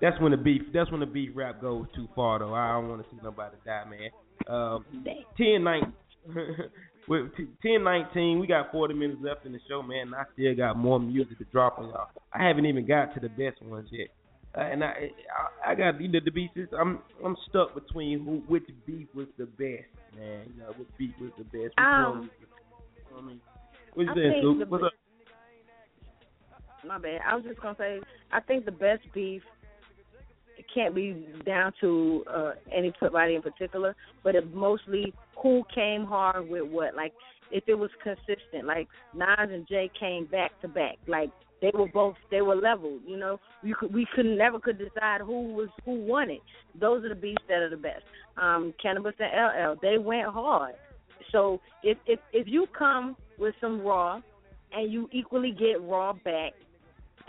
that's 0.00 0.18
when 0.20 0.30
the 0.30 0.38
beef 0.38 0.62
that's 0.72 0.90
when 0.90 1.00
the 1.00 1.06
beef 1.06 1.30
rap 1.34 1.60
goes 1.60 1.86
too 1.94 2.08
far 2.16 2.38
though. 2.38 2.54
I 2.54 2.72
don't 2.72 2.88
want 2.88 3.02
to 3.02 3.10
see 3.10 3.20
nobody 3.22 3.56
die, 3.66 3.84
man. 3.84 4.10
Um, 4.48 4.84
ten 5.36 5.64
nine. 5.64 5.92
With 7.08 7.34
t- 7.36 7.48
10 7.62 7.82
19, 7.82 8.38
we 8.38 8.46
got 8.46 8.70
40 8.70 8.94
minutes 8.94 9.18
left 9.20 9.44
in 9.44 9.50
the 9.50 9.58
show, 9.68 9.82
man, 9.82 10.06
and 10.06 10.14
I 10.14 10.22
still 10.34 10.54
got 10.54 10.76
more 10.76 11.00
music 11.00 11.36
to 11.38 11.44
drop 11.46 11.80
on 11.80 11.88
y'all. 11.88 12.06
I 12.32 12.46
haven't 12.46 12.64
even 12.64 12.86
got 12.86 13.12
to 13.14 13.20
the 13.20 13.28
best 13.28 13.60
ones 13.60 13.88
yet. 13.90 14.06
Uh, 14.56 14.60
and 14.60 14.84
I, 14.84 15.10
I, 15.66 15.72
I 15.72 15.74
got 15.74 16.00
either 16.00 16.20
the 16.24 16.30
beefs. 16.30 16.54
I'm, 16.78 17.00
I'm 17.24 17.36
stuck 17.48 17.74
between 17.74 18.24
who, 18.24 18.42
which 18.46 18.62
beef 18.86 19.08
was 19.16 19.26
the 19.36 19.46
best, 19.46 19.88
man. 20.16 20.46
You 20.54 20.62
know, 20.62 20.72
which 20.76 20.88
beef 20.98 21.14
was 21.20 21.30
the 21.38 21.44
best. 21.44 21.74
Um, 21.78 21.84
one 21.84 22.20
was 22.20 22.28
the, 22.40 22.46
you 23.10 23.10
know 23.10 23.16
what 23.16 23.22
I 23.22 23.26
mean, 23.26 23.40
what 23.94 24.04
you 24.04 24.10
I 24.10 24.14
saying, 24.14 24.58
the 24.58 24.66
What's 24.66 24.84
up? 24.84 24.92
My 26.86 26.98
bad. 26.98 27.20
I 27.26 27.36
was 27.36 27.44
just 27.44 27.60
gonna 27.60 27.76
say 27.78 28.00
I 28.32 28.40
think 28.40 28.64
the 28.64 28.72
best 28.72 29.02
beef 29.14 29.42
it 30.58 30.64
can't 30.74 30.94
be 30.94 31.26
down 31.44 31.72
to 31.80 32.24
uh 32.28 32.52
anybody 32.72 33.34
in 33.36 33.42
particular, 33.42 33.94
but 34.24 34.34
it 34.34 34.54
mostly 34.54 35.12
who 35.40 35.62
came 35.74 36.04
hard 36.04 36.48
with 36.48 36.68
what. 36.68 36.94
Like 36.94 37.12
if 37.50 37.64
it 37.66 37.74
was 37.74 37.90
consistent, 38.02 38.66
like 38.66 38.88
Nas 39.14 39.48
and 39.50 39.66
Jay 39.68 39.90
came 39.98 40.26
back 40.26 40.60
to 40.62 40.68
back, 40.68 40.96
like 41.06 41.30
they 41.62 41.70
were 41.72 41.86
both 41.86 42.16
they 42.30 42.42
were 42.42 42.56
level. 42.56 42.98
You 43.06 43.16
know, 43.16 43.40
you 43.62 43.74
could 43.74 43.94
we 43.94 44.06
could 44.14 44.26
never 44.26 44.58
could 44.58 44.78
decide 44.78 45.20
who 45.22 45.54
was 45.54 45.68
who 45.84 45.94
won 45.94 46.28
it. 46.28 46.40
Those 46.78 47.04
are 47.04 47.08
the 47.08 47.14
beefs 47.14 47.42
that 47.48 47.58
are 47.58 47.70
the 47.70 47.76
best. 47.76 48.02
Um, 48.36 48.74
Canibus 48.84 49.14
and 49.18 49.70
LL, 49.70 49.78
they 49.80 49.96
went 49.96 50.28
hard. 50.28 50.74
So 51.30 51.60
if 51.82 51.96
if 52.06 52.18
if 52.32 52.48
you 52.48 52.66
come 52.76 53.16
with 53.38 53.54
some 53.60 53.80
raw 53.80 54.20
and 54.72 54.92
you 54.92 55.08
equally 55.12 55.52
get 55.52 55.80
raw 55.80 56.12
back, 56.12 56.52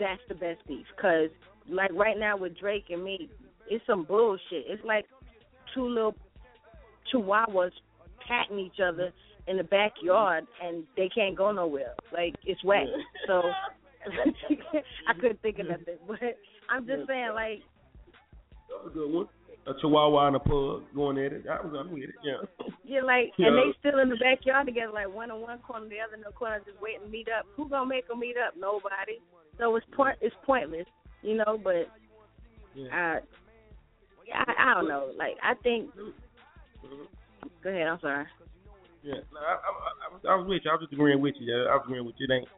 that's 0.00 0.20
the 0.28 0.34
best 0.34 0.66
beef. 0.66 0.86
Cause 1.00 1.30
like 1.68 1.92
right 1.94 2.18
now 2.18 2.36
with 2.36 2.58
Drake 2.58 2.86
and 2.90 3.04
Meek, 3.04 3.30
it's 3.70 3.86
some 3.86 4.04
bullshit. 4.04 4.64
It's 4.66 4.84
like 4.84 5.06
two 5.74 5.86
little 5.86 6.14
chihuahuas 7.12 7.70
patting 8.26 8.58
each 8.58 8.80
other 8.84 9.12
in 9.46 9.58
the 9.58 9.64
backyard 9.64 10.46
and 10.62 10.84
they 10.96 11.08
can't 11.08 11.36
go 11.36 11.52
nowhere. 11.52 11.94
Like 12.12 12.34
it's 12.44 12.62
wet. 12.64 12.86
So 13.26 13.42
I 15.08 15.12
couldn't 15.14 15.40
think 15.42 15.58
of 15.58 15.68
nothing, 15.68 15.96
but 16.06 16.18
I'm 16.70 16.86
just 16.86 17.06
saying 17.06 17.30
like 17.34 17.60
That 18.68 18.84
was 18.84 18.92
a 18.92 18.94
good 18.94 19.12
one. 19.12 19.28
A 19.66 19.72
chihuahua 19.80 20.26
and 20.26 20.36
a 20.36 20.40
pug 20.40 20.82
going 20.94 21.16
at 21.16 21.32
it. 21.32 21.44
I 21.48 21.64
was 21.64 21.74
I'm 21.78 21.90
with 21.90 22.04
it, 22.04 22.14
yeah. 22.22 22.36
Yeah, 22.84 23.00
like, 23.00 23.32
Yeah. 23.38 23.48
and 23.48 23.56
they 23.56 23.72
still 23.80 23.98
in 23.98 24.10
the 24.10 24.16
backyard 24.16 24.66
together, 24.66 24.92
like 24.92 25.08
one 25.12 25.30
in 25.30 25.40
one 25.40 25.58
corner, 25.60 25.88
the 25.88 26.00
other 26.00 26.14
in 26.16 26.20
the 26.20 26.32
corner, 26.32 26.60
just 26.66 26.80
waiting 26.82 27.00
to 27.06 27.08
meet 27.08 27.28
up. 27.32 27.46
Who 27.56 27.68
gonna 27.68 27.88
make 27.88 28.06
them 28.08 28.20
meet 28.20 28.36
up? 28.36 28.54
Nobody. 28.58 29.20
So 29.58 29.74
it's 29.76 29.86
point, 29.96 30.18
it's 30.20 30.36
pointless, 30.44 30.86
you 31.22 31.36
know. 31.36 31.58
But 31.62 31.88
I, 32.92 33.20
I, 34.34 34.44
I 34.58 34.74
don't 34.74 34.88
know. 34.88 35.12
Like, 35.16 35.36
I 35.42 35.54
think. 35.62 35.90
Mm-hmm. 35.96 37.06
Go 37.62 37.70
ahead. 37.70 37.86
I'm 37.86 38.00
sorry. 38.00 38.26
Yeah, 39.02 39.14
no, 39.32 39.40
I, 39.40 39.52
I, 39.52 39.70
I, 40.08 40.12
was, 40.12 40.20
I 40.28 40.34
was 40.36 40.46
with 40.48 40.62
you. 40.64 40.70
I 40.70 40.74
was 40.74 40.82
just 40.82 40.92
agreeing 40.92 41.20
with 41.20 41.34
you. 41.38 41.52
Yeah. 41.52 41.70
I 41.70 41.76
was 41.76 41.84
agreeing 41.84 42.04
with 42.06 42.14
you. 42.18 42.26
It 42.28 42.32
ain't, 42.34 42.48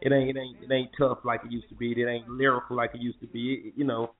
it 0.00 0.12
ain't, 0.12 0.36
it 0.36 0.40
ain't, 0.40 0.56
it 0.62 0.72
ain't 0.72 0.90
tough 0.98 1.18
like 1.24 1.40
it 1.44 1.52
used 1.52 1.68
to 1.68 1.74
be. 1.74 1.92
It 1.92 2.06
ain't 2.06 2.28
lyrical 2.28 2.76
like 2.76 2.90
it 2.94 3.00
used 3.00 3.20
to 3.20 3.26
be. 3.26 3.62
It, 3.66 3.74
you 3.76 3.84
know, 3.84 4.10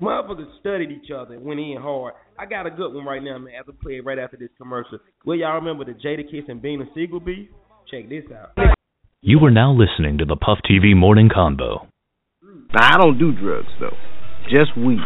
motherfuckers 0.00 0.48
studied 0.60 0.90
each 0.90 1.10
other 1.10 1.34
and 1.34 1.44
went 1.44 1.60
in 1.60 1.76
hard. 1.80 2.14
I 2.38 2.46
got 2.46 2.66
a 2.66 2.70
good 2.70 2.92
one 2.94 3.04
right 3.04 3.22
now, 3.22 3.38
man. 3.38 3.54
After 3.58 3.72
play 3.72 3.94
it 3.94 4.04
right 4.04 4.18
after 4.18 4.36
this 4.36 4.50
commercial. 4.56 4.98
Will 5.24 5.36
y'all 5.36 5.54
remember 5.54 5.84
the 5.84 5.92
Jadakiss 5.92 6.48
and 6.48 6.62
Beanie 6.62 6.88
Sigel 6.94 7.20
beef? 7.20 7.48
Check 7.90 8.08
this 8.08 8.24
out. 8.34 8.52
You 9.22 9.38
are 9.44 9.50
now 9.50 9.72
listening 9.72 10.18
to 10.18 10.24
the 10.24 10.36
Puff 10.36 10.58
TV 10.70 10.96
Morning 10.96 11.28
Convo. 11.28 11.86
I 12.74 12.96
don't 12.96 13.18
do 13.18 13.32
drugs, 13.32 13.68
though. 13.78 13.96
Just 14.44 14.76
weed. 14.76 15.00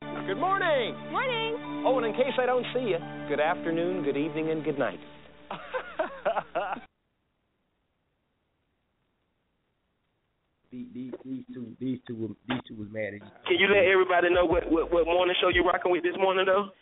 Good 0.00 0.38
morning. 0.38 0.94
Morning. 1.10 1.82
Oh, 1.84 1.98
and 1.98 2.06
in 2.06 2.12
case 2.12 2.32
I 2.40 2.46
don't 2.46 2.64
see 2.72 2.80
you, 2.80 2.98
good 3.28 3.40
afternoon, 3.40 4.04
good 4.04 4.16
evening, 4.16 4.50
and 4.50 4.64
good 4.64 4.78
night. 4.78 5.00
These, 10.72 10.88
these, 10.96 11.12
these 11.20 11.44
two, 11.52 11.68
these 11.76 12.00
two, 12.08 12.16
were, 12.16 12.32
these 12.48 12.64
two 12.64 12.80
was 12.80 12.88
mad 12.88 13.12
at 13.12 13.20
you. 13.20 13.32
Can 13.44 13.60
you 13.60 13.68
let 13.68 13.84
everybody 13.84 14.32
know 14.32 14.48
what, 14.48 14.64
what 14.72 14.88
what 14.88 15.04
morning 15.04 15.36
show 15.36 15.52
you're 15.52 15.68
rocking 15.68 15.92
with 15.92 16.00
this 16.00 16.16
morning 16.16 16.48
though? 16.48 16.72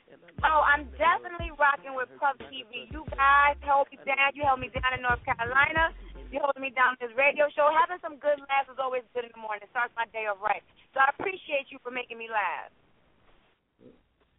Oh, 0.47 0.63
I'm 0.63 0.87
definitely 0.95 1.51
rocking 1.59 1.99
with 1.99 2.07
Puff 2.23 2.39
TV. 2.47 2.87
You 2.95 3.03
guys 3.11 3.59
held 3.67 3.91
me 3.91 3.99
down. 4.07 4.31
You 4.39 4.47
held 4.47 4.63
me 4.63 4.71
down 4.71 4.95
in 4.95 5.03
North 5.03 5.19
Carolina. 5.27 5.91
You 6.31 6.39
holding 6.39 6.63
me 6.63 6.71
down 6.71 6.95
in 6.95 7.11
this 7.11 7.15
radio 7.19 7.51
show. 7.51 7.67
Having 7.83 7.99
some 7.99 8.23
good 8.23 8.39
laughs 8.47 8.71
is 8.71 8.79
always 8.79 9.03
good 9.11 9.27
in 9.27 9.35
the 9.35 9.43
morning. 9.43 9.67
It 9.67 9.75
starts 9.75 9.91
my 9.99 10.07
day 10.15 10.31
off 10.31 10.39
right. 10.39 10.63
So 10.95 11.03
I 11.03 11.11
appreciate 11.11 11.75
you 11.75 11.83
for 11.83 11.91
making 11.91 12.15
me 12.15 12.31
laugh. 12.31 12.71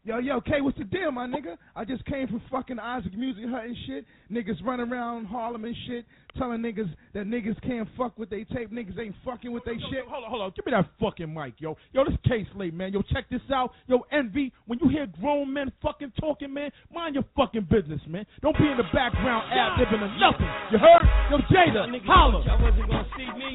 Yo, 0.04 0.18
yo, 0.18 0.42
K, 0.42 0.62
what's 0.62 0.76
the 0.80 0.84
deal, 0.84 1.12
my 1.12 1.28
nigga? 1.28 1.58
I 1.76 1.86
just 1.86 2.04
came 2.06 2.28
from 2.28 2.42
fucking 2.50 2.80
Isaac 2.80 3.14
Music 3.16 3.44
Hut 3.48 3.66
and 3.66 3.78
shit. 3.86 4.04
Niggas 4.32 4.58
running 4.66 4.92
around 4.92 5.26
Harlem 5.26 5.64
and 5.64 5.76
shit, 5.86 6.06
telling 6.40 6.60
niggas 6.60 6.90
that 7.14 7.28
niggas 7.28 7.62
can't 7.62 7.88
fuck 7.96 8.18
with 8.18 8.32
they 8.32 8.44
tape. 8.46 8.72
Niggas 8.72 8.98
ain't 8.98 9.14
fucking 9.24 9.52
with 9.52 9.64
they 9.64 9.74
Yo, 9.74 9.90
shit. 9.94 10.04
yo, 10.06 10.10
hold 10.10 10.24
on, 10.24 10.30
hold 10.32 10.42
on. 10.42 10.52
Give 10.56 10.66
me 10.66 10.72
that 10.72 10.90
fucking 11.00 11.32
mic, 11.32 11.54
yo. 11.62 11.78
Yo, 11.94 12.04
this 12.04 12.18
case 12.28 12.48
late, 12.56 12.74
man. 12.74 12.94
Yo, 12.94 13.04
check 13.14 13.30
this 13.30 13.46
out. 13.54 13.74
Yo, 13.86 14.02
Envy, 14.12 14.52
when 14.66 14.80
you 14.82 14.90
hear 14.90 15.06
grown 15.22 15.54
men 15.54 15.72
fucking 15.84 16.14
talking, 16.20 16.52
man, 16.52 16.72
mind 16.92 17.14
your 17.14 17.26
fucking 17.38 17.68
business, 17.70 18.02
man. 18.08 18.26
Don't 18.42 18.58
be 18.58 18.66
in 18.66 18.78
the 18.78 18.90
background 18.92 19.54
ad 19.54 19.78
libbing 19.78 20.02
or 20.02 20.10
nothing. 20.18 20.50
You 20.72 20.80
heard? 20.80 21.06
Yo, 21.30 21.38
Jada, 21.54 21.86
holla. 22.08 22.44
Y'all 22.44 22.58
wasn't 22.58 22.90
gonna 22.90 23.06
see 23.16 23.30
me. 23.38 23.54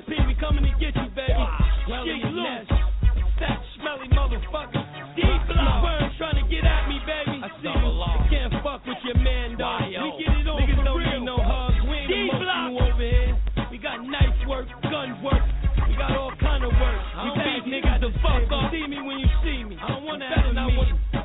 SP, 0.00 0.16
we 0.26 0.34
coming 0.40 0.64
to 0.64 0.72
get 0.80 0.96
you, 0.96 1.12
baby. 1.12 1.44
Get 2.08 2.24
loose. 2.32 2.72
Fat, 3.36 3.60
smelly 3.76 4.08
motherfucker. 4.16 4.91
Deep 5.22 5.42
blood. 5.48 5.82
Worms 5.86 6.14
trying 6.18 6.38
to 6.42 6.46
get 6.50 6.66
at 6.66 6.88
me, 6.90 6.98
baby. 7.06 7.38
I 7.42 7.48
see 7.62 7.70
you. 7.70 7.90
Can't 8.30 8.52
fuck 8.64 8.82
with 8.86 8.98
your 9.04 9.18
man, 9.22 9.56
dog. 9.56 9.86
We 9.86 9.94
get 10.18 10.34
it 10.34 10.48
on 10.48 10.58
Niggas 10.58 10.76
for 10.76 10.84
don't 10.84 10.98
real. 10.98 11.20
need 11.20 11.26
no 11.26 11.36
hugs. 11.38 11.78
We 11.86 11.94
ain't 11.94 12.32
emotional 12.34 12.82
over 12.82 12.98
here. 12.98 13.36
We 13.70 13.78
got 13.78 14.02
knife 14.02 14.36
work, 14.48 14.66
gun 14.88 15.22
work. 15.22 15.44
We 15.86 15.94
got 15.96 16.16
all 16.16 16.32
kind 16.40 16.64
of 16.64 16.72
work. 16.74 16.98
We 17.22 17.28
pass 17.38 17.62
niggas 17.68 18.00
the 18.00 18.10
fuck 18.24 18.50
off. 18.50 18.72
See 18.72 18.86
me 18.88 18.98
when 19.04 19.18
you 19.20 19.28
see 19.44 19.62
me. 19.64 19.76
I 19.78 19.88
don't 19.88 20.04
wanna 20.04 20.26
have 20.26 20.54
me. 20.54 20.74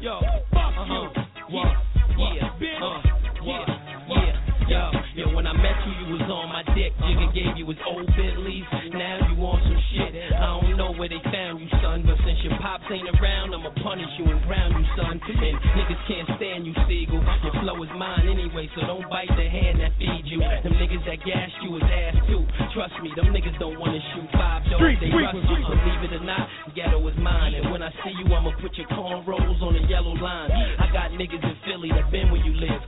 Yo, 0.02 0.20
fuck 0.52 0.76
uh-huh. 0.78 1.10
you. 1.50 1.58
Yeah, 1.58 1.74
yeah, 2.18 2.50
bitch. 2.60 2.82
yeah, 3.42 3.66
yeah, 4.12 4.36
yo, 4.68 4.92
yo. 5.16 5.36
When 5.36 5.48
I 5.48 5.54
met 5.54 5.80
you, 5.88 5.94
you 6.06 6.14
was 6.20 6.28
on 6.30 6.50
my 6.50 6.62
dick. 6.76 6.92
Jigga 7.02 7.34
gave 7.34 7.56
you 7.56 7.66
his 7.68 7.78
old 7.88 8.06
Bentleys. 8.18 8.68
Now 8.92 9.26
you 9.32 9.38
on 9.42 9.62
some 9.64 9.82
shit. 9.96 10.12
I 10.34 10.60
don't 10.60 10.76
know 10.78 10.92
where 10.94 11.08
they 11.10 11.22
found 11.32 11.62
you, 11.62 11.68
son. 11.82 12.04
But 12.06 12.18
since 12.26 12.40
your 12.44 12.58
pops 12.60 12.84
ain't 12.92 13.08
around, 13.18 13.54
I'ma 13.56 13.67
punish 13.88 14.12
you 14.20 14.28
and 14.28 14.44
ground 14.44 14.76
you, 14.76 14.84
son. 15.00 15.16
And 15.16 15.56
niggas 15.80 16.02
can't 16.12 16.28
stand 16.36 16.68
you, 16.68 16.76
Sigel. 16.92 17.24
Your 17.24 17.56
flow 17.64 17.80
is 17.88 17.92
mine 17.96 18.28
anyway, 18.28 18.68
so 18.76 18.84
don't 18.84 19.08
bite 19.08 19.32
the 19.32 19.48
hand 19.48 19.80
that 19.80 19.96
feeds 19.96 20.28
you. 20.28 20.44
Them 20.44 20.76
niggas 20.76 21.08
that 21.08 21.24
gassed 21.24 21.56
you 21.64 21.80
is 21.80 21.88
ass 21.88 22.20
too. 22.28 22.44
Trust 22.76 23.00
me, 23.00 23.16
them 23.16 23.32
niggas 23.32 23.56
don't 23.64 23.80
wanna 23.80 24.04
shoot 24.12 24.28
five. 24.36 24.68
Street, 24.68 25.00
They 25.00 25.08
rush 25.16 25.40
you. 25.40 25.64
Believe 25.64 26.04
it 26.04 26.20
or 26.20 26.26
not, 26.28 26.52
ghetto 26.76 27.00
is 27.08 27.16
mine. 27.16 27.56
And 27.56 27.72
when 27.72 27.82
I 27.82 27.92
see 28.04 28.12
you, 28.20 28.28
I'ma 28.28 28.52
put 28.60 28.76
your 28.76 28.88
cornrows 28.92 29.62
on 29.64 29.74
the 29.80 29.84
yellow 29.88 30.14
line. 30.20 30.52
I 30.52 30.92
got 30.92 31.16
niggas 31.16 31.40
in 31.40 31.56
Philly 31.64 31.90
that 31.96 32.12
been 32.12 32.28
where 32.28 32.44
you 32.44 32.60
live. 32.60 32.82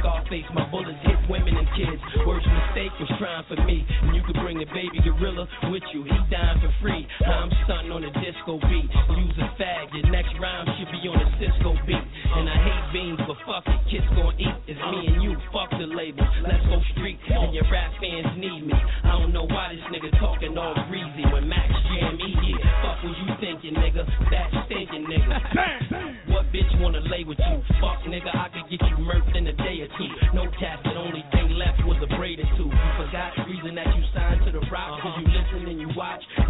Scarface, 0.00 0.48
my 0.54 0.64
bullets 0.70 0.96
hit 1.04 1.20
women 1.28 1.56
and 1.56 1.68
kids. 1.76 2.00
Worst 2.26 2.48
mistake 2.48 2.92
was 2.96 3.12
trying 3.20 3.44
for 3.44 3.60
me. 3.68 3.84
And 4.02 4.16
you 4.16 4.22
could 4.24 4.40
bring 4.40 4.56
a 4.62 4.68
baby 4.72 4.96
gorilla 5.04 5.46
with 5.68 5.84
you. 5.92 6.04
He 6.04 6.16
dying 6.32 6.60
for 6.60 6.72
free. 6.80 7.06
I'm 7.20 7.52
stunting 7.64 7.92
on 7.92 8.04
a 8.04 8.12
disco 8.24 8.56
beat. 8.64 8.88
Use 8.88 9.36
a 9.44 9.48
fag. 9.60 9.92
Your 9.92 10.08
next 10.10 10.32
rhyme 10.40 10.66
should 10.80 10.88
be 10.88 11.04
on 11.04 11.20
a 11.20 11.28
Cisco 11.36 11.76
beat. 11.86 11.99
And 12.30 12.46
I 12.48 12.56
hate 12.62 12.86
beans, 12.92 13.20
but 13.26 13.36
fuck 13.42 13.66
it. 13.66 13.80
Kids 13.90 14.06
gon' 14.14 14.38
eat. 14.38 14.54
It's 14.70 14.78
me 14.78 15.00
and 15.10 15.22
you. 15.22 15.34
Fuck 15.50 15.70
the 15.74 15.86
label. 15.90 16.22
Let's 16.46 16.62
go 16.70 16.78
street. 16.94 17.18
And 17.26 17.52
your 17.52 17.66
rap 17.70 17.90
fans 17.98 18.38
need 18.38 18.70
me. 18.70 18.74
I 19.04 19.18
don't 19.18 19.32
know 19.34 19.50
why 19.50 19.74
this 19.74 19.82
nigga 19.90 20.14
talking 20.22 20.56
all 20.56 20.74
greasy 20.86 21.26
when 21.32 21.48
Max 21.48 21.68
Jam 21.90 22.14
E 22.22 22.30
here. 22.46 22.62
Fuck 22.86 23.02
what 23.02 23.18
you 23.18 23.28
thinking, 23.42 23.74
nigga? 23.74 24.06
That 24.30 24.46
stinking 24.66 25.10
nigga. 25.10 26.30
What 26.30 26.46
bitch 26.54 26.70
wanna 26.78 27.02
lay 27.10 27.24
with 27.26 27.38
you? 27.38 27.56
Fuck 27.82 28.06
nigga, 28.06 28.30
I 28.30 28.46
could 28.54 28.70
get 28.70 28.78
you 28.78 28.96
murked 29.02 29.34
in 29.34 29.46
a 29.46 29.52
day 29.52 29.82
or 29.82 29.90
two. 29.98 30.10
No 30.34 30.46
casket, 30.54 30.94
only 30.96 31.24
thing 31.32 31.50
left 31.58 31.82
was 31.84 31.98
a 32.02 32.10
braid 32.16 32.38
or 32.38 32.48
two. 32.56 32.70
You 32.70 32.90
forgot 32.94 33.34
the 33.36 33.44
reason 33.50 33.74
that 33.74 33.90
you 33.90 34.02
signed 34.14 34.46
to 34.46 34.52
the 34.54 34.62
rock. 34.70 35.02
Cause 35.02 35.18
you 35.18 35.29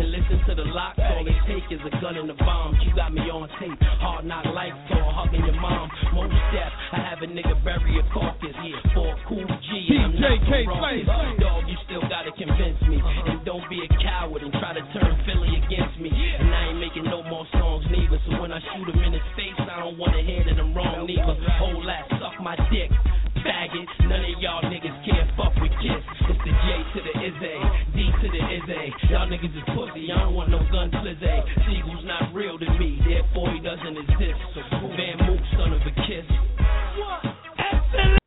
and 0.01 0.09
listen 0.09 0.41
to 0.49 0.53
the 0.57 0.65
locks. 0.73 0.97
All 0.97 1.29
it 1.29 1.37
take 1.45 1.69
is 1.69 1.81
a 1.85 1.93
gun 2.01 2.17
and 2.17 2.33
a 2.33 2.39
bomb. 2.41 2.73
You 2.81 2.97
got 2.97 3.13
me 3.13 3.21
on 3.29 3.45
tape. 3.61 3.77
Hard 4.01 4.25
knock 4.25 4.49
life 4.57 4.73
for 4.89 5.05
hugging 5.13 5.45
your 5.45 5.61
mom. 5.61 5.93
Most 6.17 6.33
death, 6.57 6.73
I 6.97 7.05
have 7.05 7.21
a 7.21 7.29
nigga 7.29 7.53
bury 7.61 8.01
a 8.01 8.05
carcass. 8.09 8.57
For 8.97 9.13
a 9.13 9.17
cool 9.29 9.45
G. 9.45 9.69
and 9.93 10.17
I'm 10.17 10.21
not 10.21 10.41
DJ 10.41 10.65
Slay. 10.65 11.05
Dog, 11.37 11.69
you 11.69 11.77
still 11.85 12.01
gotta 12.09 12.33
convince 12.33 12.81
me. 12.89 12.97
And 13.29 13.45
don't 13.45 13.65
be 13.69 13.85
a 13.85 13.89
coward 14.01 14.41
and 14.41 14.53
try 14.57 14.73
to 14.73 14.83
turn 14.97 15.13
Philly 15.29 15.61
against 15.61 16.01
me. 16.01 16.09
And 16.09 16.49
I 16.49 16.73
ain't 16.73 16.81
making 16.81 17.05
no 17.05 17.21
more 17.29 17.45
songs 17.53 17.85
neither. 17.93 18.17
So 18.25 18.41
when 18.41 18.53
I 18.53 18.61
shoot 18.73 18.89
him 18.89 19.05
in 19.05 19.13
his 19.13 19.29
face, 19.37 19.57
I 19.61 19.85
don't 19.85 20.01
wanna 20.01 20.25
hear 20.25 20.41
that 20.49 20.57
I'm 20.57 20.73
wrong 20.73 21.05
neither. 21.05 21.37
Whole 21.61 21.85
ass 21.85 22.09
suck 22.17 22.41
my 22.41 22.57
dick. 22.73 22.89
Faggot, 23.45 23.89
none 24.05 24.21
of 24.21 24.37
y'all 24.41 24.65
niggas 24.65 24.80
to 28.21 28.29
the 28.29 28.37
Izzy. 28.37 28.93
Y'all 29.09 29.27
niggas 29.27 29.57
is 29.57 29.65
pussy, 29.73 30.13
I 30.13 30.21
don't 30.21 30.35
want 30.35 30.51
no 30.51 30.59
gun 30.69 30.91
flizzy. 30.93 31.25
Sigel's 31.65 32.05
not 32.05 32.35
real 32.35 32.59
to 32.59 32.69
me, 32.79 33.01
therefore 33.09 33.49
he 33.53 33.61
doesn't 33.61 33.97
exist. 33.97 34.37
So 34.55 34.61
Van 34.93 35.17
Mook, 35.25 35.41
son 35.57 35.73
of 35.73 35.81
a 35.81 35.93
kiss. 36.05 36.29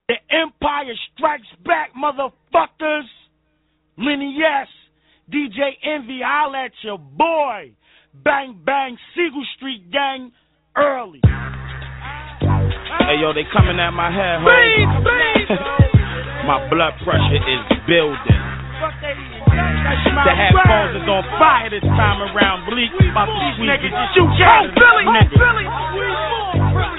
The 0.09 0.17
Empire 0.33 0.97
Strikes 1.13 1.47
Back, 1.63 1.91
motherfuckers. 1.93 3.05
Lenny 3.97 4.39
S, 4.41 4.67
DJ 5.31 5.77
Envy, 5.83 6.21
holla 6.25 6.65
at 6.65 6.71
your 6.81 6.97
boy. 6.97 7.73
Bang 8.23 8.59
bang, 8.65 8.97
Sigel 9.13 9.45
Street 9.57 9.91
gang, 9.91 10.31
early. 10.75 11.21
Hey 12.41 13.21
yo, 13.21 13.33
they 13.33 13.45
coming 13.53 13.79
at 13.79 13.91
my 13.91 14.09
head, 14.09 14.41
ho. 14.41 14.49
my 16.47 16.67
blood 16.69 16.93
pressure 17.05 17.35
is 17.35 17.77
building. 17.87 18.62
The 18.83 20.35
headphones 20.35 20.99
is 20.99 21.07
on 21.07 21.23
fire 21.39 21.71
this 21.71 21.87
time 21.95 22.19
around. 22.19 22.67
Bleak, 22.67 22.91
about 22.99 23.31
to 23.31 23.39
squeeze 23.55 23.71
niggas 23.71 23.95
shoot 24.11 24.27
shit 24.35 24.43
out 24.43 24.67
out 24.75 24.99
of 24.99 24.99
these 24.99 25.07
niggas. 25.07 25.39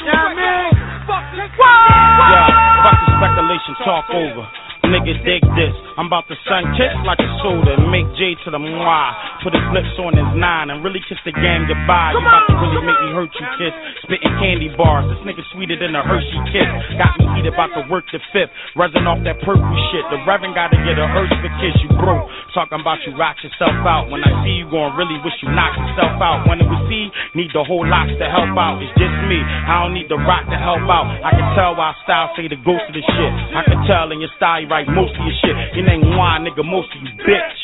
Yeah, 0.01 0.32
man. 0.32 0.73
Yeah, 1.05 2.48
fuck 2.89 2.97
the 3.05 3.12
speculation, 3.20 3.77
talk 3.85 4.09
over. 4.16 4.48
Nigga, 4.85 5.16
dig 5.24 5.43
this. 5.56 5.74
I'm 5.97 6.11
about 6.11 6.27
to 6.28 6.36
sun 6.44 6.74
kiss 6.74 6.90
like 7.06 7.23
a 7.23 7.31
soda 7.40 7.78
and 7.78 7.86
make 7.89 8.05
J 8.19 8.35
to 8.44 8.48
the 8.51 8.59
moi. 8.59 9.15
Put 9.40 9.55
his 9.55 9.65
lips 9.70 9.94
on 9.97 10.12
his 10.12 10.27
nine 10.36 10.69
and 10.69 10.82
really 10.82 11.01
kiss 11.06 11.19
the 11.24 11.32
game 11.32 11.65
goodbye. 11.70 12.12
You 12.12 12.20
about 12.20 12.44
to 12.51 12.55
really 12.59 12.82
make 12.82 13.01
me 13.01 13.11
hurt 13.15 13.31
you, 13.32 13.47
kiss. 13.56 13.74
Spitting 14.05 14.35
candy 14.43 14.69
bars. 14.74 15.06
This 15.09 15.23
nigga 15.23 15.43
sweeter 15.55 15.78
than 15.78 15.94
a 15.94 16.02
Hershey 16.02 16.40
kiss. 16.51 16.69
Got 16.98 17.16
me 17.16 17.27
heated, 17.39 17.55
about 17.55 17.73
to 17.78 17.86
work 17.86 18.05
the 18.11 18.20
fifth. 18.35 18.51
Resin 18.74 19.06
off 19.06 19.23
that 19.24 19.39
purple 19.47 19.74
shit. 19.94 20.05
The 20.11 20.19
Reverend 20.27 20.59
gotta 20.59 20.77
get 20.82 20.98
a 20.98 21.06
urge 21.16 21.32
for 21.39 21.52
kiss. 21.62 21.74
You 21.81 21.94
broke. 21.94 22.27
Talking 22.52 22.82
about 22.82 22.98
you 23.06 23.15
rock 23.15 23.39
yourself 23.40 23.74
out. 23.86 24.11
When 24.11 24.20
I 24.20 24.31
see 24.43 24.62
you 24.62 24.66
going 24.70 24.94
really 24.98 25.19
wish 25.23 25.35
you 25.40 25.51
knock 25.55 25.74
yourself 25.78 26.19
out. 26.19 26.47
When 26.51 26.59
it 26.59 26.69
was 26.69 26.82
see, 26.90 27.11
need 27.39 27.55
the 27.55 27.62
whole 27.62 27.86
lot 27.86 28.11
to 28.11 28.27
help 28.27 28.55
out. 28.59 28.82
It's 28.82 28.90
just 28.98 29.16
me. 29.31 29.39
I 29.43 29.86
don't 29.86 29.94
need 29.94 30.11
the 30.11 30.19
rock 30.19 30.47
to 30.51 30.59
help 30.59 30.86
out. 30.90 31.06
I 31.23 31.31
can 31.35 31.47
tell 31.55 31.78
why 31.78 31.94
style 32.02 32.35
say 32.35 32.51
the 32.51 32.59
ghost 32.59 32.86
of 32.90 32.94
the 32.94 33.02
shit. 33.02 33.32
I 33.55 33.62
can 33.66 33.78
tell 33.86 34.11
in 34.11 34.19
your 34.19 34.31
style 34.35 34.73
most 34.82 35.14
of 35.14 35.22
your 35.22 35.36
shit. 35.38 35.55
Your 35.78 35.86
name 35.86 36.02
Juan, 36.18 36.42
nigga, 36.42 36.66
most 36.66 36.90
of 36.90 36.98
you 36.98 37.14
bitch. 37.22 37.59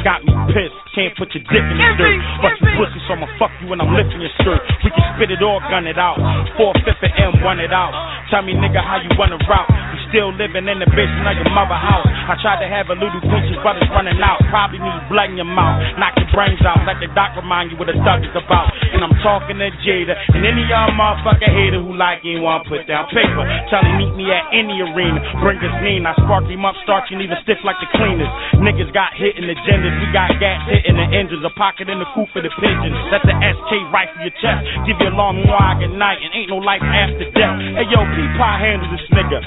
Got 0.00 0.24
me 0.24 0.32
pissed. 0.48 0.76
Can't 0.96 1.12
put 1.16 1.28
your 1.36 1.44
dick 1.52 1.60
in 1.60 1.76
the 1.76 1.88
dirt. 2.00 2.16
But 2.40 2.56
you 2.60 2.68
pussy, 2.80 3.00
so 3.04 3.12
I'ma 3.18 3.28
fuck 3.36 3.52
you 3.60 3.68
when 3.68 3.84
I'm 3.84 3.92
lifting 3.92 4.20
your 4.24 4.32
skirt. 4.40 4.64
We 4.80 4.88
can 4.88 5.04
spit 5.16 5.28
it 5.34 5.44
or 5.44 5.60
gun 5.68 5.84
it 5.84 6.00
out. 6.00 6.16
Four 6.56 6.72
fifth 6.80 7.04
of 7.04 7.12
M, 7.20 7.36
run 7.44 7.60
it 7.60 7.72
out. 7.72 7.92
Tell 8.32 8.40
me, 8.40 8.56
nigga, 8.56 8.80
how 8.80 8.96
you 9.02 9.12
wanna 9.20 9.36
route? 9.44 9.68
You 9.68 10.00
still 10.14 10.30
living 10.30 10.70
in 10.70 10.78
the 10.78 10.86
basement 10.94 11.26
of 11.26 11.34
your 11.42 11.50
mother 11.50 11.74
house. 11.74 12.06
I 12.06 12.38
tried 12.38 12.62
to 12.62 12.70
have 12.70 12.86
a 12.86 12.94
little 12.94 13.18
pinches, 13.18 13.58
but 13.66 13.74
it's 13.82 13.90
running 13.90 14.22
out. 14.22 14.38
Probably 14.46 14.78
need 14.78 15.02
blood 15.10 15.34
in 15.34 15.42
your 15.42 15.50
mouth. 15.50 15.82
Knock 15.98 16.14
your 16.14 16.30
brains 16.30 16.62
out. 16.62 16.86
Let 16.86 17.02
the 17.02 17.10
doc 17.18 17.34
remind 17.34 17.74
you 17.74 17.76
what 17.82 17.90
the 17.90 17.98
thug 18.06 18.22
is 18.22 18.30
about. 18.38 18.70
And 18.94 19.02
I'm 19.02 19.10
talking 19.26 19.58
to 19.58 19.74
Jada. 19.82 20.14
And 20.38 20.46
any 20.46 20.70
y'all 20.70 20.94
motherfucker 20.94 21.50
hater 21.50 21.82
who 21.82 21.98
like 21.98 22.22
you 22.22 22.38
ain't 22.38 22.46
wanna 22.46 22.62
put 22.70 22.86
down 22.86 23.10
paper. 23.10 23.42
Tell 23.74 23.82
him 23.82 23.98
meet 23.98 24.14
me 24.14 24.30
at 24.30 24.46
any 24.54 24.86
arena. 24.86 25.18
Bring 25.42 25.58
his 25.58 25.74
mean. 25.82 26.06
I 26.06 26.14
spark 26.22 26.46
him 26.46 26.62
up, 26.62 26.78
start 26.86 27.10
you 27.10 27.18
even 27.18 27.34
stiff 27.42 27.58
like 27.66 27.76
the 27.82 27.90
cleaners. 27.98 28.30
Niggas 28.62 28.94
got 28.94 29.18
hit 29.18 29.34
in 29.34 29.50
the 29.50 29.58
genders. 29.66 29.98
We 29.98 30.06
got 30.14 30.30
gas 30.38 30.62
hitting 30.70 30.94
the 30.94 31.10
engines. 31.10 31.42
A 31.42 31.50
pocket 31.58 31.90
in 31.90 31.98
the 31.98 32.06
coop 32.14 32.30
for 32.30 32.38
the 32.38 32.54
pigeons. 32.62 32.94
Let 33.10 33.26
the 33.26 33.34
SK 33.34 33.90
rifle 33.90 34.22
your 34.22 34.34
chest. 34.38 34.62
Give 34.86 34.94
you 34.94 35.10
a 35.10 35.16
long 35.18 35.42
wide 35.50 35.82
good 35.82 35.98
night. 35.98 36.22
And 36.22 36.30
ain't 36.38 36.54
no 36.54 36.62
life 36.62 36.86
after 36.86 37.26
death. 37.34 37.58
Hey 37.74 37.90
yo, 37.90 37.98
P-Pie 37.98 38.58
handle 38.62 38.86
this 38.94 39.02
nigga. 39.10 39.42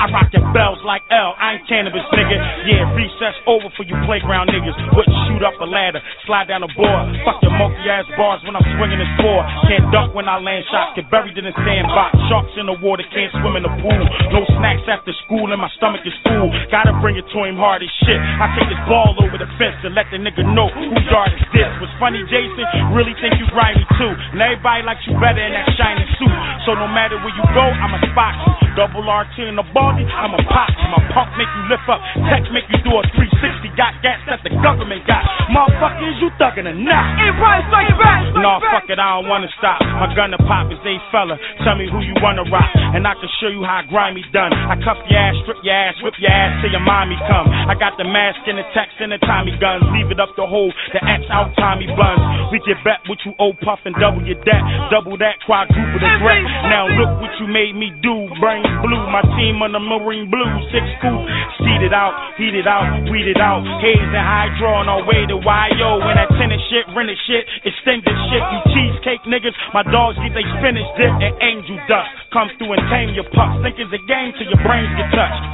I 0.00 0.09
rock 0.12 0.30
your 0.34 0.46
bells 0.52 0.78
like 0.84 1.02
L. 1.10 1.34
I 1.38 1.58
ain't 1.58 1.66
Canibus, 1.66 2.04
nigga. 2.14 2.36
Yeah, 2.66 2.90
recess 2.94 3.36
over 3.46 3.70
for 3.78 3.82
you 3.86 3.94
playground 4.06 4.50
niggas. 4.50 4.74
Wouldn't 4.94 5.18
shoot 5.30 5.42
up 5.42 5.56
a 5.62 5.66
ladder, 5.66 6.02
slide 6.26 6.50
down 6.50 6.62
a 6.66 6.70
board. 6.74 7.14
Fuck 7.24 7.42
your 7.42 7.54
monkey 7.54 7.86
ass 7.88 8.06
bars 8.18 8.42
when 8.46 8.54
I'm 8.54 8.66
swinging 8.76 8.98
this 8.98 9.14
board. 9.22 9.44
Can't 9.70 9.86
duck 9.94 10.14
when 10.14 10.26
I 10.26 10.38
land 10.42 10.66
shots. 10.70 10.98
Get 10.98 11.10
buried 11.10 11.38
in 11.38 11.46
the 11.46 11.54
sandbox. 11.54 12.14
Sharks 12.28 12.54
in 12.58 12.66
the 12.66 12.76
water, 12.78 13.06
can't 13.14 13.30
swim 13.40 13.56
in 13.56 13.64
the 13.64 13.74
pool. 13.82 14.04
No 14.34 14.42
snacks 14.58 14.84
after 14.90 15.14
school, 15.26 15.50
and 15.50 15.60
my 15.62 15.70
stomach 15.78 16.02
is 16.04 16.14
full. 16.26 16.50
Gotta 16.70 16.94
bring 17.00 17.16
it 17.16 17.26
to 17.30 17.38
him 17.46 17.56
hard 17.56 17.82
as 17.82 17.92
shit. 18.04 18.18
I 18.18 18.50
take 18.58 18.70
his 18.70 18.82
ball 18.90 19.14
over 19.22 19.38
the 19.38 19.48
fence 19.58 19.78
to 19.86 19.90
let 19.90 20.10
the 20.10 20.18
nigga 20.18 20.42
know 20.42 20.68
who 20.74 20.90
yard 21.10 21.34
is 21.34 21.46
this. 21.54 21.70
Was 21.78 21.90
funny, 22.02 22.22
Jason? 22.26 22.66
Really 22.94 23.14
think 23.22 23.38
you 23.38 23.46
grimy 23.50 23.86
too. 23.98 24.12
And 24.34 24.40
everybody 24.42 24.82
likes 24.82 25.02
you 25.06 25.14
better 25.18 25.40
in 25.40 25.52
that 25.54 25.68
shiny 25.78 26.06
suit. 26.18 26.36
So 26.66 26.74
no 26.74 26.86
matter 26.90 27.16
where 27.22 27.34
you 27.34 27.44
go, 27.54 27.64
I'ma 27.64 27.98
spot 28.10 28.34
you. 28.46 28.52
Double 28.78 29.02
RT 29.02 29.50
in 29.50 29.56
the 29.58 29.66
baldy, 30.00 30.12
I'ma 30.12 30.38
pop. 30.48 30.68
My 30.90 30.98
pump 31.14 31.30
make 31.38 31.46
you 31.46 31.62
lift 31.70 31.86
up. 31.88 32.00
Text 32.30 32.50
make 32.52 32.64
you 32.70 32.80
do 32.82 32.90
a 32.98 33.02
360. 33.14 33.70
got 33.78 33.94
gas 34.02 34.18
that 34.26 34.42
the 34.42 34.50
government 34.58 35.06
got. 35.06 35.22
Motherfuckers, 35.54 36.18
you 36.18 36.30
thugging 36.40 36.66
or 36.66 36.74
not? 36.74 37.06
Hey, 37.18 37.30
right, 37.38 37.62
strike 37.70 37.94
back, 37.98 38.26
strike 38.34 38.42
No, 38.42 38.58
back. 38.58 38.82
fuck 38.82 38.86
it, 38.90 38.98
I 38.98 39.08
don't 39.20 39.28
wanna 39.30 39.48
stop. 39.58 39.78
My 40.02 40.10
gun 40.14 40.30
to 40.34 40.40
pop 40.42 40.70
is 40.72 40.78
a 40.84 40.94
fella. 41.14 41.38
Tell 41.62 41.76
me 41.76 41.86
who 41.88 42.00
you 42.02 42.14
wanna 42.22 42.42
rock, 42.50 42.68
and 42.74 43.06
I 43.06 43.14
can 43.14 43.30
show 43.40 43.48
you 43.48 43.62
how 43.62 43.82
grimy 43.86 44.24
done. 44.34 44.52
I 44.52 44.76
cuff 44.82 44.98
your 45.08 45.18
ass, 45.20 45.36
strip 45.46 45.62
your 45.62 45.74
ass, 45.74 45.94
whip 46.02 46.14
your 46.18 46.30
ass 46.30 46.60
till 46.60 46.70
your 46.70 46.82
mommy 46.82 47.16
come. 47.30 47.48
I 47.70 47.74
got 47.78 47.96
the 47.96 48.04
mask 48.04 48.40
and 48.46 48.58
the 48.58 48.66
text 48.74 48.98
and 49.00 49.12
the 49.12 49.18
Tommy 49.18 49.54
guns. 49.58 49.84
Leave 49.94 50.10
it 50.10 50.18
up 50.20 50.34
the 50.36 50.46
hole, 50.46 50.72
the 50.92 51.00
X 51.06 51.22
out 51.30 51.54
Tommy 51.56 51.86
buns. 51.94 52.50
We 52.52 52.58
get 52.66 52.82
back 52.84 53.00
with 53.08 53.18
you 53.24 53.32
old 53.38 53.58
puff 53.60 53.78
and 53.86 53.94
double 53.96 54.22
your 54.26 54.38
debt. 54.44 54.62
Double 54.90 55.16
that, 55.18 55.38
quadruple 55.46 55.98
the 56.00 56.10
threat. 56.18 56.42
Now 56.68 56.86
look 56.88 57.20
what 57.22 57.30
you 57.40 57.46
made 57.46 57.74
me 57.74 57.90
do. 58.02 58.28
Brain 58.40 58.62
blue, 58.82 59.06
my 59.10 59.22
team 59.38 59.62
on 59.62 59.72
the 59.72 59.79
Marine 59.86 60.28
Blue. 60.28 60.48
Six 60.72 60.84
scoop, 60.98 61.20
seated 61.62 61.92
out, 61.94 62.12
heated 62.36 62.66
out, 62.66 62.84
weeded 63.08 63.40
out. 63.40 63.62
Haze 63.80 64.00
and 64.00 64.24
hydro 64.24 64.80
on 64.80 64.86
our 64.88 65.02
way 65.06 65.24
to 65.28 65.36
YO. 65.38 65.90
When 66.02 66.16
that 66.16 66.30
tenant 66.36 66.62
shit, 66.68 66.84
rented 66.92 67.18
shit, 67.24 67.44
extended 67.64 68.16
shit. 68.28 68.42
You 68.42 68.58
cheesecake 68.74 69.22
niggas, 69.28 69.56
my 69.72 69.84
dogs 69.88 70.16
get 70.20 70.32
they 70.36 70.46
spinach 70.58 70.88
dip 70.96 71.12
and 71.20 71.34
angel 71.40 71.78
dust. 71.88 72.10
Come 72.32 72.48
through 72.56 72.76
and 72.76 72.84
tame 72.92 73.10
your 73.16 73.28
pups. 73.32 73.60
Think 73.62 73.78
it's 73.78 73.92
a 73.92 74.02
game 74.06 74.32
till 74.36 74.48
your 74.48 74.62
brains 74.62 74.90
get 74.96 75.08
touched. 75.12 75.44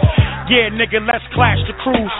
Yeah, 0.50 0.70
nigga, 0.70 1.02
let's 1.02 1.26
clash 1.34 1.58
the 1.66 1.74
crews. 1.82 2.14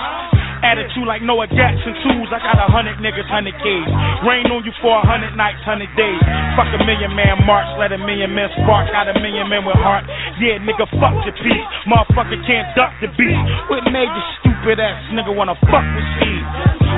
Attitude 0.64 1.06
like 1.08 1.20
Noah 1.20 1.48
Jackson 1.48 1.94
tools. 2.04 2.28
I 2.32 2.40
got 2.40 2.56
a 2.56 2.68
hundred 2.68 3.00
niggas, 3.02 3.28
hundred 3.28 3.56
K's. 3.60 3.88
Rain 4.24 4.48
on 4.48 4.64
you 4.64 4.72
for 4.80 4.96
a 4.96 5.04
hundred 5.04 5.36
nights, 5.36 5.60
hundred 5.64 5.92
days. 5.96 6.20
Fuck 6.56 6.70
a 6.72 6.80
million 6.84 7.12
man 7.12 7.44
march, 7.44 7.68
let 7.76 7.92
a 7.92 8.00
million 8.00 8.32
men 8.32 8.48
spark. 8.60 8.88
Got 8.92 9.12
a 9.12 9.16
million 9.20 9.48
men 9.48 9.64
with 9.64 9.76
heart. 9.80 10.04
Yeah, 10.40 10.60
nigga, 10.62 10.88
fuck 10.96 11.16
the 11.24 11.32
peace. 11.36 11.66
Motherfucker 11.88 12.40
can't 12.48 12.68
duck 12.76 12.92
the 13.00 13.08
beat. 13.16 13.40
What 13.68 13.84
made 13.92 14.08
you 14.08 14.24
stupid 14.40 14.80
ass 14.80 14.96
nigga 15.12 15.34
wanna 15.34 15.56
fuck 15.68 15.84
with 15.84 16.08
Steve? 16.20 16.46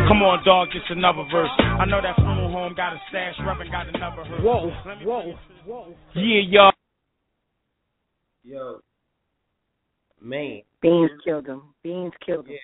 Come 0.09 0.23
on, 0.25 0.41
dog, 0.45 0.69
it's 0.73 0.89
another 0.89 1.25
verse. 1.31 1.53
I 1.59 1.85
know 1.85 2.01
that 2.01 2.17
funeral 2.17 2.51
home 2.51 2.75
got 2.75 2.95
a 2.95 3.01
stash, 3.11 3.35
Reverend 3.45 3.71
got 3.71 3.89
another 3.89 4.25
hearse. 4.25 4.41
Whoa, 4.41 4.73
whoa, 5.05 5.35
whoa. 5.67 5.95
Yeah, 6.15 6.43
y'all. 6.49 6.73
Yo, 8.43 8.81
man. 10.23 10.63
Beans 10.81 11.11
killed 11.25 11.47
him. 11.47 11.63
Beans 11.83 12.13
killed 12.25 12.47
him. 12.47 12.57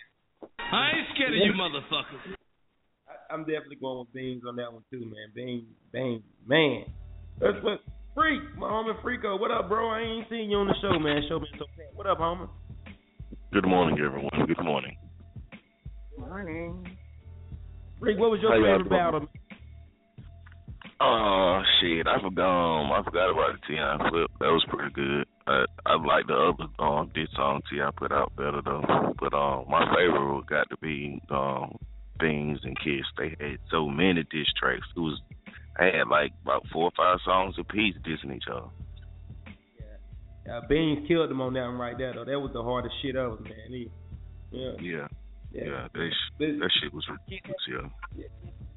I 0.74 0.90
ain't 0.90 1.08
scared 1.14 1.30
of 1.30 1.38
you 1.38 1.52
motherfuckers. 1.54 2.34
I, 3.06 3.32
I'm 3.32 3.40
definitely 3.44 3.76
going 3.76 3.98
with 4.00 4.12
Beans 4.12 4.42
on 4.48 4.56
that 4.56 4.72
one 4.72 4.82
too, 4.90 5.00
man. 5.00 5.30
Beans, 5.34 5.64
Beans, 5.92 6.22
man. 6.46 6.84
That's 7.40 7.62
what 7.62 7.80
Freak, 8.14 8.42
my 8.56 8.68
homie 8.68 9.00
Freako. 9.02 9.38
What 9.38 9.50
up, 9.50 9.68
bro? 9.68 9.90
I 9.90 10.00
ain't 10.00 10.28
seen 10.28 10.50
you 10.50 10.56
on 10.58 10.66
the 10.66 10.74
show, 10.80 10.98
man. 10.98 11.22
Show 11.28 11.38
me 11.40 11.46
so 11.58 11.66
fat. 11.76 11.94
What 11.94 12.06
up, 12.06 12.18
homie? 12.18 12.48
Good 13.52 13.66
morning, 13.66 13.98
everyone. 14.04 14.30
Good 14.46 14.64
morning. 14.64 14.96
Morning. 16.18 16.96
Freak, 18.00 18.18
what 18.18 18.30
was 18.30 18.40
your 18.40 18.50
How 18.50 18.56
y'all 18.58 18.78
favorite 18.78 18.88
doing? 18.88 19.00
battle? 19.00 19.28
Oh 21.00 21.62
shit, 21.80 22.06
I 22.06 22.20
forgot. 22.20 22.82
Um, 22.82 22.92
I 22.92 23.02
forgot 23.04 23.30
about 23.30 23.60
the 23.60 23.74
T.I. 23.74 23.98
flip. 24.10 24.30
That 24.40 24.46
was 24.46 24.64
pretty 24.68 24.92
good. 24.94 25.26
I 25.46 25.64
I 25.86 25.94
like 25.96 26.26
the 26.26 26.34
other 26.34 26.64
um 26.78 27.10
diss 27.14 27.28
song 27.36 27.60
T.I. 27.70 27.90
put 27.96 28.12
out 28.12 28.34
better 28.36 28.60
though. 28.64 29.14
But 29.20 29.34
um, 29.34 29.66
my 29.68 29.84
favorite 29.94 30.46
got 30.46 30.68
to 30.70 30.76
be 30.78 31.20
um 31.30 31.76
Beans 32.18 32.60
and 32.62 32.76
Kiss. 32.78 33.04
They 33.18 33.30
had 33.40 33.58
so 33.70 33.88
many 33.88 34.22
diss 34.30 34.46
tracks. 34.58 34.86
It 34.96 35.00
was 35.00 35.20
I 35.78 35.84
had 35.86 36.08
like 36.08 36.32
about 36.42 36.64
four 36.72 36.84
or 36.84 36.92
five 36.96 37.18
songs 37.24 37.56
apiece 37.58 37.94
dissing 38.06 38.34
each 38.36 38.44
other. 38.50 38.68
Uh, 40.50 40.60
Beans 40.68 41.06
killed 41.08 41.30
him 41.30 41.40
on 41.40 41.54
that 41.54 41.62
one 41.64 41.78
right 41.78 41.96
there, 41.96 42.12
though. 42.14 42.24
That 42.24 42.38
was 42.38 42.50
the 42.52 42.62
hardest 42.62 42.94
shit 43.00 43.16
ever, 43.16 43.36
man. 43.40 43.52
He, 43.68 43.90
yeah. 44.50 44.72
Yeah. 44.80 45.06
Yeah. 45.52 45.62
Yeah, 45.64 45.88
that 45.94 46.10
sh- 46.10 46.38
that 46.40 46.70
shit 46.82 46.92
was 46.92 47.04
ridiculous, 47.08 47.62
yeah. 48.16 48.24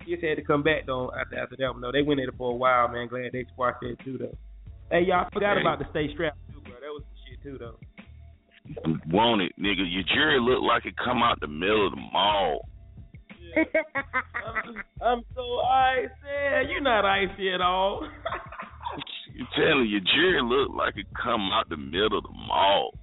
Kiss 0.06 0.22
had 0.23 0.35
to 0.38 0.44
come 0.44 0.64
back 0.64 0.85
though 0.85 1.11
after 1.19 1.38
after 1.38 1.56
that 1.57 1.72
one 1.73 1.81
though. 1.81 1.91
They 1.91 2.03
went 2.03 2.22
at 2.22 2.27
it 2.30 2.35
for 2.38 2.52
a 2.52 2.56
while, 2.56 2.88
man. 2.88 3.07
Glad 3.07 3.31
they 3.34 3.45
squashed 3.52 3.80
that 3.81 3.98
too 4.06 4.18
though. 4.18 4.38
Hey, 4.91 5.02
y'all 5.06 5.26
I 5.26 5.30
forgot 5.34 5.56
Hey. 5.57 5.61
about 5.61 5.80
the 5.80 5.85
stay 5.89 6.07
strapped 6.14 6.38
too, 7.43 7.57
bro. 7.57 7.72
That 7.72 8.85
was 8.85 8.85
the 8.85 8.93
too 8.93 8.99
though. 9.11 9.18
Want 9.18 9.41
it, 9.41 9.53
nigga. 9.59 9.84
Your 9.88 10.03
jury 10.14 10.39
looked 10.39 10.64
like 10.64 10.85
it 10.85 10.95
come 10.97 11.23
out 11.23 11.39
the 11.39 11.47
middle 11.47 11.88
of 11.88 11.93
the 11.93 12.01
mall. 12.11 12.68
I'm 15.01 15.23
so 15.35 15.59
icy. 15.59 16.69
You're 16.69 16.81
not 16.81 17.05
icy 17.05 17.51
at 17.51 17.61
all. 17.61 18.07
You 19.34 19.45
telling 19.55 19.88
your 19.89 20.01
jury 20.01 20.41
looked 20.41 20.76
like 20.76 20.97
it 20.97 21.05
come 21.22 21.49
out 21.53 21.69
the 21.69 21.77
middle 21.77 22.18
of 22.18 22.23
the 22.23 22.30
mall. 22.47 22.93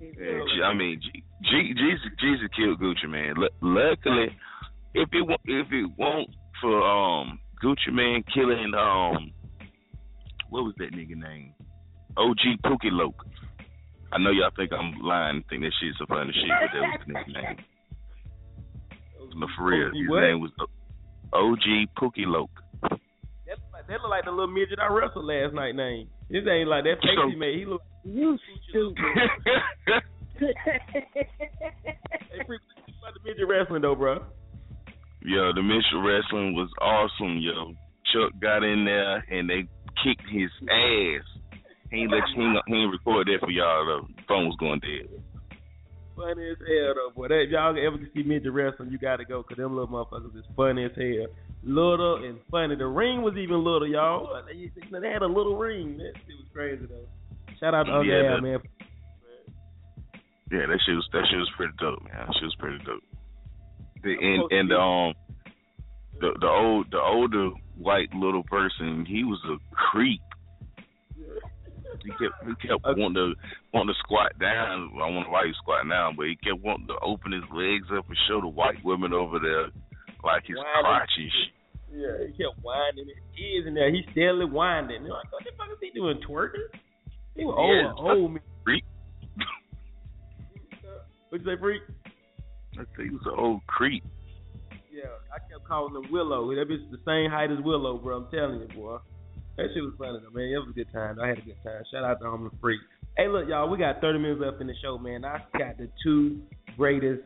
Yeah, 0.00 0.40
G- 0.54 0.62
I 0.64 0.74
mean, 0.74 1.00
G- 1.02 1.24
G- 1.42 1.74
Jeezy, 1.74 2.10
Jeezy 2.22 2.48
killed 2.56 2.80
Gucci 2.80 3.08
Mane. 3.08 3.34
Lu 3.36 3.48
luckily, 3.60 4.36
if 4.94 5.08
it 5.12 5.22
wa- 5.22 5.36
if 5.44 5.66
it 5.72 5.90
won't 5.98 6.28
for 6.60 6.82
um 6.82 7.38
Gucci 7.62 7.92
Mane 7.92 8.22
killing 8.34 8.72
um 8.74 9.32
what 10.50 10.64
was 10.64 10.74
that 10.78 10.92
nigga 10.92 11.16
name? 11.16 11.54
OG 12.16 12.60
Pookie 12.64 12.90
Loc. 12.92 13.14
I 14.12 14.18
know 14.18 14.30
y'all 14.30 14.50
think 14.54 14.72
I'm 14.72 15.00
lying, 15.00 15.42
think 15.48 15.62
that 15.62 15.72
shit's 15.80 15.96
some 15.98 16.06
funny 16.06 16.32
shit, 16.32 16.44
but 16.52 16.70
that 16.72 16.84
was 16.84 17.00
the 17.06 17.12
nigga 17.12 17.32
name. 17.32 17.64
No, 19.34 19.46
for 19.56 19.64
real, 19.64 19.88
his 19.88 20.08
what? 20.08 20.20
name 20.20 20.40
was 20.40 20.50
OG 21.32 21.88
Pookie 21.96 22.28
Loc. 22.28 22.50
That, 22.82 23.58
that 23.88 24.00
look 24.02 24.10
like 24.10 24.24
the 24.24 24.30
little 24.30 24.52
midget 24.52 24.78
I 24.78 24.92
wrestled 24.92 25.24
last 25.24 25.54
night 25.54 25.74
name. 25.74 26.08
His 26.28 26.44
ain't 26.46 26.68
like 26.68 26.84
that 26.84 27.00
face 27.00 27.16
he 27.30 27.36
made. 27.36 27.58
He 27.58 27.64
look. 27.64 27.82
You 28.04 28.36
stupid. 28.68 28.96
hey, 30.38 30.52
freak, 32.46 32.60
what 32.60 32.76
you 32.76 32.82
think 32.84 32.96
about 33.00 33.14
the 33.14 33.20
midget 33.24 33.48
wrestling 33.48 33.82
though, 33.82 33.94
bro? 33.94 34.24
Yo, 35.24 35.52
the 35.54 35.62
Mitchell 35.62 36.02
wrestling 36.02 36.54
was 36.54 36.68
awesome, 36.80 37.38
yo. 37.38 37.74
Chuck 38.12 38.32
got 38.40 38.64
in 38.64 38.84
there 38.84 39.18
and 39.30 39.48
they 39.48 39.68
kicked 40.02 40.28
his 40.28 40.50
ass. 40.68 41.31
He 41.92 42.00
ain't 42.00 42.10
let 42.10 42.22
he 42.34 42.40
ain't, 42.40 42.56
he 42.66 42.74
ain't 42.74 42.90
record 42.90 43.28
that 43.28 43.40
for 43.40 43.50
y'all. 43.50 43.84
The 43.84 44.22
phone 44.26 44.46
was 44.48 44.56
going 44.58 44.80
dead. 44.80 45.12
Funny 46.16 46.50
as 46.50 46.56
hell 46.58 46.94
though, 46.96 47.12
boy. 47.14 47.28
That, 47.28 47.44
if 47.44 47.50
y'all 47.50 47.76
ever 47.76 48.00
see 48.14 48.22
midget 48.22 48.52
wrestling, 48.52 48.90
you 48.90 48.98
gotta 48.98 49.24
go, 49.24 49.42
cause 49.42 49.58
them 49.58 49.76
little 49.76 49.88
motherfuckers 49.88 50.36
is 50.36 50.44
funny 50.56 50.84
as 50.84 50.92
hell. 50.96 51.28
Little 51.62 52.24
and 52.24 52.38
funny. 52.50 52.76
The 52.76 52.86
ring 52.86 53.20
was 53.20 53.36
even 53.36 53.62
little, 53.62 53.86
y'all. 53.86 54.42
They, 54.46 54.72
they 54.74 55.08
had 55.08 55.22
a 55.22 55.26
little 55.26 55.56
ring. 55.56 55.98
That 55.98 56.12
shit 56.26 56.36
was 56.36 56.48
crazy 56.52 56.86
though. 56.88 57.06
Shout 57.60 57.74
out 57.74 57.84
to 57.84 57.92
Uncle 57.92 58.08
Yeah, 58.08 58.40
man. 58.40 58.58
Yeah, 60.50 60.66
that 60.68 60.80
shit 60.84 60.96
was 60.96 61.08
that 61.12 61.24
shit 61.28 61.38
was 61.38 61.50
pretty 61.56 61.72
dope, 61.78 62.02
man. 62.04 62.26
That 62.26 62.34
shit 62.40 62.44
was 62.44 62.56
pretty 62.58 62.78
dope. 62.84 63.04
The, 64.02 64.16
and 64.16 64.50
and 64.50 64.72
um 64.72 65.12
the 66.20 66.32
the 66.40 66.48
old 66.48 66.90
the 66.90 67.00
older 67.00 67.50
white 67.76 68.12
little 68.14 68.44
person, 68.44 69.04
he 69.06 69.24
was 69.24 69.40
a 69.48 69.56
creep. 69.74 70.20
He 72.04 72.10
kept 72.18 72.34
he 72.46 72.54
kept 72.68 72.82
wanting 72.84 73.14
to 73.14 73.34
wanting 73.72 73.94
to 73.94 73.98
squat 74.02 74.32
down. 74.40 74.90
I 74.94 74.98
don't 74.98 75.14
know 75.22 75.30
why 75.30 75.46
he 75.46 75.52
squatting 75.62 75.90
down, 75.90 76.16
but 76.16 76.26
he 76.26 76.36
kept 76.36 76.60
wanting 76.62 76.88
to 76.88 76.98
open 77.02 77.32
his 77.32 77.46
legs 77.54 77.86
up 77.94 78.06
and 78.08 78.18
show 78.28 78.40
the 78.40 78.48
white 78.50 78.82
women 78.84 79.12
over 79.12 79.38
there 79.38 79.70
like 80.24 80.42
his 80.46 80.56
Whining. 80.56 80.82
crotch 80.82 81.10
and 81.18 81.30
shit. 81.30 81.52
Yeah, 81.92 82.16
he 82.26 82.32
kept 82.32 82.56
winding 82.64 83.06
his 83.06 83.22
kids 83.36 83.66
in 83.68 83.74
there. 83.74 83.90
He 83.92 84.02
steadily 84.12 84.46
winding. 84.46 85.02
They're 85.04 85.12
like, 85.12 85.30
what 85.30 85.44
the 85.44 85.50
fuck 85.58 85.68
is 85.70 85.78
he 85.80 85.90
doing, 85.90 86.18
twerking? 86.26 86.72
He 87.36 87.44
was 87.44 87.52
Yeah, 87.52 87.92
old, 87.92 88.16
old 88.18 88.30
man. 88.32 88.42
Freak. 88.64 88.84
What'd 91.28 91.46
you 91.46 91.52
say, 91.54 91.60
freak? 91.60 91.82
I 92.74 92.84
think 92.96 93.10
he 93.10 93.16
was 93.16 93.22
an 93.26 93.34
old 93.38 93.60
creep. 93.66 94.04
Yeah, 94.92 95.08
I 95.34 95.38
kept 95.50 95.66
calling 95.66 95.94
him 96.02 96.10
Willow. 96.12 96.48
That 96.54 96.68
bitch 96.68 96.90
the 96.90 96.98
same 97.06 97.30
height 97.30 97.50
as 97.50 97.58
Willow, 97.64 97.98
bro. 97.98 98.18
I'm 98.24 98.30
telling 98.30 98.60
you, 98.60 98.68
boy. 98.74 98.98
That 99.56 99.66
shit 99.74 99.82
was 99.82 99.92
funny 99.98 100.18
though, 100.22 100.30
man. 100.30 100.48
It 100.48 100.58
was 100.58 100.68
a 100.70 100.72
good 100.72 100.92
time. 100.92 101.20
I 101.20 101.28
had 101.28 101.38
a 101.38 101.42
good 101.42 101.62
time. 101.62 101.82
Shout 101.92 102.04
out 102.04 102.20
to 102.20 102.30
Homeless 102.30 102.54
Freak. 102.60 102.80
Hey, 103.16 103.28
look, 103.28 103.46
y'all, 103.48 103.68
we 103.68 103.76
got 103.76 104.00
30 104.00 104.18
minutes 104.18 104.40
left 104.40 104.60
in 104.60 104.66
the 104.66 104.74
show, 104.82 104.96
man. 104.96 105.24
I 105.24 105.40
got 105.58 105.76
the 105.76 105.90
two 106.02 106.40
greatest 106.78 107.20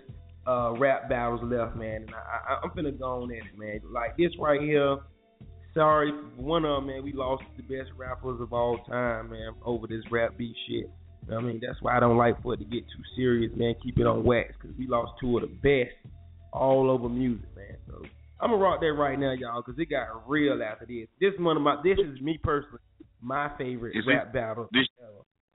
uh, 0.46 0.72
rap 0.76 1.08
battles 1.08 1.40
left, 1.44 1.76
man, 1.76 2.02
and 2.02 2.10
I, 2.10 2.54
I, 2.54 2.60
I'm 2.64 2.70
finna 2.70 2.96
go 2.98 3.22
on 3.22 3.30
at 3.30 3.38
it, 3.38 3.58
man. 3.58 3.80
Like 3.92 4.16
this 4.16 4.32
right 4.40 4.60
here. 4.60 4.98
Sorry, 5.74 6.10
one 6.36 6.64
of 6.64 6.76
them, 6.76 6.86
man. 6.86 7.04
We 7.04 7.12
lost 7.12 7.44
the 7.56 7.62
best 7.62 7.90
rappers 7.96 8.40
of 8.40 8.52
all 8.52 8.78
time, 8.88 9.30
man, 9.30 9.52
over 9.64 9.86
this 9.86 10.02
rap 10.10 10.36
beat 10.36 10.56
shit. 10.68 10.90
I 11.30 11.40
mean, 11.40 11.60
that's 11.64 11.80
why 11.82 11.96
I 11.96 12.00
don't 12.00 12.16
like 12.16 12.40
for 12.42 12.54
it 12.54 12.58
to 12.58 12.64
get 12.64 12.84
too 12.84 13.02
serious, 13.16 13.52
man. 13.56 13.74
Keep 13.82 13.98
it 13.98 14.06
on 14.06 14.24
wax, 14.24 14.54
cause 14.60 14.70
we 14.78 14.86
lost 14.86 15.12
two 15.20 15.36
of 15.36 15.42
the 15.42 15.48
best 15.48 15.94
all 16.52 16.90
over 16.90 17.08
music, 17.08 17.46
man. 17.54 17.76
So 17.86 18.02
I'm 18.40 18.50
gonna 18.50 18.62
rock 18.62 18.80
that 18.80 18.92
right 18.92 19.18
now, 19.18 19.32
y'all, 19.32 19.62
because 19.64 19.78
it 19.78 19.88
got 19.88 20.28
real 20.28 20.62
after 20.62 20.86
this. 20.86 21.08
This 21.20 21.32
is 21.32 21.40
one 21.40 21.56
of 21.56 21.62
my. 21.62 21.76
This 21.82 21.98
is 21.98 22.20
me 22.20 22.38
personally, 22.42 22.80
my 23.22 23.50
favorite 23.56 23.96
is 23.96 24.04
rap 24.06 24.28
it, 24.28 24.32
battle. 24.32 24.68
This, 24.72 24.86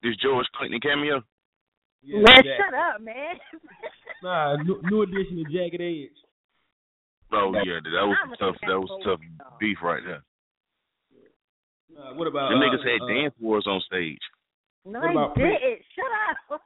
this 0.03 0.17
George 0.23 0.47
Clinton 0.57 0.81
cameo. 0.81 1.23
Yeah, 2.03 2.21
man, 2.21 2.43
shut 2.57 2.75
up, 2.75 3.01
man. 3.03 3.37
nah, 4.23 4.57
new, 4.57 4.81
new 4.85 5.03
edition 5.03 5.45
of 5.45 5.53
Jagged 5.53 5.81
Edge. 5.81 6.17
Oh 7.33 7.53
yeah, 7.65 7.79
that 7.85 8.07
was 8.09 8.17
I'm 8.25 8.31
tough. 8.41 8.57
That 8.63 8.81
was 8.81 8.91
tough 9.05 9.21
beef 9.61 9.79
right 9.83 10.03
there. 10.05 10.23
Uh, 11.95 12.15
what 12.15 12.27
about 12.27 12.49
the 12.49 12.57
uh, 12.57 12.61
niggas 12.61 12.83
had 12.87 13.03
uh, 13.03 13.07
dance 13.07 13.35
wars 13.39 13.67
on 13.69 13.81
stage? 13.87 14.19
No, 14.87 15.01
they 15.01 15.09
didn't. 15.09 15.35
Prince? 15.35 15.85
Shut 15.95 16.11
up. 16.51 16.63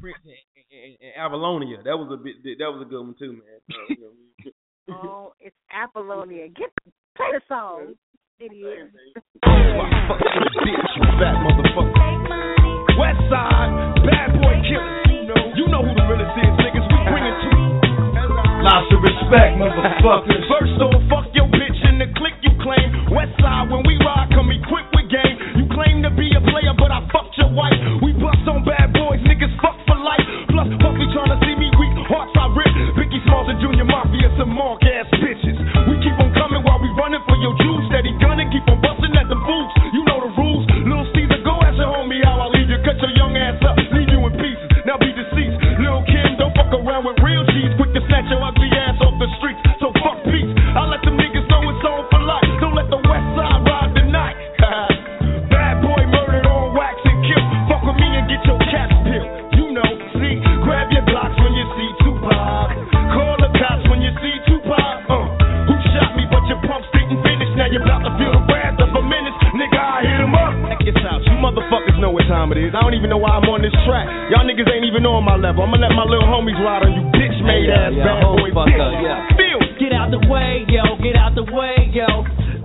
Prince 0.00 0.16
and, 0.24 0.32
and, 0.72 0.96
and, 1.04 1.12
Apollonia. 1.20 1.78
That 1.84 1.98
was 2.00 2.08
a 2.10 2.16
bit. 2.16 2.40
That 2.58 2.72
was 2.72 2.82
a 2.82 2.88
good 2.88 3.02
one 3.02 3.14
too, 3.18 3.32
man. 3.32 3.60
You 3.90 3.96
know, 4.00 4.50
Oh, 4.90 5.32
it's 5.40 5.56
Apollonia. 5.72 6.48
Get 6.48 6.70
play 7.16 7.30
the 7.32 7.40
song. 7.48 7.94
It 8.40 8.50
is. 8.52 8.90
Motherfucker. 11.44 11.94
West 12.98 13.22
side, 13.30 13.70
bad 14.04 14.34
boy 14.38 14.54
killers. 14.66 15.54
You 15.54 15.70
know 15.70 15.82
who 15.86 15.94
the 15.94 16.04
realest 16.10 16.34
is, 16.34 16.52
niggas. 16.58 16.86
We 16.90 16.98
bring 17.10 17.24
it 17.24 17.36
to 17.42 17.48
you. 17.54 17.70
Lots 18.66 18.90
of 18.90 19.00
respect, 19.00 19.54
motherfuckers. 19.56 20.42
First 20.52 20.78
off, 20.82 20.98
fuck 21.08 21.26
your 21.32 21.46
bitch 21.46 21.80
in 21.88 22.02
the 22.02 22.10
click 22.18 22.34
you 22.42 22.52
claim. 22.60 23.14
West 23.14 23.34
side, 23.38 23.70
when 23.70 23.86
we 23.86 23.94
ride, 24.02 24.28
come 24.34 24.50
equipped 24.50 24.90
with 24.98 25.08
game. 25.10 25.36
You 25.54 25.64
claim 25.70 26.02
to 26.02 26.10
be 26.10 26.28
a 26.34 26.42
player, 26.42 26.74
but 26.74 26.90
I 26.90 27.06
fucked 27.14 27.38
your 27.38 27.54
wife. 27.54 27.78
We 28.02 28.12
bust 28.18 28.42
on 28.50 28.66
bad 28.66 28.92
boys, 28.92 29.22
niggas 29.22 29.54
fuck 29.62 29.78
for 29.86 29.96
life. 29.96 30.26
Plus, 30.50 30.68
fuck 30.82 30.94
me 30.98 31.06
trying 31.14 31.30
to 31.30 31.38
see 31.46 31.54
me 31.54 31.70
weak, 31.78 31.94
hearts 32.10 32.34
I 32.34 32.50
rip. 32.50 32.74
Biggie 32.98 33.22
Smalls 33.26 33.46
and 33.50 33.62
Junior 33.62 33.86
Mafia 33.86 34.13
mark 34.46 34.82
ass 34.84 35.08
bitches. 35.20 35.56
We 35.88 35.94
keep 36.02 36.16
on 36.20 36.32
coming 36.34 36.62
while 36.64 36.80
we 36.80 36.90
running 36.98 37.22
for 37.28 37.36
your 37.40 37.54
juice. 37.58 37.84
Steady 37.90 38.12
gunning, 38.20 38.50
keep 38.50 38.66
on 38.68 38.80
busting 38.80 39.14
at 39.16 39.28
the 39.28 39.38
boots. 39.38 39.93
it 72.54 72.70
is. 72.70 72.72
I 72.72 72.80
don't 72.86 72.94
even 72.94 73.10
know 73.10 73.18
why 73.18 73.34
I'm 73.34 73.46
on 73.50 73.66
this 73.66 73.74
track. 73.82 74.06
Y'all 74.30 74.46
niggas 74.46 74.70
ain't 74.70 74.86
even 74.86 75.02
on 75.04 75.26
my 75.26 75.34
level. 75.34 75.66
I'ma 75.66 75.76
let 75.82 75.90
my 75.90 76.06
little 76.06 76.30
homies 76.30 76.58
ride 76.62 76.86
on 76.86 76.94
you, 76.94 77.02
bitch 77.10 77.34
made 77.42 77.66
ass 77.66 77.90
yeah, 77.90 78.06
bad 78.06 78.22
boy. 78.22 78.50
Fucker, 78.54 78.70
bitch. 78.70 79.02
Yeah. 79.02 79.34
Feel. 79.34 79.60
Get 79.82 79.90
out 79.90 80.14
the 80.14 80.22
way, 80.30 80.62
yo. 80.70 80.94
Get 81.02 81.18
out 81.18 81.34
the 81.34 81.42
way, 81.50 81.90
yo. 81.90 82.06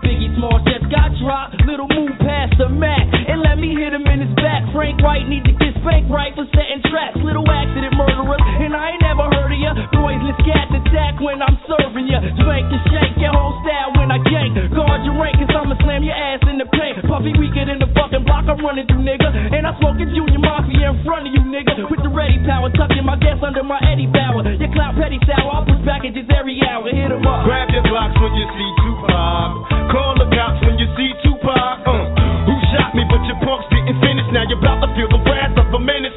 Biggie 0.05 0.29
Smalls 0.37 0.61
just 0.69 0.85
got 0.93 1.09
dropped. 1.17 1.57
Little 1.65 1.89
move 1.89 2.13
past 2.21 2.53
the 2.61 2.69
Mac 2.69 3.01
and 3.01 3.41
let 3.41 3.57
me 3.57 3.73
hit 3.73 3.91
him 3.91 4.05
in 4.05 4.21
his 4.21 4.33
back. 4.37 4.61
Frank 4.71 5.01
White 5.01 5.25
need 5.25 5.41
to 5.49 5.53
get 5.57 5.73
spanked 5.81 6.13
right 6.13 6.31
for 6.37 6.45
setting 6.53 6.85
traps. 6.85 7.17
Little 7.25 7.45
accident 7.49 7.97
murderer, 7.97 8.37
and 8.37 8.77
I 8.77 8.93
ain't 8.93 9.01
never 9.01 9.25
heard 9.25 9.49
of 9.49 9.57
ya. 9.57 9.73
Noiseless 9.97 10.37
cat 10.45 10.68
Stack 10.89 11.21
when 11.21 11.41
I'm 11.41 11.57
serving 11.69 12.07
ya. 12.09 12.19
drink 12.21 12.65
and 12.69 12.83
shake 12.89 13.15
your 13.21 13.33
whole 13.33 13.53
style 13.61 13.93
when 13.97 14.09
I 14.09 14.17
gank. 14.25 14.57
Guard 14.73 15.05
your 15.05 15.15
rank, 15.21 15.37
cause 15.37 15.53
I'ma 15.53 15.77
slam 15.85 16.01
your 16.03 16.17
ass 16.17 16.41
in 16.49 16.57
the 16.57 16.65
paint. 16.65 16.97
Puffy 17.05 17.33
weaker 17.37 17.65
than 17.65 17.77
the 17.77 17.89
fucking 17.93 18.25
block 18.25 18.49
I'm 18.49 18.57
running 18.65 18.87
through, 18.89 19.05
nigga. 19.05 19.29
And 19.29 19.69
I 19.69 19.71
smoke 19.77 20.01
a 20.01 20.05
junior 20.09 20.41
mafia 20.41 20.89
in 20.89 20.97
front 21.05 21.29
of 21.29 21.31
you, 21.33 21.45
nigga. 21.45 21.85
With 21.89 22.01
the 22.01 22.09
ready 22.09 22.41
power, 22.45 22.73
tucking 22.73 23.05
my 23.05 23.17
gas 23.21 23.37
under 23.45 23.61
my 23.63 23.77
Eddie 23.85 24.09
Bauer. 24.09 24.41
Your 24.45 24.71
clout 24.73 24.97
petty 24.97 25.19
sour, 25.29 25.61
I'll 25.61 25.65
push 25.65 25.81
packages 25.85 26.25
every 26.33 26.57
hour. 26.65 26.89
Hit 26.89 27.11
'em 27.13 27.25
up. 27.27 27.45
Grab 27.45 27.69
your 27.69 27.83
blocks 27.85 28.17
when 28.17 28.33
you 28.33 28.45
see 28.57 28.69
Tupac. 28.81 29.49
Call 29.93 30.13
the 30.17 30.27
cops 30.33 30.61
when 30.65 30.77
you 30.81 30.87
see 30.97 31.13
Tupac. 31.21 31.85
Uh, 31.85 32.05
who 32.49 32.53
shot 32.73 32.95
me? 32.97 33.05
But 33.09 33.21
your 33.29 33.37
punks 33.45 33.65
didn't 33.69 33.97
finish. 34.01 34.25
Now 34.33 34.43
you're 34.49 34.57
about 34.57 34.81
to 34.81 34.89
feel 34.97 35.09
the 35.09 35.21
wrath 35.29 35.57
of 35.57 35.73
a 35.73 35.79
menace. 35.79 36.13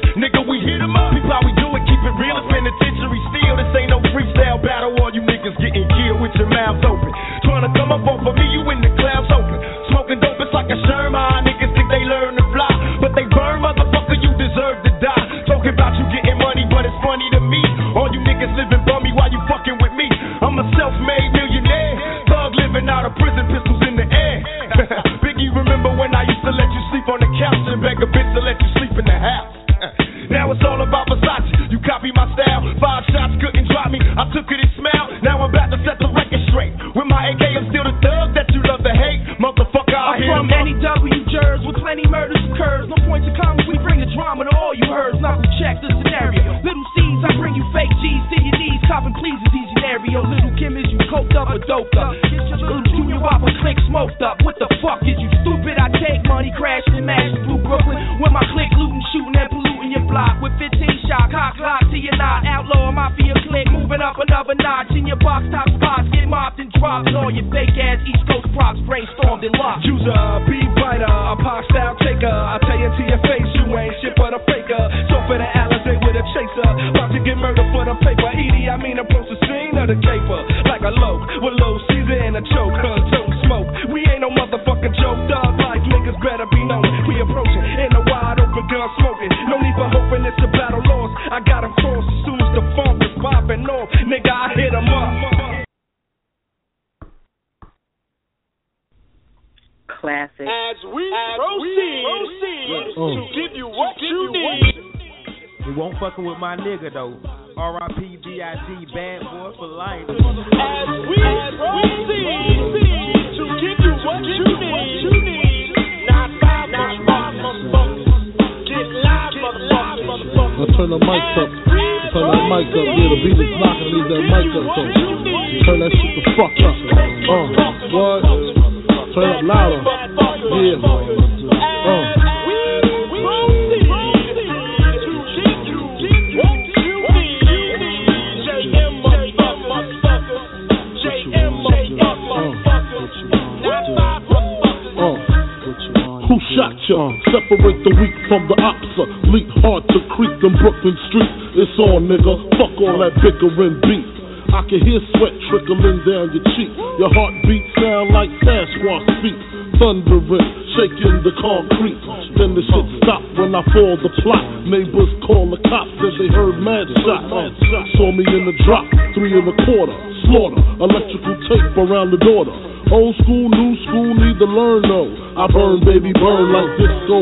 Freestyle 4.13 4.61
battle, 4.61 4.93
all 5.01 5.09
you 5.09 5.25
niggas 5.25 5.57
getting 5.57 5.89
killed 5.89 6.21
with 6.21 6.29
your 6.37 6.45
mouths 6.45 6.85
open. 6.85 7.09
Trying 7.43 7.65
to 7.65 7.73
come 7.73 7.91
up 7.91 8.05
off 8.05 8.21
of 8.21 8.35
me. 8.37 8.42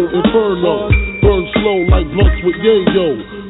road 0.02 0.14
inferno. 0.14 0.90
Burn 1.22 1.44
slow 1.62 1.78
like 1.94 2.08
blunts 2.10 2.42
with 2.42 2.58
yayo. 2.58 3.08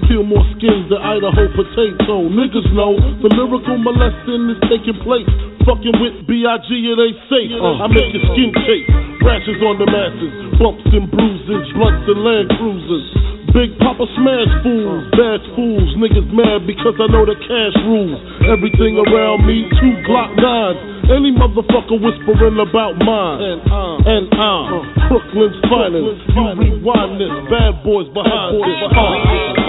Peel 0.07 0.23
more 0.27 0.43
skins 0.57 0.91
than 0.91 0.99
Idaho 0.99 1.47
potato. 1.55 2.27
Niggas 2.27 2.67
know 2.75 2.99
the 3.23 3.29
lyrical 3.31 3.77
molesting 3.79 4.51
is 4.51 4.59
taking 4.67 4.99
place. 5.03 5.29
Fucking 5.63 5.95
with 6.01 6.27
B.I.G. 6.27 6.69
it 6.73 6.97
ain't 6.99 7.19
safe. 7.29 7.53
Uh, 7.53 7.85
I 7.85 7.87
make 7.87 8.11
your 8.11 8.25
skin 8.33 8.51
shake, 8.65 8.87
Rashes 9.21 9.61
on 9.61 9.77
the 9.77 9.87
masses. 9.87 10.33
Bumps 10.57 10.83
and 10.89 11.07
bruises. 11.07 11.63
Blunts 11.77 12.03
and 12.09 12.19
land 12.25 12.49
cruisers. 12.57 13.07
Big 13.51 13.75
Papa 13.83 14.07
smash 14.15 14.51
fools, 14.63 15.03
bash 15.11 15.43
fools. 15.59 15.91
Niggas 15.99 16.31
mad 16.31 16.63
because 16.63 16.95
I 16.97 17.11
know 17.11 17.27
the 17.27 17.35
cash 17.35 17.75
rules. 17.83 18.15
Everything 18.47 18.95
around 18.95 19.43
me, 19.43 19.67
two 19.75 19.91
Glock 20.07 20.31
9s. 20.39 21.11
Any 21.11 21.35
motherfucker 21.35 21.99
whispering 21.99 22.55
about 22.63 22.95
mine. 23.03 23.59
And 24.03 24.33
I'm, 24.33 25.09
Brooklyn's 25.09 25.61
finest. 25.69 26.25
You 26.33 26.43
rewind 26.57 27.21
this, 27.21 27.29
bad 27.49 27.83
boys 27.83 28.07
behind 28.13 28.57
this. 28.57 28.81
Uh, 28.89 29.61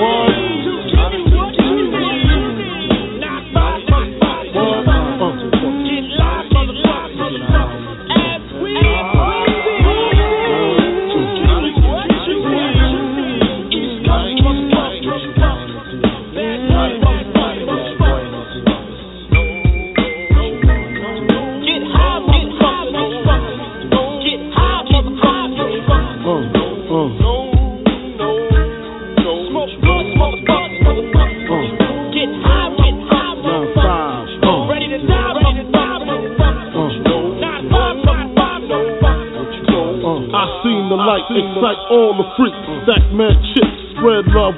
one. 0.00 0.39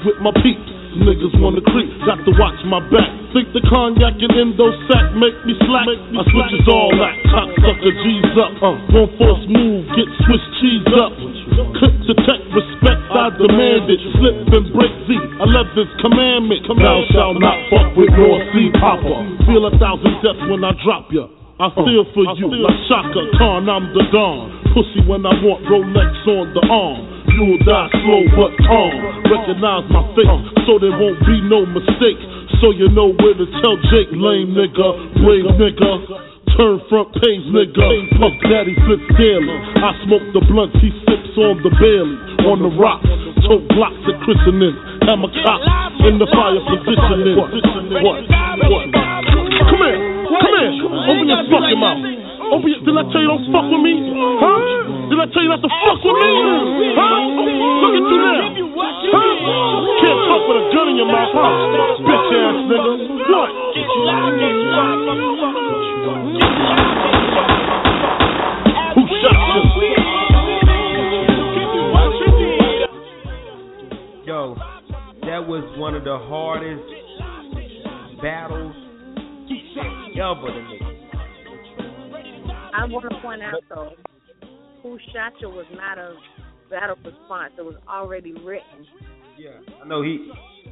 With 0.02 0.18
my 0.18 0.34
peeps. 0.42 0.82
Niggas 0.92 1.32
wanna 1.40 1.64
creep, 1.72 1.88
got 2.04 2.20
to 2.28 2.32
watch 2.36 2.60
my 2.68 2.76
back. 2.92 3.08
Think 3.32 3.48
the 3.56 3.64
cognac 3.64 4.12
and 4.12 4.28
endo 4.36 4.68
sack 4.92 5.16
make 5.16 5.32
me 5.48 5.56
slack. 5.64 5.88
I 5.88 6.20
switches 6.28 6.68
all 6.68 6.92
that, 7.00 7.16
cocksucker 7.32 7.94
G's 8.04 8.36
up. 8.36 8.52
Uh, 8.60 8.76
one 8.92 9.08
force 9.16 9.40
move, 9.48 9.88
get 9.96 10.04
Swiss 10.28 10.44
cheese 10.60 10.84
up. 11.00 11.16
Click 11.80 11.96
to 11.96 12.14
tech, 12.28 12.44
respect, 12.52 13.00
I 13.08 13.32
demand 13.40 13.88
it. 13.88 14.04
Slip 14.20 14.36
and 14.52 14.68
break 14.76 14.92
Z, 15.08 15.16
11th 15.48 15.92
commandment. 16.04 16.60
Thou 16.68 16.98
shalt 17.08 17.40
not 17.40 17.56
fuck 17.72 17.96
with 17.96 18.12
North 18.12 18.44
Sea 18.52 18.68
Papa. 18.76 19.16
Feel 19.48 19.64
a 19.64 19.72
thousand 19.80 20.12
deaths 20.20 20.44
when 20.44 20.60
I 20.60 20.76
drop 20.84 21.08
ya. 21.08 21.24
I 21.56 21.72
feel 21.72 22.04
for 22.12 22.26
you 22.36 22.52
like 22.52 22.80
Chaka 22.92 23.22
Khan, 23.40 23.64
I'm 23.64 23.96
the 23.96 24.04
Don. 24.12 24.60
Pussy 24.76 25.08
when 25.08 25.24
I 25.24 25.32
want 25.40 25.64
Rolex 25.72 26.12
on 26.28 26.52
the 26.52 26.64
arm. 26.68 27.21
You'll 27.32 27.58
die 27.64 27.88
slow 28.04 28.22
but 28.36 28.52
calm. 28.68 28.92
Recognize 29.24 29.86
my 29.88 30.04
face 30.12 30.42
so 30.68 30.76
there 30.78 30.92
won't 30.92 31.20
be 31.24 31.40
no 31.48 31.64
mistake. 31.64 32.20
So 32.60 32.70
you 32.70 32.92
know 32.92 33.10
where 33.10 33.34
to 33.34 33.46
tell 33.64 33.76
Jake, 33.90 34.12
lame 34.12 34.54
nigga, 34.54 34.88
brave 35.18 35.48
nigga. 35.58 35.92
Turn 36.52 36.78
front 36.92 37.08
page 37.16 37.44
nigga, 37.48 37.86
Puff 38.20 38.36
Daddy 38.44 38.76
flips 38.84 39.08
daily. 39.16 39.56
I 39.80 39.96
smoke 40.04 40.26
the 40.36 40.44
blunts, 40.44 40.76
he 40.84 40.92
sips 41.08 41.32
on 41.40 41.64
the 41.64 41.72
Bailey. 41.80 42.44
On 42.44 42.58
the 42.60 42.70
rocks, 42.76 43.08
tote 43.48 43.66
blocks 43.72 43.96
at 44.04 44.18
christening. 44.26 44.76
Hammer 45.08 45.32
cops 45.42 45.64
in 46.04 46.18
the 46.20 46.28
fire 46.28 46.60
positioning. 46.68 47.38
What? 47.38 47.50
What? 48.02 48.20
What? 48.68 48.86
Come 48.92 49.82
here, 49.82 50.00
come 50.28 50.54
here. 50.58 50.72
Open 50.84 51.26
your 51.26 51.42
fucking 51.48 51.80
mouth. 51.80 52.31
Open 52.52 52.68
your, 52.68 52.84
did 52.84 52.92
I 52.92 53.08
tell 53.08 53.16
you 53.24 53.32
don't 53.32 53.48
fuck 53.48 53.64
with 53.64 53.80
me? 53.80 53.96
Huh? 54.12 55.08
Did 55.08 55.16
I 55.16 55.24
tell 55.32 55.40
you 55.40 55.48
not 55.48 55.64
to 55.64 55.72
fuck 55.72 56.04
with 56.04 56.20
me? 56.20 56.32
Huh? 56.92 57.16
Look 57.80 57.96
at 57.96 58.04
you 58.12 58.18
now. 58.20 58.44
Huh? 59.08 59.24
Can't 60.04 60.20
talk 60.28 60.44
with 60.52 60.60
a 60.60 60.68
gun 60.68 60.92
in 60.92 61.00
your 61.00 61.08
mouth, 61.08 61.32
huh? 61.32 61.48
Bitch 62.04 62.28
ass 62.28 62.68
nigga. 62.68 62.92
What? 63.32 63.48
Who 68.92 69.00
shot 69.24 69.32
you? 69.32 69.64
Yo, 74.26 74.60
that 75.24 75.40
was 75.48 75.64
one 75.78 75.94
of 75.94 76.04
the 76.04 76.18
hardest 76.18 76.84
battles 78.20 78.76
ever 80.20 80.52
to 80.52 80.60
me. 80.68 80.91
I 82.74 82.84
want 82.86 83.06
to 83.10 83.20
point 83.20 83.42
out 83.42 83.62
though, 83.68 83.92
who 84.82 84.98
shot 85.12 85.32
you 85.40 85.48
was 85.48 85.66
not 85.74 85.98
a 85.98 86.14
battle 86.70 86.96
response. 87.04 87.52
It 87.58 87.62
was 87.64 87.76
already 87.88 88.32
written. 88.32 88.86
Yeah, 89.38 89.50
I 89.82 89.86
know 89.88 90.02
he, 90.02 90.30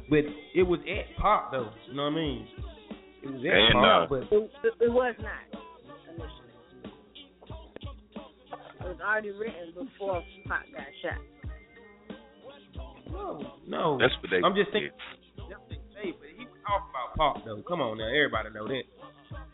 but 0.09 0.19
it 0.55 0.63
was 0.63 0.79
at 0.81 1.15
Pop 1.21 1.51
though. 1.51 1.69
You 1.89 1.95
know 1.95 2.03
what 2.03 2.13
I 2.13 2.15
mean? 2.15 2.47
It 3.23 3.27
was 3.29 3.41
at 3.45 3.53
And, 3.53 3.73
Pop, 3.73 3.85
uh, 3.85 4.07
but 4.09 4.35
It, 4.35 4.51
it, 4.63 4.73
it 4.85 4.91
was 4.91 5.15
not 5.19 5.61
initially. 6.09 6.51
It 8.79 8.85
was 8.85 8.97
already 9.05 9.29
written 9.31 9.73
before 9.73 10.23
Pop 10.47 10.61
got 10.73 10.87
shot. 11.01 11.21
no, 13.11 13.53
no. 13.67 13.97
That's 13.99 14.13
what 14.21 14.29
they. 14.31 14.41
I'm 14.45 14.55
just 14.55 14.71
thinking. 14.71 14.91
yeah. 15.37 15.43
That's 15.49 15.61
what 15.61 15.69
they 15.69 15.81
say, 15.93 16.11
but 16.17 16.29
he 16.37 16.45
was 16.45 16.57
talking 16.65 16.89
about 16.89 17.17
Pop 17.17 17.45
though. 17.45 17.61
Come 17.67 17.81
on 17.81 17.97
now, 17.97 18.07
everybody 18.07 18.49
know 18.53 18.67
that. 18.67 18.83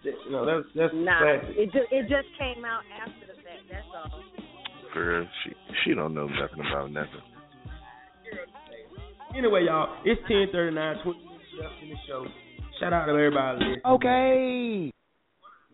That- 0.03 0.13
You 0.25 0.31
know 0.31 0.45
that's 0.45 0.67
that's 0.75 0.93
Nah, 0.93 1.19
classic. 1.19 1.55
it 1.57 1.65
just 1.71 1.87
it 1.91 2.03
just 2.09 2.27
came 2.39 2.63
out 2.65 2.83
after 3.01 3.25
the 3.27 3.35
fact. 3.43 3.63
That's 3.69 3.85
all. 3.95 4.23
Girl, 4.93 5.27
she 5.43 5.51
she 5.83 5.93
don't 5.93 6.13
know 6.13 6.27
nothing 6.27 6.59
about 6.59 6.91
nothing. 6.91 7.21
Anyway, 9.35 9.65
y'all, 9.65 9.95
it's 10.05 10.21
10:39, 10.29 11.03
20 11.03 11.19
minutes 11.19 11.43
left 11.61 11.73
in 11.83 11.89
the 11.89 11.95
show. 12.07 12.25
Shout 12.79 12.93
out 12.93 13.05
to 13.05 13.11
everybody 13.11 13.57
listening. 13.59 13.81
Okay. 13.85 14.91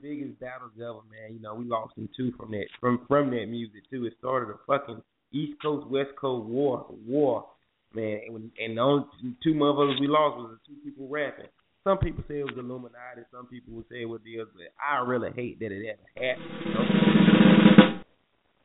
biggest 0.02 0.38
battles 0.40 0.72
ever, 0.78 1.00
man. 1.10 1.34
You 1.34 1.40
know, 1.40 1.54
we 1.56 1.64
lost 1.66 1.96
them 1.96 2.10
two 2.18 2.32
from 2.38 2.52
that 2.52 2.66
from 2.82 3.06
from 3.08 3.30
that 3.32 3.46
music 3.48 3.84
too. 3.90 4.06
It 4.06 4.14
started 4.20 4.50
a 4.54 4.58
fucking 4.68 5.02
East 5.32 5.62
Coast 5.62 5.88
West 5.88 6.12
Coast 6.20 6.46
war 6.48 6.86
war, 7.08 7.46
man. 7.94 8.20
And, 8.28 8.52
and 8.60 8.78
the 8.78 8.82
only 8.82 9.06
two 9.44 9.54
motherfuckers 9.54 10.00
we 10.02 10.08
lost 10.08 10.38
was 10.38 10.58
the 10.58 10.74
two 10.74 10.80
people 10.84 11.08
rapping. 11.08 11.46
Some 11.84 11.98
people 11.98 12.24
say 12.30 12.40
it 12.40 12.46
was 12.46 12.56
Illuminati. 12.58 13.24
Some 13.32 13.48
people 13.48 13.74
would 13.74 13.86
say 13.90 14.02
it 14.02 14.10
was 14.10 14.22
the 14.24 14.40
other. 14.40 14.52
I 14.80 15.06
really 15.06 15.32
hate 15.36 15.60
that 15.60 15.72
it 15.72 15.86
ever 15.86 16.00
happened. 16.16 16.46
You 16.66 16.74
know? 16.74 18.00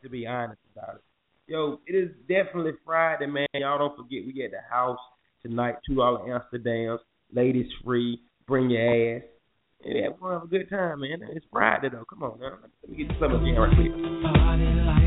To 0.03 0.09
be 0.09 0.27
honest 0.27 0.61
about 0.73 0.97
it. 0.97 1.03
Yo, 1.49 1.81
it 1.86 1.97
is 1.97 2.11
definitely 2.28 2.73
Friday, 2.85 3.27
man. 3.27 3.47
Y'all 3.55 3.78
don't 3.78 3.97
forget 3.97 4.24
we 4.24 4.45
at 4.45 4.53
the 4.53 4.59
house 4.70 4.99
tonight. 5.43 5.77
Two 5.86 5.97
dollar 5.97 6.20
Amsterdams, 6.20 6.99
ladies 7.32 7.66
free. 7.85 8.20
Bring 8.47 8.70
your 8.70 9.16
ass. 9.16 9.23
And 9.85 10.20
gonna 10.20 10.35
have 10.35 10.45
a 10.45 10.47
good 10.47 10.69
time, 10.70 11.01
man. 11.01 11.20
It's 11.31 11.47
Friday 11.51 11.89
though. 11.90 12.05
Come 12.09 12.23
on, 12.23 12.39
now. 12.39 12.59
Let 12.82 12.90
me 12.90 13.05
get 13.05 13.16
some 13.19 13.35
of 13.35 13.40
the 13.40 13.53
right 13.53 13.74
quick. 13.74 14.98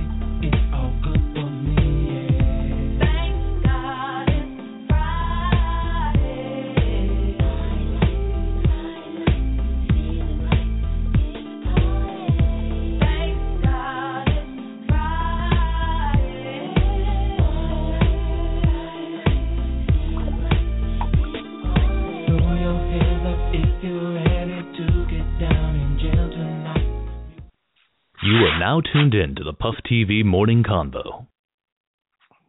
Now 28.72 28.80
tuned 28.80 29.14
in 29.14 29.36
to 29.36 29.44
the 29.44 29.52
Puff 29.52 29.76
TV 29.92 30.24
Morning 30.24 30.64
Convo. 30.64 31.28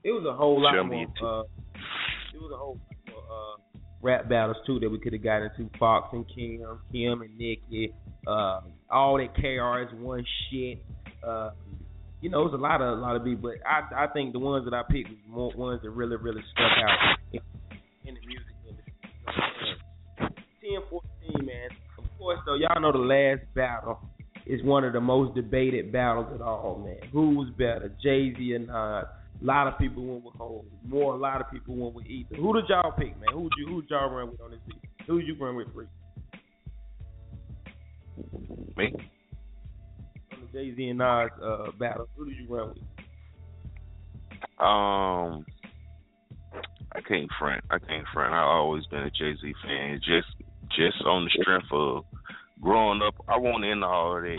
It 0.04 0.12
was 0.12 0.24
a 0.24 0.32
whole 0.32 0.62
lot 0.62 0.74
Show 0.74 0.84
more. 0.84 1.00
me 1.00 1.06
too. 1.18 1.26
Uh, 1.26 1.42
it 2.32 2.40
was 2.40 2.52
a 2.54 2.56
whole 2.56 2.78
lot 2.78 2.96
more 3.10 3.22
uh, 3.24 3.78
rap 4.02 4.28
battles 4.28 4.56
too 4.64 4.78
that 4.78 4.88
we 4.88 5.00
could 5.00 5.14
have 5.14 5.24
gotten 5.24 5.50
into. 5.58 5.68
Fox 5.80 6.10
and 6.12 6.24
Kim, 6.32 6.62
Kim 6.92 7.22
and 7.22 7.36
Nicki, 7.36 7.92
uh, 8.28 8.60
all 8.88 9.18
that 9.18 9.34
KRS 9.34 9.92
One 9.98 10.24
shit. 10.48 10.84
Uh, 11.26 11.50
you 12.20 12.30
know, 12.30 12.42
it 12.42 12.52
was 12.52 12.54
a 12.54 12.62
lot 12.62 12.80
of 12.80 12.98
a 12.98 13.00
lot 13.00 13.16
of 13.16 13.24
people, 13.24 13.50
but 13.50 13.66
I 13.66 14.04
I 14.04 14.06
think 14.12 14.32
the 14.32 14.38
ones 14.38 14.64
that 14.66 14.74
I 14.74 14.82
picked 14.88 15.08
was 15.08 15.18
more 15.28 15.52
ones 15.56 15.80
that 15.82 15.90
really 15.90 16.14
really 16.14 16.42
stuck 16.52 16.70
out 16.86 17.18
in, 17.32 17.40
in 18.06 18.14
the 18.14 18.20
music 18.28 18.54
industry. 18.68 18.94
You 20.62 20.78
know 20.78 20.82
what 20.86 20.98
I'm 20.98 21.02
saying? 21.02 21.34
10, 21.34 21.34
14, 21.34 21.46
man. 21.46 21.68
Of 21.98 22.04
course, 22.16 22.38
though, 22.46 22.54
y'all 22.54 22.80
know 22.80 22.92
the 22.92 22.98
last 22.98 23.42
battle 23.56 23.98
is 24.46 24.62
one 24.62 24.84
of 24.84 24.92
the 24.92 25.00
most 25.00 25.34
debated 25.34 25.92
battles 25.92 26.26
at 26.34 26.40
all, 26.40 26.82
man. 26.84 27.08
Who's 27.12 27.50
better, 27.50 27.94
Jay 28.02 28.34
Z 28.36 28.54
or 28.54 28.58
not? 28.60 29.14
A 29.40 29.44
lot 29.44 29.66
of 29.66 29.78
people 29.78 30.04
went 30.04 30.24
with 30.24 30.34
Hov. 30.34 30.64
More, 30.86 31.14
a 31.14 31.18
lot 31.18 31.40
of 31.40 31.50
people 31.50 31.74
went 31.76 31.94
with 31.94 32.06
Ether. 32.06 32.36
Who 32.36 32.54
did 32.54 32.68
y'all 32.68 32.92
pick, 32.92 33.18
man? 33.20 33.30
Who 33.32 33.48
you 33.58 33.66
who 33.66 33.82
y'all 33.88 34.10
run 34.10 34.30
with 34.30 34.40
on 34.40 34.50
this 34.50 34.60
beat? 34.66 34.78
Who 35.06 35.18
you 35.18 35.36
run 35.40 35.56
with, 35.56 35.72
Free? 35.74 35.86
Me. 38.76 38.94
On 40.32 40.38
the 40.40 40.58
Jay 40.58 40.74
Z 40.74 40.88
and 40.88 40.98
Nas 40.98 41.30
uh, 41.42 41.72
battle, 41.78 42.08
who 42.16 42.26
did 42.26 42.36
you 42.36 42.54
run 42.54 42.68
with? 42.68 42.78
Um, 44.58 45.44
I 46.92 47.00
can't 47.06 47.28
front. 47.38 47.64
I 47.70 47.78
can't 47.78 48.06
front. 48.12 48.32
I've 48.32 48.44
always 48.44 48.86
been 48.86 49.00
a 49.00 49.10
Jay 49.10 49.34
Z 49.40 49.54
fan. 49.64 50.00
Just 50.04 50.28
just 50.76 51.02
on 51.04 51.24
the 51.24 51.30
strength 51.42 51.66
of 51.72 52.04
growing 52.62 53.02
up, 53.02 53.14
I 53.28 53.36
want 53.38 53.64
into 53.64 53.86
all 53.86 54.16
of 54.16 54.22
that 54.22 54.38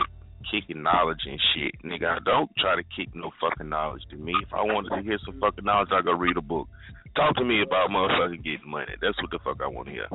kicking 0.50 0.82
knowledge 0.82 1.20
and 1.26 1.40
shit. 1.54 1.74
Nigga, 1.84 2.16
I 2.16 2.18
don't 2.24 2.50
try 2.56 2.76
to 2.76 2.82
kick 2.96 3.14
no 3.14 3.30
fucking 3.40 3.68
knowledge 3.68 4.02
to 4.10 4.16
me. 4.16 4.32
If 4.42 4.52
I 4.52 4.62
wanted 4.62 4.96
to 4.96 5.02
hear 5.02 5.18
some 5.24 5.38
fucking 5.40 5.64
knowledge, 5.64 5.88
I 5.92 6.02
go 6.02 6.12
read 6.12 6.36
a 6.36 6.42
book. 6.42 6.68
Talk 7.16 7.36
to 7.36 7.44
me 7.44 7.62
about 7.62 7.90
motherfucking 7.90 8.42
getting 8.44 8.68
money. 8.68 8.92
That's 9.00 9.16
what 9.22 9.30
the 9.30 9.38
fuck 9.44 9.60
I 9.62 9.68
want 9.68 9.86
to 9.88 9.92
hear. 9.92 10.08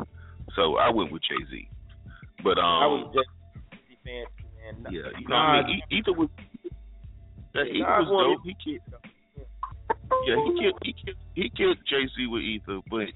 So 0.56 0.76
I 0.78 0.90
went 0.90 1.12
with 1.12 1.22
Jay 1.24 1.44
Z. 1.50 1.70
But 2.44 2.58
um, 2.58 2.66
I 2.66 2.88
was 2.88 3.14
just 3.16 3.30
Jay 3.90 3.98
man. 4.06 4.26
yeah, 4.92 5.12
you 5.20 5.28
know 5.28 5.36
what 5.36 5.64
I 5.64 5.68
mean. 5.68 5.82
E- 5.92 5.98
Ether 5.98 6.14
was 6.14 6.30
yeah, 7.56 7.64
Ether 7.64 8.04
was 8.04 8.38
dope. 8.38 8.46
He 8.46 8.56
killed. 8.60 8.86
Yeah, 10.28 10.36
he 10.36 10.50
killed. 10.60 10.80
He 10.84 10.94
killed. 10.94 11.18
He 11.36 11.50
killed 11.56 11.78
Jay 11.88 12.06
Z 12.16 12.28
with 12.28 12.42
Ether, 12.44 12.80
but 12.90 13.08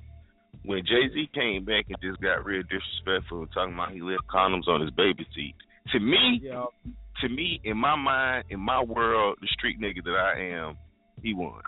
when 0.65 0.85
Jay 0.85 1.09
Z 1.13 1.29
came 1.33 1.65
back 1.65 1.85
and 1.89 1.97
just 2.01 2.21
got 2.21 2.45
real 2.45 2.63
disrespectful 2.63 3.39
and 3.41 3.51
talking 3.53 3.73
about 3.73 3.91
he 3.91 4.01
left 4.01 4.23
condoms 4.33 4.67
on 4.67 4.81
his 4.81 4.91
baby 4.91 5.25
seat. 5.35 5.55
To 5.91 5.99
me, 5.99 6.39
Yeah. 6.41 6.65
to 7.21 7.29
me, 7.29 7.59
in 7.63 7.77
my 7.77 7.95
mind, 7.95 8.45
in 8.49 8.59
my 8.59 8.81
world, 8.81 9.37
the 9.41 9.47
street 9.47 9.79
nigga 9.79 10.03
that 10.05 10.15
I 10.15 10.39
am, 10.39 10.77
he 11.21 11.33
won. 11.33 11.61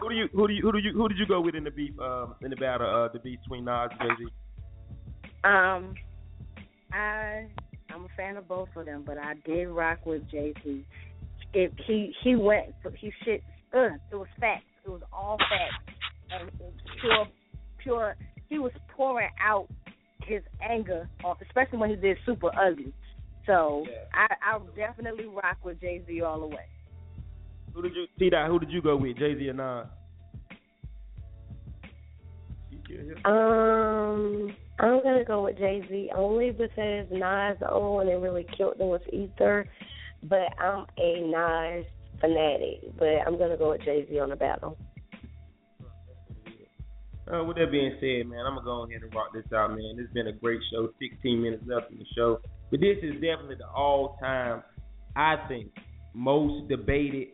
Who 0.00 0.08
do 0.08 0.14
you 0.14 0.28
who 0.34 0.48
do 0.48 0.54
you 0.54 0.62
who 0.62 0.72
do 0.72 0.78
you 0.78 0.92
who 0.92 1.08
did 1.08 1.18
you 1.18 1.26
go 1.26 1.40
with 1.40 1.54
in 1.54 1.64
the 1.64 1.70
beef 1.70 1.98
um 2.00 2.34
in 2.42 2.50
the 2.50 2.56
battle 2.56 2.86
uh 2.86 3.08
the 3.12 3.18
beef 3.18 3.38
between 3.42 3.64
Nas 3.64 3.88
and 3.98 4.00
Jay 4.00 4.24
Z? 4.24 4.30
Um, 5.44 5.94
I 6.92 7.46
I'm 7.90 8.04
a 8.04 8.08
fan 8.16 8.36
of 8.36 8.46
both 8.46 8.68
of 8.76 8.84
them, 8.86 9.04
but 9.06 9.16
I 9.16 9.34
did 9.46 9.66
rock 9.68 10.04
with 10.04 10.28
Jay 10.30 10.52
Z. 10.64 10.84
If 11.54 11.72
he 11.86 12.14
he 12.22 12.36
went 12.36 12.74
for 12.82 12.90
he 12.90 13.12
shit. 13.24 13.42
Uh, 13.72 13.90
it 14.10 14.16
was 14.16 14.28
facts. 14.40 14.64
It 14.84 14.90
was 14.90 15.02
all 15.12 15.36
facts 15.38 15.88
and 15.88 15.88
it 15.88 15.92
was 15.92 15.97
pure 17.00 17.26
pure. 17.88 18.16
He 18.48 18.58
was 18.58 18.72
pouring 18.96 19.30
out 19.40 19.68
his 20.24 20.42
anger, 20.62 21.08
on, 21.24 21.36
especially 21.46 21.78
when 21.78 21.90
he 21.90 21.96
did 21.96 22.16
Super 22.26 22.50
Ugly. 22.58 22.92
So 23.46 23.84
I 24.12 24.26
I 24.42 24.58
definitely 24.76 25.26
rock 25.26 25.58
with 25.64 25.80
Jay 25.80 26.02
Z 26.06 26.20
all 26.22 26.40
the 26.40 26.46
way. 26.46 26.66
Who 27.74 27.82
did 27.82 27.94
you 27.94 28.06
T 28.18 28.30
Dot, 28.30 28.48
who 28.48 28.58
did 28.58 28.70
you 28.70 28.82
go 28.82 28.96
with? 28.96 29.16
Jay 29.16 29.38
Z 29.38 29.48
or 29.48 29.52
Nas? 29.54 29.86
You 32.70 32.78
still 32.84 33.04
here? 33.04 33.26
Um, 33.26 34.54
I'm 34.78 35.02
gonna 35.02 35.24
go 35.24 35.44
with 35.44 35.56
Jay 35.58 35.82
Z 35.88 36.10
only 36.14 36.50
because 36.50 37.06
Nas 37.10 37.56
the 37.60 37.70
only 37.70 37.90
one 37.90 38.06
that 38.06 38.20
really 38.20 38.46
killed 38.56 38.78
them 38.78 38.88
was 38.88 39.00
Ether, 39.12 39.66
but 40.24 40.52
I'm 40.60 40.84
a 40.98 41.20
Nas 41.26 41.86
fanatic. 42.20 42.98
But 42.98 43.26
I'm 43.26 43.38
gonna 43.38 43.56
go 43.56 43.70
with 43.70 43.82
Jay 43.82 44.06
Z 44.10 44.18
on 44.18 44.30
the 44.30 44.36
battle. 44.36 44.76
Uh, 47.28 47.44
with 47.44 47.56
that 47.56 47.70
being 47.70 47.92
said, 48.00 48.26
man, 48.26 48.46
I'm 48.46 48.54
gonna 48.54 48.64
go 48.64 48.84
ahead 48.84 49.02
and 49.02 49.14
rock 49.14 49.34
this 49.34 49.44
out, 49.54 49.70
man. 49.70 49.96
It's 49.98 50.12
been 50.12 50.28
a 50.28 50.32
great 50.32 50.60
show. 50.72 50.88
16 50.98 51.42
minutes 51.42 51.62
left 51.66 51.92
in 51.92 51.98
the 51.98 52.06
show, 52.16 52.40
but 52.70 52.80
this 52.80 52.96
is 53.02 53.14
definitely 53.14 53.56
the 53.56 53.68
all-time, 53.68 54.62
I 55.14 55.36
think, 55.48 55.68
most 56.14 56.68
debated 56.68 57.28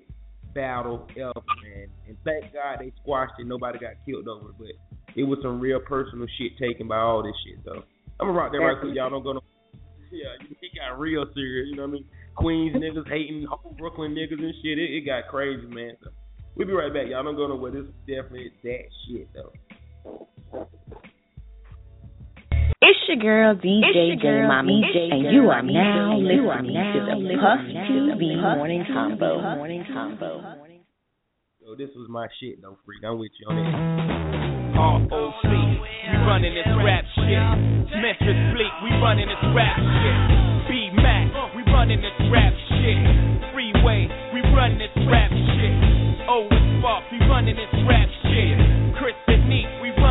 battle 0.53 1.07
ever, 1.17 1.33
man. 1.63 1.89
And 2.09 2.17
thank 2.25 2.53
God 2.53 2.79
they 2.81 2.93
squashed 3.03 3.35
it. 3.39 3.47
Nobody 3.47 3.79
got 3.79 3.95
killed 4.05 4.27
over 4.27 4.51
it, 4.51 4.55
but 4.59 5.15
it 5.15 5.23
was 5.23 5.39
some 5.43 5.61
real 5.61 5.81
personal 5.81 6.27
shit 6.39 6.59
taken 6.59 6.89
by 6.89 6.99
all 6.99 7.23
this 7.23 7.35
shit. 7.47 7.59
So 7.65 7.85
I'm 8.19 8.29
gonna 8.29 8.33
rock 8.33 8.53
that 8.53 8.59
right 8.59 8.81
quick. 8.81 8.95
Y'all 8.95 9.11
don't 9.11 9.23
go 9.23 9.35
no. 9.35 9.41
Yeah, 10.11 10.39
it 10.41 10.71
got 10.79 11.01
real 11.01 11.27
serious. 11.35 11.69
You 11.71 11.77
know 11.77 11.83
what 11.83 11.89
I 11.89 11.93
mean? 11.93 12.05
Queens 12.37 12.77
niggas 12.77 13.09
hating 13.09 13.47
whole 13.51 13.75
Brooklyn 13.77 14.15
niggas 14.15 14.39
and 14.39 14.55
shit. 14.63 14.79
It, 14.79 14.91
it 14.95 15.07
got 15.07 15.27
crazy, 15.29 15.67
man. 15.67 15.97
So 16.05 16.11
we'll 16.55 16.69
be 16.69 16.73
right 16.73 16.93
back. 16.95 17.09
Y'all 17.09 17.25
don't 17.25 17.35
go 17.35 17.49
nowhere. 17.49 17.73
This 17.73 17.83
is 17.83 17.95
definitely 18.07 18.53
that 18.63 18.85
shit 19.09 19.29
though. 19.35 19.53
It's 22.85 23.01
your 23.09 23.17
girl 23.17 23.55
DJ 23.57 24.13
your 24.13 24.17
J 24.17 24.23
girl, 24.23 24.49
Mommy, 24.49 24.85
DJ 24.85 25.13
and 25.13 25.33
you 25.33 25.49
are 25.49 25.63
Mommy, 25.63 25.73
now 25.73 26.13
and 26.13 26.27
you 26.29 26.45
are 26.51 26.61
listening 26.61 26.77
now 26.77 26.93
to 26.93 27.25
the 27.25 27.41
Puff 27.41 27.61
TV 27.89 28.37
Morning 28.37 28.85
Convo. 28.85 29.57
Morning 29.57 29.85
Convo. 29.89 30.45
Yo, 31.61 31.75
this 31.77 31.89
was 31.97 32.09
my 32.11 32.29
shit 32.39 32.61
though, 32.61 32.77
freak. 32.85 33.01
I'm 33.03 33.19
with 33.19 33.33
you 33.41 33.49
on 33.49 33.57
that. 33.57 33.73
ROC, 34.77 35.09
we 35.49 36.13
running 36.29 36.53
this 36.53 36.69
rap 36.85 37.05
shit. 37.17 37.41
Memphis 37.97 38.37
Bleek, 38.53 38.75
we 38.85 38.93
running 39.01 39.25
this 39.25 39.41
rap 39.57 39.81
shit. 39.81 40.21
B 40.69 40.93
Mac, 41.01 41.33
we 41.57 41.65
running 41.73 42.05
this 42.05 42.29
rap 42.29 42.53
shit. 42.69 43.01
Freeway, 43.57 44.13
we 44.37 44.45
running 44.53 44.77
this 44.77 44.93
rap 45.09 45.33
shit. 45.33 45.73
Oh, 46.29 46.45
it's 46.53 46.61
Spark, 46.85 47.09
we 47.09 47.25
running 47.25 47.57
this 47.57 47.73
rap 47.89 48.09
shit. 48.29 48.74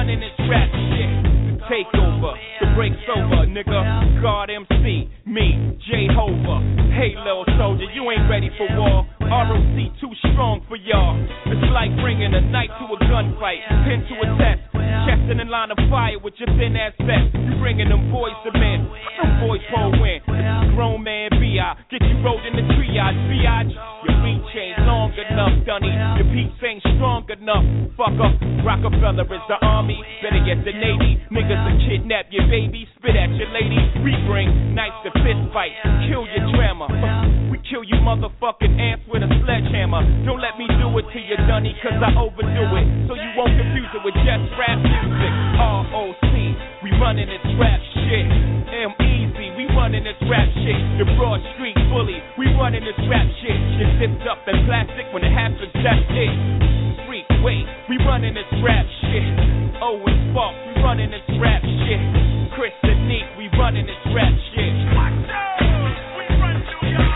Running 0.03 0.19
this 0.19 0.35
rap 0.51 0.67
shit. 0.67 1.63
Takeover, 1.71 2.35
the 2.59 2.67
break's 2.75 2.99
over, 3.07 3.47
nigga. 3.47 4.19
God 4.19 4.51
MC, 4.51 5.07
me, 5.23 5.79
Jehovah. 5.79 6.59
Hey, 6.91 7.15
little 7.15 7.47
soldier, 7.55 7.87
you 7.95 8.11
ain't 8.11 8.27
ready 8.27 8.51
for 8.59 8.67
war. 8.75 9.07
ROC 9.23 9.77
too 10.03 10.11
strong 10.27 10.59
for 10.67 10.75
y'all. 10.75 11.15
It's 11.47 11.71
like 11.71 11.87
bringing 12.03 12.35
a 12.35 12.43
knife 12.51 12.67
to 12.83 12.85
a 12.91 12.99
gunfight, 13.07 13.63
pin 13.87 14.03
to 14.11 14.15
a 14.19 14.27
test. 14.35 14.75
Chest 15.07 15.23
in 15.31 15.39
the 15.39 15.47
line 15.47 15.71
of 15.71 15.79
fire 15.87 16.19
with 16.19 16.35
your 16.35 16.51
thin 16.59 16.75
ass 16.75 16.91
vest. 16.99 17.31
You 17.39 17.55
bringing 17.63 17.87
them 17.87 18.11
boys 18.11 18.35
to 18.43 18.51
men. 18.59 18.83
Them 18.83 19.39
boys 19.39 19.63
pull 19.71 19.95
win. 20.03 20.19
Grown 20.75 20.99
man 20.99 21.31
Get 21.53 22.01
you 22.01 22.17
rolled 22.25 22.41
in 22.49 22.57
the 22.57 22.65
triage. 22.73 23.13
Biatch. 23.29 23.69
Your 23.69 24.17
reach 24.25 24.55
ain't 24.57 24.89
long 24.89 25.13
enough, 25.13 25.53
Dunny. 25.69 25.93
Your 26.17 26.25
peace 26.33 26.57
ain't 26.65 26.81
strong 26.97 27.29
enough. 27.29 27.61
Fucker. 27.93 28.65
Rockefeller 28.65 29.21
is 29.21 29.45
the 29.45 29.61
army. 29.61 30.01
Better 30.25 30.41
get 30.41 30.65
the 30.65 30.73
Navy. 30.73 31.21
Niggas 31.29 31.61
will 31.61 31.77
kidnap 31.85 32.25
your 32.33 32.49
baby. 32.49 32.89
Spit 32.97 33.13
at 33.13 33.29
your 33.37 33.53
lady. 33.53 33.77
We 34.01 34.17
bring 34.25 34.73
knives 34.73 34.97
to 35.05 35.13
fist 35.21 35.45
fight. 35.53 35.77
Kill 36.09 36.25
your 36.25 36.41
drama. 36.57 36.89
We 37.53 37.61
kill 37.69 37.85
you 37.85 38.01
motherfucking 38.01 38.73
ants 38.81 39.05
with 39.05 39.21
a 39.21 39.29
sledgehammer. 39.45 40.01
Don't 40.25 40.41
let 40.41 40.57
me 40.57 40.65
do 40.81 40.89
it 40.97 41.05
to 41.05 41.19
you, 41.21 41.37
Dunny, 41.45 41.77
cause 41.85 42.01
I 42.01 42.17
overdo 42.17 42.65
it. 42.81 42.87
So 43.05 43.13
you 43.13 43.29
won't 43.37 43.53
confuse 43.53 43.93
it 43.93 44.01
with 44.01 44.17
just 44.25 44.49
rap 44.57 44.81
music. 44.81 45.33
ROC, 45.61 46.33
we 46.81 46.89
running 46.97 47.29
this 47.29 47.45
rap 47.61 47.77
shit. 47.93 48.25
M 48.73 48.89
Easy, 48.97 49.21
we 49.21 49.22
running 49.75 50.03
this 50.05 50.17
rap 50.29 50.49
shit. 50.53 50.79
The 51.01 51.05
Broad 51.17 51.41
Street 51.57 51.77
Bully, 51.89 52.21
we 52.37 52.47
running 52.57 52.85
this 52.85 52.97
rap 53.09 53.27
shit. 53.41 53.57
Get 53.77 53.89
zipped 53.99 54.25
up 54.29 54.41
in 54.47 54.65
plastic 54.65 55.09
when 55.13 55.25
it 55.25 55.33
happens, 55.33 55.73
that's 55.81 56.07
it. 56.13 56.33
Freak, 57.09 57.27
wait, 57.41 57.65
we 57.89 57.97
running 58.05 58.33
this 58.33 58.47
rap 58.61 58.85
shit. 59.09 59.25
Oh, 59.81 59.99
and 59.99 60.17
Spark, 60.31 60.53
we 60.69 60.73
running 60.81 61.11
this 61.11 61.25
rap 61.41 61.61
shit. 61.61 62.01
Chris 62.55 62.73
and 62.85 63.09
Neef, 63.09 63.25
we 63.37 63.49
running 63.57 63.85
this 63.85 64.03
rap 64.13 64.33
shit. 64.53 64.73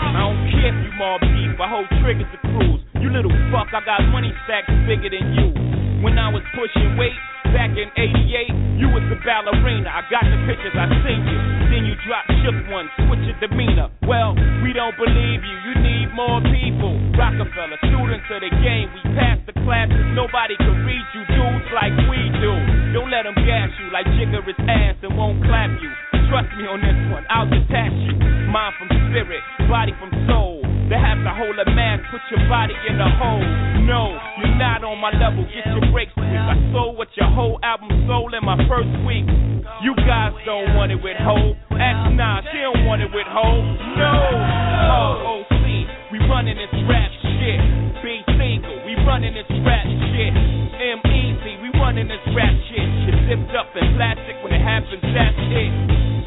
I 0.08 0.18
don't 0.18 0.50
care 0.50 0.74
if 0.74 0.78
you 0.82 0.92
Mobb 0.98 1.22
Deep, 1.22 1.54
I 1.62 1.66
hold 1.70 1.86
triggers 2.02 2.26
to 2.34 2.38
cruise. 2.42 2.82
You 2.98 3.10
little 3.14 3.30
fuck, 3.54 3.70
I 3.70 3.80
got 3.86 4.02
money 4.10 4.34
stacks 4.44 4.70
bigger 4.86 5.10
than 5.14 5.30
you. 5.34 5.54
When 6.02 6.18
I 6.18 6.30
was 6.30 6.42
pushing 6.54 6.96
weight 6.98 7.14
back 7.52 7.72
in 7.76 7.88
88, 7.96 8.80
you 8.80 8.88
was 8.88 9.04
the 9.08 9.18
ballerina. 9.24 9.88
I 9.88 10.02
got 10.08 10.24
the 10.24 10.38
pictures, 10.48 10.74
I 10.76 10.88
seen 11.04 11.22
you. 11.24 11.38
Then 11.68 11.82
you 11.84 11.94
dropped 12.08 12.32
shook 12.40 12.56
one, 12.72 12.88
switch 13.04 13.24
your 13.28 13.36
demeanor. 13.40 13.92
Well, 14.08 14.32
we 14.64 14.72
don't 14.72 14.96
believe 14.96 15.44
you, 15.44 15.56
you 15.68 15.74
need 15.84 16.08
more 16.16 16.40
people. 16.48 16.96
Rockefeller, 17.16 17.78
students 17.84 18.28
of 18.32 18.40
the 18.40 18.52
game, 18.64 18.88
we 18.96 19.02
passed 19.16 19.44
the 19.44 19.54
classes. 19.64 20.00
Nobody 20.16 20.56
can 20.56 20.84
read 20.88 21.04
you 21.12 21.22
dudes 21.28 21.68
like 21.76 21.92
we 22.08 22.20
do. 22.40 22.52
Don't 22.96 23.12
let 23.12 23.28
them 23.28 23.36
gas 23.44 23.68
you 23.76 23.92
like 23.92 24.08
Jigga 24.16 24.40
ass 24.64 24.96
and 25.04 25.12
won't 25.12 25.44
clap 25.44 25.70
you. 25.82 25.90
Trust 26.32 26.48
me 26.56 26.64
on 26.68 26.80
this 26.80 26.96
one, 27.12 27.24
I'll 27.28 27.48
detach 27.48 27.92
you. 28.08 28.16
Mind 28.48 28.72
from 28.80 28.88
spirit, 29.12 29.44
body 29.68 29.92
from 30.00 30.08
soul. 30.24 30.47
Have 30.98 31.22
to 31.24 31.32
hold 31.34 31.56
a 31.58 31.66
mask, 31.72 32.04
put 32.10 32.20
your 32.30 32.42
body 32.48 32.74
in 32.88 33.00
a 33.00 33.10
hole. 33.18 33.42
No, 33.86 34.18
you're 34.38 34.58
not 34.58 34.84
on 34.84 34.98
my 35.00 35.10
level, 35.16 35.46
get 35.48 35.64
your 35.72 35.86
breaks 35.90 36.12
quick. 36.12 36.28
I 36.28 36.54
sold 36.74 36.98
what 36.98 37.08
your 37.16 37.30
whole 37.32 37.58
album 37.62 37.88
sold 38.06 38.34
in 38.34 38.44
my 38.44 38.58
first 38.68 38.92
week. 39.08 39.24
You 39.82 39.94
guys 40.04 40.34
don't 40.44 40.74
want 40.74 40.92
it 40.92 41.00
with 41.02 41.16
Hov. 41.18 41.56
Ask 41.74 42.12
Nas, 42.14 42.44
she 42.52 42.60
don't 42.60 42.84
want 42.84 43.02
it 43.02 43.10
with 43.10 43.26
Hov. 43.26 43.62
No, 43.96 44.14
ROC, 44.92 45.64
we 46.12 46.18
running 46.28 46.58
this 46.58 46.74
rap 46.86 47.10
shit. 47.40 47.60
B 48.02 48.22
single, 48.38 48.78
we 48.84 48.94
running 49.04 49.34
this 49.34 49.48
rap 49.64 49.86
shit. 50.12 50.32
M 50.78 51.00
Easy, 51.08 51.52
we 51.64 51.68
running 51.80 52.08
this 52.08 52.22
rap 52.36 52.54
shit. 52.70 52.86
Shit 53.04 53.16
zipped 53.26 53.54
up 53.56 53.72
in 53.74 53.84
plastic 53.98 54.36
when 54.44 54.54
it 54.54 54.62
happens, 54.62 55.02
that's 55.14 55.42
it. 55.50 55.72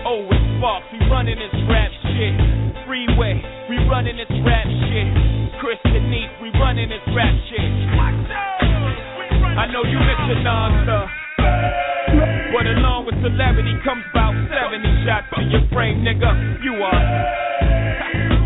Oh, 0.03 0.25
it's 0.27 0.45
Sparks, 0.57 0.89
we 0.91 0.99
running 1.09 1.37
this 1.37 1.55
rap 1.69 1.91
shit. 2.11 2.33
Freeway, 2.85 3.39
we 3.69 3.77
running 3.87 4.17
this 4.17 4.27
rap 4.43 4.50
running 6.81 6.97
this 6.97 7.15
rap 7.15 7.35
shit. 7.49 7.61
I 9.57 9.67
know 9.69 9.83
you 9.83 9.99
your 9.99 10.41
nonstop. 10.41 11.07
But 12.53 12.65
along 12.67 13.05
with 13.05 13.15
celebrity 13.21 13.73
comes 13.83 14.03
about 14.11 14.33
70 14.49 15.05
shots 15.05 15.27
to 15.35 15.41
your 15.49 15.63
frame, 15.73 16.03
nigga. 16.03 16.63
You 16.63 16.73
are. 16.81 17.05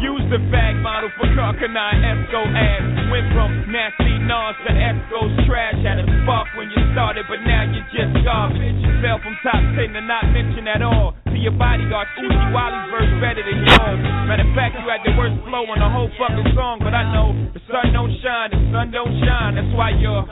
Use 0.02 0.26
the 0.30 0.40
bag 0.52 0.76
model 0.82 1.10
for 1.18 1.28
Karl 1.36 1.53
Kani 1.53 1.95
Esco 2.03 2.41
ass. 2.53 2.86
Went 3.12 3.28
from 3.34 3.72
Nasty 3.72 4.20
Nas 4.28 4.56
to 4.68 4.72
Esco's 4.74 5.34
trash. 5.48 5.80
Had 5.84 5.99
a 5.99 6.06
spark 6.24 6.48
when 6.57 6.70
you 6.70 6.82
started, 6.94 7.26
but 7.30 7.40
now 7.45 7.64
you're 7.72 7.88
just 7.94 8.14
garbage. 8.26 8.82
Fell 9.02 9.20
from 9.24 9.36
top 9.44 9.62
10 9.80 9.94
to 9.94 10.02
not 10.02 10.26
mention 10.34 10.68
at 10.68 10.82
all. 10.82 11.15
Your 11.46 11.54
bodyguard, 11.62 12.08
Uzi 12.18 12.54
Wally's 12.58 12.90
verse 12.90 13.22
better 13.22 13.46
than 13.46 13.62
yours. 13.62 14.02
Matter 14.26 14.50
of 14.50 14.56
fact, 14.58 14.82
you 14.82 14.90
had 14.90 15.06
the 15.06 15.14
worst 15.14 15.38
flow 15.46 15.62
on 15.70 15.78
the 15.78 15.86
whole 15.94 16.10
fucking 16.18 16.58
song, 16.58 16.82
but 16.82 16.90
I 16.98 17.06
know 17.14 17.38
the 17.54 17.62
sun 17.70 17.94
don't 17.94 18.10
shine, 18.18 18.50
the 18.50 18.58
sun 18.74 18.90
don't 18.90 19.14
shine. 19.22 19.54
That's 19.54 19.70
why 19.78 19.94
you're. 19.94 20.26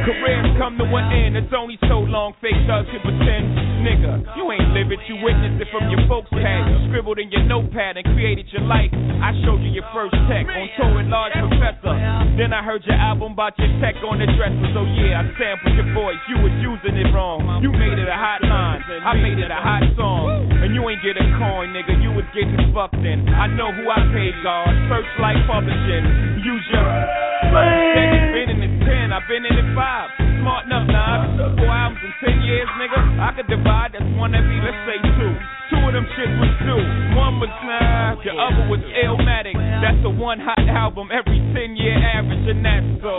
Careers 0.00 0.48
come 0.56 0.80
to 0.80 0.86
an 0.88 1.06
end, 1.12 1.36
it's 1.36 1.52
only 1.52 1.76
so 1.84 2.00
long 2.00 2.32
fake 2.40 2.56
thugs 2.64 2.88
can 2.88 3.04
pretend. 3.04 3.52
Nigga, 3.84 4.24
you 4.36 4.44
ain't 4.52 4.72
live 4.72 4.92
it, 4.92 5.00
you 5.08 5.16
witnessed 5.20 5.60
it 5.60 5.68
from 5.72 5.88
your 5.92 6.00
folks' 6.08 6.28
pad. 6.32 6.68
You 6.68 6.88
scribbled 6.88 7.20
in 7.20 7.28
your 7.32 7.44
notepad 7.44 7.96
and 7.96 8.04
created 8.16 8.48
your 8.52 8.64
life. 8.64 8.92
I 9.20 9.36
showed 9.44 9.60
you 9.60 9.72
your 9.72 9.84
first 9.92 10.16
tech 10.28 10.48
on 10.48 10.68
tour 10.76 10.96
with 10.96 11.08
Large 11.08 11.36
Professor. 11.36 11.92
Then 12.36 12.52
I 12.52 12.64
heard 12.64 12.84
your 12.88 12.96
album 12.96 13.36
about 13.36 13.56
your 13.60 13.68
tech 13.84 13.96
on 14.04 14.20
the 14.20 14.28
dresser. 14.36 14.68
So 14.72 14.84
yeah, 14.96 15.20
I 15.20 15.28
sampled 15.36 15.76
your 15.76 15.88
voice, 15.92 16.20
you 16.28 16.40
was 16.40 16.54
using 16.60 16.96
it 16.96 17.08
wrong. 17.12 17.60
You 17.60 17.72
made 17.72 18.00
it 18.00 18.08
a 18.08 18.16
hot 18.16 18.40
line, 18.44 18.80
I 19.04 19.16
made 19.20 19.36
it 19.36 19.52
a 19.52 19.60
hot 19.60 19.84
song. 19.96 20.48
And 20.60 20.72
you 20.76 20.84
ain't 20.88 21.00
get 21.04 21.16
a 21.16 21.24
coin, 21.40 21.72
nigga, 21.76 21.96
you 22.00 22.12
was 22.12 22.28
getting 22.32 22.56
fucked 22.72 23.00
in. 23.00 23.28
I 23.28 23.48
know 23.52 23.72
who 23.72 23.88
I 23.88 24.00
paid, 24.12 24.36
God. 24.44 24.68
Serchlite 24.88 25.44
Publishing. 25.48 26.40
Use 26.44 26.64
your. 26.72 26.88
Niggas 27.50 28.26
been 28.32 28.48
in 28.52 28.60
the 28.60 28.79
10, 29.10 29.18
I've 29.18 29.26
been 29.26 29.42
in 29.42 29.58
it 29.58 29.74
5. 29.74 30.38
Smart 30.40 30.70
enough 30.70 30.86
now, 30.86 31.26
four 31.58 31.68
albums 31.68 32.00
in 32.00 32.14
10 32.30 32.46
years, 32.46 32.68
nigga. 32.78 33.00
I 33.18 33.34
could 33.34 33.50
divide, 33.50 33.92
that's 33.92 34.06
one 34.14 34.32
every, 34.32 34.56
let's 34.62 34.78
say 34.86 34.98
two. 35.02 35.32
Two 35.74 35.82
of 35.82 35.92
them 35.92 36.06
shits 36.14 36.34
was 36.38 36.54
two. 36.62 36.80
One 37.18 37.42
was 37.42 37.52
nah, 37.66 38.14
the 38.22 38.32
other 38.32 38.64
was 38.70 38.80
Illmatic. 39.02 39.58
That's 39.82 39.98
the 40.06 40.14
one 40.14 40.38
hot 40.38 40.62
album 40.70 41.10
every 41.10 41.42
10 41.52 41.76
year 41.76 41.98
average, 41.98 42.46
and 42.46 42.62
that's 42.62 42.90
so. 43.02 43.14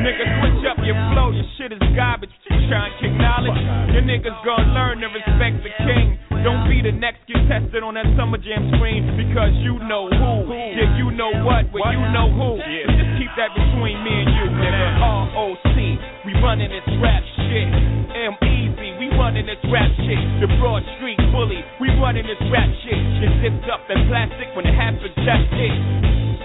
Nigga, 0.00 0.24
switch 0.40 0.64
up 0.64 0.80
your 0.80 0.96
flow, 1.12 1.28
your 1.30 1.44
shit 1.60 1.76
is 1.76 1.82
garbage. 1.92 2.32
Trying 2.48 2.88
to 2.88 2.96
kick 3.02 3.14
knowledge. 3.20 3.60
Your 3.92 4.04
niggas 4.06 4.36
gonna 4.46 4.72
learn 4.72 5.04
to 5.04 5.08
respect 5.12 5.60
the 5.60 5.72
king. 5.84 6.16
Don't 6.40 6.64
be 6.64 6.80
the 6.80 6.94
next 6.94 7.26
get 7.28 7.36
tested 7.52 7.84
on 7.84 8.00
that 8.00 8.08
Summer 8.16 8.40
Jam 8.40 8.72
screen 8.78 9.04
because 9.12 9.52
you 9.60 9.76
know 9.84 10.08
who. 10.08 10.48
Yeah, 10.48 10.96
you 10.96 11.12
know 11.12 11.34
what, 11.44 11.68
but 11.68 11.84
you 11.92 12.00
know 12.16 12.32
who. 12.32 12.56
Just 12.96 13.19
keep 13.20 13.28
that 13.36 13.52
between 13.52 14.00
me 14.00 14.24
and 14.24 14.32
you, 14.32 14.46
nigga. 14.48 14.88
R-O-C, 14.96 15.76
we 16.24 16.32
running 16.40 16.72
this 16.72 16.88
rap 17.04 17.20
shit. 17.44 17.68
M-Easy, 18.16 18.96
we 18.96 19.12
running 19.12 19.44
this 19.44 19.60
rap 19.68 19.92
shit. 20.00 20.16
The 20.40 20.48
Broad 20.56 20.80
Street 20.96 21.20
Bully, 21.28 21.60
we 21.84 21.92
running 22.00 22.24
this 22.24 22.40
rap 22.48 22.72
shit. 22.80 22.96
Just 23.20 23.36
zipped 23.44 23.68
up 23.68 23.84
the 23.92 24.00
plastic 24.08 24.48
when 24.56 24.64
it 24.64 24.72
happened, 24.72 25.12
just 25.20 25.52
it. 25.52 25.76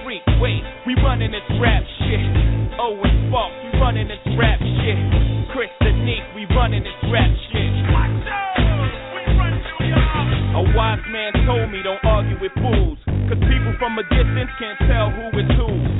Freak, 0.03 0.19
wait, 0.43 0.59
we 0.83 0.99
running 0.99 1.31
this 1.31 1.47
rap 1.63 1.79
shit. 2.03 2.27
Owen 2.75 3.31
Sparks, 3.31 3.55
we 3.63 3.71
running 3.79 4.11
this 4.11 4.25
rap 4.35 4.59
shit. 4.59 4.99
Chris 5.55 5.71
Danique, 5.79 6.27
we 6.35 6.43
running 6.59 6.83
this 6.83 6.99
rap 7.07 7.31
shit. 7.55 7.71
A 10.59 10.63
wise 10.75 11.03
man 11.07 11.31
told 11.47 11.71
me 11.71 11.79
don't 11.87 12.03
argue 12.03 12.35
with 12.43 12.51
fools. 12.59 12.99
Cause 13.31 13.39
people 13.47 13.71
from 13.79 13.95
a 13.95 14.03
distance 14.11 14.51
can't 14.59 14.79
tell 14.91 15.07
who 15.07 15.39
is 15.39 15.47
who. 15.55 15.94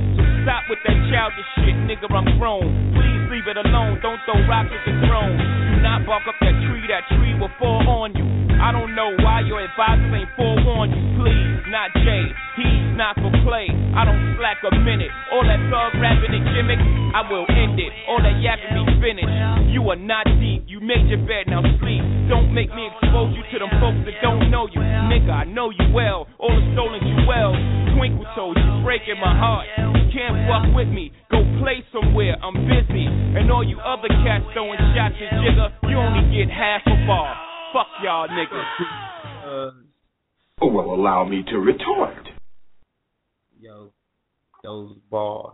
Stop 0.46 0.70
with 0.70 0.78
that 0.86 0.94
childish 1.10 1.50
shit, 1.66 1.74
nigga, 1.90 2.06
I'm 2.14 2.38
grown. 2.38 2.70
Please 2.94 3.22
leave 3.34 3.50
it 3.50 3.58
alone, 3.58 3.98
don't 4.06 4.22
throw 4.30 4.38
rocks 4.46 4.70
at 4.70 4.78
the 4.86 4.94
throne. 5.10 5.34
Do 5.42 5.82
not 5.82 6.06
bark 6.06 6.22
up 6.30 6.38
that 6.38 6.54
tree, 6.70 6.86
that 6.86 7.02
tree 7.18 7.34
will 7.34 7.50
fall 7.58 7.82
on 7.82 8.14
you. 8.14 8.22
I 8.62 8.70
don't 8.70 8.94
know 8.94 9.10
why 9.26 9.42
your 9.42 9.58
advisors 9.58 10.06
ain't 10.14 10.30
forewarned 10.38 10.94
you. 10.94 11.02
Please, 11.18 11.66
not 11.74 11.90
Jay, 11.98 12.30
not 12.96 13.20
for 13.20 13.32
play. 13.44 13.68
I 13.96 14.08
don't 14.08 14.36
slack 14.40 14.64
a 14.64 14.72
minute. 14.72 15.12
All 15.36 15.44
that 15.44 15.60
thug 15.68 16.00
rapping 16.00 16.32
and 16.32 16.46
gimmick, 16.56 16.80
I 17.12 17.22
will 17.28 17.46
end 17.52 17.76
it. 17.80 17.92
All 18.08 18.20
that 18.24 18.40
yapping 18.40 18.76
be 18.76 18.84
finished. 19.04 19.36
You 19.72 19.84
are 19.92 20.00
not 20.00 20.26
deep, 20.40 20.64
you 20.66 20.80
made 20.80 21.12
your 21.12 21.20
bed, 21.28 21.52
now 21.52 21.60
sleep. 21.84 22.04
Don't 22.32 22.56
make 22.56 22.72
me 22.72 22.88
expose 22.88 23.36
you 23.36 23.44
to 23.52 23.56
them 23.60 23.72
folks 23.84 24.00
that 24.08 24.16
don't 24.24 24.50
know 24.50 24.68
you. 24.72 24.80
Nigga, 25.12 25.32
I 25.32 25.44
know 25.44 25.70
you 25.70 25.92
well. 25.92 26.28
All 26.40 26.52
the 26.52 26.64
stolen 26.74 27.04
jewels. 27.04 27.60
Twinkle 27.96 28.28
toes, 28.36 28.56
you 28.56 28.84
breaking 28.84 29.20
my 29.20 29.32
heart. 29.36 29.68
You 29.78 30.12
can't 30.12 30.36
fuck 30.48 30.68
with 30.76 30.88
me. 30.88 31.12
Go 31.32 31.44
play 31.60 31.84
somewhere, 31.92 32.36
I'm 32.44 32.56
busy. 32.68 33.08
And 33.08 33.52
all 33.52 33.64
you 33.64 33.80
other 33.80 34.08
cats 34.24 34.44
throwing 34.52 34.80
shots 34.96 35.16
at 35.20 35.40
Jigga, 35.44 35.72
you 35.88 35.96
only 35.96 36.24
get 36.36 36.52
half 36.52 36.82
a 36.88 36.96
bar. 37.08 37.36
Fuck 37.72 37.88
y'all 38.04 38.28
niggas. 38.28 38.68
Oh, 40.62 40.68
well, 40.68 40.92
allow 40.92 41.26
me 41.26 41.44
to 41.52 41.60
retort. 41.60 42.35
Yo, 44.66 44.88
those 44.88 44.98
bars. 45.12 45.54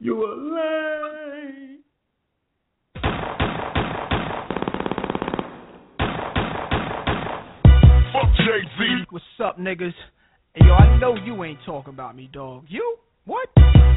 You 0.00 0.24
a 0.24 0.30
lame. 0.34 1.78
Fuck 8.12 8.34
Jay 8.38 8.62
Z. 8.76 9.04
What's 9.10 9.24
up, 9.44 9.56
niggas? 9.56 9.92
Hey, 10.54 10.64
yo, 10.66 10.72
I 10.72 10.98
know 10.98 11.14
you 11.14 11.44
ain't 11.44 11.60
talking 11.64 11.94
about 11.94 12.16
me, 12.16 12.28
dog. 12.32 12.64
You? 12.68 12.96
What? 13.30 13.46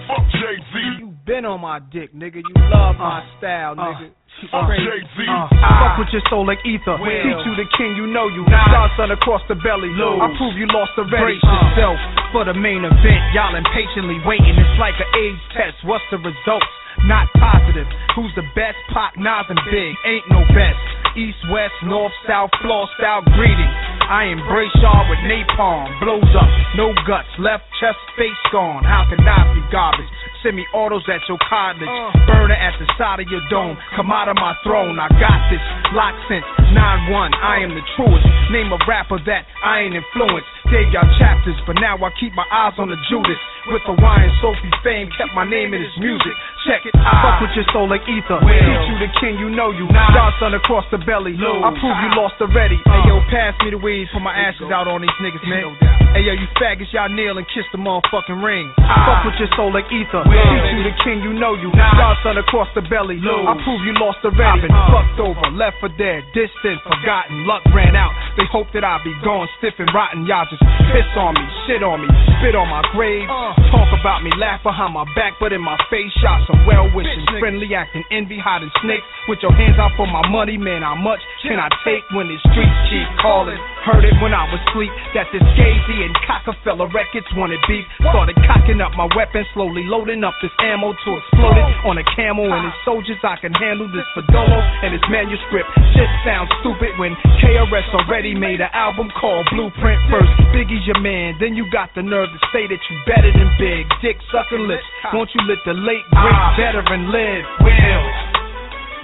Fuck 0.06 0.30
Jay 0.30 0.62
Z. 0.62 1.02
You 1.02 1.10
been 1.26 1.42
on 1.42 1.66
my 1.66 1.82
dick, 1.82 2.14
nigga. 2.14 2.38
You 2.38 2.54
love 2.70 3.02
my 3.02 3.26
uh, 3.26 3.38
style, 3.42 3.74
uh, 3.74 3.82
nigga. 3.82 4.14
Fuck 4.54 4.70
Crazy. 4.70 4.86
Jay-Z. 4.86 5.26
Uh, 5.26 5.50
uh 5.50 5.82
Fuck 5.82 6.06
with 6.06 6.14
your 6.14 6.22
soul 6.30 6.46
like 6.46 6.62
ether. 6.62 7.02
Will. 7.02 7.10
Teach 7.10 7.42
you 7.42 7.58
the 7.58 7.66
king, 7.74 7.98
you 7.98 8.06
know 8.06 8.30
you. 8.30 8.46
Godson 8.46 9.10
across 9.10 9.42
the 9.50 9.58
belly. 9.58 9.90
Lose. 9.90 10.22
I 10.22 10.30
prove 10.38 10.54
you 10.54 10.70
lost 10.70 10.94
already. 11.02 11.42
Brace 11.42 11.50
yourself 11.50 11.98
for 12.30 12.46
the 12.46 12.54
main 12.54 12.86
event. 12.86 13.22
Y'all 13.34 13.58
impatiently 13.58 14.22
waiting. 14.22 14.54
It's 14.54 14.78
like 14.78 15.02
an 15.02 15.10
AIDS 15.18 15.42
test. 15.58 15.82
What's 15.82 16.06
the 16.14 16.22
results? 16.22 16.70
Not 17.10 17.26
positive. 17.34 17.90
Who's 18.14 18.30
the 18.38 18.46
best? 18.54 18.78
Pop, 18.94 19.18
Nas, 19.18 19.50
and 19.50 19.58
Big. 19.74 19.98
Ain't 20.06 20.30
no 20.30 20.46
best. 20.54 20.78
East, 21.18 21.42
west, 21.50 21.74
north, 21.90 22.14
south, 22.30 22.54
floor 22.62 22.86
style 23.02 23.26
greetings. 23.34 23.74
I 24.10 24.32
embrace 24.32 24.74
y'all 24.82 25.08
with 25.10 25.20
napalm. 25.26 25.88
Blows 26.00 26.32
up, 26.36 26.50
no 26.76 26.92
guts. 27.08 27.30
Left 27.40 27.64
chest, 27.80 28.00
face 28.18 28.36
gone. 28.52 28.84
How 28.84 29.08
can 29.10 29.20
I 29.24 29.42
be 29.56 29.62
garbage? 29.72 30.10
Send 30.44 30.60
me 30.60 30.68
autos 30.76 31.08
at 31.08 31.24
your 31.32 31.40
cottage. 31.48 31.88
Uh. 31.88 32.12
Burner 32.28 32.60
at 32.60 32.76
the 32.80 32.88
side 33.00 33.24
of 33.24 33.28
your 33.32 33.42
dome. 33.50 33.78
Come 33.96 34.12
out 34.12 34.28
of 34.28 34.36
my 34.36 34.56
throne. 34.64 35.00
I 35.00 35.08
got 35.16 35.40
this. 35.48 35.64
Lock 35.96 36.16
since 36.28 36.44
9-1. 36.76 37.32
I 37.40 37.64
am 37.64 37.72
the 37.72 37.86
truest. 37.96 38.28
Name 38.52 38.72
a 38.76 38.80
rapper 38.88 39.20
that 39.24 39.48
I 39.64 39.88
ain't 39.88 39.96
influenced. 39.96 40.52
Gave 40.74 40.90
y'all 40.90 41.06
chapters, 41.22 41.54
but 41.70 41.78
now 41.78 42.02
I 42.02 42.10
keep 42.18 42.34
my 42.34 42.50
eyes 42.50 42.74
on 42.82 42.90
the 42.90 42.98
Judas. 43.06 43.38
With 43.70 43.86
the 43.86 43.94
Hawaiian 43.94 44.34
Sophie 44.41 44.74
fame, 44.82 45.08
kept 45.16 45.32
my 45.38 45.45
name 45.45 45.72
in 45.72 45.80
his 45.80 45.94
music. 46.02 46.34
Check 46.66 46.84
it. 46.84 46.91
Fuck 46.98 47.45
with 47.45 47.54
your 47.54 47.64
soul 47.72 47.86
like 47.86 48.02
ether. 48.10 48.41
Teach 48.41 48.86
you 48.90 48.98
the 48.98 49.12
king, 49.22 49.38
you 49.38 49.54
know 49.54 49.70
you. 49.70 49.86
Godson 49.88 50.58
across 50.58 50.84
the 50.90 50.98
belly. 50.98 51.38
I 51.38 51.70
prove 51.78 51.95
you 52.02 52.10
lost 52.18 52.41
already. 52.41 52.82
Uh. 52.84 52.90
Hey 52.90 53.02
yo, 53.06 53.22
pass 53.30 53.54
me 53.62 53.70
the 53.70 53.80
weed. 53.80 54.10
Put 54.12 54.26
my 54.26 54.34
ashes 54.34 54.68
out 54.74 54.90
on 54.90 55.06
these 55.06 55.14
niggas, 55.22 55.45
man. 55.45 55.78
Hey 56.18 56.26
yo, 56.26 56.34
you 56.34 56.50
faggots, 56.58 56.90
y'all 56.91 57.08
kneel 57.08 57.38
and 57.38 57.45
kiss 57.54 57.70
the 57.70 57.78
motherfucking 57.78 58.41
ring. 58.41 58.68
Ah. 58.82 59.08
Fuck 59.08 59.30
with 59.30 59.38
your 59.38 59.52
soul 59.56 59.70
like 59.70 59.86
ether. 59.94 60.26
Teach 60.26 60.70
you 60.74 60.84
the 60.90 60.95
king, 61.06 61.22
you 61.22 61.38
know 61.38 61.54
you. 61.54 61.70
Godson 61.72 62.41
across 62.41 62.68
the 62.74 62.82
belly. 62.90 63.22
I 63.22 63.54
prove 63.62 63.80
you 63.86 63.94
lost 64.02 64.26
already. 64.26 64.66
Been 64.66 64.74
uh. 64.74 64.90
fucked 64.90 65.22
over, 65.22 65.54
left 65.54 65.78
for 65.78 65.94
dead, 66.02 66.26
distant, 66.34 66.82
forgotten. 66.82 67.45
Luck 67.45 67.62
ran 67.72 67.95
out. 67.95 68.12
They 68.36 68.50
hope 68.50 68.68
that 68.74 68.84
I 68.84 68.98
be 69.06 69.14
gone, 69.24 69.48
stiff 69.62 69.78
and 69.78 69.88
rotten. 69.94 70.26
Y'all 70.26 70.50
just 70.50 70.62
piss 70.91 71.10
on 71.18 71.34
me, 71.34 71.45
shit 71.65 71.81
on 71.81 72.03
me, 72.03 72.10
spit 72.40 72.56
on 72.56 72.68
my 72.69 72.84
grave. 72.94 73.27
Talk 73.72 73.90
about 73.98 74.22
me, 74.22 74.31
laugh 74.38 74.61
behind 74.61 74.94
my 74.94 75.06
back, 75.18 75.40
but 75.40 75.52
in 75.53 75.61
my 75.61 75.77
face, 75.90 76.11
shot 76.22 76.45
some 76.45 76.65
well 76.65 76.90
wishing, 76.94 77.26
friendly 77.40 77.73
acting, 77.73 78.03
envy, 78.11 78.38
hiding 78.38 78.72
snakes. 78.84 79.06
With 79.27 79.40
your 79.41 79.53
hands 79.53 79.80
out 79.80 79.95
for 79.98 80.07
my 80.07 80.23
money, 80.30 80.57
man, 80.57 80.84
how 80.84 80.95
much 80.95 81.19
can 81.41 81.60
I 81.60 81.69
take 81.88 82.03
when 82.14 82.27
the 82.27 82.38
streets 82.52 82.77
keep 82.91 83.07
calling? 83.22 83.60
Heard 83.84 84.08
it 84.08 84.16
when 84.24 84.32
I 84.32 84.48
was 84.48 84.64
asleep 84.64 84.96
that 85.12 85.28
this 85.36 85.44
Gazy 85.60 86.08
and 86.08 86.16
Cockefeller 86.24 86.88
records 86.96 87.28
wanted 87.36 87.60
beef. 87.68 87.84
Started 88.00 88.40
cocking 88.48 88.80
up 88.80 88.96
my 88.96 89.12
weapon, 89.12 89.44
slowly 89.52 89.84
loading 89.92 90.24
up 90.24 90.32
this 90.40 90.56
ammo 90.64 90.96
to 90.96 91.10
explode 91.20 91.60
it 91.60 91.68
on 91.84 92.00
a 92.00 92.06
camel 92.16 92.48
and 92.48 92.64
his 92.64 92.78
soldiers. 92.88 93.20
I 93.28 93.36
can 93.44 93.52
handle 93.52 93.92
this 93.92 94.08
Fadolo 94.16 94.56
and 94.88 94.96
his 94.96 95.04
manuscript. 95.12 95.68
Shit 96.00 96.08
sounds 96.24 96.48
stupid 96.64 96.96
when 96.96 97.12
KRS 97.44 97.92
already 97.92 98.32
made 98.32 98.64
an 98.64 98.72
album 98.72 99.12
called 99.20 99.52
Blueprint. 99.52 100.00
First, 100.08 100.32
Biggie's 100.56 100.88
your 100.88 101.04
man, 101.04 101.36
then 101.44 101.52
you 101.52 101.68
got 101.68 101.92
the 101.92 102.08
nerve 102.08 102.32
to 102.32 102.40
say 102.56 102.64
that 102.64 102.80
you 102.80 102.96
better 103.04 103.36
than 103.36 103.52
Big. 103.60 103.84
Dick 104.00 104.16
sucking 104.32 104.64
lips, 104.64 104.88
won't 105.12 105.28
you 105.36 105.44
let 105.44 105.60
the 105.68 105.76
late 105.76 106.08
great 106.08 106.44
veteran 106.56 107.12
live? 107.12 107.44
Will. 107.68 108.06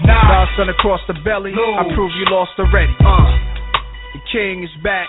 Nah. 0.08 0.48
Godson 0.48 0.72
across 0.72 1.04
the 1.12 1.20
belly, 1.28 1.52
I 1.52 1.84
prove 1.92 2.16
you 2.16 2.32
lost 2.32 2.56
already. 2.56 2.96
Uh. 3.04 3.59
The 4.14 4.20
king 4.32 4.64
is 4.64 4.70
back, 4.84 5.08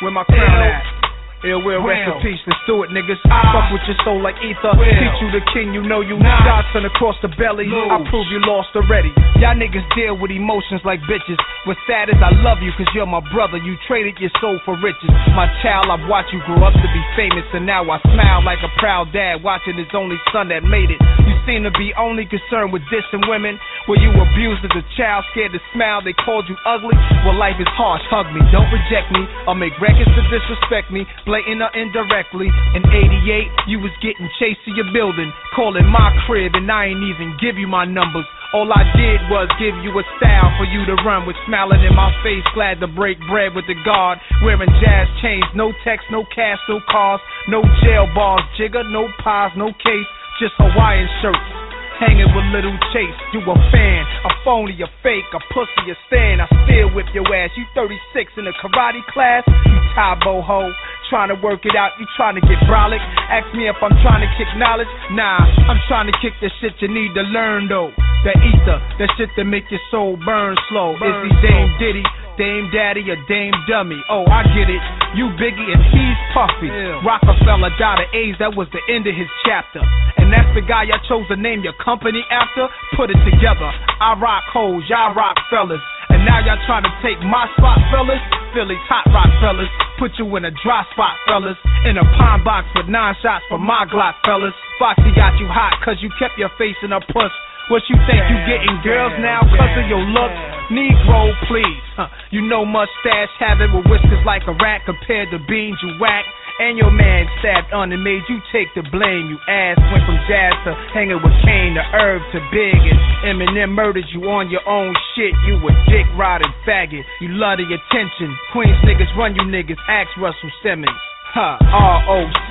where 0.00 0.10
my 0.10 0.24
crown 0.24 0.62
at? 0.66 1.01
Ill 1.42 1.58
will 1.66 1.82
rest 1.82 2.06
in 2.06 2.14
peace. 2.22 2.38
Let's 2.46 2.62
do 2.70 2.86
it, 2.86 2.90
niggas. 2.94 3.18
Ah. 3.26 3.50
Fuck 3.50 3.74
with 3.74 3.82
your 3.90 3.98
soul 4.06 4.22
like 4.22 4.38
ether. 4.42 4.78
Well. 4.78 4.86
Teach 4.86 5.18
you 5.18 5.30
the 5.34 5.42
king, 5.50 5.74
you 5.74 5.82
know 5.82 5.98
you 6.00 6.14
Nah. 6.14 6.46
Dodson 6.46 6.86
across 6.86 7.18
the 7.18 7.28
belly. 7.34 7.66
I 7.66 7.98
Lose. 7.98 8.06
prove 8.10 8.26
you 8.30 8.38
lost 8.46 8.70
already. 8.78 9.10
Y'all 9.42 9.58
niggas 9.58 9.82
deal 9.98 10.14
with 10.14 10.30
emotions 10.30 10.80
like 10.86 11.02
bitches. 11.10 11.38
What's 11.66 11.82
sad 11.90 12.08
is 12.14 12.18
I 12.22 12.30
love 12.46 12.62
you 12.62 12.70
cause 12.78 12.86
you're 12.94 13.10
my 13.10 13.22
brother. 13.34 13.58
You 13.58 13.74
traded 13.90 14.22
your 14.22 14.30
soul 14.38 14.58
for 14.62 14.78
riches. 14.78 15.10
My 15.34 15.50
child, 15.66 15.90
I've 15.90 16.06
watched 16.06 16.30
you 16.30 16.38
grow 16.46 16.62
up 16.62 16.74
to 16.78 16.88
be 16.94 17.02
famous 17.18 17.46
and 17.50 17.66
now 17.66 17.82
I 17.90 17.98
smile 18.06 18.46
like 18.46 18.62
a 18.62 18.70
proud 18.78 19.10
dad 19.10 19.42
watching 19.42 19.74
his 19.74 19.90
only 19.98 20.16
son 20.30 20.46
that 20.54 20.62
made 20.62 20.94
it. 20.94 21.00
You 21.26 21.34
seem 21.42 21.66
to 21.66 21.74
be 21.74 21.90
only 21.98 22.22
concerned 22.22 22.70
with 22.70 22.82
dissing 22.86 23.26
women. 23.26 23.58
Were 23.90 23.98
you 23.98 24.14
abused 24.14 24.62
as 24.62 24.74
a 24.78 24.84
child, 24.94 25.26
scared 25.34 25.50
to 25.52 25.60
smile? 25.74 25.98
They 26.06 26.14
called 26.14 26.46
you 26.46 26.54
ugly? 26.62 26.94
Well, 27.26 27.34
life 27.34 27.58
is 27.58 27.66
harsh. 27.74 28.02
Hug 28.14 28.30
me, 28.30 28.38
don't 28.54 28.70
reject 28.70 29.10
me. 29.10 29.26
I'll 29.50 29.58
make 29.58 29.74
records 29.82 30.06
to 30.14 30.22
disrespect 30.30 30.94
me, 30.94 31.02
blatant 31.32 31.64
or 31.64 31.72
indirectly. 31.72 32.52
In 32.76 32.84
88, 32.84 33.48
you 33.64 33.80
was 33.80 33.88
getting 34.04 34.28
chased 34.36 34.60
to 34.68 34.70
your 34.76 34.84
building, 34.92 35.32
calling 35.56 35.88
my 35.88 36.12
crib, 36.28 36.52
and 36.52 36.68
I 36.68 36.92
ain't 36.92 37.00
even 37.00 37.40
give 37.40 37.56
you 37.56 37.64
my 37.64 37.88
numbers. 37.88 38.28
All 38.52 38.68
I 38.68 38.84
did 38.92 39.16
was 39.32 39.48
give 39.56 39.72
you 39.80 39.96
a 39.96 40.04
style 40.20 40.52
for 40.60 40.68
you 40.68 40.84
to 40.92 41.00
run 41.08 41.24
with, 41.24 41.40
smiling 41.48 41.80
in 41.80 41.96
my 41.96 42.12
face, 42.20 42.44
glad 42.52 42.84
to 42.84 42.86
break 42.86 43.16
bread 43.32 43.56
with 43.56 43.64
the 43.64 43.80
guard. 43.80 44.20
Wearing 44.44 44.68
jazz 44.84 45.08
chains, 45.24 45.48
no 45.56 45.72
text, 45.88 46.04
no 46.12 46.28
cash, 46.36 46.60
no 46.68 46.84
cars, 46.84 47.24
no 47.48 47.64
jail 47.80 48.04
bars, 48.12 48.44
Jigga, 48.60 48.84
no 48.92 49.08
pies, 49.24 49.56
no 49.56 49.72
case, 49.80 50.08
just 50.36 50.52
Hawaiian 50.60 51.08
shirts. 51.24 51.48
Hanging 51.96 52.28
with 52.34 52.44
Little 52.52 52.76
Cease, 52.92 53.20
you 53.32 53.40
a 53.46 53.56
fan, 53.70 54.02
a 54.26 54.30
phony, 54.44 54.74
a 54.82 54.90
fake, 55.06 55.28
a 55.32 55.40
pussy, 55.54 55.86
a 55.86 55.96
stand. 56.10 56.42
I 56.42 56.50
still 56.66 56.90
whip 56.92 57.06
your 57.14 57.24
ass. 57.30 57.54
You 57.54 57.62
36 57.78 58.32
in 58.36 58.50
a 58.50 58.54
karate 58.58 59.06
class, 59.14 59.46
you 59.46 59.78
Tae 59.94 60.18
Bo 60.24 60.42
ho. 60.42 60.72
Trying 61.12 61.28
to 61.28 61.36
work 61.44 61.60
it 61.68 61.76
out, 61.76 61.92
you 62.00 62.08
trying 62.16 62.40
to 62.40 62.44
get 62.48 62.56
brolic. 62.64 62.96
Ask 63.28 63.44
me 63.52 63.68
if 63.68 63.76
I'm 63.84 63.92
trying 64.00 64.24
to 64.24 64.30
kick 64.40 64.48
knowledge. 64.56 64.88
Nah, 65.12 65.44
I'm 65.68 65.76
trying 65.84 66.08
to 66.08 66.16
kick 66.24 66.32
the 66.40 66.48
shit 66.56 66.72
you 66.80 66.88
need 66.88 67.12
to 67.12 67.20
learn 67.28 67.68
though. 67.68 67.92
That 68.24 68.40
ether, 68.40 68.80
that 68.96 69.12
shit 69.20 69.28
that 69.36 69.44
make 69.44 69.68
your 69.68 69.84
soul 69.92 70.16
burn 70.24 70.56
slow. 70.72 70.96
Is 70.96 71.16
he 71.28 71.30
Dame 71.44 71.68
Diddy, 71.76 72.04
Dame 72.40 72.72
Daddy, 72.72 73.04
or 73.12 73.20
Dame 73.28 73.52
Dummy? 73.68 74.00
Oh, 74.08 74.24
I 74.24 74.40
get 74.56 74.72
it. 74.72 74.80
You 75.12 75.28
Biggie 75.36 75.68
and 75.68 75.84
he's 75.92 76.16
Puffy. 76.32 76.72
Rockefeller 77.04 77.76
died 77.76 78.00
of 78.00 78.08
AIDS, 78.16 78.40
that 78.40 78.56
was 78.56 78.72
the 78.72 78.80
end 78.88 79.04
of 79.04 79.12
his 79.12 79.28
chapter. 79.44 79.84
And 80.16 80.32
that's 80.32 80.48
the 80.56 80.64
guy 80.64 80.88
y'all 80.88 81.04
chose 81.04 81.28
to 81.28 81.36
name 81.36 81.60
your 81.60 81.76
company 81.76 82.24
after? 82.32 82.72
Put 82.96 83.12
it 83.12 83.20
together. 83.28 83.68
I 84.00 84.16
rock 84.16 84.48
hoes, 84.48 84.88
y'all 84.88 85.12
rock 85.12 85.36
fellas. 85.52 85.84
Now 86.22 86.38
y'all 86.44 86.60
trying 86.66 86.86
to 86.86 86.94
take 87.02 87.18
my 87.26 87.50
spot, 87.58 87.78
fellas? 87.90 88.22
Philly's 88.54 88.82
hot 88.86 89.08
rock 89.10 89.32
fellas. 89.40 89.68
Put 89.98 90.12
you 90.20 90.28
in 90.36 90.44
a 90.44 90.52
dry 90.62 90.84
spot, 90.92 91.16
fellas. 91.26 91.56
In 91.88 91.96
a 91.98 92.04
pine 92.16 92.44
box 92.44 92.68
with 92.76 92.86
nine 92.86 93.16
shots 93.24 93.44
for 93.48 93.58
my 93.58 93.88
Glock, 93.88 94.20
fellas. 94.24 94.54
Foxy 94.78 95.10
got 95.16 95.34
you 95.40 95.48
hot 95.48 95.80
cause 95.84 95.98
you 96.00 96.12
kept 96.20 96.38
your 96.38 96.52
face 96.60 96.76
in 96.84 96.92
a 96.92 97.00
puss. 97.00 97.32
What 97.70 97.82
you 97.88 97.96
think 98.10 98.20
you 98.28 98.36
getting 98.44 98.76
girls 98.84 99.14
now 99.22 99.40
cause 99.46 99.74
of 99.78 99.86
your 99.88 100.02
look? 100.02 100.32
Negro, 100.68 101.32
please. 101.48 101.84
Huh. 101.96 102.08
You 102.30 102.42
know 102.42 102.64
mustache 102.64 103.32
having 103.38 103.72
with 103.72 103.86
whiskers 103.86 104.22
like 104.26 104.42
a 104.46 104.54
rat 104.58 104.82
compared 104.84 105.30
to 105.30 105.38
beans 105.48 105.78
you 105.82 105.96
whack. 105.98 106.24
And 106.58 106.76
your 106.76 106.90
man 106.90 107.26
stabbed 107.40 107.72
on 107.72 107.92
and 107.92 108.02
made 108.02 108.22
you 108.28 108.38
take 108.52 108.68
the 108.74 108.82
blame. 108.92 109.32
You 109.32 109.38
ass 109.48 109.78
went 109.92 110.04
from 110.04 110.18
Jaz 110.28 110.52
to 110.64 110.72
hanging 110.92 111.20
with 111.22 111.36
Kane 111.44 111.74
to 111.74 111.84
Herb 111.94 112.22
to 112.32 112.40
Big. 112.52 112.76
And 112.76 113.40
Eminem 113.40 113.72
murdered 113.72 114.06
you 114.12 114.28
on 114.28 114.50
your 114.50 114.66
own 114.68 114.94
shit. 115.14 115.32
You 115.46 115.56
a 115.56 115.72
dick 115.88 116.06
riding 116.16 116.52
faggot. 116.66 117.04
You 117.20 117.32
love 117.36 117.58
the 117.58 117.68
attention. 117.68 118.36
Queens 118.52 118.76
niggas 118.84 119.10
run 119.16 119.34
you 119.34 119.42
niggas. 119.42 119.78
Ask 119.88 120.10
Russell 120.18 120.50
Simmons. 120.62 121.11
Huh, 121.32 121.56
ROC, 121.64 122.50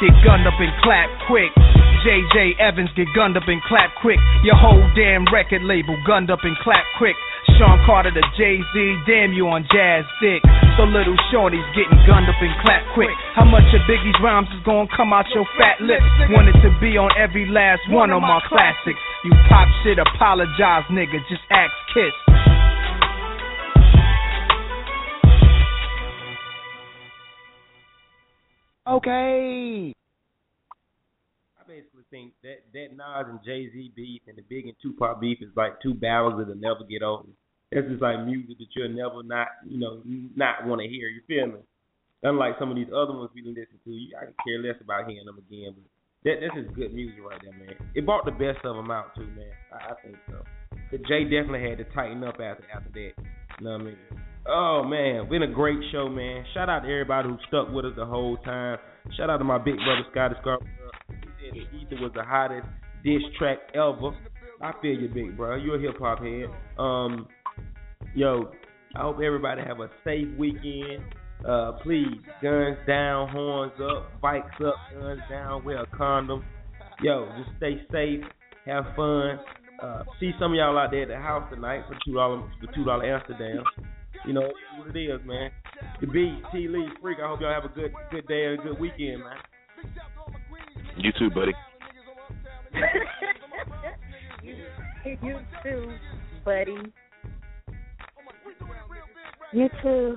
get 0.00 0.14
gunned 0.24 0.48
up 0.48 0.56
and 0.56 0.72
clap 0.80 1.04
quick. 1.28 1.52
JJ 2.00 2.56
Evans, 2.56 2.88
get 2.96 3.04
gunned 3.14 3.36
up 3.36 3.44
and 3.44 3.60
clap 3.68 3.92
quick. 4.00 4.16
Your 4.42 4.56
whole 4.56 4.80
damn 4.96 5.28
record 5.28 5.60
label 5.62 6.00
gunned 6.08 6.32
up 6.32 6.40
and 6.42 6.56
clap 6.64 6.80
quick. 6.96 7.12
Sean 7.60 7.76
Carter 7.84 8.08
to 8.08 8.24
Jay 8.40 8.56
Z, 8.72 8.76
damn 9.04 9.36
you 9.36 9.52
on 9.52 9.68
Jaz 9.68 10.08
dick. 10.24 10.40
So 10.80 10.88
little 10.88 11.14
Shorty's 11.28 11.60
getting 11.76 12.00
gunned 12.08 12.24
up 12.24 12.40
and 12.40 12.56
clap 12.64 12.80
quick. 12.96 13.12
How 13.36 13.44
much 13.44 13.68
of 13.76 13.84
Biggie's 13.84 14.16
rhymes 14.24 14.48
is 14.56 14.64
gonna 14.64 14.88
come 14.96 15.12
out 15.12 15.28
your 15.36 15.44
fat 15.60 15.84
lips? 15.84 16.08
Wanted 16.32 16.56
to 16.64 16.72
be 16.80 16.96
on 16.96 17.12
every 17.20 17.44
last 17.44 17.84
one 17.92 18.16
of 18.16 18.22
my 18.24 18.40
classics. 18.48 18.98
You 19.28 19.36
pop 19.52 19.68
shit, 19.84 20.00
apologize, 20.00 20.88
nigga, 20.88 21.20
just 21.28 21.44
ask 21.52 21.76
Kiss. 21.92 22.16
Okay. 28.86 29.94
I 31.54 31.62
basically 31.68 32.02
think 32.10 32.32
that 32.42 32.66
that 32.74 32.96
Nas 32.96 33.30
and 33.30 33.38
Jay 33.44 33.70
Z 33.70 33.92
beef 33.94 34.22
and 34.26 34.36
the 34.36 34.42
Big 34.42 34.66
and 34.66 34.74
Tupac 34.82 35.20
beef 35.20 35.38
is 35.40 35.54
like 35.54 35.80
two 35.80 35.94
battles 35.94 36.34
that'll 36.38 36.56
never 36.56 36.82
get 36.88 37.02
old. 37.02 37.28
That's 37.70 37.86
just 37.86 38.02
like 38.02 38.24
music 38.26 38.58
that 38.58 38.66
you'll 38.74 38.90
never 38.90 39.22
not 39.22 39.48
you 39.68 39.78
know 39.78 40.02
not 40.34 40.66
want 40.66 40.80
to 40.80 40.88
hear. 40.88 41.06
You 41.08 41.22
feel 41.28 41.46
me? 41.46 41.60
Unlike 42.24 42.56
some 42.58 42.70
of 42.70 42.76
these 42.76 42.90
other 42.90 43.12
ones 43.12 43.30
we 43.34 43.42
listen 43.42 43.78
to, 43.84 43.90
you 43.90 44.16
I 44.20 44.26
can 44.26 44.34
care 44.44 44.58
less 44.58 44.80
about 44.80 45.08
hearing 45.08 45.26
them 45.26 45.38
again. 45.38 45.74
But 45.78 45.86
that 46.24 46.40
this 46.40 46.64
is 46.64 46.74
good 46.74 46.92
music 46.92 47.22
right 47.22 47.40
there, 47.42 47.52
man. 47.52 47.74
It 47.94 48.04
brought 48.04 48.24
the 48.24 48.32
best 48.32 48.64
of 48.64 48.74
them 48.74 48.90
out 48.90 49.14
too, 49.14 49.26
man. 49.26 49.54
I, 49.72 49.92
I 49.92 49.94
think 50.02 50.16
so. 50.28 50.42
But 50.90 51.06
Jay 51.06 51.22
definitely 51.22 51.68
had 51.68 51.78
to 51.78 51.84
tighten 51.94 52.24
up 52.24 52.40
after 52.42 52.66
after 52.74 52.90
that. 52.90 53.12
You 53.58 53.64
know 53.64 53.72
what 53.72 53.80
I 53.80 53.84
mean? 53.84 53.96
Oh 54.46 54.82
man, 54.82 55.28
been 55.28 55.42
a 55.42 55.46
great 55.46 55.78
show, 55.92 56.08
man. 56.08 56.44
Shout 56.52 56.68
out 56.68 56.80
to 56.80 56.88
everybody 56.88 57.28
who 57.28 57.36
stuck 57.46 57.72
with 57.72 57.84
us 57.84 57.92
the 57.96 58.04
whole 58.04 58.36
time. 58.38 58.78
Shout 59.16 59.30
out 59.30 59.38
to 59.38 59.44
my 59.44 59.58
big 59.58 59.76
brother 59.76 60.02
Scotty 60.10 60.34
Scarborough. 60.40 60.66
He 61.08 61.14
said 61.14 61.54
that 61.54 61.76
Ether 61.78 62.02
was 62.02 62.10
the 62.14 62.24
hottest 62.24 62.66
diss 63.04 63.22
track 63.38 63.58
ever. 63.74 64.10
I 64.60 64.72
feel 64.80 64.98
you, 64.98 65.08
big 65.08 65.36
bro. 65.36 65.56
You're 65.56 65.76
a 65.76 65.80
hip 65.80 66.00
hop 66.00 66.18
head. 66.20 66.46
Um, 66.76 67.28
yo, 68.14 68.52
I 68.96 69.02
hope 69.02 69.20
everybody 69.24 69.62
have 69.62 69.78
a 69.78 69.88
safe 70.04 70.28
weekend. 70.36 71.04
Uh, 71.48 71.72
please, 71.82 72.18
guns 72.40 72.78
down, 72.86 73.28
horns 73.28 73.72
up, 73.80 74.20
bikes 74.20 74.46
up, 74.64 74.74
guns 74.92 75.20
down, 75.30 75.64
wear 75.64 75.82
a 75.82 75.86
condom. 75.96 76.44
Yo, 77.00 77.28
just 77.36 77.56
stay 77.58 77.80
safe, 77.92 78.24
have 78.66 78.84
fun. 78.96 79.38
Uh, 79.82 80.02
see 80.20 80.32
some 80.38 80.52
of 80.52 80.56
y'all 80.56 80.78
out 80.78 80.90
there 80.92 81.02
at 81.02 81.08
the 81.08 81.16
house 81.16 81.48
tonight 81.52 81.82
for 81.88 81.96
two 82.04 82.14
dollar 82.14 82.42
for 82.60 82.72
two 82.72 82.84
dollar 82.84 83.04
Amsterdam. 83.04 83.64
You 84.26 84.34
know 84.34 84.52
what 84.78 84.94
it 84.94 85.00
is, 85.00 85.20
man. 85.26 85.50
The 86.00 86.06
B 86.06 86.38
T 86.52 86.68
Lee 86.68 86.86
Freak. 87.00 87.18
I 87.22 87.28
hope 87.28 87.40
y'all 87.40 87.52
have 87.52 87.64
a 87.70 87.74
good 87.74 87.92
good 88.10 88.26
day 88.28 88.44
and 88.46 88.60
a 88.60 88.62
good 88.62 88.78
weekend, 88.78 89.24
man. 89.24 89.36
You 90.96 91.10
too, 91.18 91.30
buddy. 91.30 91.52
you 95.22 95.38
too, 95.62 95.92
buddy. 96.44 96.76
You 99.52 99.68
too. 99.82 100.16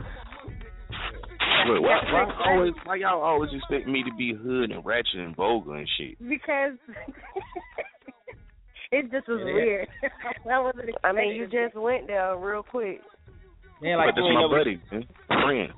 Wait, 1.67 1.81
why, 1.81 1.99
why 2.11 2.31
always 2.45 2.73
why 2.83 2.95
y'all 2.97 3.21
always 3.21 3.49
expect 3.53 3.87
me 3.87 4.03
to 4.03 4.13
be 4.15 4.33
hood 4.33 4.71
and 4.71 4.85
ratchet 4.85 5.15
and 5.15 5.35
vulgar 5.35 5.75
and 5.75 5.89
shit? 5.97 6.17
Because 6.19 6.73
it 8.91 9.11
just 9.11 9.27
was 9.27 9.39
Yeah. 9.39 9.45
weird. 9.53 9.87
I 10.51 10.59
wasn't 10.59 10.89
I 11.03 11.11
mean, 11.11 11.35
you 11.35 11.47
just 11.47 11.75
went 11.75 12.05
there 12.07 12.37
real 12.37 12.61
quick. 12.61 13.01
Man, 13.81 13.97
but 13.97 14.15
that's 14.15 14.17
my 14.17 14.47
buddy, 14.47 14.81
man. 14.91 15.03
friend. 15.27 15.73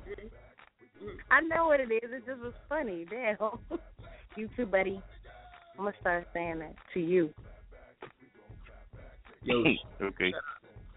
I 1.31 1.41
know 1.41 1.67
what 1.67 1.79
it 1.79 1.91
is. 1.91 2.09
It 2.11 2.25
just 2.25 2.41
was 2.41 2.53
funny. 2.69 3.05
Damn. 3.09 3.37
you 4.35 4.49
too, 4.55 4.65
buddy. 4.65 5.01
I'm 5.77 5.85
gonna 5.85 5.95
start 6.01 6.27
saying 6.33 6.59
that 6.59 6.75
to 6.93 6.99
you. 6.99 7.29
Yo, 9.43 9.63
okay. 10.01 10.31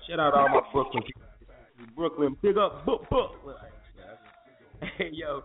shout 0.09 0.18
out 0.18 0.35
all 0.35 0.48
my 0.48 0.60
Brooklyn 0.72 1.02
people. 1.02 1.22
Brooklyn, 1.97 2.36
pick 2.43 2.56
up, 2.56 2.85
book, 2.85 3.09
book. 3.10 3.32
Hey, 4.81 5.09
yo. 5.12 5.43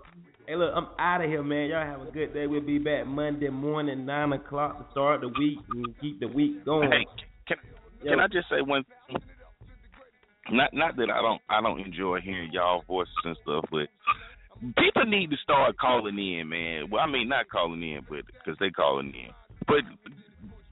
Hey, 0.48 0.56
look, 0.56 0.72
I'm 0.76 0.88
out 1.00 1.24
of 1.24 1.30
here, 1.30 1.44
man. 1.44 1.70
Y'all 1.70 1.86
have 1.86 2.08
a 2.08 2.12
good 2.12 2.34
day. 2.34 2.48
We'll 2.48 2.62
be 2.62 2.78
back 2.78 3.08
Monday 3.08 3.50
morning, 3.50 4.06
9 4.06 4.34
o'clock 4.34 4.78
to 4.78 4.92
start 4.92 5.22
the 5.22 5.30
week 5.30 5.58
and 5.72 5.88
keep 6.00 6.20
the 6.20 6.28
week 6.28 6.64
going. 6.64 6.92
Hey, 6.92 7.06
can 7.48 7.58
can 8.04 8.20
I 8.20 8.28
just 8.28 8.48
say 8.50 8.62
one? 8.62 8.84
Not 10.52 10.74
not 10.74 10.96
that 10.98 11.10
I 11.10 11.22
don't 11.22 11.42
I 11.50 11.62
don't 11.62 11.80
enjoy 11.80 12.20
hearing 12.22 12.52
y'all 12.54 12.84
voices 12.88 13.14
and 13.24 13.38
stuff, 13.44 13.66
but 13.72 13.88
people 14.78 15.06
need 15.06 15.32
to 15.32 15.38
start 15.38 15.78
calling 15.78 16.18
in, 16.18 16.48
man. 16.50 16.90
Well, 16.92 17.02
I 17.02 17.08
mean 17.08 17.28
not 17.30 17.50
calling 17.50 17.82
in, 17.82 18.02
but 18.10 18.26
because 18.28 18.58
they 18.60 18.70
calling 18.70 19.08
in. 19.14 19.32
But 19.68 19.82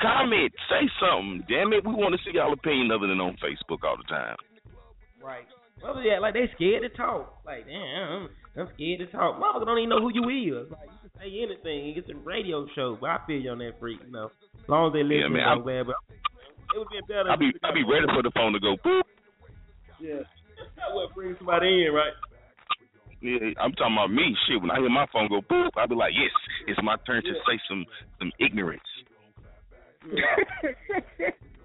comment, 0.02 0.52
say 0.70 0.86
something. 1.00 1.44
Damn 1.50 1.74
it, 1.74 1.86
we 1.86 1.94
want 1.94 2.14
to 2.14 2.22
see 2.24 2.36
y'all 2.38 2.54
opinion 2.54 2.91
other 2.91 3.08
than 3.08 3.20
on 3.20 3.38
Facebook 3.41 3.84
all 3.84 3.98
the 3.98 4.04
time. 4.08 4.36
Right. 5.24 5.45
Well, 5.82 6.02
yeah, 6.04 6.20
like 6.20 6.34
they 6.36 6.50
scared 6.56 6.84
to 6.84 6.90
talk. 6.95 7.41
Like, 7.45 7.66
damn, 7.66 8.30
I'm, 8.56 8.70
scared 8.76 9.00
to 9.00 9.08
talk. 9.08 9.41
Motherfucker 9.41 9.66
don't 9.66 9.80
even 9.80 9.90
know 9.90 10.00
who 10.00 10.12
you 10.14 10.30
is. 10.64 10.72
Like, 10.72 10.88
you 10.88 11.10
can 11.10 11.12
say 11.20 11.28
anything. 11.44 11.94
It's 11.98 12.10
a 12.10 12.16
radio 12.24 12.68
show, 12.76 12.98
but 13.02 13.10
I 13.10 13.18
feel 13.28 13.41
you 13.41 13.50
on 13.50 13.58
that 13.60 13.80
freak, 13.80 14.00
you 14.06 14.12
know. 14.12 14.30
As 14.64 14.70
long 14.70 14.88
as 14.88 14.94
they 14.94 15.00
Yeah, 15.00 15.28
listen, 15.28 15.34
man, 15.34 15.44
I'm 15.44 15.50
I'm- 15.60 15.64
glad. 15.64 15.88
But 15.88 15.95
it 16.76 16.80
would 16.80 16.88
be 16.90 17.02
better. 17.08 17.30
I'll 17.30 17.38
be 17.38 17.52
I'll 17.64 17.74
be 17.74 17.84
ready 17.84 18.06
for 18.14 18.22
the 18.24 18.32
phone 18.36 18.54
to 18.54 18.60
go 18.60 18.76
boop. 18.86 19.02
Yeah. 20.04 20.28
That 20.76 20.92
what 20.92 21.16
brings 21.16 21.38
somebody 21.38 21.88
in, 21.88 21.94
right? 21.96 22.12
Yeah, 23.22 23.56
I'm 23.56 23.72
talking 23.72 23.96
about 23.96 24.12
me. 24.12 24.36
Shit, 24.46 24.60
when 24.60 24.70
I 24.70 24.80
hear 24.80 24.90
my 24.90 25.08
phone 25.14 25.30
go 25.30 25.40
boop, 25.40 25.70
I'll 25.78 25.88
be 25.88 25.96
like, 25.96 26.12
yes, 26.12 26.32
it's 26.68 26.80
my 26.84 26.98
turn 27.08 27.24
to 27.24 27.34
say 27.48 27.56
some 27.70 27.86
some 28.20 28.32
ignorance. 28.38 28.84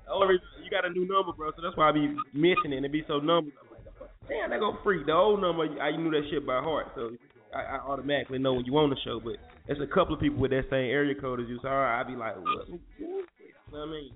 Only 0.08 0.38
reason 0.38 0.46
you 0.62 0.70
got 0.70 0.86
a 0.86 0.90
new 0.90 1.06
number, 1.06 1.32
bro, 1.36 1.50
so 1.50 1.62
that's 1.62 1.76
why 1.76 1.88
I 1.88 1.92
be 1.92 2.14
mentioning 2.32 2.84
it. 2.84 2.92
Be 2.92 3.02
so 3.08 3.18
numbers. 3.18 3.54
I'm 3.60 3.74
like, 3.74 4.08
damn, 4.28 4.50
that 4.50 4.60
go 4.60 4.78
free. 4.84 5.02
The 5.04 5.12
old 5.12 5.40
number, 5.40 5.64
I 5.82 5.96
knew 5.96 6.10
that 6.12 6.22
shit 6.30 6.46
by 6.46 6.60
heart, 6.62 6.86
so 6.94 7.10
I, 7.52 7.76
I 7.76 7.80
automatically 7.80 8.38
know 8.38 8.54
when 8.54 8.64
you 8.64 8.78
on 8.78 8.90
the 8.90 8.96
show. 9.04 9.18
But 9.18 9.34
there's 9.66 9.82
a 9.82 9.92
couple 9.92 10.14
of 10.14 10.20
people 10.20 10.38
with 10.38 10.52
that 10.52 10.70
same 10.70 10.88
area 10.94 11.16
code 11.20 11.40
as 11.40 11.48
you, 11.48 11.58
so 11.60 11.68
I 11.68 12.04
be 12.06 12.14
like, 12.14 12.36
what? 12.36 12.68
You 12.68 13.08
know 13.08 13.22
what 13.70 13.80
I 13.80 13.90
mean? 13.90 14.12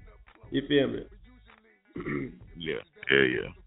You 0.53 0.63
feel 0.69 0.87
me? 0.87 1.07
yeah, 2.57 2.79
yeah, 3.11 3.27
yeah. 3.43 3.62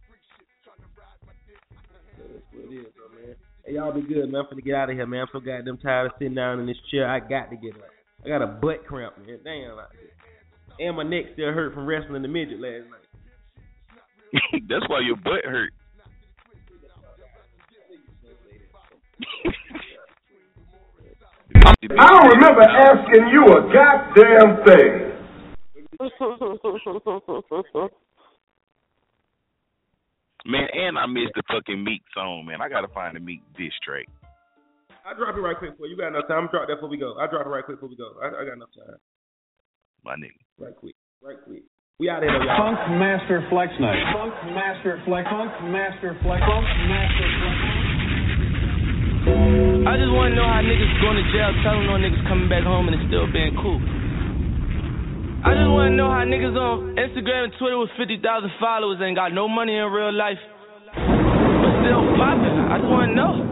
That's 2.55 2.67
what 2.67 2.73
it 2.73 2.79
is, 2.79 2.93
though, 2.95 3.11
man. 3.15 3.35
Hey, 3.65 3.73
y'all 3.73 3.93
be 3.93 4.01
good, 4.01 4.31
man. 4.31 4.41
I'm 4.41 4.57
finna 4.57 4.63
get 4.63 4.75
out 4.75 4.89
of 4.89 4.95
here, 4.95 5.07
man. 5.07 5.21
I'm 5.21 5.27
so 5.31 5.39
goddamn 5.39 5.77
tired 5.77 6.07
of 6.07 6.11
sitting 6.19 6.35
down 6.35 6.59
in 6.59 6.65
this 6.67 6.77
chair. 6.91 7.09
I 7.09 7.19
got 7.19 7.49
to 7.49 7.57
get 7.57 7.75
up. 7.75 7.89
I 8.23 8.29
got 8.29 8.41
a 8.41 8.47
butt 8.47 8.85
cramp, 8.87 9.17
man. 9.17 9.39
Damn. 9.43 9.75
Like, 9.75 9.87
and 10.79 10.95
my 10.97 11.03
neck 11.03 11.25
still 11.33 11.51
hurt 11.51 11.73
from 11.73 11.85
wrestling 11.85 12.21
the 12.21 12.27
midget 12.27 12.59
last 12.59 12.85
night. 12.89 13.01
That's 14.69 14.87
why 14.89 15.01
your 15.05 15.15
butt 15.17 15.45
hurt. 15.45 15.71
I 21.97 22.07
don't 22.09 22.27
remember 22.35 22.61
asking 22.61 23.27
you 23.31 23.45
a 23.45 23.61
goddamn 23.73 24.63
thing. 24.65 25.11
Man, 30.45 30.69
and 30.73 30.93
I 30.97 31.09
missed 31.09 31.33
the 31.33 31.41
fucking 31.49 31.81
Meek 31.83 32.05
song, 32.13 32.45
man. 32.45 32.61
I 32.61 32.69
gotta 32.69 32.87
find 32.93 33.15
the 33.15 33.19
Meek 33.19 33.41
diss 33.57 33.73
track. 33.81 34.05
I'll 35.01 35.17
drop 35.17 35.33
it 35.33 35.41
right 35.41 35.57
quick 35.57 35.73
for 35.77 35.89
you. 35.89 35.93
You 35.93 35.97
got 35.97 36.13
enough 36.13 36.29
time. 36.29 36.45
I'm 36.45 36.49
drop 36.53 36.69
that 36.69 36.77
before 36.77 36.89
we 36.89 36.97
go. 36.97 37.17
I'll 37.17 37.29
drop 37.29 37.45
it 37.45 37.49
right 37.49 37.65
quick 37.65 37.77
before 37.77 37.89
we 37.89 37.97
go. 37.97 38.13
I, 38.21 38.29
I 38.29 38.45
got 38.45 38.53
enough 38.53 38.73
time. 38.77 38.97
My 40.05 40.13
nigga. 40.17 40.37
Right 40.61 40.77
quick. 40.77 40.93
Right 41.21 41.37
quick. 41.41 41.65
We 41.97 42.09
out 42.13 42.21
here 42.21 42.29
though, 42.29 42.45
y'all. 42.45 42.61
Funk 42.61 42.77
Master 43.01 43.41
Flex 43.49 43.73
Night. 43.81 43.97
Funk 44.13 44.37
Master 44.53 45.01
Flex. 45.09 45.25
Funk 45.25 45.49
Master 45.73 46.13
Flex. 46.21 46.41
Funk 46.45 46.67
Master 46.93 47.27
Flex. 47.41 47.57
I 49.89 49.97
just 49.97 50.13
want 50.13 50.29
to 50.29 50.35
know 50.37 50.45
how 50.45 50.61
niggas 50.61 50.93
going 51.01 51.17
to 51.17 51.25
jail 51.33 51.49
telling 51.65 51.89
no 51.89 51.97
niggas 51.97 52.21
coming 52.29 52.45
back 52.45 52.61
home 52.61 52.85
and 52.85 52.93
it's 52.93 53.05
still 53.09 53.25
being 53.33 53.57
cool. 53.57 53.81
I 55.45 55.53
just 55.53 55.69
want 55.69 55.93
to 55.93 55.95
know 55.95 56.09
how 56.09 56.25
niggas 56.25 56.57
on 56.57 56.97
Instagram 56.97 57.45
and 57.45 57.53
Twitter 57.61 57.77
with 57.77 57.93
50,000 58.01 58.17
followers 58.57 58.97
ain't 58.97 59.13
got 59.13 59.29
no 59.29 59.45
money 59.45 59.77
in 59.77 59.85
real 59.93 60.09
life, 60.09 60.41
but 60.89 61.71
still 61.85 62.01
popping. 62.17 62.57
I 62.65 62.81
just 62.81 62.89
want 62.89 63.13
to 63.13 63.15
know. 63.15 63.45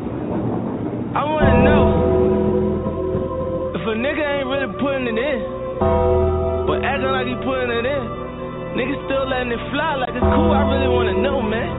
I 1.14 1.22
want 1.22 1.46
to 1.54 1.58
know 1.62 3.78
if 3.78 3.86
a 3.86 3.94
nigga 3.94 4.26
ain't 4.26 4.50
really 4.50 4.74
putting 4.82 5.06
it 5.06 5.22
in, 5.22 5.38
but 6.66 6.82
acting 6.82 7.14
like 7.14 7.30
he 7.30 7.38
putting 7.46 7.70
it 7.70 7.86
in. 7.86 8.04
Niggas 8.74 8.98
still 9.06 9.30
letting 9.30 9.54
it 9.54 9.62
fly 9.70 9.94
like 10.02 10.18
it's 10.18 10.30
cool. 10.34 10.50
I 10.50 10.66
really 10.66 10.90
want 10.90 11.14
to 11.14 11.18
know, 11.22 11.46
man. 11.46 11.70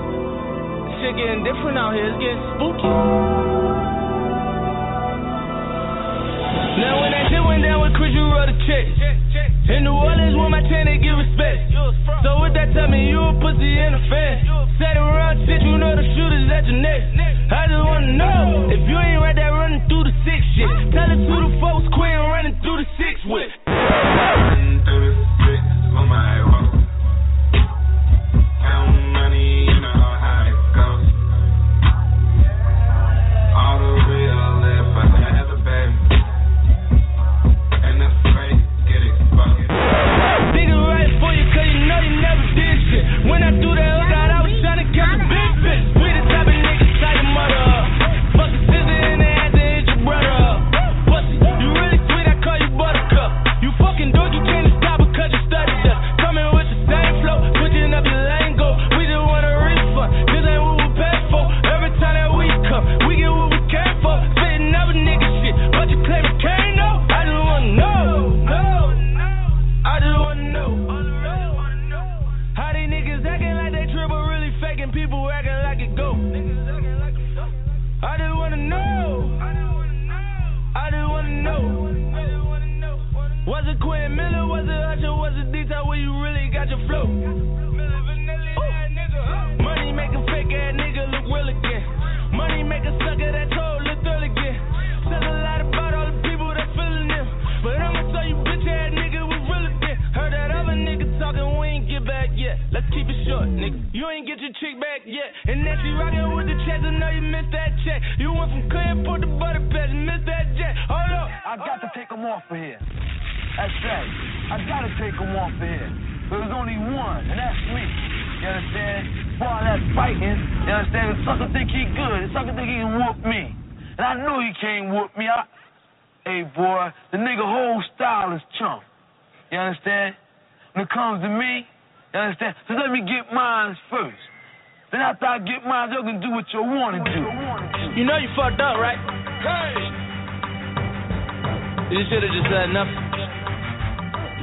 Shit 1.03 1.19
getting 1.19 1.43
different 1.43 1.74
out 1.74 1.91
here. 1.91 2.07
It's 2.07 2.23
getting 2.23 2.39
spooky. 2.55 2.86
Now 6.78 7.01
when 7.02 7.10
that 7.14 7.31
shit 7.31 7.43
went 7.43 7.62
down 7.62 7.82
with 7.82 7.94
Chris, 7.94 8.12
you 8.14 8.24
wrote 8.26 8.51
a 8.51 8.56
check. 8.66 8.85
In 9.64 9.85
New 9.85 9.97
Orleans, 9.97 10.36
with 10.36 10.52
my 10.52 10.60
chain, 10.60 10.85
they 10.85 11.01
give 11.01 11.16
respect. 11.16 11.72
So 12.22 12.44
with 12.44 12.52
that, 12.52 12.72
tell 12.76 12.89
me 12.89 13.09
you 13.09 13.20
a 13.20 13.32
pussy 13.40 13.81
and 13.81 13.97
a 13.97 14.02
fan. 14.12 14.44
Sat 14.76 14.97
around 14.97 15.47
shit, 15.47 15.62
you 15.62 15.78
know 15.78 15.97
the 15.97 16.05
shooters 16.14 16.51
at 16.52 16.66
your 16.66 16.78
neck. 16.82 17.01
I 17.48 17.66
just 17.70 17.85
wanna 17.85 18.12
know 18.12 18.68
if 18.68 18.81
you 18.85 18.97
ain't 18.98 19.22
right 19.22 19.36
there 19.36 19.52
running 19.52 19.86
through 19.89 20.05
the 20.05 20.14
six 20.26 20.43
shit. 20.52 20.68
Tell 20.93 21.09
it 21.09 21.20
to 21.22 21.36
the 21.48 21.52
folks, 21.62 21.86
quit 21.94 22.12
running 22.18 22.59
through 22.60 22.82
the 22.82 22.89
six 22.98 23.20
with. 23.24 23.51
Nigga 25.44 26.74
do 43.60 43.74
that, 43.74 44.03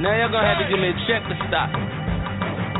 Now 0.02 0.18
y'all 0.18 0.34
gonna 0.34 0.50
have 0.50 0.58
to 0.58 0.66
give 0.66 0.82
me 0.82 0.90
a 0.90 0.98
check 1.06 1.22
to 1.30 1.36
stop. 1.46 1.70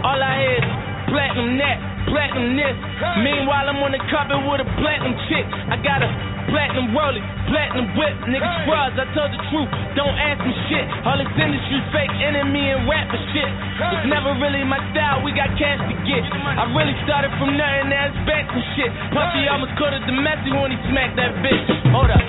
All 0.03 0.19
I 0.19 0.43
hear 0.43 0.59
is 0.59 0.67
platinum 1.07 1.55
net, 1.55 1.79
platinum 2.11 2.59
this. 2.59 2.75
Meanwhile, 3.23 3.71
I'm 3.71 3.79
on 3.79 3.95
the 3.95 4.03
carpet 4.11 4.43
with 4.43 4.59
a 4.59 4.67
platinum 4.83 5.15
chick. 5.31 5.47
I 5.71 5.79
got 5.87 6.03
a 6.03 6.11
platinum 6.51 6.91
rolling, 6.91 7.23
platinum 7.47 7.95
whip. 7.95 8.19
Niggas 8.27 8.67
frauds, 8.67 8.99
I 8.99 9.07
told 9.15 9.31
the 9.31 9.39
truth. 9.55 9.71
Don't 9.95 10.19
ask 10.19 10.43
me 10.43 10.51
shit. 10.67 10.83
All 11.07 11.15
this 11.15 11.31
industry 11.39 11.79
fake 11.95 12.11
enemy 12.27 12.75
and 12.75 12.91
rap 12.91 13.07
and 13.07 13.23
shit. 13.31 13.47
It's 13.47 14.11
never 14.11 14.35
really 14.43 14.67
my 14.67 14.83
style, 14.91 15.23
we 15.23 15.31
got 15.31 15.55
cash 15.55 15.79
to 15.79 15.95
get. 16.03 16.27
I 16.27 16.67
really 16.75 16.99
started 17.07 17.31
from 17.39 17.55
nothing, 17.55 17.87
now 17.87 18.11
it's 18.11 18.19
back 18.27 18.51
to 18.51 18.59
shit. 18.75 18.91
Puffy 19.15 19.47
almost 19.47 19.79
caught 19.79 19.95
a 19.95 20.03
domestic 20.11 20.59
when 20.59 20.75
he 20.75 20.79
smacked 20.91 21.15
that 21.23 21.39
bitch. 21.39 21.71
Hold 21.95 22.11
up. 22.11 22.27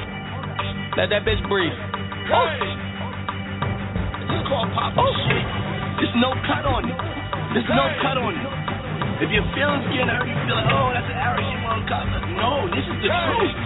Let 1.02 1.10
that 1.10 1.26
bitch 1.26 1.42
breathe. 1.50 1.74
Oh. 2.30 2.73
Called 4.54 4.70
pop 4.78 4.94
oh. 5.02 5.10
shit. 5.26 5.46
There's 5.98 6.14
no 6.22 6.30
cut 6.46 6.62
on 6.62 6.86
it. 6.86 6.94
There's 7.58 7.66
no 7.74 7.90
cut 8.06 8.22
on 8.22 8.38
it. 8.38 8.46
If 9.26 9.34
your 9.34 9.42
feelings 9.58 9.82
getting 9.90 10.14
hurt, 10.14 10.30
you 10.30 10.38
feel 10.46 10.54
like, 10.54 10.70
oh, 10.70 10.94
that's 10.94 11.10
an 11.10 11.18
arrow 11.18 11.42
to 11.42 11.82
cut. 11.90 12.06
No, 12.38 12.70
this 12.70 12.86
is 12.86 12.98
the 13.02 13.10
truth. 13.10 13.58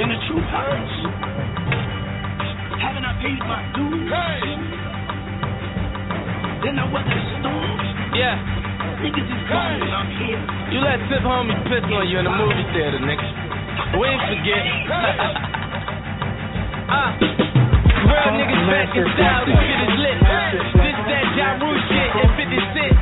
And 0.00 0.08
the 0.08 0.16
truth 0.24 0.48
hurts. 0.48 0.94
Haven't 2.80 3.04
I 3.04 3.12
paid 3.20 3.44
my 3.44 3.60
dues? 3.76 4.08
Then 6.64 6.80
I 6.80 6.88
weather 6.88 7.12
the 7.12 7.20
storms. 7.36 7.84
Yeah. 8.16 8.40
Niggas 9.04 9.20
is 9.20 9.44
gone 9.52 9.84
and 9.84 9.92
I'm 9.92 10.08
here. 10.16 10.40
You 10.72 10.80
let 10.80 10.96
Tip 11.12 11.28
Homie 11.28 11.60
piss 11.68 11.84
on 11.92 12.08
you 12.08 12.16
in 12.16 12.24
the 12.24 12.32
movie 12.32 12.64
theater, 12.72 13.04
nigga. 13.04 14.00
We 14.00 14.08
ain't 14.08 14.24
forget. 14.32 14.64
uh, 16.88 17.36
real 18.16 18.32
niggas 18.32 18.64
back 18.72 18.88
in 18.96 19.04
style, 19.14 19.44
this 19.44 19.60
shit 19.60 19.80
is 19.84 19.94
lit. 20.00 20.18
This 20.56 20.96
that 21.06 21.24
Ja 21.36 21.48
Rule 21.60 21.80
shit 21.88 22.10
and 22.16 22.32
50 22.36 22.56
Cent. 22.74 22.96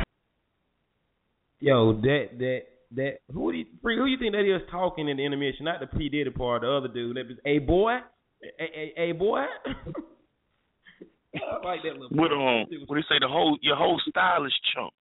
Yo, 1.59 1.93
that 2.01 2.25
that 2.39 2.61
that 2.95 3.13
who 3.33 3.51
do 3.51 3.57
you 3.59 3.65
Bree, 3.81 3.97
who 3.97 4.05
you 4.05 4.17
think 4.17 4.33
that 4.33 4.43
is 4.45 4.61
talking 4.69 5.07
in 5.07 5.17
the 5.17 5.25
intermission? 5.25 5.65
Not 5.65 5.79
the 5.79 5.87
P 5.87 6.09
Diddy 6.09 6.29
part, 6.29 6.61
the 6.61 6.69
other 6.71 6.87
dude. 6.87 7.15
That 7.17 7.27
was 7.27 7.37
a 7.45 7.59
boy, 7.59 7.97
a 8.59 8.63
a, 8.63 9.09
a 9.09 9.11
boy. 9.13 9.45
I 11.35 11.65
like 11.65 11.81
that 11.83 11.93
little. 11.99 12.09
What 12.15 12.31
um? 12.31 12.65
What 12.87 12.95
do 12.95 12.97
you 12.97 13.03
say? 13.09 13.19
The 13.19 13.27
whole 13.27 13.57
your 13.61 13.75
whole 13.75 13.99
style 14.09 14.45
is 14.45 14.53
chunk. 14.73 14.93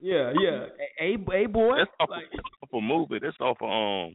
Yeah, 0.00 0.32
yeah. 0.40 0.66
A 1.00 1.12
a, 1.12 1.44
a 1.44 1.46
boy. 1.46 1.76
That's 1.78 1.90
off, 2.00 2.08
Like- 2.10 2.32
off 2.62 2.68
a 2.72 2.80
movie. 2.80 3.18
That's 3.20 3.36
off 3.40 3.58
of 3.60 3.68
um. 3.68 4.14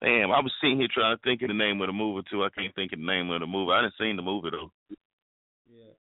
Damn, 0.00 0.30
I 0.30 0.38
was 0.38 0.52
sitting 0.60 0.78
here 0.78 0.88
trying 0.92 1.16
to 1.16 1.22
think 1.22 1.42
of 1.42 1.48
the 1.48 1.54
name 1.54 1.80
of 1.80 1.88
the 1.88 1.92
movie 1.92 2.22
too. 2.30 2.44
I 2.44 2.50
can't 2.50 2.74
think 2.74 2.92
of 2.92 3.00
the 3.00 3.06
name 3.06 3.30
of 3.30 3.40
the 3.40 3.46
movie. 3.46 3.72
I 3.72 3.82
didn't 3.82 3.98
seen 3.98 4.16
the 4.16 4.22
movie 4.22 4.50
though. 4.50 4.70
Yeah. 5.68 5.94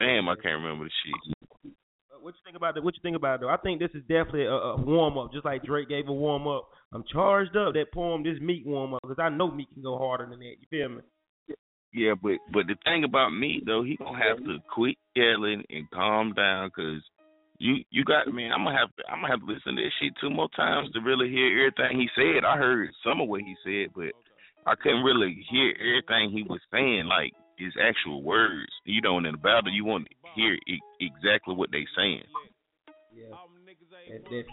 Damn, 0.00 0.28
I 0.28 0.34
can't 0.34 0.62
remember 0.62 0.84
the 0.84 0.90
shit. 1.04 1.36
What 2.20 2.34
you 2.34 2.40
think 2.44 2.56
about 2.56 2.76
it? 2.76 2.82
What 2.82 2.94
you 2.94 3.00
think 3.02 3.16
about 3.16 3.36
it? 3.36 3.40
Though? 3.42 3.48
I 3.48 3.56
think 3.58 3.78
this 3.78 3.94
is 3.94 4.02
definitely 4.02 4.46
a, 4.46 4.52
a 4.52 4.76
warm 4.76 5.16
up, 5.16 5.32
just 5.32 5.44
like 5.44 5.62
Drake 5.62 5.88
gave 5.88 6.08
a 6.08 6.12
warm 6.12 6.48
up. 6.48 6.68
I'm 6.92 7.04
charged 7.12 7.56
up. 7.56 7.74
That 7.74 7.92
poem, 7.94 8.24
this 8.24 8.40
Meek 8.40 8.66
warm 8.66 8.94
up, 8.94 9.00
because 9.02 9.18
I 9.20 9.28
know 9.28 9.50
Meek 9.50 9.72
can 9.72 9.82
go 9.82 9.98
harder 9.98 10.26
than 10.26 10.40
that. 10.40 10.54
You 10.58 10.66
feel 10.68 10.88
me? 10.88 11.02
Yeah, 11.92 12.14
but 12.20 12.38
but 12.52 12.66
the 12.66 12.76
thing 12.84 13.04
about 13.04 13.30
me 13.30 13.62
though, 13.64 13.82
he 13.82 13.96
gonna 13.96 14.18
have 14.18 14.38
to 14.38 14.58
quit 14.74 14.96
yelling 15.14 15.62
and 15.70 15.88
calm 15.90 16.34
down, 16.34 16.70
cause 16.70 17.00
you 17.58 17.84
you 17.90 18.04
got 18.04 18.32
man. 18.32 18.52
I'm 18.52 18.64
gonna 18.64 18.78
have 18.78 18.90
I'm 19.08 19.20
gonna 19.20 19.32
have 19.32 19.40
to 19.40 19.52
listen 19.52 19.76
to 19.76 19.82
this 19.82 19.92
shit 20.00 20.14
two 20.20 20.30
more 20.30 20.48
times 20.54 20.90
to 20.92 21.00
really 21.00 21.28
hear 21.28 21.68
everything 21.68 21.98
he 21.98 22.08
said. 22.14 22.44
I 22.44 22.56
heard 22.56 22.90
some 23.04 23.20
of 23.20 23.28
what 23.28 23.42
he 23.42 23.54
said, 23.64 23.90
but 23.94 24.14
I 24.66 24.74
couldn't 24.74 25.02
really 25.02 25.44
hear 25.50 25.74
everything 25.78 26.30
he 26.30 26.42
was 26.42 26.60
saying, 26.72 27.06
like 27.06 27.32
his 27.58 27.74
actual 27.82 28.22
words. 28.22 28.70
You 28.84 29.00
know, 29.02 29.18
in 29.18 29.24
the 29.24 29.36
battle, 29.36 29.72
you 29.72 29.84
want 29.84 30.06
to 30.06 30.14
hear 30.34 30.54
e- 30.54 30.80
exactly 31.00 31.54
what 31.54 31.70
they 31.72 31.84
saying. 31.96 32.22
Yeah. 33.12 33.34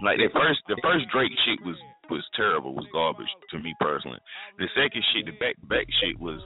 Like 0.03 0.17
the 0.17 0.29
first 0.33 0.59
the 0.67 0.77
first 0.81 1.05
Drake 1.13 1.31
shit 1.45 1.61
was 1.63 1.77
was 2.09 2.25
terrible, 2.35 2.75
was 2.75 2.85
garbage 2.91 3.29
to 3.51 3.59
me 3.59 3.73
personally. 3.79 4.19
The 4.57 4.67
second 4.75 5.03
shit, 5.13 5.25
the 5.25 5.37
back 5.37 5.55
back 5.69 5.85
shit 6.01 6.19
was 6.19 6.41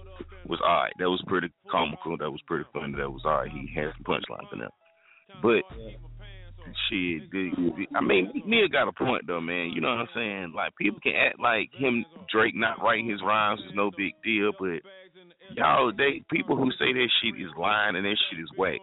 was 0.45 0.59
alright. 0.61 0.93
That 0.99 1.09
was 1.09 1.23
pretty 1.27 1.51
comical. 1.71 2.17
That 2.17 2.31
was 2.31 2.41
pretty 2.45 2.65
funny. 2.73 2.93
That 2.97 3.09
was 3.09 3.23
alright. 3.25 3.51
He 3.51 3.71
had 3.73 3.93
some 3.95 4.03
punchlines 4.03 4.51
in 4.53 4.59
there. 4.59 4.75
But 5.41 5.63
shit, 6.89 7.29
the- 7.31 7.87
I 7.95 8.01
mean, 8.01 8.31
Neil 8.45 8.67
got 8.67 8.87
a 8.87 8.91
point 8.91 9.25
though, 9.27 9.41
man. 9.41 9.71
You 9.71 9.81
know 9.81 9.89
what 9.89 9.99
I'm 9.99 10.09
saying? 10.15 10.53
Like 10.55 10.75
people 10.75 10.99
can 11.01 11.15
act 11.15 11.39
like 11.39 11.69
him 11.73 12.05
Drake 12.31 12.55
not 12.55 12.81
writing 12.81 13.09
his 13.09 13.21
rhymes 13.21 13.61
is 13.67 13.73
no 13.75 13.91
big 13.95 14.13
deal, 14.23 14.51
but 14.59 14.81
y'all 15.55 15.91
they 15.95 16.23
people 16.31 16.55
who 16.55 16.71
say 16.73 16.93
that 16.93 17.09
shit 17.21 17.39
is 17.39 17.51
lying 17.57 17.95
and 17.95 18.05
that 18.05 18.17
shit 18.29 18.39
is 18.39 18.49
whack. 18.57 18.79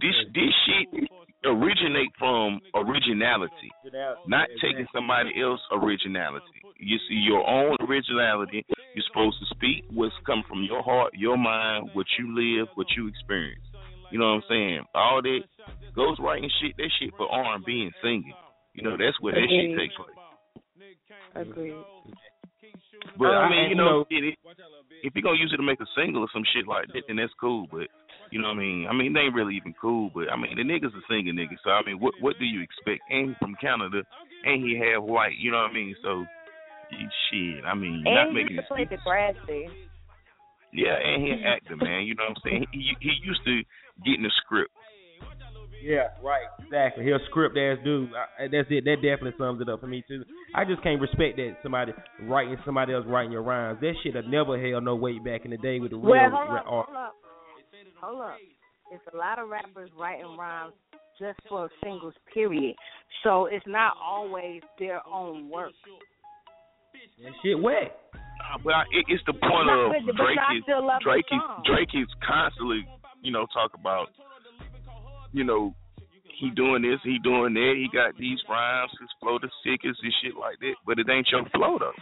This 0.00 0.14
this 0.34 0.52
shit 0.66 1.08
originate 1.44 2.10
from 2.18 2.60
originality, 2.74 3.70
not 4.26 4.48
taking 4.60 4.86
somebody 4.94 5.30
else's 5.40 5.64
originality. 5.72 6.46
You 6.78 6.98
see 7.08 7.14
your 7.16 7.46
own 7.48 7.76
originality. 7.80 8.64
You're 8.94 9.04
supposed 9.08 9.38
to 9.40 9.46
speak 9.54 9.84
what's 9.90 10.14
come 10.26 10.42
from 10.48 10.62
your 10.62 10.82
heart, 10.82 11.12
your 11.14 11.36
mind, 11.36 11.90
what 11.94 12.06
you 12.18 12.34
live, 12.34 12.68
what 12.74 12.86
you 12.96 13.08
experience. 13.08 13.62
You 14.12 14.18
know 14.20 14.36
what 14.36 14.44
I'm 14.44 14.48
saying? 14.48 14.80
All 14.94 15.22
that 15.22 15.40
goes 15.96 16.16
writing 16.20 16.50
shit. 16.60 16.76
That 16.76 16.90
shit 17.00 17.10
for 17.16 17.30
R&B 17.32 17.88
and 17.88 17.94
singing. 18.02 18.34
You 18.74 18.84
know 18.84 18.96
that's 18.96 19.16
where 19.20 19.32
that 19.34 19.48
shit 19.48 19.72
Agreed. 19.72 19.78
takes 19.80 19.96
place. 19.96 20.16
Agreed. 21.34 21.74
But 23.18 23.32
I 23.34 23.48
mean, 23.50 23.62
you 23.64 23.68
you 23.70 23.74
know, 23.74 24.04
know- 24.04 24.06
it, 24.10 24.24
it, 24.24 24.34
if 25.02 25.12
you're 25.14 25.22
gonna 25.22 25.38
use 25.40 25.50
it 25.52 25.56
to 25.56 25.62
make 25.62 25.80
a 25.80 25.88
single 25.96 26.22
or 26.22 26.28
some 26.32 26.44
shit 26.54 26.66
like 26.68 26.86
that, 26.94 27.02
then 27.08 27.16
that's 27.16 27.32
cool. 27.40 27.66
But 27.70 27.88
you 28.30 28.40
know 28.40 28.48
what 28.48 28.60
I 28.60 28.64
mean? 28.64 28.86
I 28.88 28.92
mean, 28.92 29.12
they 29.12 29.20
ain't 29.28 29.34
really 29.34 29.56
even 29.56 29.74
cool. 29.80 30.10
But 30.14 30.30
I 30.30 30.36
mean, 30.36 30.56
the 30.56 30.62
niggas 30.64 30.94
are 30.94 31.08
singing 31.08 31.34
niggas. 31.34 31.60
So 31.64 31.70
I 31.70 31.82
mean, 31.84 31.98
what 32.00 32.14
what 32.20 32.38
do 32.38 32.44
you 32.44 32.62
expect? 32.62 33.02
And 33.10 33.30
he 33.30 33.34
from 33.40 33.56
Canada, 33.60 34.02
and 34.44 34.62
he 34.62 34.78
half 34.78 35.02
white. 35.02 35.36
You 35.38 35.50
know 35.50 35.58
what 35.64 35.70
I 35.72 35.74
mean? 35.74 35.96
So 36.02 36.24
you- 36.90 37.08
shit. 37.30 37.64
I 37.64 37.74
mean, 37.74 38.02
not 38.04 38.28
And 38.28 38.36
he 38.36 38.42
making 38.44 38.56
used 38.56 38.68
to 38.68 38.74
play 38.74 38.84
the 38.84 38.98
grass 39.04 39.34
there. 39.46 39.68
Yeah, 40.72 40.96
and 40.96 41.22
he 41.22 41.30
an 41.30 41.42
actor, 41.44 41.76
man. 41.76 42.04
You 42.04 42.14
know 42.14 42.24
what 42.28 42.38
I'm 42.38 42.42
saying? 42.44 42.66
He 42.72 42.96
he 43.00 43.12
used 43.22 43.44
to 43.44 43.62
getting 44.04 44.22
the 44.22 44.32
script. 44.44 44.70
Yeah, 45.82 46.14
right. 46.22 46.46
Exactly. 46.62 47.04
He'll 47.04 47.18
script 47.28 47.58
ass 47.58 47.76
dude. 47.84 48.10
I, 48.14 48.46
that's 48.46 48.68
it. 48.70 48.84
That 48.84 48.96
definitely 49.02 49.34
sums 49.36 49.60
it 49.60 49.68
up 49.68 49.80
for 49.80 49.88
me 49.88 50.04
too. 50.06 50.22
I 50.54 50.64
just 50.64 50.82
can't 50.82 51.00
respect 51.00 51.36
that 51.36 51.56
somebody 51.62 51.92
writing 52.22 52.56
somebody 52.64 52.94
else 52.94 53.04
writing 53.06 53.32
your 53.32 53.42
rhymes. 53.42 53.80
That 53.80 53.94
shit 54.02 54.14
have 54.14 54.26
never 54.26 54.60
held 54.60 54.84
no 54.84 54.94
weight 54.94 55.24
back 55.24 55.44
in 55.44 55.50
the 55.50 55.58
day 55.58 55.80
with 55.80 55.90
the 55.90 55.96
real 55.96 56.10
Well, 56.10 56.30
hold 56.30 56.48
up, 56.58 56.64
art. 56.68 56.86
hold 56.86 56.96
up, 56.96 57.14
hold 58.00 58.20
up. 58.22 58.36
It's 58.92 59.02
a 59.12 59.16
lot 59.16 59.38
of 59.40 59.48
rappers 59.48 59.90
writing 59.98 60.36
rhymes 60.38 60.74
just 61.18 61.38
for 61.48 61.68
singles, 61.82 62.14
period. 62.32 62.76
So 63.24 63.46
it's 63.46 63.66
not 63.66 63.94
always 64.02 64.62
their 64.78 65.00
own 65.06 65.50
work. 65.50 65.72
That 67.24 67.32
shit 67.42 67.60
wet. 67.60 67.98
Uh, 68.42 68.58
But 68.64 68.74
I, 68.74 68.82
it, 68.90 69.04
it's 69.08 69.22
the 69.26 69.32
point 69.34 69.66
But- 69.70 69.78
of 69.78 69.92
but- 69.92 70.06
but 70.06 70.16
Drake 70.16 70.38
I 70.38 70.54
is 70.56 70.62
still 70.64 70.84
love 70.86 71.00
the 71.00 71.04
Drake 71.04 71.30
is. 71.30 71.42
Drake 71.64 71.94
is 71.94 72.08
constantly, 72.26 72.86
you 73.22 73.30
know, 73.32 73.46
talk 73.54 73.72
about, 73.74 74.08
you 75.32 75.44
know, 75.44 75.74
he 76.34 76.50
doing 76.50 76.82
this, 76.82 76.98
he 77.04 77.18
doing 77.22 77.54
that, 77.54 77.74
he 77.78 77.86
got 77.92 78.16
these 78.18 78.40
rhymes, 78.48 78.90
his 79.00 79.08
flow 79.20 79.38
the 79.38 79.48
sickest 79.62 80.02
and 80.02 80.12
shit 80.22 80.34
like 80.36 80.58
that. 80.60 80.74
But 80.84 80.98
it 80.98 81.06
ain't 81.08 81.28
your 81.30 81.44
flow 81.54 81.78
though. 81.78 81.94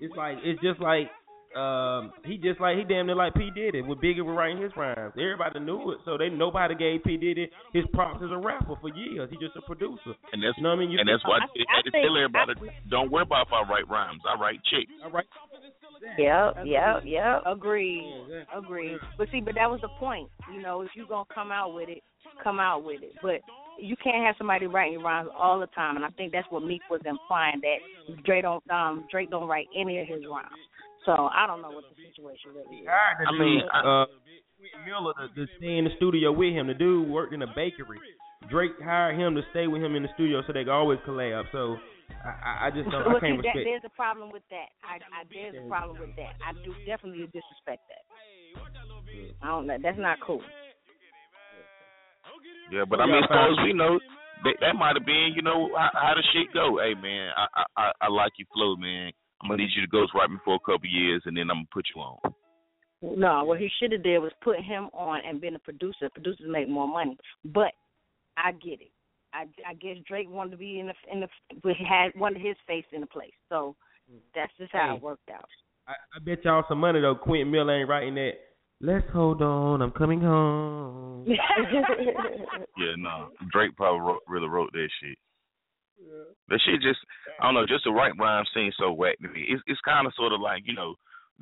It's 0.00 0.16
like 0.16 0.38
it's 0.42 0.60
just 0.62 0.80
like 0.80 1.10
um 1.56 2.12
he 2.24 2.36
just 2.38 2.60
like 2.60 2.78
he 2.78 2.84
damn 2.84 3.06
near 3.06 3.16
like 3.16 3.34
P 3.34 3.50
Diddy 3.54 3.82
with 3.82 3.98
Biggie 3.98 4.22
was 4.24 4.36
writing 4.36 4.62
his 4.62 4.70
rhymes. 4.76 5.12
Everybody 5.18 5.58
knew 5.60 5.90
it, 5.92 5.98
so 6.04 6.16
they 6.16 6.28
nobody 6.28 6.74
gave 6.74 7.02
P 7.02 7.16
Diddy 7.16 7.50
his 7.72 7.84
props 7.92 8.20
as 8.22 8.30
a 8.30 8.38
rapper 8.38 8.74
for 8.80 8.88
years. 8.94 9.28
He 9.30 9.36
just 9.38 9.56
a 9.56 9.62
producer. 9.62 10.14
And 10.32 10.42
that's 10.42 10.56
You 10.56 10.62
know 10.62 10.70
what 10.70 10.76
I 10.76 10.78
mean? 10.80 10.90
You 10.92 10.98
and 11.00 11.08
that's 11.08 11.24
why 11.24 11.38
I- 11.42 11.50
it, 11.54 11.66
I 11.68 11.78
it's 11.80 11.90
think- 11.90 12.04
still 12.04 12.16
everybody. 12.16 12.54
don't 12.88 13.10
worry 13.10 13.22
about 13.22 13.46
if 13.48 13.52
I 13.52 13.62
write 13.68 13.88
rhymes. 13.88 14.20
I 14.28 14.38
write 14.40 14.62
chicks. 14.64 14.92
I 15.04 15.08
write. 15.08 15.26
Yep, 16.18 16.64
yep, 16.64 17.02
yep. 17.04 17.42
Agreed. 17.46 18.04
Agreed. 18.56 18.98
But 19.18 19.28
see, 19.30 19.40
but 19.40 19.54
that 19.56 19.70
was 19.70 19.80
the 19.82 19.88
point. 19.98 20.28
You 20.54 20.62
know, 20.62 20.80
if 20.82 20.88
you're 20.94 21.06
gonna 21.06 21.24
come 21.34 21.50
out 21.52 21.74
with 21.74 21.88
it, 21.88 22.02
come 22.42 22.58
out 22.58 22.84
with 22.84 23.02
it. 23.02 23.12
But 23.22 23.40
you 23.78 23.96
can't 24.02 24.24
have 24.24 24.34
somebody 24.38 24.66
writing 24.66 25.02
rhymes 25.02 25.28
all 25.36 25.58
the 25.60 25.66
time, 25.68 25.96
and 25.96 26.04
I 26.04 26.08
think 26.10 26.32
that's 26.32 26.46
what 26.50 26.62
Meek 26.64 26.80
was 26.90 27.00
implying 27.04 27.60
that 27.62 28.22
Drake 28.24 28.42
don't 28.42 28.62
um 28.70 29.04
Drake 29.10 29.30
don't 29.30 29.48
write 29.48 29.68
any 29.76 29.98
of 30.00 30.06
his 30.08 30.22
rhymes. 30.30 30.48
So 31.06 31.12
I 31.32 31.46
don't 31.46 31.62
know 31.62 31.70
what 31.70 31.84
the 31.88 31.96
situation 31.96 32.52
really 32.54 32.84
is. 32.84 32.88
I 32.88 33.32
mean, 33.32 33.62
uh, 33.72 34.04
Miller 34.84 35.14
to, 35.16 35.28
to 35.34 35.46
stay 35.56 35.78
in 35.78 35.84
the 35.84 35.94
studio 35.96 36.32
with 36.32 36.52
him. 36.52 36.66
The 36.68 36.74
dude 36.74 37.08
worked 37.08 37.32
in 37.32 37.40
a 37.42 37.46
bakery. 37.56 37.98
Drake 38.50 38.72
hired 38.82 39.18
him 39.18 39.34
to 39.34 39.42
stay 39.50 39.66
with 39.66 39.82
him 39.82 39.96
in 39.96 40.02
the 40.02 40.08
studio 40.14 40.42
so 40.46 40.52
they 40.52 40.64
could 40.64 40.72
always 40.72 40.98
collab. 41.08 41.44
So 41.52 41.76
I, 42.24 42.28
I- 42.28 42.58
I 42.66 42.70
just 42.70 42.90
don't. 42.90 43.00
I 43.02 43.08
Well, 43.08 43.20
can't 43.20 43.40
see, 43.40 43.48
that, 43.48 43.56
respect. 43.56 43.64
there's 43.64 43.84
a 43.88 43.94
problem 43.96 44.32
with 44.32 44.42
that. 44.50 44.68
I, 44.84 44.96
I 45.08 45.24
there's 45.32 45.56
a 45.56 45.68
problem 45.68 45.96
with 46.00 46.12
that. 46.16 46.36
I 46.44 46.52
do 46.64 46.74
definitely 46.84 47.24
disrespect 47.32 47.80
that. 47.88 48.04
I 49.42 49.46
don't 49.46 49.66
know. 49.66 49.78
That's 49.80 49.98
not 49.98 50.18
cool. 50.26 50.42
Yeah, 52.72 52.84
but 52.88 53.00
I 53.00 53.06
mean, 53.06 53.16
as 53.24 53.28
far 53.28 53.50
as 53.50 53.58
we 53.64 53.72
know, 53.72 53.98
that 54.44 54.56
that 54.60 54.74
might 54.76 54.96
have 54.96 55.04
been, 55.06 55.32
you 55.34 55.42
know, 55.42 55.70
how, 55.76 55.90
how 55.94 56.14
the 56.14 56.22
shit 56.32 56.52
go. 56.54 56.78
Hey 56.78 56.94
man, 56.94 57.30
I, 57.36 57.46
I 57.56 57.64
I 57.76 57.92
I 58.02 58.08
like 58.08 58.32
your 58.38 58.46
flow, 58.54 58.76
man. 58.76 59.12
I'm 59.42 59.48
gonna 59.48 59.62
need 59.62 59.70
you 59.74 59.86
to 59.86 59.88
ghostwrite 59.88 60.30
me 60.30 60.38
for 60.44 60.54
a 60.54 60.58
couple 60.58 60.88
years, 60.88 61.22
and 61.26 61.36
then 61.36 61.50
I'm 61.50 61.58
gonna 61.58 61.68
put 61.72 61.86
you 61.94 62.02
on. 62.02 62.18
No, 63.02 63.44
what 63.44 63.58
he 63.58 63.70
should 63.80 63.92
have 63.92 64.02
did 64.02 64.18
was 64.18 64.32
put 64.42 64.60
him 64.60 64.90
on 64.92 65.20
and 65.26 65.40
been 65.40 65.54
a 65.54 65.58
producer. 65.58 66.10
Producers 66.12 66.46
make 66.48 66.68
more 66.68 66.86
money, 66.86 67.16
but 67.44 67.72
I 68.36 68.52
get 68.52 68.80
it. 68.80 68.92
I, 69.32 69.46
I 69.66 69.74
guess 69.74 69.96
Drake 70.06 70.28
wanted 70.28 70.50
to 70.52 70.56
be 70.56 70.80
in 70.80 70.88
the 70.88 70.94
in 71.10 71.20
the 71.20 71.28
he 71.74 71.84
had 71.84 72.12
wanted 72.16 72.42
his 72.42 72.56
face 72.66 72.84
in 72.92 73.00
the 73.00 73.06
place. 73.06 73.32
So 73.48 73.76
that's 74.34 74.52
just 74.58 74.72
how 74.72 74.96
it 74.96 75.02
worked 75.02 75.30
out. 75.30 75.48
I, 75.86 75.92
I 76.14 76.18
bet 76.22 76.44
y'all 76.44 76.64
some 76.68 76.78
money 76.78 77.00
though. 77.00 77.14
Quentin 77.14 77.50
Miller 77.50 77.80
ain't 77.80 77.88
writing 77.88 78.14
that. 78.16 78.32
Let's 78.82 79.06
hold 79.12 79.42
on. 79.42 79.82
I'm 79.82 79.92
coming 79.92 80.20
home. 80.20 81.26
Yeah, 82.78 82.94
no, 82.96 83.28
Drake 83.52 83.76
probably 83.76 84.00
wrote, 84.00 84.22
really 84.26 84.48
wrote 84.48 84.72
that 84.72 84.88
shit. 85.02 85.18
That 86.48 86.60
shit 86.66 86.82
just, 86.82 86.98
I 87.38 87.46
don't 87.46 87.54
know, 87.54 87.66
just 87.66 87.84
the 87.84 87.94
right 87.94 88.12
rhyme 88.18 88.44
seems 88.54 88.74
so 88.78 88.92
whack 88.92 89.18
to 89.22 89.28
me. 89.28 89.46
It's 89.48 89.62
it's 89.66 89.80
kind 89.86 90.06
of 90.06 90.12
sort 90.16 90.32
of 90.32 90.40
like 90.40 90.62
you 90.66 90.74
know, 90.74 90.94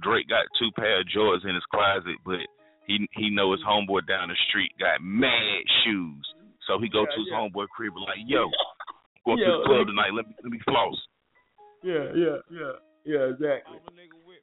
Drake 0.02 0.28
got 0.28 0.44
two 0.58 0.70
pair 0.76 1.00
of 1.00 1.08
Jordans 1.08 1.48
in 1.48 1.54
his 1.54 1.64
closet, 1.72 2.20
but 2.24 2.44
he 2.86 3.08
he 3.12 3.30
know 3.30 3.52
his 3.52 3.64
homeboy 3.64 4.06
down 4.06 4.28
the 4.28 4.36
street 4.48 4.72
got 4.78 5.00
mad 5.00 5.64
shoes, 5.84 6.24
so 6.66 6.78
he 6.78 6.88
go 6.88 7.04
to 7.04 7.18
his 7.18 7.32
homeboy 7.32 7.68
crib 7.72 7.96
and 7.96 8.04
like, 8.04 8.20
yo, 8.26 8.46
I'm 9.26 9.36
going 9.36 9.38
to 9.40 9.60
the 9.60 9.68
club 9.68 9.86
tonight. 9.86 10.12
Let 10.12 10.28
me 10.28 10.34
let 10.42 10.52
me 10.52 10.60
floss. 10.64 10.96
Yeah, 11.82 12.10
yeah, 12.16 12.38
yeah, 12.50 12.74
yeah, 13.04 13.24
exactly. 13.32 13.78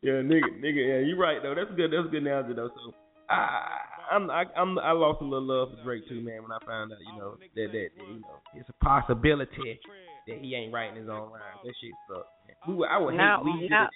Yeah, 0.01 0.21
nigga, 0.21 0.49
nigga, 0.61 0.81
yeah, 0.81 1.01
you 1.01 1.17
right 1.17 1.41
though. 1.41 1.55
That's 1.55 1.73
good. 1.75 1.91
That's 1.91 2.07
a 2.07 2.11
good 2.11 2.21
analogy 2.21 2.53
though. 2.53 2.69
So 2.69 2.93
I, 3.29 3.77
I'm, 4.11 4.29
I, 4.29 4.43
I'm, 4.55 4.77
I 4.79 4.91
lost 4.91 5.21
a 5.21 5.25
little 5.25 5.47
love 5.47 5.69
for 5.77 5.83
Drake 5.83 6.07
too, 6.07 6.21
man. 6.21 6.43
When 6.43 6.51
I 6.51 6.59
found 6.65 6.91
out, 6.91 6.99
you 6.99 7.19
know, 7.19 7.37
that 7.55 7.71
that 7.71 7.89
you 8.07 8.21
know, 8.21 8.39
it's 8.55 8.69
a 8.69 8.85
possibility 8.85 9.79
that 10.27 10.37
he 10.39 10.55
ain't 10.55 10.73
writing 10.73 10.97
his 10.97 11.09
own 11.09 11.31
rhymes. 11.31 11.61
That 11.63 11.73
shit 11.81 11.91
sucks. 12.07 12.27
Man. 12.67 12.77
We 12.77 12.85
I 12.87 12.97
would 12.97 13.15
Now- 13.15 13.43
hate 13.43 13.61
we 13.61 13.67
now- 13.69 13.89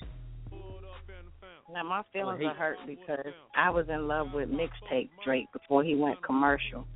Now 1.72 1.84
my 1.84 2.02
feelings 2.12 2.42
are 2.44 2.54
hurt 2.56 2.78
because 2.88 3.34
I 3.56 3.70
was 3.70 3.86
in 3.90 4.08
love 4.08 4.34
with 4.34 4.50
mixtape 4.50 5.10
Drake 5.24 5.46
before 5.54 5.84
he 5.84 5.96
went 5.96 6.22
commercial. 6.24 6.88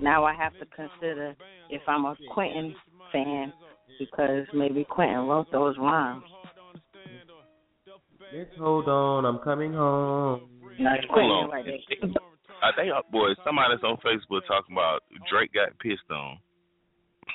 Now 0.00 0.24
I 0.24 0.34
have 0.34 0.52
to 0.60 0.66
consider 0.66 1.34
if 1.70 1.80
I'm 1.88 2.04
a 2.04 2.14
Quentin 2.30 2.74
fan 3.12 3.52
because 3.98 4.46
maybe 4.52 4.84
Quentin 4.84 5.26
wrote 5.26 5.50
those 5.50 5.76
rhymes. 5.78 6.24
Let's 8.32 8.50
hold 8.58 8.88
on, 8.88 9.24
I'm 9.24 9.38
coming 9.38 9.72
home. 9.72 10.42
That's 10.78 11.04
Hold 11.10 11.32
on. 11.32 11.50
right 11.50 11.64
there. 11.64 11.78
I 12.62 12.74
think, 12.74 12.90
uh, 12.90 13.02
boy, 13.10 13.34
somebody's 13.44 13.82
on 13.84 13.98
Facebook 13.98 14.46
talking 14.46 14.74
about 14.74 15.02
Drake 15.30 15.52
got 15.52 15.78
pissed 15.78 16.10
on. 16.10 16.38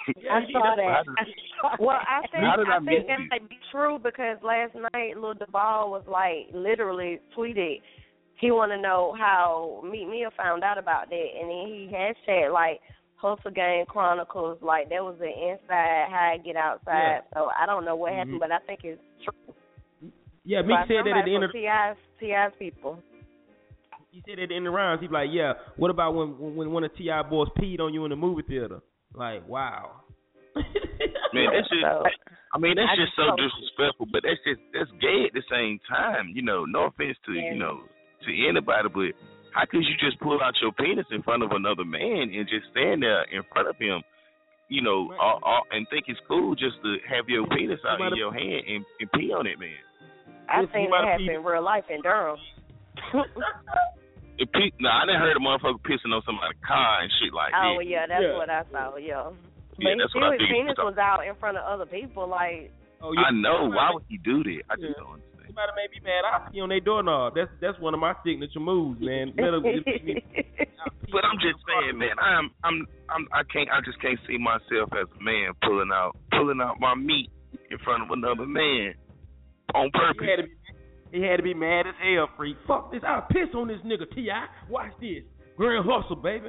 I 0.10 0.42
saw 0.52 0.76
that. 0.76 1.06
well, 1.80 2.00
I 2.02 2.22
think 2.28 2.44
I 2.44 2.76
I 2.76 2.80
think 2.80 2.86
miss 2.86 3.08
that 3.08 3.20
might 3.30 3.50
be 3.50 3.60
true 3.72 4.00
because 4.00 4.38
last 4.44 4.76
night 4.94 5.16
Lil 5.18 5.36
Duval 5.36 5.92
was 5.92 6.04
like 6.08 6.54
literally 6.54 7.20
tweeted 7.38 7.80
he 8.38 8.52
want 8.52 8.72
to 8.72 8.82
know 8.82 9.16
how 9.18 9.84
Meet 9.90 10.10
Mia 10.10 10.30
found 10.36 10.64
out 10.64 10.78
about 10.78 11.10
that, 11.10 11.28
and 11.40 11.50
then 11.50 11.68
he 11.68 11.90
hashtag 11.94 12.52
like 12.52 12.82
Hustle 13.16 13.52
Game 13.52 13.86
Chronicles, 13.86 14.58
like 14.62 14.90
that 14.90 15.04
was 15.04 15.16
the 15.20 15.28
inside 15.28 16.08
how 16.10 16.34
I 16.34 16.38
get 16.44 16.58
outside. 16.58 17.22
So 17.34 17.50
I 17.58 17.66
don't 17.66 17.86
know 17.86 17.96
what 17.96 18.14
happened, 18.14 18.40
but 18.40 18.52
I 18.52 18.60
think 18.68 18.82
it's 18.84 19.02
true. 19.24 19.56
Yeah, 20.44 20.62
Meek 20.62 20.76
By 20.76 20.88
said 20.88 21.06
that 21.06 21.18
at 21.20 21.26
the 21.26 21.36
end 21.36 21.44
of 21.46 21.52
somebody 21.54 21.54
from 21.54 21.62
T.I.'s 21.62 21.98
T.I.'s 22.20 22.52
people. 22.60 23.00
He 24.14 24.22
said 24.30 24.38
at 24.38 24.50
the 24.50 24.56
end 24.56 24.70
of 24.70 24.74
the 24.74 24.78
rounds, 24.78 25.02
he's 25.02 25.10
like, 25.10 25.34
yeah. 25.34 25.54
What 25.76 25.90
about 25.90 26.14
when 26.14 26.54
when 26.54 26.70
one 26.70 26.84
of 26.84 26.96
T.I. 26.96 27.24
boys 27.24 27.50
peed 27.58 27.80
on 27.82 27.96
you 27.96 28.06
in 28.06 28.12
the 28.12 28.16
movie 28.16 28.44
theater? 28.46 28.80
Like, 29.12 29.42
wow. 29.50 30.06
Man, 31.34 31.50
that's 31.50 31.66
just. 31.66 31.82
I 32.54 32.62
mean, 32.62 32.78
that's 32.78 32.94
I 32.94 32.96
just 32.96 33.10
just 33.10 33.18
so 33.18 33.34
disrespectful. 33.34 34.06
But 34.14 34.22
that's 34.22 34.38
just 34.46 34.62
that's 34.70 34.94
gay 35.02 35.26
at 35.26 35.34
the 35.34 35.42
same 35.50 35.82
time. 35.90 36.30
You 36.30 36.46
know, 36.46 36.66
no 36.70 36.94
offense 36.94 37.18
to 37.26 37.34
Yeah. 37.34 37.54
you 37.54 37.58
know 37.58 37.82
to 38.22 38.30
anybody, 38.46 38.86
but 38.94 39.18
how 39.58 39.66
could 39.66 39.82
you 39.82 39.98
just 39.98 40.22
pull 40.22 40.38
out 40.46 40.54
your 40.62 40.72
penis 40.78 41.10
in 41.10 41.26
front 41.26 41.42
of 41.42 41.50
another 41.50 41.84
man 41.84 42.30
and 42.30 42.46
just 42.46 42.70
stand 42.70 43.02
there 43.02 43.26
in 43.34 43.42
front 43.52 43.66
of 43.68 43.76
him? 43.82 44.06
You 44.70 44.86
know, 44.86 45.10
all, 45.20 45.42
all, 45.42 45.64
and 45.72 45.90
think 45.90 46.06
it's 46.08 46.22
cool 46.28 46.54
just 46.54 46.78
to 46.86 47.02
have 47.10 47.26
your 47.28 47.50
penis 47.50 47.82
out 47.82 47.98
in 48.00 48.14
your 48.16 48.32
hand 48.34 48.62
and, 48.70 48.86
and 49.02 49.12
pee 49.18 49.34
on 49.34 49.50
it, 49.50 49.58
man. 49.58 49.82
I 50.48 50.62
If 50.62 50.70
seen 50.70 50.86
somebody 50.86 51.08
it 51.08 51.12
happen 51.12 51.30
in 51.34 51.44
real 51.44 51.64
life 51.66 51.90
in 51.90 52.02
Durham. 52.02 52.38
It 54.38 54.50
pe- 54.50 54.74
no, 54.82 54.90
I 54.90 55.06
didn't 55.06 55.22
heard 55.22 55.38
a 55.38 55.44
motherfucker 55.44 55.84
pissing 55.86 56.10
on 56.10 56.26
somebody's 56.26 56.58
car 56.66 57.06
and 57.06 57.12
shit 57.22 57.34
like 57.34 57.54
that. 57.54 57.64
oh 57.64 57.78
that. 57.78 57.86
yeah, 57.86 58.06
that's 58.10 58.34
what 58.34 58.50
I 58.50 58.62
saw. 58.74 58.98
Yeah. 58.98 59.30
Yeah, 59.78 59.98
but 59.98 60.06
that's 60.06 60.14
still, 60.14 60.22
what 60.22 60.34
I 60.34 60.42
his 60.42 60.50
penis 60.50 60.78
was 60.78 60.98
out 60.98 61.26
in 61.26 61.34
front 61.38 61.58
of 61.58 61.66
other 61.66 61.86
people. 61.86 62.30
Like, 62.30 62.70
Oh, 63.04 63.12
I 63.20 63.36
know. 63.36 63.68
Why 63.68 63.92
would 63.92 64.08
he 64.08 64.18
do 64.18 64.44
that? 64.48 64.64
I 64.72 64.76
just 64.80 64.96
don't. 64.96 65.20
Understand. 65.20 65.52
Somebody 65.52 65.76
made 65.76 65.92
me 65.92 66.00
mad. 66.08 66.24
I 66.24 66.48
pee 66.50 66.64
on 66.64 66.70
their 66.72 66.80
doorknob. 66.80 67.36
That's 67.36 67.52
that's 67.60 67.78
one 67.84 67.94
of 67.94 68.00
my 68.00 68.16
signature 68.24 68.64
moves, 68.64 69.04
man. 69.04 69.36
But 71.14 71.22
I'm 71.30 71.38
just 71.38 71.62
saying, 71.62 72.00
man. 72.00 72.18
I'm, 72.18 72.50
I'm, 72.66 72.88
I'm, 73.06 73.28
I 73.30 73.44
can't. 73.46 73.70
I 73.70 73.86
just 73.86 74.02
can't 74.02 74.18
see 74.26 74.40
myself 74.42 74.90
as 74.98 75.06
a 75.06 75.22
man 75.22 75.54
pulling 75.62 75.92
out, 75.94 76.18
pulling 76.32 76.60
out 76.60 76.80
my 76.80 76.96
meat 76.96 77.30
in 77.70 77.78
front 77.86 78.02
of 78.02 78.10
another 78.10 78.48
man 78.48 78.96
on 79.76 79.92
purpose. 79.94 80.26
He 81.14 81.22
had 81.22 81.38
to 81.38 81.44
be, 81.44 81.50
he 81.50 81.54
had 81.54 81.54
to 81.54 81.54
be 81.54 81.54
mad 81.54 81.88
as 81.88 81.94
hell, 82.02 82.28
freak. 82.36 82.58
Fuck 82.68 82.92
this. 82.92 83.02
I'll 83.08 83.28
piss 83.30 83.54
on 83.56 83.68
this 83.68 83.78
nigga, 83.86 84.10
T.I. 84.14 84.46
Watch 84.70 84.92
this. 85.00 85.24
Grand 85.56 85.86
hustle, 85.88 86.16
baby. 86.16 86.48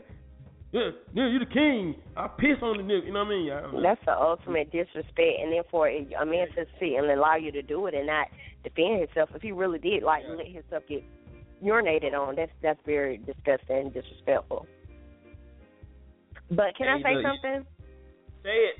Yeah, 0.72 0.90
yeah, 1.12 1.28
you 1.28 1.38
the 1.38 1.46
king. 1.46 1.94
I'll 2.16 2.30
piss 2.30 2.58
on 2.62 2.78
the 2.78 2.82
nigga. 2.82 3.06
You 3.06 3.12
know 3.12 3.24
what 3.24 3.30
I 3.30 3.70
mean? 3.70 3.84
I, 3.86 3.94
that's 3.94 4.04
the 4.06 4.12
ultimate 4.12 4.72
disrespect. 4.72 5.38
And 5.38 5.52
then 5.52 5.62
for 5.70 5.86
a 5.86 6.08
a 6.20 6.26
man 6.26 6.48
to 6.56 6.64
sit 6.80 6.98
and 6.98 7.10
allow 7.10 7.36
you 7.36 7.52
to 7.52 7.62
do 7.62 7.86
it 7.86 7.94
and 7.94 8.06
not 8.08 8.26
defend 8.64 8.98
himself, 8.98 9.28
if 9.34 9.42
he 9.42 9.52
really 9.52 9.78
did 9.78 10.02
like 10.02 10.24
let 10.26 10.48
himself 10.48 10.82
get 10.88 11.04
urinated 11.62 12.14
on, 12.14 12.34
that's 12.34 12.50
that's 12.60 12.80
very 12.84 13.18
disgusting 13.18 13.76
and 13.76 13.94
disrespectful. 13.94 14.66
But 16.50 16.74
can 16.76 16.88
I 16.88 17.02
say 17.02 17.14
look, 17.14 17.24
something? 17.24 17.66
Say 18.42 18.50
it. 18.50 18.76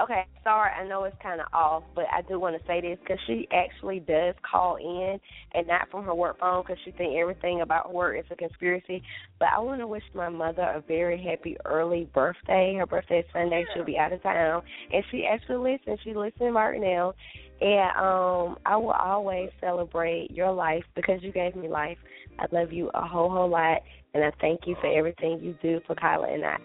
Okay, 0.00 0.26
sorry, 0.42 0.70
I 0.72 0.86
know 0.86 1.04
it's 1.04 1.16
kind 1.22 1.40
of 1.40 1.46
off, 1.52 1.84
but 1.94 2.06
I 2.12 2.22
do 2.22 2.40
want 2.40 2.60
to 2.60 2.66
say 2.66 2.80
this 2.80 2.98
because 3.00 3.18
she 3.26 3.46
actually 3.52 4.00
does 4.00 4.34
call 4.48 4.76
in 4.76 5.18
and 5.54 5.66
not 5.66 5.88
from 5.90 6.04
her 6.04 6.14
work 6.14 6.40
phone 6.40 6.62
because 6.62 6.78
she 6.84 6.90
think 6.90 7.16
everything 7.16 7.60
about 7.60 7.94
work 7.94 8.18
is 8.18 8.24
a 8.30 8.36
conspiracy. 8.36 9.02
But 9.38 9.48
I 9.56 9.60
want 9.60 9.80
to 9.80 9.86
wish 9.86 10.02
my 10.14 10.28
mother 10.28 10.62
a 10.62 10.80
very 10.80 11.22
happy 11.22 11.56
early 11.64 12.08
birthday. 12.12 12.74
Her 12.76 12.86
birthday 12.86 13.20
is 13.20 13.24
Sunday. 13.32 13.64
She'll 13.72 13.84
be 13.84 13.98
out 13.98 14.12
of 14.12 14.22
town, 14.22 14.62
and 14.92 15.04
she 15.10 15.26
actually 15.26 15.72
listens. 15.72 16.00
She's 16.02 16.16
listening 16.16 16.54
right 16.54 16.80
now, 16.80 17.14
and 17.60 17.90
um, 17.96 18.58
I 18.66 18.76
will 18.76 18.90
always 18.90 19.50
celebrate 19.60 20.30
your 20.30 20.52
life 20.52 20.84
because 20.96 21.22
you 21.22 21.32
gave 21.32 21.54
me 21.54 21.68
life. 21.68 21.98
I 22.38 22.46
love 22.50 22.72
you 22.72 22.90
a 22.94 23.06
whole 23.06 23.30
whole 23.30 23.48
lot, 23.48 23.80
and 24.12 24.24
I 24.24 24.32
thank 24.40 24.62
you 24.66 24.76
for 24.80 24.92
everything 24.92 25.40
you 25.40 25.56
do 25.62 25.80
for 25.86 25.94
Kyla 25.94 26.32
and 26.32 26.44
I. 26.44 26.56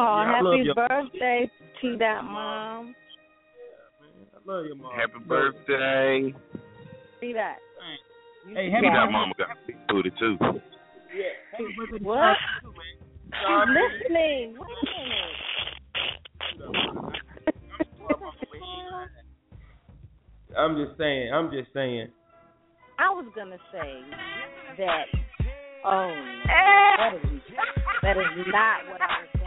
Oh, 0.00 0.22
Yeah, 0.22 0.32
happy 0.36 0.62
your- 0.64 0.74
birthday, 0.76 1.50
to 1.82 1.96
that 1.98 2.22
Mom. 2.24 2.94
I 4.32 4.36
love 4.52 4.64
your 4.66 4.76
mom. 4.76 4.92
Happy 4.94 5.18
birthday. 5.26 6.32
See 7.20 7.32
that? 7.32 7.56
Hey, 8.54 8.66
He 8.66 8.70
happy 8.70 8.86
got 8.86 8.92
birthday. 8.94 9.12
mama 9.12 9.34
got 9.36 9.48
big 9.66 9.76
booty 9.88 10.10
too. 10.18 10.36
Yeah. 10.40 10.52
Happy 11.50 11.74
birthday 11.76 11.98
What? 12.04 12.36
Sean, 13.42 13.66
too. 13.66 13.74
She's 13.74 13.82
listening. 14.02 14.56
Wait 14.58 14.60
a 14.60 14.62
minute. 14.98 15.34
I'm 20.56 20.76
just 20.76 20.96
saying. 20.98 21.32
I'm 21.32 21.50
just 21.50 21.72
saying. 21.74 22.08
I 22.98 23.10
was 23.10 23.26
gonna 23.36 23.58
say 23.70 24.00
that. 24.78 25.04
Oh, 25.84 26.12
that 26.46 27.12
is 27.14 27.20
that 28.02 28.16
is 28.16 28.46
not 28.48 28.86
what 28.90 29.00
I 29.00 29.22
was 29.22 29.28
gonna 29.34 29.34
say. 29.34 29.37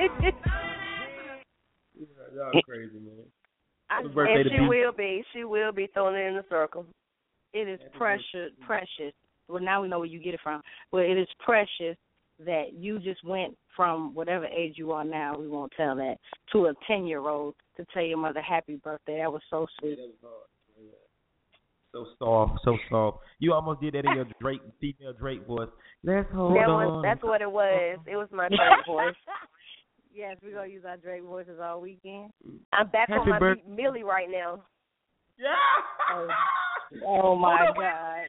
Y'all 2.34 2.62
crazy, 2.64 2.94
man. 2.94 3.26
I- 3.90 3.96
Happy 3.96 4.08
birthday 4.08 4.40
and 4.42 4.50
she 4.50 4.58
B. 4.58 4.68
will 4.68 4.92
be. 4.92 5.24
She 5.32 5.44
will 5.44 5.72
be 5.72 5.88
thrown 5.92 6.14
in 6.14 6.36
the 6.36 6.44
circle. 6.48 6.86
It 7.52 7.68
is 7.68 7.80
precious, 7.94 8.52
precious. 8.64 9.12
Well, 9.48 9.60
now 9.60 9.82
we 9.82 9.88
know 9.88 9.98
where 9.98 10.06
you 10.06 10.20
get 10.20 10.34
it 10.34 10.40
from. 10.42 10.62
Well, 10.92 11.02
it 11.02 11.18
is 11.18 11.26
precious 11.40 11.96
that 12.46 12.74
you 12.74 13.00
just 13.00 13.24
went 13.24 13.56
from 13.76 14.14
whatever 14.14 14.46
age 14.46 14.74
you 14.76 14.92
are 14.92 15.04
now, 15.04 15.36
we 15.36 15.48
won't 15.48 15.72
tell 15.76 15.96
that, 15.96 16.16
to 16.52 16.66
a 16.66 16.74
10 16.86 17.06
year 17.06 17.28
old 17.28 17.54
to 17.76 17.84
tell 17.92 18.02
your 18.02 18.18
mother 18.18 18.40
happy 18.40 18.76
birthday. 18.76 19.18
That 19.18 19.32
was 19.32 19.42
so 19.50 19.66
sweet. 19.78 19.98
So 21.92 22.06
soft, 22.20 22.60
so 22.64 22.78
soft. 22.88 23.18
You 23.40 23.52
almost 23.52 23.80
did 23.80 23.94
that 23.94 24.04
in 24.04 24.14
your 24.14 24.26
Drake, 24.40 24.60
female 24.80 25.12
Drake 25.18 25.44
voice. 25.44 25.68
Let's 26.04 26.30
hold 26.32 26.54
that 26.54 26.68
on. 26.68 27.02
that's 27.02 27.22
what 27.22 27.42
it 27.42 27.50
was. 27.50 27.98
It 28.06 28.14
was 28.14 28.28
my 28.32 28.48
Drake 28.48 28.86
voice. 28.86 29.14
Yes, 30.14 30.36
we're 30.42 30.52
going 30.52 30.68
to 30.68 30.74
use 30.74 30.84
our 30.86 30.96
Drake 30.96 31.22
voices 31.22 31.58
all 31.62 31.80
weekend. 31.80 32.30
Mm. 32.46 32.58
I'm 32.72 32.88
back 32.90 33.08
Happy 33.08 33.20
on 33.20 33.28
my 33.28 33.38
birth- 33.38 33.58
Meek 33.66 33.76
Millie 33.76 34.02
right 34.02 34.28
now. 34.30 34.62
Oh, 36.12 36.28
oh 37.06 37.36
my 37.36 37.56
Hold 37.64 37.76
on. 37.78 37.82
God. 37.82 38.26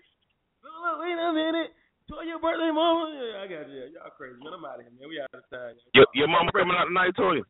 Look, 0.63 1.01
wait 1.01 1.17
a 1.17 1.33
minute. 1.33 1.71
Toy 2.09 2.23
your 2.23 2.39
birthday, 2.39 2.71
mama. 2.73 3.09
Yeah, 3.11 3.41
I 3.41 3.47
got 3.47 3.69
you. 3.69 3.89
Y'all 3.93 4.11
crazy, 4.15 4.37
man. 4.43 4.53
I'm 4.53 4.65
out 4.65 4.79
of 4.79 4.85
here, 4.85 4.93
man. 4.99 5.09
We 5.09 5.19
out 5.19 5.33
of 5.33 5.43
time. 5.49 5.75
Your, 5.93 6.05
your 6.13 6.27
mama 6.27 6.51
coming 6.51 6.75
out 6.77 6.85
tonight, 6.85 7.15
Toya? 7.17 7.41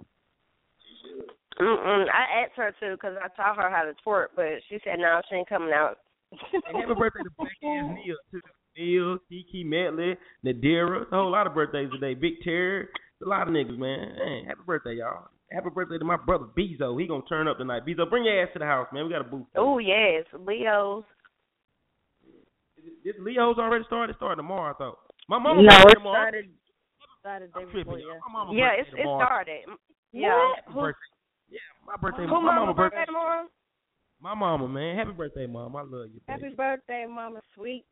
Mm-mm. 1.60 2.06
I 2.10 2.44
asked 2.44 2.56
her 2.58 2.72
to 2.80 2.96
because 2.96 3.18
I 3.22 3.28
taught 3.36 3.58
her 3.58 3.70
how 3.70 3.84
to 3.84 3.94
twerk, 4.06 4.28
but 4.36 4.46
she 4.70 4.80
said 4.84 5.00
no, 5.00 5.22
she 5.30 5.36
ain't 5.36 5.50
coming 5.50 5.74
out. 5.74 5.98
And 6.32 6.64
happy 6.78 6.94
birthday 6.98 7.24
to 7.24 7.30
Black 7.38 7.52
Ass 7.64 7.98
Neil, 8.06 8.16
too. 8.32 8.42
Neil, 8.78 9.18
Kiki, 9.30 9.64
Medley, 9.66 10.16
Nadira. 10.46 11.02
It's 11.04 11.12
a 11.12 11.16
whole 11.16 11.30
lot 11.32 11.46
of 11.46 11.54
birthdays 11.54 11.92
today. 11.92 12.14
Big 12.14 12.42
Terry. 12.44 12.88
It's 13.22 13.28
a 13.28 13.30
lot 13.30 13.48
of 13.48 13.54
niggas, 13.54 13.78
man. 13.78 14.18
Hey, 14.18 14.44
happy 14.48 14.62
birthday, 14.66 14.96
y'all. 14.96 15.30
Happy 15.52 15.70
birthday 15.70 16.00
to 16.00 16.04
my 16.04 16.18
brother 16.18 16.46
Bezo. 16.58 17.00
He 17.00 17.06
gonna 17.06 17.22
turn 17.30 17.48
up 17.48 17.60
tonight. 17.60 17.86
Bezo, 17.86 18.10
bring 18.10 18.26
your 18.26 18.42
ass 18.42 18.50
to 18.54 18.58
the 18.60 18.66
house, 18.66 18.88
man. 18.92 19.06
We 19.06 19.12
got 19.12 19.22
a 19.22 19.26
booth. 19.26 19.46
Oh 19.56 19.78
yes, 19.78 20.26
Leo's. 20.34 21.04
This 23.06 23.14
Leo's 23.22 23.60
already 23.60 23.86
started. 23.86 24.14
It 24.14 24.18
started 24.18 24.38
tomorrow, 24.38 24.74
I 24.74 24.74
thought. 24.74 24.98
My 25.30 25.38
mama 25.38 25.62
No, 25.62 25.70
it 25.70 25.94
tomorrow. 25.94 26.16
started, 26.16 26.50
started 27.20 27.54
day 27.54 27.66
before 27.66 28.00
yeah. 28.00 28.06
Yeah, 28.54 28.72
it's 28.80 28.90
it 28.92 29.06
started. 29.06 29.70
What? 29.70 29.78
Yeah. 30.14 30.54
Birthday. 30.74 30.98
Yeah, 31.52 31.60
my 31.86 31.96
birthday. 32.02 32.24
Who 32.24 32.42
my 32.42 32.42
mama 32.42 32.60
mama 32.62 32.74
birthday 32.74 33.06
tomorrow? 33.06 33.46
My 34.20 34.34
mama, 34.34 34.68
man. 34.68 34.98
Happy 34.98 35.12
birthday, 35.12 35.46
mom. 35.46 35.76
I 35.76 35.82
love 35.82 36.10
you. 36.12 36.22
Happy 36.28 36.50
birthday, 36.58 37.06
Mama 37.08 37.42
Sweet. 37.54 37.86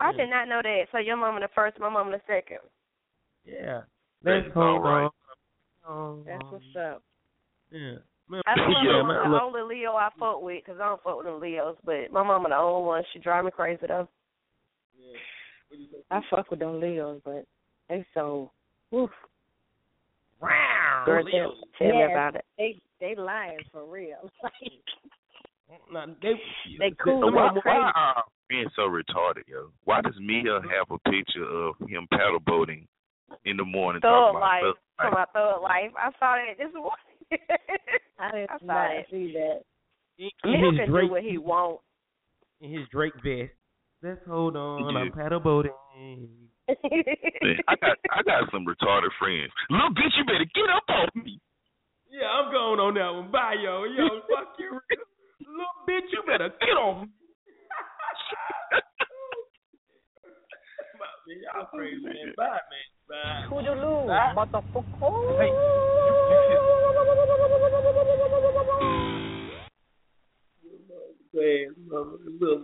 I 0.00 0.12
did 0.12 0.30
not 0.30 0.48
know 0.48 0.60
that. 0.62 0.84
So 0.90 0.96
your 0.96 1.18
mama 1.18 1.40
the 1.40 1.48
first, 1.54 1.78
my 1.78 1.90
mama 1.90 2.12
the 2.12 2.20
second. 2.26 2.64
Yeah. 3.44 3.82
That's 4.22 4.44
Let's 4.46 4.56
all 4.56 4.62
hold 4.62 4.84
right. 4.84 5.10
on. 5.86 6.24
That's 6.26 6.42
um, 6.42 6.50
what's 6.50 6.76
up. 6.76 7.02
Yeah. 7.70 7.96
Man, 8.28 8.42
I 8.46 8.54
think 8.54 8.76
yeah, 8.84 9.02
man, 9.02 9.06
mama 9.06 9.30
look, 9.30 9.40
the 9.54 9.58
only 9.60 9.76
Leo 9.76 9.92
I 9.92 10.10
fuck 10.18 10.42
with 10.42 10.62
because 10.62 10.78
I 10.80 10.88
don't 10.88 11.02
fuck 11.02 11.16
with 11.16 11.26
them 11.26 11.40
Leos, 11.40 11.76
but 11.84 12.12
my 12.12 12.22
mama 12.22 12.50
the 12.50 12.56
only 12.56 12.86
one. 12.86 13.02
She 13.12 13.20
drive 13.20 13.44
me 13.44 13.50
crazy 13.50 13.86
though. 13.88 14.08
I 16.10 16.20
fuck 16.30 16.50
with 16.50 16.60
them 16.60 16.80
Leos, 16.80 17.20
but 17.24 17.46
they 17.88 18.04
so 18.12 18.50
woof. 18.90 19.10
Girl, 20.40 21.24
tell, 21.24 21.54
tell 21.78 21.88
me 21.88 22.04
about 22.04 22.36
it. 22.36 22.44
They 22.58 22.80
they 23.00 23.14
lying 23.14 23.60
for 23.72 23.84
real. 23.86 24.30
Nah, 25.92 26.06
they 26.22 26.32
they 26.78 26.90
cool. 27.02 27.20
So 27.20 27.36
why, 27.36 27.50
they 27.52 27.60
why 27.62 27.92
are 27.94 28.24
being 28.48 28.68
so 28.74 28.82
retarded, 28.82 29.46
yo? 29.46 29.68
Why 29.84 30.00
does 30.00 30.14
Mia 30.18 30.60
have 30.62 30.90
a 30.90 31.10
picture 31.10 31.44
of 31.44 31.74
him 31.86 32.06
paddle 32.10 32.40
boating 32.40 32.86
in 33.44 33.56
the 33.56 33.64
morning 33.64 34.00
Thug 34.00 34.10
talking 34.10 34.36
about 34.36 34.40
life. 34.42 34.62
thug 34.62 34.76
Talking 34.98 35.12
about 35.12 35.32
thug 35.32 35.62
life. 35.62 35.92
I 35.98 36.10
saw 36.18 36.36
that 36.36 36.58
this 36.58 36.74
morning. 36.74 37.08
I 38.18 38.30
didn't 38.32 38.50
I 38.50 38.58
saw 38.58 38.66
that. 38.66 39.04
see 39.10 39.32
that. 39.36 39.60
in 40.18 40.30
Mia 40.50 40.70
his 40.72 40.80
can 40.80 40.90
Drake 40.90 41.06
do 41.08 41.12
what 41.12 41.22
he 41.22 41.38
wants. 41.38 41.82
in 42.60 42.72
his 42.72 42.88
Drake 42.90 43.14
vest. 43.22 43.52
Let's 44.02 44.20
hold 44.26 44.56
on. 44.56 44.96
I'm 44.96 45.10
paddle 45.12 45.40
boating. 45.40 45.72
Man, 45.98 46.28
I 47.66 47.74
got 47.80 47.96
I 48.12 48.22
got 48.22 48.50
some 48.52 48.64
retarded 48.66 49.10
friends. 49.18 49.50
Little 49.70 49.90
bitch, 49.90 50.14
you 50.18 50.24
better 50.24 50.46
get 50.54 50.68
up 50.70 50.84
off 50.88 51.08
me. 51.14 51.40
Yeah, 52.10 52.26
I'm 52.28 52.50
going 52.52 52.80
on 52.80 52.94
that 52.94 53.10
one. 53.10 53.30
Bye, 53.32 53.56
yo. 53.62 53.84
Yo, 53.84 54.20
fuck 54.28 54.54
you. 54.58 54.78
Little 55.40 55.78
bitch, 55.88 56.08
you 56.12 56.22
better 56.26 56.50
get 56.60 56.76
off 56.76 57.02
me. 57.06 57.12
man, 61.26 61.38
y'all 61.44 61.66
crazy, 61.72 62.00
man. 62.02 62.32
Bye, 62.36 62.60
man. 62.68 62.86
Bye. 63.08 63.46
Toodaloo, 64.46 64.72
Bye. 64.72 64.78
motherfucker. 64.78 65.38
Hey, 71.34 71.66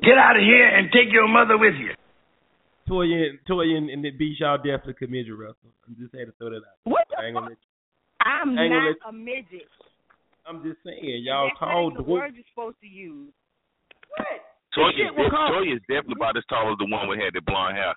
Get 0.03 0.19
out 0.19 0.37
of 0.37 0.43
here 0.43 0.67
and 0.69 0.91
take 0.93 1.13
your 1.13 1.29
mother 1.29 1.57
with 1.59 1.75
you. 1.79 1.93
Toya, 2.89 3.31
and 3.31 3.39
Toya, 3.49 3.77
and, 3.77 3.89
and 3.89 4.05
the 4.05 4.11
beach, 4.11 4.41
y'all 4.41 4.57
definitely 4.59 4.95
could 4.95 5.11
midget 5.11 5.37
wrestle. 5.37 5.73
I'm 5.89 5.97
just 5.99 6.13
had 6.15 6.27
to 6.27 6.33
throw 6.37 6.51
that 6.51 6.57
out. 6.65 6.77
What 6.85 7.05
the 7.09 7.17
I 7.19 7.27
ain't 7.27 7.35
gonna 7.35 7.51
fuck? 7.51 7.59
let 8.21 8.27
I'm 8.27 8.59
I 8.59 8.63
ain't 8.65 8.73
gonna 8.73 8.85
not 8.85 8.97
let- 9.01 9.09
a 9.09 9.13
midget. 9.13 9.69
I'm 10.47 10.61
just 10.63 10.77
saying, 10.85 11.01
y'all 11.25 11.49
That's 11.49 11.59
tall 11.59 11.89
not 11.91 11.97
the 11.97 12.05
dwarf. 12.05 12.21
word 12.21 12.35
you're 12.37 12.45
supposed 12.53 12.77
to 12.83 12.87
use. 12.87 13.33
Toya, 14.77 14.93
shit 14.97 15.17
will 15.17 15.31
come. 15.31 15.53
Toya 15.57 15.73
is 15.77 15.81
definitely 15.89 16.21
about 16.21 16.37
as 16.37 16.45
tall 16.51 16.69
as 16.73 16.77
the 16.79 16.85
one 16.93 17.09
with 17.09 17.19
had 17.21 17.33
the 17.33 17.41
blonde 17.41 17.77
hair. 17.77 17.95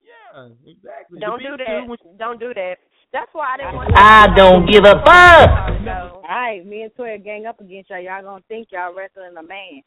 Yeah, 0.00 0.48
exactly. 0.64 1.20
Don't 1.20 1.42
do 1.42 1.56
that. 1.60 1.86
when- 1.86 2.16
Don't 2.16 2.40
do 2.40 2.54
that. 2.54 2.78
That's 3.16 3.32
why 3.32 3.54
I 3.54 3.56
didn't 3.56 3.74
want. 3.76 3.96
I 3.96 4.28
don't 4.36 4.68
give 4.70 4.84
a 4.84 5.00
fuck. 5.00 5.80
No. 5.80 6.20
All 6.20 6.28
right, 6.28 6.60
me 6.66 6.82
and 6.82 6.92
Toya 6.94 7.16
gang 7.22 7.46
up 7.46 7.58
against 7.62 7.88
y'all. 7.88 8.00
Y'all 8.00 8.22
gonna 8.22 8.44
think 8.48 8.68
y'all 8.70 8.92
wrestling 8.94 9.32
a 9.38 9.42
man. 9.42 9.80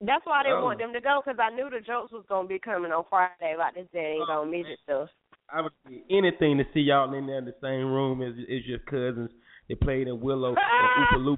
That's 0.00 0.24
why 0.24 0.40
I 0.40 0.42
didn't 0.44 0.58
Oh. 0.58 0.64
want 0.66 0.78
them 0.78 0.92
to 0.92 1.00
go 1.00 1.20
because 1.24 1.40
I 1.42 1.50
knew 1.50 1.68
the 1.70 1.80
jokes 1.80 2.12
was 2.12 2.24
gonna 2.28 2.46
be 2.46 2.60
coming 2.60 2.92
on 2.92 3.02
Friday 3.10 3.54
about 3.54 3.74
this 3.74 3.88
dang 3.92 4.22
Oh, 4.28 4.42
on 4.42 4.50
midget 4.52 4.78
stuff. 4.84 5.08
I 5.52 5.62
would 5.62 5.72
do 5.88 5.98
anything 6.08 6.56
to 6.58 6.64
see 6.72 6.80
y'all 6.80 7.12
in 7.14 7.26
there 7.26 7.38
in 7.38 7.46
the 7.46 7.54
same 7.60 7.90
room 7.90 8.22
as 8.22 8.34
as 8.38 8.64
your 8.66 8.78
cousins. 8.80 9.30
They 9.68 9.74
played 9.74 10.06
in 10.06 10.20
Willow 10.20 10.54
or 10.54 10.56
Oompa 11.18 11.36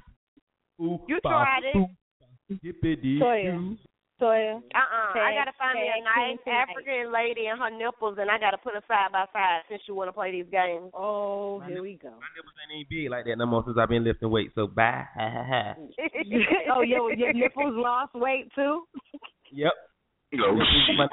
Loompa. 0.77 0.99
You 1.09 1.19
tried 1.21 1.63
it. 1.63 1.75
Toya. 3.19 3.77
Toya. 4.21 4.61
Uh 4.61 4.77
uh 4.77 5.17
I 5.17 5.33
gotta 5.33 5.57
find 5.57 5.81
me 5.81 5.89
a 5.89 5.97
nice 6.05 6.37
team 6.37 6.37
tonight. 6.45 6.69
African 6.69 7.11
lady 7.11 7.47
and 7.49 7.57
her 7.57 7.73
nipples, 7.73 8.17
and 8.21 8.29
I 8.29 8.37
gotta 8.37 8.57
put 8.61 8.75
her 8.77 8.83
side 8.87 9.11
by 9.11 9.25
side 9.33 9.65
since 9.67 9.81
you 9.87 9.95
want 9.95 10.09
to 10.09 10.13
play 10.13 10.31
these 10.31 10.45
games. 10.51 10.91
Oh, 10.93 11.59
here 11.65 11.81
we 11.81 11.97
go. 11.97 12.13
My 12.13 12.29
nipples 12.37 12.53
ain't 12.61 12.85
even 12.85 12.85
big 12.89 13.09
like 13.09 13.25
that 13.25 13.37
no 13.37 13.47
more 13.47 13.63
since 13.65 13.77
I've 13.81 13.89
been 13.89 14.03
lifting 14.03 14.29
weights. 14.29 14.53
So 14.53 14.67
bye. 14.67 15.03
Ha, 15.17 15.25
ha, 15.25 15.43
ha. 15.49 15.73
oh, 16.77 16.81
your 16.85 17.11
your 17.15 17.33
nipples 17.33 17.73
lost 17.73 18.13
weight 18.13 18.51
too. 18.53 18.83
Yep. 19.51 19.73
No. 20.31 20.55
My- 20.95 21.09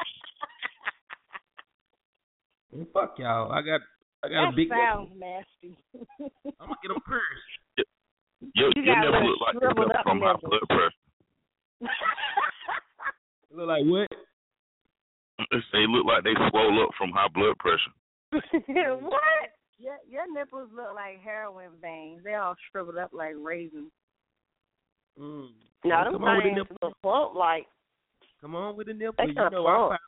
fuck 2.94 3.18
y'all. 3.18 3.50
I 3.50 3.62
got 3.62 3.80
I 4.22 4.28
got 4.28 4.46
that 4.46 4.52
a 4.52 4.56
big 4.56 4.68
That 4.68 4.94
sounds 4.94 5.10
nasty. 5.18 5.74
I'm 6.60 6.70
gonna 6.70 6.78
get 6.82 6.88
them 6.94 7.02
pierced. 7.02 7.82
Your, 8.54 8.70
You 8.76 8.82
your 8.84 8.94
got 8.94 9.10
nipple 9.10 9.26
look 9.26 9.40
like 9.42 9.54
they 9.54 9.66
shriveled 9.66 9.90
up 9.90 10.04
from 10.06 10.20
high 10.20 10.38
blood 10.38 10.62
pressure. 10.70 10.94
Look 13.54 13.68
like 13.68 13.84
what? 13.84 14.08
They 15.72 15.86
look 15.88 16.04
like 16.06 16.24
they 16.24 16.34
swole 16.50 16.82
up 16.82 16.90
from 16.98 17.10
high 17.10 17.28
blood 17.32 17.56
pressure. 17.58 17.92
what? 19.00 19.22
Your 19.78 19.96
your 20.10 20.32
nipples 20.32 20.68
look 20.74 20.94
like 20.94 21.20
heroin 21.22 21.70
veins. 21.80 22.20
They 22.24 22.34
all 22.34 22.56
shriveled 22.70 22.98
up 22.98 23.10
like 23.12 23.34
raisins. 23.38 23.90
Mm. 25.18 25.48
no, 25.84 26.04
them 26.04 26.12
Come 26.12 26.24
on 26.24 26.36
with 26.36 26.44
the 26.44 26.48
things 26.50 26.56
nipple. 26.58 26.76
look 26.82 26.94
plump 27.02 27.34
like. 27.34 27.66
Come 28.40 28.54
on 28.54 28.76
with 28.76 28.88
the 28.88 28.94
nipple. 28.94 29.14
They 29.18 29.24
You 29.30 29.34
kinda 29.34 29.50
know, 29.50 29.66
I, 29.66 29.76
plump. 29.88 30.00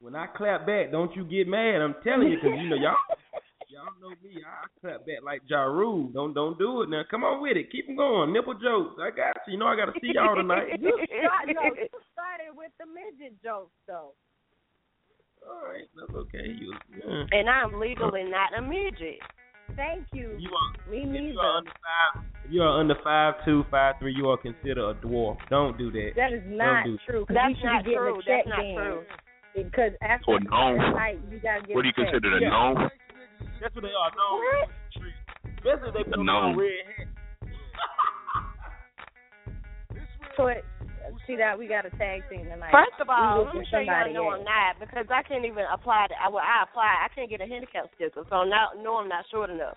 when 0.00 0.14
I 0.16 0.26
clap 0.26 0.66
back, 0.66 0.90
don't 0.92 1.14
you 1.16 1.24
get 1.24 1.46
mad. 1.48 1.80
I'm 1.80 1.94
telling 2.04 2.28
you, 2.28 2.38
'cause 2.40 2.50
you 2.58 2.68
know 2.68 2.76
y'all 2.76 2.96
y'all 3.74 3.90
know 4.00 4.14
me. 4.22 4.38
I 4.40 4.66
clap 4.80 5.04
back 5.06 5.20
like 5.26 5.42
Ja 5.50 5.62
Rule. 5.66 6.08
Don't 6.14 6.32
don't 6.32 6.56
do 6.58 6.82
it 6.82 6.88
now. 6.90 7.02
Come 7.10 7.24
on 7.24 7.42
with 7.42 7.56
it. 7.58 7.70
Keep 7.70 7.88
'em 7.90 7.96
going. 7.96 8.32
Nipple 8.32 8.54
jokes. 8.54 8.94
I 9.02 9.10
got 9.10 9.34
you. 9.46 9.54
You 9.54 9.58
know 9.58 9.66
I 9.66 9.74
got 9.76 9.86
to 9.90 9.96
see 10.00 10.12
y'all 10.14 10.34
tonight. 10.36 10.78
You 10.80 10.94
start, 11.10 11.50
no, 11.50 11.62
you 11.74 11.88
started 12.14 12.54
with 12.54 12.70
the 12.78 12.86
midget 12.86 13.34
jokes 13.42 13.74
though. 13.86 14.14
All 15.44 15.68
right, 15.68 15.84
that's 15.96 16.14
okay. 16.14 16.46
You, 16.58 16.72
yeah. 16.96 17.24
And 17.38 17.50
I'm 17.50 17.78
legally 17.78 18.24
not 18.24 18.56
a 18.56 18.62
midget. 18.62 19.18
Thank 19.76 20.06
you. 20.12 20.36
You 20.38 20.50
are 20.52 20.90
Me 20.90 21.02
if 21.04 21.32
you 21.34 21.38
are 21.40 21.58
under 21.58 21.70
five, 21.70 22.24
if 22.44 22.52
you 22.52 22.62
are 22.62 22.80
under 22.80 22.94
five 23.02 23.34
two, 23.44 23.64
five 23.70 23.96
three, 23.98 24.14
you 24.14 24.28
are 24.30 24.36
considered 24.38 24.78
a 24.78 24.94
dwarf. 25.04 25.36
Don't 25.50 25.76
do 25.76 25.90
that. 25.90 26.12
That 26.16 26.32
is 26.32 26.42
not 26.46 26.84
do- 26.84 26.98
true. 27.06 27.26
'cause 27.26 27.34
That's 27.34 27.50
you 27.50 27.56
should 27.56 27.64
not 27.66 27.84
getting 27.84 27.98
true. 27.98 28.14
a 28.20 28.22
That's 28.26 28.48
not 28.48 28.56
then. 28.60 28.74
true. 28.76 29.04
Because 29.54 29.92
after 30.02 30.30
Or 30.32 30.40
gnome. 30.40 30.76
night, 30.94 31.18
you 31.30 31.38
gotta 31.40 31.62
get 31.66 31.76
What 31.76 31.82
do 31.82 31.88
you 31.88 31.94
consider 31.94 32.36
a 32.36 32.40
Yeah. 32.40 32.48
gnome? 32.48 32.90
That's 33.60 33.74
what 33.74 33.82
they 33.82 33.94
are. 33.94 34.10
No, 34.14 34.40
especially 35.56 35.88
if 35.88 35.94
they 35.94 36.04
put 36.04 36.18
A 36.18 36.30
on 36.30 36.56
red 36.56 36.84
hat. 36.96 37.08
So 40.36 40.46
it, 40.48 40.64
see 41.26 41.36
that 41.36 41.58
we 41.58 41.68
got 41.68 41.86
a 41.86 41.90
tag 41.94 42.22
team 42.28 42.44
tonight. 42.44 42.74
First 42.74 42.98
of 43.00 43.08
all, 43.08 43.46
let 43.46 43.54
me 43.54 43.66
show 43.70 43.78
you 43.78 43.86
how 43.86 44.04
I 44.04 44.12
know 44.12 44.28
ass. 44.34 44.38
I'm 44.38 44.44
not 44.44 44.72
because 44.80 45.06
I 45.10 45.22
can't 45.22 45.44
even 45.44 45.64
apply. 45.72 46.08
To, 46.10 46.14
I, 46.18 46.28
well, 46.28 46.42
I 46.42 46.64
apply. 46.68 47.06
I 47.06 47.08
can't 47.14 47.30
get 47.30 47.40
a 47.40 47.46
handicap 47.46 47.86
sticker, 47.94 48.24
so 48.28 48.44
now 48.44 48.74
no, 48.82 48.96
I'm 48.98 49.08
not 49.08 49.24
short 49.30 49.50
enough. 49.50 49.76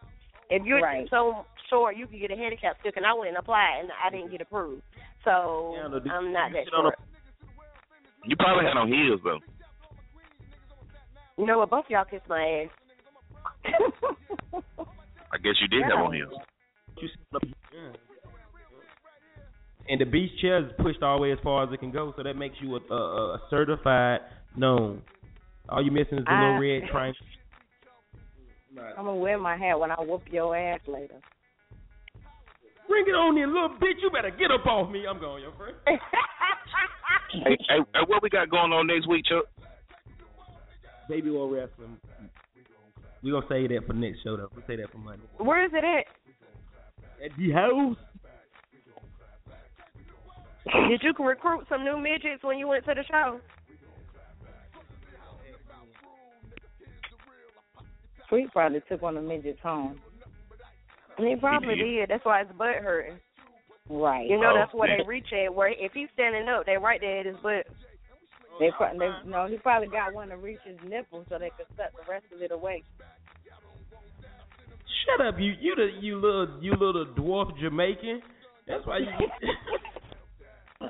If 0.49 0.65
you're 0.65 0.81
Right. 0.81 1.07
so 1.09 1.45
short, 1.69 1.97
you 1.97 2.07
can 2.07 2.19
get 2.19 2.31
a 2.31 2.35
handicap 2.35 2.77
sticker, 2.79 2.97
and 2.97 3.05
I 3.05 3.13
went 3.13 3.29
and 3.29 3.37
applied, 3.37 3.81
and 3.81 3.89
I 3.91 4.09
didn't 4.09 4.31
get 4.31 4.41
approved. 4.41 4.81
So 5.23 5.75
Yeah, 5.75 5.87
no, 5.87 5.99
I'm 6.11 6.31
not 6.33 6.51
that 6.53 6.65
sit 6.65 6.73
on 6.73 6.83
short. 6.85 6.99
You 8.25 8.35
probably 8.35 8.65
had 8.65 8.77
on 8.77 8.87
heels 8.87 9.19
though. 9.23 9.39
You 11.37 11.45
know 11.45 11.59
what? 11.59 11.69
Both 11.69 11.85
y'all 11.89 12.05
kiss 12.05 12.21
my 12.27 12.65
ass. 12.65 12.69
I 15.31 15.37
guess 15.37 15.53
you 15.61 15.67
did 15.67 15.83
have 15.83 16.05
on 16.05 16.13
heels. 16.13 16.33
You 17.01 17.07
sit 17.07 17.35
up- 17.35 17.41
yeah. 17.73 17.91
And 19.89 20.01
the 20.01 20.05
beach 20.05 20.31
chair 20.41 20.59
is 20.59 20.71
pushed 20.79 21.01
all 21.01 21.17
the 21.17 21.21
way 21.21 21.31
as 21.31 21.37
far 21.43 21.63
as 21.63 21.71
it 21.71 21.79
can 21.79 21.91
go, 21.91 22.13
so 22.17 22.23
that 22.23 22.35
makes 22.35 22.55
you 22.61 22.75
a, 22.75 22.93
a, 22.93 23.33
a 23.35 23.41
certified 23.49 24.19
known. 24.55 25.01
All 25.69 25.83
you 25.83 25.91
missing 25.91 26.17
is 26.17 26.25
the 26.25 26.31
little 26.31 26.59
red 26.59 26.89
triangle. 26.91 27.21
I'm 28.97 29.05
gonna 29.05 29.15
wear 29.15 29.37
my 29.39 29.57
hat 29.57 29.79
when 29.79 29.91
I 29.91 29.95
whoop 29.99 30.23
your 30.31 30.55
ass 30.55 30.81
later. 30.87 31.15
Bring 32.87 33.05
it 33.07 33.11
on 33.15 33.37
in, 33.37 33.53
little 33.53 33.69
bitch. 33.69 33.99
You 34.01 34.09
better 34.11 34.29
get 34.31 34.51
up 34.51 34.65
off 34.65 34.91
me. 34.91 35.05
I'm 35.09 35.19
going, 35.19 35.43
your 35.43 35.51
friend. 35.53 35.75
hey, 35.87 35.97
hey, 37.43 37.57
hey, 37.67 38.01
what 38.07 38.21
we 38.23 38.29
got 38.29 38.49
going 38.49 38.71
on 38.71 38.87
next 38.87 39.07
week, 39.07 39.25
Chuck? 39.25 39.45
Baby 41.09 41.31
War 41.31 41.49
Wrestling. 41.49 41.97
We 43.23 43.31
going 43.31 43.41
to 43.43 43.49
say 43.49 43.67
that 43.67 43.85
for 43.87 43.93
next 43.93 44.23
show, 44.23 44.37
though. 44.37 44.49
We'll 44.55 44.65
say 44.67 44.75
that 44.77 44.91
for 44.91 44.97
Monday. 44.99 45.25
Where 45.37 45.65
is 45.65 45.71
it 45.73 45.83
at? 45.83 46.05
At 47.25 47.31
the 47.37 47.51
house. 47.51 47.97
Did 50.89 51.01
you 51.01 51.13
recruit 51.25 51.65
some 51.69 51.83
new 51.83 51.97
midgets 51.97 52.43
when 52.43 52.57
you 52.59 52.67
went 52.67 52.85
to 52.85 52.93
the 52.93 53.03
show? 53.09 53.39
Sweet 58.29 58.51
probably 58.51 58.81
took 58.89 59.01
one 59.01 59.15
of 59.17 59.23
the 59.23 59.29
midgets 59.29 59.59
home. 59.63 59.99
He 61.17 61.35
probably 61.39 61.75
did. 61.75 62.09
That's 62.09 62.25
why 62.25 62.43
his 62.43 62.49
butt 62.57 62.75
hurting. 62.83 63.17
Right. 63.89 64.29
You 64.29 64.37
know 64.39 64.51
Oh, 64.53 64.57
that's 64.59 64.73
where 64.73 64.89
man. 64.89 64.99
they 65.01 65.07
reach 65.07 65.27
at. 65.33 65.53
Where 65.53 65.69
if 65.69 65.93
he's 65.93 66.09
standing 66.13 66.47
up, 66.49 66.65
they 66.65 66.77
right 66.77 66.99
there 66.99 67.21
at 67.21 67.25
his 67.25 67.37
butt. 67.41 67.65
They, 68.59 68.71
pro- 68.75 68.97
they 68.97 69.11
no, 69.29 69.47
he 69.47 69.57
probably 69.57 69.87
got 69.87 70.13
one 70.13 70.29
to 70.29 70.37
reach 70.37 70.59
his 70.65 70.77
nipple 70.87 71.25
so 71.29 71.37
they 71.37 71.51
could 71.57 71.67
suck 71.75 71.91
the 71.93 72.11
rest 72.11 72.25
of 72.33 72.41
it 72.41 72.51
away. 72.51 72.83
Shut 75.05 75.25
up, 75.25 75.35
you 75.39 75.53
you 75.59 75.75
the 75.75 75.89
you 76.01 76.15
little 76.15 76.59
you 76.61 76.71
little 76.71 77.05
dwarf 77.05 77.57
Jamaican. 77.59 78.21
That's 78.67 78.85
why 78.85 78.99
you. 78.99 79.07
I 80.81 80.85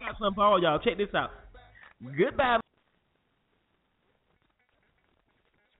got 0.00 0.18
something 0.18 0.34
for 0.34 0.44
all 0.44 0.62
y'all. 0.62 0.78
Check 0.78 0.96
this 0.96 1.14
out. 1.14 1.30
Goodbye. 2.16 2.60